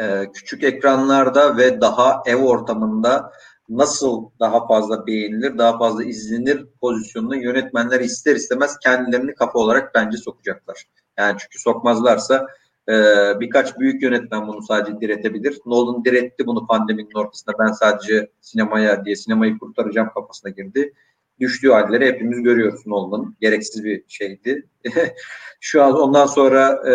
[0.00, 3.32] e, küçük ekranlarda ve daha ev ortamında
[3.68, 10.16] nasıl daha fazla beğenilir, daha fazla izlenir pozisyonunda yönetmenler ister istemez kendilerini kafa olarak bence
[10.16, 10.86] sokacaklar.
[11.18, 12.46] Yani çünkü sokmazlarsa
[12.88, 12.94] e,
[13.40, 15.58] birkaç büyük yönetmen bunu sadece diretebilir.
[15.66, 17.58] Nolan diretti bunu pandeminin ortasında.
[17.58, 20.92] Ben sadece sinemaya diye sinemayı kurtaracağım kafasına girdi.
[21.40, 23.36] Düştüğü halleri hepimiz görüyoruz Nolan'ın.
[23.40, 24.68] Gereksiz bir şeydi.
[25.60, 26.92] Şu an ondan sonra e,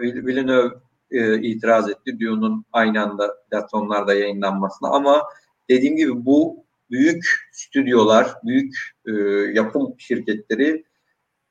[0.00, 0.70] Villeneuve
[1.12, 2.20] e, itiraz etti.
[2.20, 5.22] Dune'un aynı anda platformlarda yayınlanmasına ama
[5.70, 8.74] dediğim gibi bu büyük stüdyolar, büyük
[9.06, 9.12] e,
[9.52, 10.84] yapım şirketleri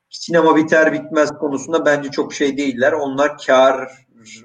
[0.10, 2.92] sinema biter bitmez konusunda bence çok şey değiller.
[2.92, 3.92] Onlar kar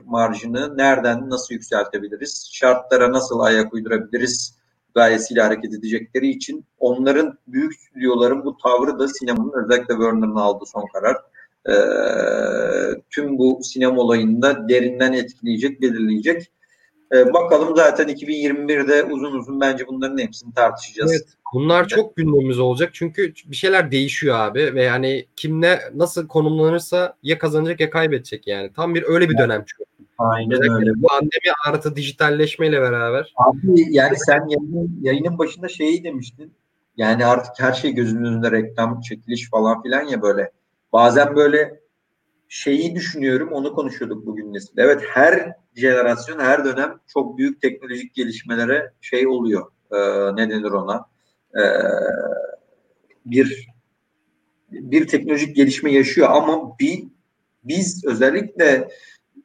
[0.05, 4.57] marjını nereden nasıl yükseltebiliriz, şartlara nasıl ayak uydurabiliriz
[4.95, 10.87] gayesiyle hareket edecekleri için onların büyük stüdyoların bu tavrı da sinemanın özellikle Warner'ın aldığı son
[10.93, 11.17] karar
[11.69, 11.75] e,
[13.11, 16.51] tüm bu sinema olayında derinden etkileyecek, belirleyecek.
[17.15, 21.13] E, bakalım zaten 2021'de uzun uzun bence bunların hepsini tartışacağız.
[21.13, 21.27] Evet.
[21.55, 27.17] Bunlar çok gündemimiz olacak çünkü bir şeyler değişiyor abi ve yani kim ne nasıl konumlanırsa
[27.23, 28.73] ya kazanacak ya kaybedecek yani.
[28.73, 29.85] Tam bir öyle bir dönem çünkü.
[30.19, 30.91] Aynen Özellikle öyle.
[31.09, 33.35] Pandemi artı dijitalleşmeyle beraber.
[33.37, 36.53] Abi yani sen yayının, yayının başında şeyi demiştin.
[36.97, 40.51] Yani artık her şey gözünün önünde reklam, çekiliş falan filan ya böyle.
[40.97, 41.81] Bazen böyle
[42.49, 44.79] şeyi düşünüyorum, onu konuşuyorduk bugün nesil.
[44.79, 49.67] Evet her jenerasyon, her dönem çok büyük teknolojik gelişmelere şey oluyor.
[49.93, 49.97] E,
[50.37, 51.07] ne denir ona?
[51.55, 51.63] E,
[53.27, 53.69] bir
[54.71, 57.05] bir teknolojik gelişme yaşıyor ama bir
[57.65, 58.89] biz özellikle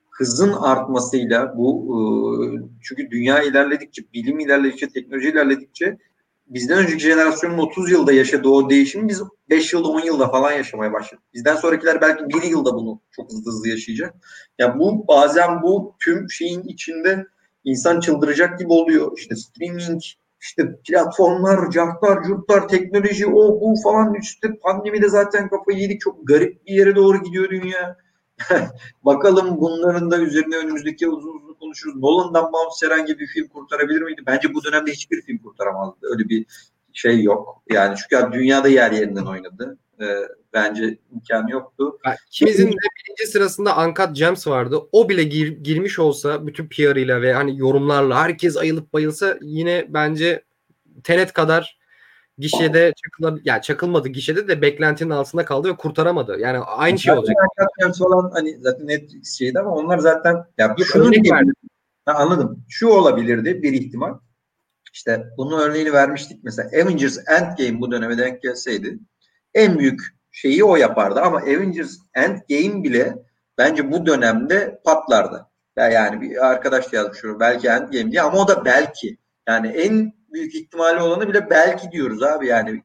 [0.09, 2.35] hızın artmasıyla bu e,
[2.81, 5.97] çünkü dünya ilerledikçe, bilim ilerledikçe, teknoloji ilerledikçe
[6.53, 10.93] bizden önceki jenerasyonun 30 yılda yaşadığı o değişimi biz 5 yılda 10 yılda falan yaşamaya
[10.93, 11.23] başladık.
[11.33, 14.15] Bizden sonrakiler belki 1 yılda bunu çok hızlı hızlı yaşayacak.
[14.59, 17.25] Ya yani bu bazen bu tüm şeyin içinde
[17.63, 19.11] insan çıldıracak gibi oluyor.
[19.17, 20.01] İşte streaming,
[20.41, 26.01] işte platformlar, cartlar, curtlar, teknoloji, o bu falan işte pandemide zaten kafayı yedik.
[26.01, 27.97] Çok garip bir yere doğru gidiyor dünya.
[29.05, 31.95] Bakalım bunların da üzerine önümüzdeki uzun uzun konuşuruz.
[31.95, 34.21] Nolan'dan bağımsız herhangi bir film kurtarabilir miydi?
[34.27, 36.07] Bence bu dönemde hiçbir film kurtaramazdı.
[36.11, 36.45] Öyle bir
[36.93, 37.63] şey yok.
[37.71, 39.77] Yani çünkü dünyada yer yerinden oynadı.
[40.01, 40.05] Ee,
[40.53, 41.99] bence imkanı yoktu.
[42.27, 44.79] İkimizin de birinci sırasında Uncut Gems vardı.
[44.91, 50.43] O bile gir, girmiş olsa bütün PR'ıyla ve hani yorumlarla herkes ayılıp bayılsa yine bence
[51.03, 51.80] Tenet kadar
[52.37, 56.39] gişede çakıla, yani çakılmadı gişede de beklentinin altında kaldı ve kurtaramadı.
[56.39, 57.35] Yani aynı şey olacak.
[57.59, 61.53] Zaten olan hani zaten Netflix şeydi ama onlar zaten ya şunu diyebilirim.
[62.05, 62.65] Ha, anladım.
[62.69, 64.13] Şu olabilirdi bir ihtimal.
[64.93, 68.99] İşte bunun örneğini vermiştik mesela Avengers Endgame bu döneme denk gelseydi
[69.53, 70.01] en büyük
[70.31, 73.15] şeyi o yapardı ama Avengers Endgame bile
[73.57, 75.47] bence bu dönemde patlardı.
[75.77, 79.17] Yani bir arkadaş yazmış belki Endgame diye ama o da belki.
[79.47, 82.83] Yani en büyük ihtimali olanı bile belki diyoruz abi yani.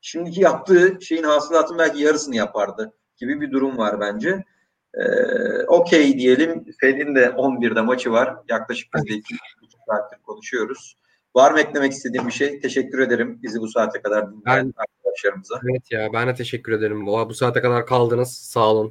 [0.00, 4.44] şimdiki yaptığı şeyin hasılatının belki yarısını yapardı gibi bir durum var bence.
[4.94, 6.64] Ee, Okey diyelim.
[6.80, 8.36] Fed'in de 11'de maçı var.
[8.48, 9.34] Yaklaşık biz de 2
[9.88, 10.96] saattir konuşuyoruz.
[11.36, 12.60] Var mı eklemek istediğim bir şey?
[12.60, 15.60] Teşekkür ederim bizi bu saate kadar dinleyen arkadaşlarımıza.
[15.70, 17.06] Evet ya ben de teşekkür ederim.
[17.06, 18.32] Bu, bu saate kadar kaldınız.
[18.32, 18.90] Sağ olun.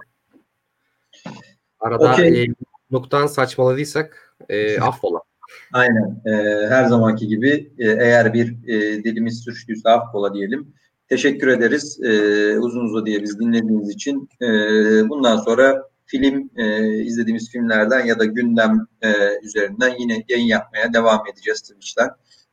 [1.79, 2.43] Arada Okey.
[2.43, 2.47] e,
[2.91, 5.19] noktan saçmaladıysak e, affola.
[5.73, 6.21] Aynen.
[6.25, 10.73] Ee, her zamanki gibi e, eğer bir e, dilimiz suçluysa affola diyelim.
[11.09, 12.09] Teşekkür ederiz e,
[12.59, 14.29] uzun uzadıya biz dinlediğiniz için.
[14.41, 14.47] E,
[15.09, 19.09] bundan sonra film e, izlediğimiz filmlerden ya da gündem e,
[19.43, 22.09] üzerinden yine yayın yapmaya devam edeceğiz Twitch'ten.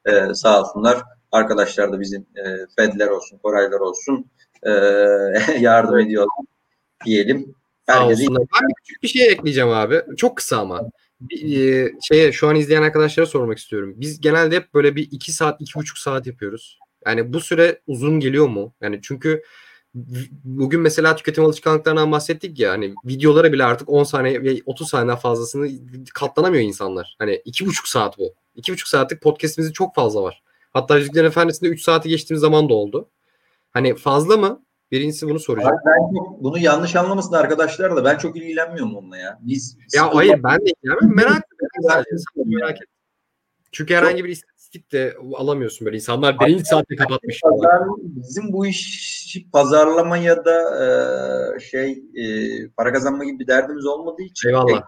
[0.07, 1.03] E, sağ olsunlar.
[1.33, 2.43] Arkadaşlar da bizim e,
[2.77, 4.27] Fedler olsun, Koraylar olsun
[4.63, 4.71] e,
[5.61, 6.45] yardım ediyorlar
[7.05, 7.55] diyelim.
[7.87, 8.27] Herkese.
[8.29, 10.03] Ben bir küçük bir şey ekleyeceğim abi.
[10.17, 10.91] Çok kısa ama.
[11.31, 13.95] E, şeye, şu an izleyen arkadaşlara sormak istiyorum.
[13.97, 16.79] Biz genelde hep böyle bir iki saat, iki buçuk saat yapıyoruz.
[17.07, 18.75] Yani bu süre uzun geliyor mu?
[18.81, 19.43] Yani çünkü
[20.45, 25.17] bugün mesela tüketim alışkanlıklarından bahsettik ya hani videolara bile artık 10 saniye ve 30 saniye
[25.17, 25.71] fazlasını
[26.15, 27.17] katlanamıyor insanlar.
[27.19, 28.35] Hani iki buçuk saat bu.
[28.55, 30.43] İki buçuk saatlik podcastimizin çok fazla var.
[30.73, 33.11] Hatta Yüzüklerin Efendisi'nde 3 saati geçtiğimiz zaman da oldu.
[33.73, 34.66] Hani fazla mı?
[34.93, 35.77] Birincisi bunu soracağım.
[35.87, 39.39] Ben çok, bunu yanlış anlamasın arkadaşlar da ben çok ilgilenmiyorum onunla ya.
[39.43, 42.45] Biz Ya hayır ben de yani merak ettim.
[42.47, 42.87] Merak ettim.
[43.73, 45.97] Çünkü herhangi bir istatistik de alamıyorsun böyle.
[45.97, 47.41] İnsanlar birinci saatte kapatmış.
[47.43, 52.25] Pazar, bizim bu iş pazarlama ya da e, şey e,
[52.77, 54.83] para kazanma gibi bir derdimiz olmadığı için Eyvallah.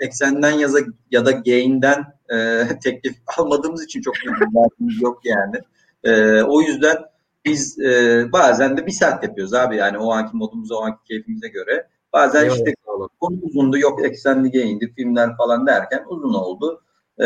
[0.00, 0.78] eksenden ya da
[1.10, 5.56] ya da gain'den e, teklif almadığımız için çok bir derdimiz yok yani.
[6.04, 6.96] E, o yüzden
[7.44, 11.48] biz e, bazen de bir saat yapıyoruz abi yani o anki modumuza o anki keyfimize
[11.48, 11.88] göre.
[12.12, 12.74] Bazen işte
[13.20, 16.82] konu uzundu yok eksenli gain'di filmler falan derken uzun oldu.
[17.22, 17.24] Ee,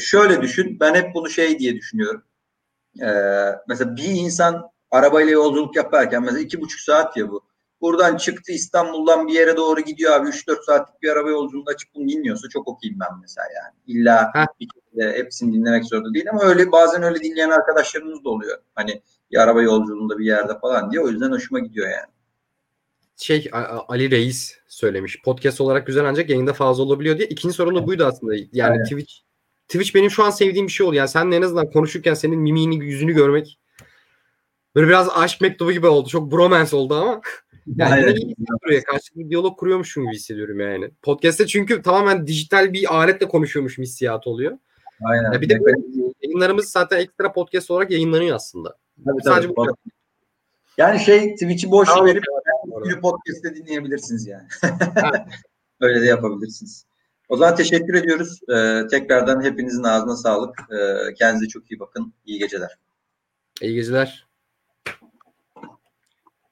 [0.00, 2.22] şöyle düşün ben hep bunu şey diye düşünüyorum.
[3.02, 3.06] Ee,
[3.68, 7.48] mesela bir insan arabayla yolculuk yaparken mesela iki buçuk saat ya bu.
[7.80, 12.08] Buradan çıktı İstanbul'dan bir yere doğru gidiyor abi 3-4 saatlik bir araba yolculuğunda açıp bunu
[12.08, 13.74] dinliyorsa çok okuyayım ben mesela yani.
[13.86, 18.58] İlla bir kere hepsini dinlemek zorunda değil ama öyle bazen öyle dinleyen arkadaşlarımız da oluyor.
[18.74, 22.12] Hani bir araba yolculuğunda bir yerde falan diye o yüzden hoşuma gidiyor yani.
[23.16, 23.50] Şey
[23.88, 25.22] Ali Reis söylemiş.
[25.22, 27.28] Podcast olarak güzel ancak yayında fazla olabiliyor diye.
[27.28, 28.34] İkinci sorun da buydu aslında.
[28.52, 28.84] Yani Aynen.
[28.84, 29.12] Twitch
[29.68, 30.94] Twitch benim şu an sevdiğim bir şey oldu.
[30.94, 33.58] Yani seninle en azından konuşurken senin mimiğini, yüzünü görmek
[34.74, 36.08] böyle biraz aşk mektubu gibi oldu.
[36.08, 37.20] Çok bromance oldu ama
[37.66, 38.08] yani Aynen.
[38.08, 38.82] yine iyi hissediyor.
[38.82, 40.90] Karşılıklı bir diyalog kuruyormuşum gibi hissediyorum yani.
[41.02, 44.58] Podcast'te çünkü tamamen dijital bir aletle konuşuyormuş hissiyatı oluyor.
[45.04, 45.32] Aynen.
[45.32, 45.76] Ya bir de böyle
[46.22, 48.76] yayınlarımız zaten ekstra podcast olarak yayınlanıyor aslında.
[49.04, 49.56] Tabii, Sadece tabii.
[49.56, 49.76] bu
[50.78, 52.22] Yani şey Twitch'i boş Tamam, verip
[52.84, 54.48] bir podcast'te dinleyebilirsiniz yani.
[55.80, 56.86] Öyle de yapabilirsiniz.
[57.28, 58.40] O zaman teşekkür ediyoruz.
[58.48, 60.58] Ee, tekrardan hepinizin ağzına sağlık.
[60.70, 62.12] Ee, kendinize çok iyi bakın.
[62.26, 62.78] İyi geceler.
[63.60, 64.27] İyi geceler.